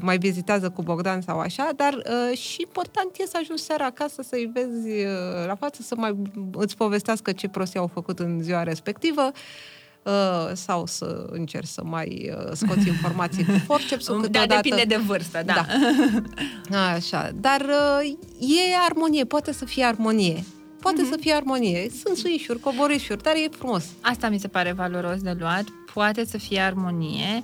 mai 0.00 0.18
vizitează 0.18 0.70
cu 0.70 0.82
Bogdan 0.82 1.20
sau 1.20 1.38
așa, 1.38 1.68
dar 1.76 1.92
uh, 1.94 2.38
și 2.38 2.56
important 2.66 3.10
e 3.18 3.26
să 3.26 3.38
ajungi 3.40 3.62
seara 3.62 3.84
acasă 3.84 4.22
să-i 4.28 4.50
vezi 4.54 4.88
uh, 5.04 5.46
la 5.46 5.54
față, 5.54 5.82
să 5.82 5.94
mai 5.96 6.16
îți 6.52 6.76
povestească 6.76 7.32
ce 7.32 7.48
prostii 7.48 7.78
au 7.78 7.86
făcut 7.92 8.18
în 8.18 8.42
ziua 8.42 8.62
respectivă. 8.62 9.30
uh, 10.02 10.50
sau 10.52 10.86
să 10.86 11.26
încerci 11.30 11.66
să 11.68 11.80
mai 11.84 12.30
uh, 12.38 12.50
scoți 12.52 12.88
informații 12.94 13.44
cu 13.44 13.52
forcepsul 13.64 14.14
Da, 14.16 14.22
câteodată. 14.26 14.60
depinde 14.62 14.84
de 14.94 14.96
vârstă, 15.06 15.42
da. 15.44 15.54
da. 16.70 16.80
Așa, 16.94 17.30
dar 17.34 17.60
uh, 17.60 18.08
e 18.40 18.74
armonie, 18.88 19.24
poate 19.24 19.52
să 19.52 19.64
fie 19.64 19.84
armonie. 19.84 20.44
Poate 20.80 21.00
Mhm. 21.02 21.10
să 21.10 21.16
fie 21.20 21.32
armonie. 21.32 21.90
Sunt 22.04 22.16
suișuri, 22.16 22.60
coborișuri, 22.60 23.22
dar 23.22 23.34
e 23.34 23.48
frumos. 23.58 23.84
Asta 24.00 24.28
mi 24.28 24.38
se 24.38 24.48
pare 24.48 24.72
valoros 24.72 25.20
de 25.20 25.36
luat. 25.38 25.64
Poate 25.94 26.24
să 26.24 26.38
fie 26.38 26.60
armonie 26.60 27.42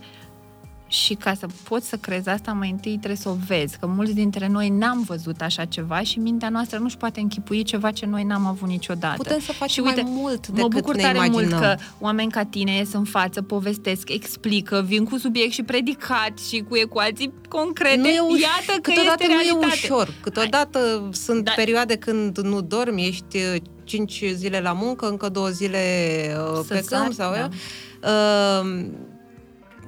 și 0.94 1.14
ca 1.14 1.34
să 1.34 1.46
poți 1.68 1.88
să 1.88 1.96
crezi 1.96 2.28
asta, 2.28 2.52
mai 2.52 2.70
întâi 2.70 2.90
trebuie 2.96 3.16
să 3.16 3.28
o 3.28 3.36
vezi. 3.46 3.78
Că 3.78 3.86
mulți 3.86 4.12
dintre 4.14 4.46
noi 4.48 4.68
n-am 4.68 5.02
văzut 5.02 5.40
așa 5.40 5.64
ceva 5.64 6.00
și 6.00 6.18
mintea 6.18 6.48
noastră 6.48 6.78
nu-și 6.78 6.96
poate 6.96 7.20
închipui 7.20 7.62
ceva 7.62 7.90
ce 7.90 8.06
noi 8.06 8.22
n-am 8.24 8.46
avut 8.46 8.68
niciodată. 8.68 9.16
Putem 9.16 9.40
să 9.40 9.52
facem 9.52 9.68
și 9.84 9.88
uite, 9.90 10.02
mai 10.02 10.10
mult 10.14 10.48
mă 10.48 10.54
decât 10.56 10.70
bucur 10.70 10.94
ne 10.94 11.02
tare 11.02 11.16
imaginăm. 11.16 11.48
mult 11.48 11.60
că 11.60 11.74
oameni 11.98 12.30
ca 12.30 12.44
tine 12.44 12.76
ies 12.76 12.92
în 12.92 13.04
față, 13.04 13.42
povestesc, 13.42 14.08
explică, 14.10 14.84
vin 14.86 15.04
cu 15.04 15.16
subiect 15.18 15.52
și 15.52 15.62
predicat 15.62 16.38
și 16.48 16.64
cu 16.68 16.76
ecuații 16.76 17.32
concrete. 17.48 17.96
nu 18.00 18.08
e 18.08 18.18
uș- 18.36 18.40
Iată 18.40 18.72
că 18.80 18.90
câteodată 18.90 19.22
este 19.22 19.32
nu 19.34 19.40
realitate. 19.40 19.80
e 19.82 19.90
ușor. 19.92 20.14
Câteodată 20.20 21.08
sunt 21.12 21.44
Da. 21.44 21.52
perioade 21.56 21.96
când 21.96 22.38
nu 22.38 22.60
dormi, 22.60 23.06
ești 23.06 23.36
uh, 23.36 23.54
cinci 23.84 24.24
zile 24.34 24.60
la 24.60 24.72
muncă, 24.72 25.08
încă 25.08 25.28
două 25.28 25.48
zile 25.48 25.78
uh, 26.52 26.60
Să 26.66 26.74
pe 26.74 26.84
câmp 26.86 26.88
sari, 26.88 27.14
sau 27.14 27.32
da. 27.32 27.48
uh, 28.08 28.86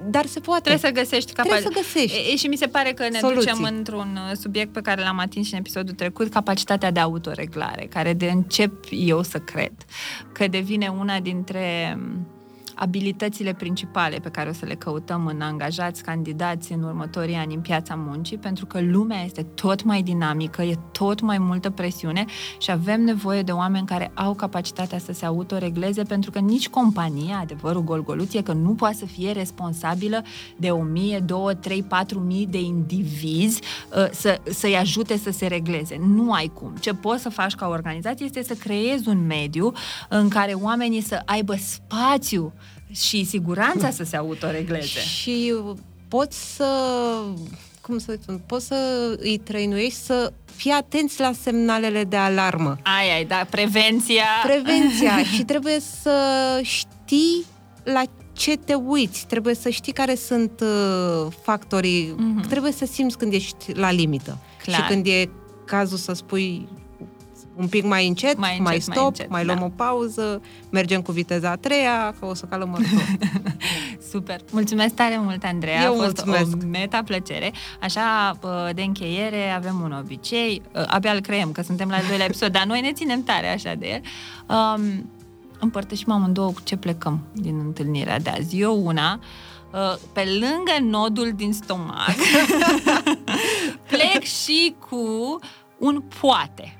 dar 0.09 0.25
se 0.25 0.39
poate. 0.39 0.61
Trebuie 0.61 0.91
să 0.91 0.99
găsești 0.99 1.31
Trebuie 1.31 1.55
capacitatea. 1.55 1.81
să 1.91 1.99
găsești. 1.99 2.31
E, 2.31 2.35
și 2.35 2.47
mi 2.47 2.55
se 2.55 2.67
pare 2.67 2.91
că 2.91 3.07
ne 3.09 3.19
Soluții. 3.19 3.51
ducem 3.51 3.63
într-un 3.77 4.19
uh, 4.29 4.37
subiect 4.41 4.73
pe 4.73 4.81
care 4.81 5.01
l-am 5.01 5.19
atins 5.19 5.47
și 5.47 5.53
în 5.53 5.59
episodul 5.59 5.93
trecut, 5.93 6.31
capacitatea 6.31 6.91
de 6.91 6.99
autoreglare, 6.99 7.85
care 7.85 8.13
de 8.13 8.25
încep 8.25 8.73
eu 8.89 9.21
să 9.21 9.37
cred 9.37 9.71
că 10.31 10.47
devine 10.47 10.87
una 10.87 11.19
dintre 11.19 11.97
um, 11.97 12.27
abilitățile 12.77 13.53
principale 13.53 14.17
pe 14.17 14.29
care 14.29 14.49
o 14.49 14.53
să 14.53 14.65
le 14.65 14.73
căutăm 14.73 15.25
în 15.25 15.41
angajați, 15.41 16.03
candidați 16.03 16.71
în 16.71 16.83
următorii 16.83 17.35
ani 17.35 17.53
în 17.53 17.61
piața 17.61 17.95
muncii, 17.95 18.37
pentru 18.37 18.65
că 18.65 18.81
lumea 18.81 19.23
este 19.23 19.43
tot 19.43 19.83
mai 19.83 20.01
dinamică, 20.01 20.61
e 20.61 20.77
tot 20.91 21.21
mai 21.21 21.37
multă 21.37 21.69
presiune 21.69 22.25
și 22.57 22.71
avem 22.71 23.01
nevoie 23.01 23.41
de 23.41 23.51
oameni 23.51 23.85
care 23.85 24.11
au 24.13 24.33
capacitatea 24.33 24.99
să 24.99 25.13
se 25.13 25.25
autoregleze, 25.25 26.03
pentru 26.03 26.31
că 26.31 26.39
nici 26.39 26.69
compania, 26.69 27.39
adevărul 27.41 27.83
golgoluț, 27.83 28.33
e 28.33 28.41
că 28.41 28.53
nu 28.53 28.73
poate 28.73 28.95
să 28.95 29.05
fie 29.05 29.31
responsabilă 29.31 30.23
de 30.57 30.69
1000, 30.69 31.19
2, 31.19 31.55
3, 31.55 31.83
4 31.83 32.19
mii 32.19 32.45
de 32.45 32.59
indivizi 32.59 33.61
uh, 33.97 34.09
să, 34.11 34.41
să-i 34.49 34.75
ajute 34.75 35.17
să 35.17 35.31
se 35.31 35.47
regleze. 35.47 35.99
Nu 36.15 36.31
ai 36.31 36.51
cum. 36.53 36.73
Ce 36.79 36.93
poți 36.93 37.21
să 37.21 37.29
faci 37.29 37.55
ca 37.55 37.67
organizație 37.67 38.25
este 38.25 38.43
să 38.43 38.53
creezi 38.53 39.09
un 39.09 39.25
mediu 39.25 39.71
în 40.09 40.29
care 40.29 40.53
oamenii 40.53 41.01
să 41.01 41.21
aibă 41.25 41.55
spațiu 41.55 42.53
și 42.91 43.25
siguranța 43.25 43.89
să 43.89 44.03
se 44.03 44.15
autoregleze. 44.15 44.99
Și 44.99 45.53
poți 46.07 46.55
să 46.55 46.65
cum 47.81 47.97
să 47.97 48.17
spun, 48.21 48.41
poți 48.45 48.65
să 48.67 48.75
îi 49.19 49.37
trăinuiești 49.37 49.99
să 49.99 50.33
fii 50.55 50.71
atenți 50.71 51.19
la 51.19 51.31
semnalele 51.41 52.03
de 52.03 52.15
alarmă. 52.15 52.77
Ai, 52.99 53.15
ai, 53.15 53.25
da, 53.25 53.45
prevenția. 53.49 54.23
Prevenția 54.43 55.23
și 55.35 55.43
trebuie 55.43 55.79
să 56.01 56.11
știi 56.63 57.45
la 57.83 58.01
ce 58.33 58.57
te 58.57 58.73
uiți, 58.73 59.25
trebuie 59.27 59.55
să 59.55 59.69
știi 59.69 59.93
care 59.93 60.15
sunt 60.15 60.51
uh, 60.61 61.27
factorii, 61.41 62.13
Mhm. 62.17 62.47
trebuie 62.47 62.71
să 62.71 62.85
simți 62.85 63.17
când 63.17 63.33
ești 63.33 63.71
la 63.73 63.91
limită. 63.91 64.37
Clar. 64.63 64.75
Și 64.81 64.87
când 64.87 65.05
e 65.05 65.29
cazul 65.65 65.97
să 65.97 66.13
spui 66.13 66.67
un 67.57 67.67
pic 67.67 67.83
mai 67.85 68.07
încet, 68.07 68.37
Mai 68.37 68.57
mai, 68.61 68.75
încet, 68.75 68.87
mai 68.87 68.95
stop, 68.95 68.95
mai, 68.97 69.05
încet, 69.07 69.29
mai 69.29 69.45
luăm 69.45 69.57
da. 69.57 69.63
o 69.65 69.69
pauză, 69.69 70.41
mergem 70.69 71.01
cu 71.01 71.11
viteza 71.11 71.49
a 71.49 71.55
treia, 71.55 72.15
că 72.19 72.25
o 72.25 72.33
să 72.33 72.45
calăm 72.45 72.69
mărtor. 72.69 73.17
Super. 74.11 74.39
Mulțumesc 74.51 74.93
tare 74.93 75.17
mult, 75.23 75.43
Andreea. 75.43 75.83
Eu 75.83 75.91
A 75.91 75.95
fost 76.03 76.25
mulțumesc. 76.25 76.63
o 76.63 76.67
meta 76.67 77.01
plăcere. 77.05 77.51
Așa, 77.81 78.37
pă, 78.39 78.71
de 78.75 78.81
încheiere, 78.81 79.49
avem 79.49 79.79
un 79.83 79.91
obicei. 80.03 80.61
uh, 80.75 80.83
Abia 80.87 81.11
îl 81.11 81.19
creăm, 81.19 81.51
că 81.51 81.61
suntem 81.61 81.89
la 81.89 81.95
al 81.95 82.03
doilea 82.07 82.25
episod, 82.25 82.51
dar 82.51 82.63
noi 82.65 82.81
ne 82.81 82.91
ținem 82.91 83.23
tare 83.23 83.47
așa 83.47 83.73
de 83.73 83.87
el. 83.87 84.01
Um, 84.55 85.09
împărtășim 85.59 86.11
amândouă 86.11 86.51
cu 86.51 86.61
ce 86.63 86.75
plecăm 86.75 87.19
din 87.33 87.59
întâlnirea 87.65 88.19
de 88.19 88.29
azi. 88.29 88.59
Eu 88.59 88.85
una, 88.85 89.19
uh, 89.73 89.95
pe 90.13 90.23
lângă 90.39 90.97
nodul 90.97 91.31
din 91.35 91.53
stomac, 91.53 92.15
plec 93.89 94.23
și 94.23 94.75
cu 94.89 94.99
un 95.77 96.03
poate. 96.21 96.71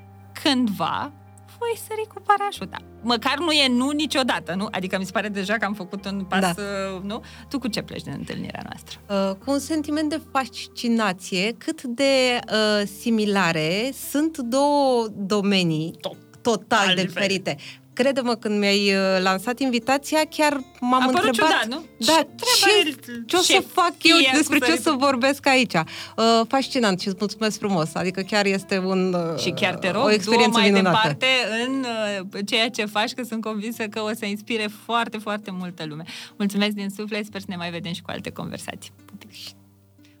Cândva 0.42 1.12
voi 1.58 1.78
sări 1.88 2.06
cu 2.14 2.22
parașuta. 2.26 2.76
Măcar 3.02 3.38
nu 3.38 3.50
e 3.52 3.68
nu 3.68 3.90
niciodată, 3.90 4.54
nu? 4.54 4.68
Adică 4.70 4.98
mi 4.98 5.04
se 5.04 5.10
pare 5.10 5.28
deja 5.28 5.54
că 5.54 5.64
am 5.64 5.74
făcut 5.74 6.04
un 6.04 6.24
pas, 6.28 6.40
Da. 6.40 6.54
uh, 6.94 7.02
nu? 7.02 7.22
Tu 7.48 7.58
cu 7.58 7.68
ce 7.68 7.82
pleci 7.82 8.02
din 8.02 8.14
întâlnirea 8.16 8.62
noastră? 8.68 8.98
Uh, 9.30 9.36
cu 9.44 9.50
un 9.50 9.58
sentiment 9.58 10.10
de 10.10 10.20
fascinație, 10.32 11.52
cât 11.58 11.82
de 11.82 12.38
uh, 12.52 12.86
similare 13.00 13.90
sunt 14.10 14.38
două 14.38 15.06
domenii 15.16 15.94
total 16.42 16.94
diferite. 16.94 17.06
diferite. 17.06 17.56
Crede-mă, 18.00 18.34
când 18.34 18.58
mi-ai 18.58 18.94
uh, 18.94 19.22
lansat 19.22 19.58
invitația, 19.58 20.20
chiar 20.30 20.60
m-am 20.80 21.02
A 21.02 21.04
părut 21.04 21.24
întrebat... 21.24 21.50
ciudat, 21.50 21.66
nu? 21.66 21.84
Da, 22.06 22.12
Ce 22.12 22.26
ce, 22.36 22.96
treabă 22.96 23.24
ce 23.26 23.36
o 23.36 23.38
să 23.38 23.52
șef 23.52 23.64
fac 23.72 23.94
eu, 24.02 24.16
fie 24.16 24.30
cu 24.30 24.36
despre 24.36 24.58
ce 24.58 24.64
o 24.64 24.74
să 24.74 24.82
săritul? 24.82 25.06
vorbesc 25.06 25.46
aici. 25.46 25.74
Uh, 25.74 26.40
fascinant 26.48 27.00
și 27.00 27.06
îți 27.08 27.16
mulțumesc 27.18 27.58
frumos. 27.58 27.94
Adică 27.94 28.20
chiar 28.20 28.46
este 28.46 28.78
un, 28.78 29.14
uh, 29.14 29.40
Și 29.40 29.50
chiar 29.50 29.74
te 29.74 29.90
rog, 29.90 30.04
o 30.04 30.10
experiență 30.10 30.50
du 30.50 30.58
mai 30.58 30.70
minunată. 30.70 31.08
departe 31.08 31.26
în 31.66 31.84
uh, 32.32 32.40
ceea 32.46 32.68
ce 32.68 32.84
faci, 32.84 33.12
că 33.12 33.22
sunt 33.22 33.40
convinsă 33.40 33.84
că 33.84 34.00
o 34.00 34.10
să 34.18 34.26
inspire 34.26 34.68
foarte, 34.84 35.18
foarte 35.18 35.50
multă 35.50 35.84
lume. 35.86 36.02
Mulțumesc 36.36 36.70
din 36.70 36.88
suflet, 36.96 37.24
sper 37.24 37.40
să 37.40 37.46
ne 37.48 37.56
mai 37.56 37.70
vedem 37.70 37.92
și 37.92 38.02
cu 38.02 38.10
alte 38.10 38.30
conversații. 38.30 38.92
Pupici. 39.04 39.54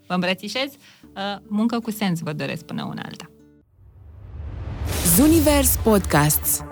Vă 0.06 0.14
îmbrățișez, 0.14 0.70
uh, 1.02 1.36
muncă 1.46 1.80
cu 1.80 1.90
sens 1.90 2.20
vă 2.20 2.32
doresc 2.32 2.62
până 2.64 2.84
una 2.84 3.02
alta. 3.04 3.30
Zunivers 5.16 5.78
Podcasts 5.82 6.62